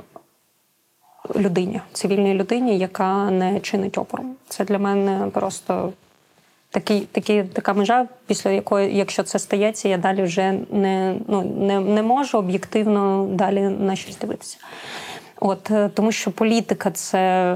людині, 1.36 1.82
цивільній 1.94 2.34
людині, 2.34 2.78
яка 2.78 3.32
не 3.32 3.60
чинить 3.60 3.98
опору. 3.98 4.24
Це 4.48 4.66
для 4.66 4.80
мене 4.80 5.28
просто 5.34 5.94
такий, 6.70 7.02
такий, 7.02 7.44
така 7.44 7.74
межа, 7.74 8.08
після 8.28 8.52
якої, 8.52 8.98
якщо 8.98 9.24
це 9.24 9.40
стається, 9.40 9.90
я 9.90 9.98
далі 9.98 10.24
вже 10.24 10.60
не, 10.72 11.16
ну, 11.28 11.42
не, 11.60 11.80
не 11.80 12.02
можу 12.02 12.38
об'єктивно 12.38 13.28
далі 13.32 13.62
на 13.62 13.96
щось 13.96 14.18
дивитися. 14.18 14.58
От 15.40 15.72
е, 15.72 15.90
тому, 15.94 16.12
що 16.12 16.32
політика 16.32 16.92
це, 16.92 17.56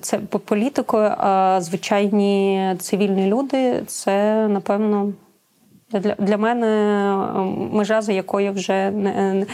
це 0.00 0.18
політикою, 0.18 1.12
а 1.18 1.58
звичайні 1.60 2.74
цивільні 2.78 3.26
люди 3.26 3.82
це 3.86 4.46
напевно. 4.48 5.12
Для, 5.92 6.14
для 6.14 6.36
мене 6.36 6.66
е, 6.66 7.74
межа, 7.76 8.02
за 8.02 8.12
якою 8.12 8.52
вже 8.52 8.90
не, 8.90 9.46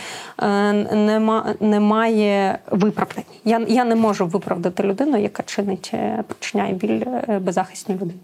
е, 0.42 0.72
нема, 0.96 1.54
немає 1.60 2.58
виправдань. 2.70 3.24
Я, 3.44 3.64
я 3.68 3.84
не 3.84 3.94
можу 3.94 4.26
виправдати 4.26 4.82
людину, 4.82 5.16
яка 5.18 5.42
чинить, 5.42 5.90
е, 5.94 6.24
причиняє 6.28 6.72
біль 6.72 7.04
беззахисній 7.40 7.94
людині. 7.94 8.20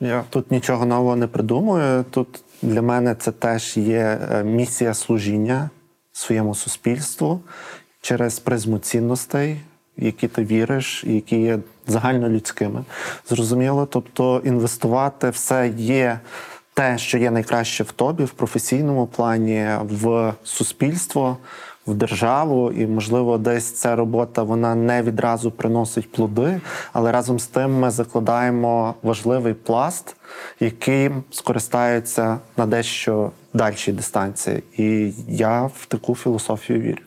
Я 0.00 0.24
тут 0.30 0.50
нічого 0.50 0.86
нового 0.86 1.16
не 1.16 1.26
придумую. 1.26 2.04
Тут 2.10 2.42
для 2.62 2.82
мене 2.82 3.14
це 3.14 3.32
теж 3.32 3.76
є 3.76 4.18
місія 4.44 4.94
служіння 4.94 5.70
своєму 6.18 6.54
суспільству 6.54 7.40
через 8.00 8.38
призму 8.38 8.78
цінностей, 8.78 9.60
які 9.96 10.28
ти 10.28 10.44
віриш, 10.44 11.04
які 11.04 11.40
є 11.40 11.58
загальнолюдськими. 11.86 12.84
Зрозуміло, 13.28 13.86
тобто 13.90 14.42
інвестувати 14.44 15.30
все 15.30 15.72
є 15.76 16.20
те, 16.74 16.98
що 16.98 17.18
є 17.18 17.30
найкраще 17.30 17.84
в 17.84 17.92
тобі, 17.92 18.24
в 18.24 18.30
професійному 18.30 19.06
плані, 19.06 19.68
в 19.82 20.32
суспільство. 20.44 21.36
В 21.86 21.94
державу, 21.94 22.72
і 22.72 22.86
можливо, 22.86 23.38
десь 23.38 23.72
ця 23.72 23.96
робота 23.96 24.42
вона 24.42 24.74
не 24.74 25.02
відразу 25.02 25.50
приносить 25.50 26.12
плоди, 26.12 26.60
але 26.92 27.12
разом 27.12 27.38
з 27.38 27.46
тим 27.46 27.78
ми 27.78 27.90
закладаємо 27.90 28.94
важливий 29.02 29.54
пласт, 29.54 30.16
яким 30.60 31.22
скористаються 31.30 32.38
на 32.56 32.66
дещо 32.66 33.30
дальшій 33.58 33.92
дистанції. 33.92 34.62
І 34.76 35.12
я 35.28 35.62
в 35.62 35.86
таку 35.88 36.14
філософію 36.14 36.80
вірю. 36.80 37.02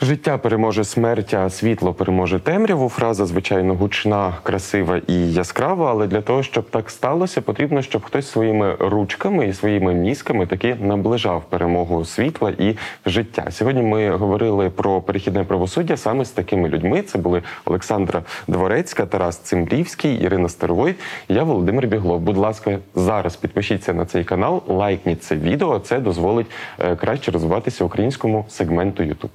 Життя 0.00 0.38
переможе 0.38 0.84
смерть, 0.84 1.34
а 1.34 1.50
світло 1.50 1.94
переможе 1.94 2.38
темряву. 2.38 2.88
Фраза, 2.88 3.26
звичайно, 3.26 3.74
гучна, 3.74 4.34
красива 4.42 5.00
і 5.06 5.32
яскрава. 5.32 5.90
Але 5.90 6.06
для 6.06 6.20
того, 6.20 6.42
щоб 6.42 6.70
так 6.70 6.90
сталося, 6.90 7.40
потрібно, 7.40 7.82
щоб 7.82 8.04
хтось 8.04 8.30
своїми 8.30 8.76
ручками 8.80 9.48
і 9.48 9.52
своїми 9.52 9.94
мізками 9.94 10.46
таки 10.46 10.76
наближав 10.80 11.44
перемогу 11.48 12.04
світла 12.04 12.52
і 12.58 12.76
життя. 13.06 13.50
Сьогодні 13.50 13.82
ми 13.82 14.10
говорили 14.10 14.70
про 14.70 15.00
перехідне 15.00 15.44
правосуддя 15.44 15.96
саме 15.96 16.24
з 16.24 16.30
такими 16.30 16.68
людьми. 16.68 17.02
Це 17.02 17.18
були 17.18 17.42
Олександра 17.64 18.22
Дворецька, 18.48 19.06
Тарас 19.06 19.38
Цимбрівський, 19.38 20.16
Ірина 20.16 20.48
Старовой. 20.48 20.94
Я 21.28 21.42
Володимир 21.42 21.86
Біглов. 21.86 22.20
Будь 22.20 22.36
ласка, 22.36 22.78
зараз 22.94 23.36
підпишіться 23.36 23.94
на 23.94 24.06
цей 24.06 24.24
канал, 24.24 24.62
лайкніть 24.68 25.22
це 25.22 25.36
відео. 25.36 25.78
Це 25.78 26.00
дозволить 26.00 26.46
е, 26.78 26.96
краще 26.96 27.30
розвиватися 27.30 27.84
українському 27.84 28.44
сегменту 28.48 29.02
YouTube. 29.02 29.30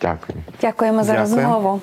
Дякую. 0.00 0.38
Дякуємо 0.60 1.04
за 1.04 1.12
Дякую. 1.12 1.36
розмову. 1.36 1.80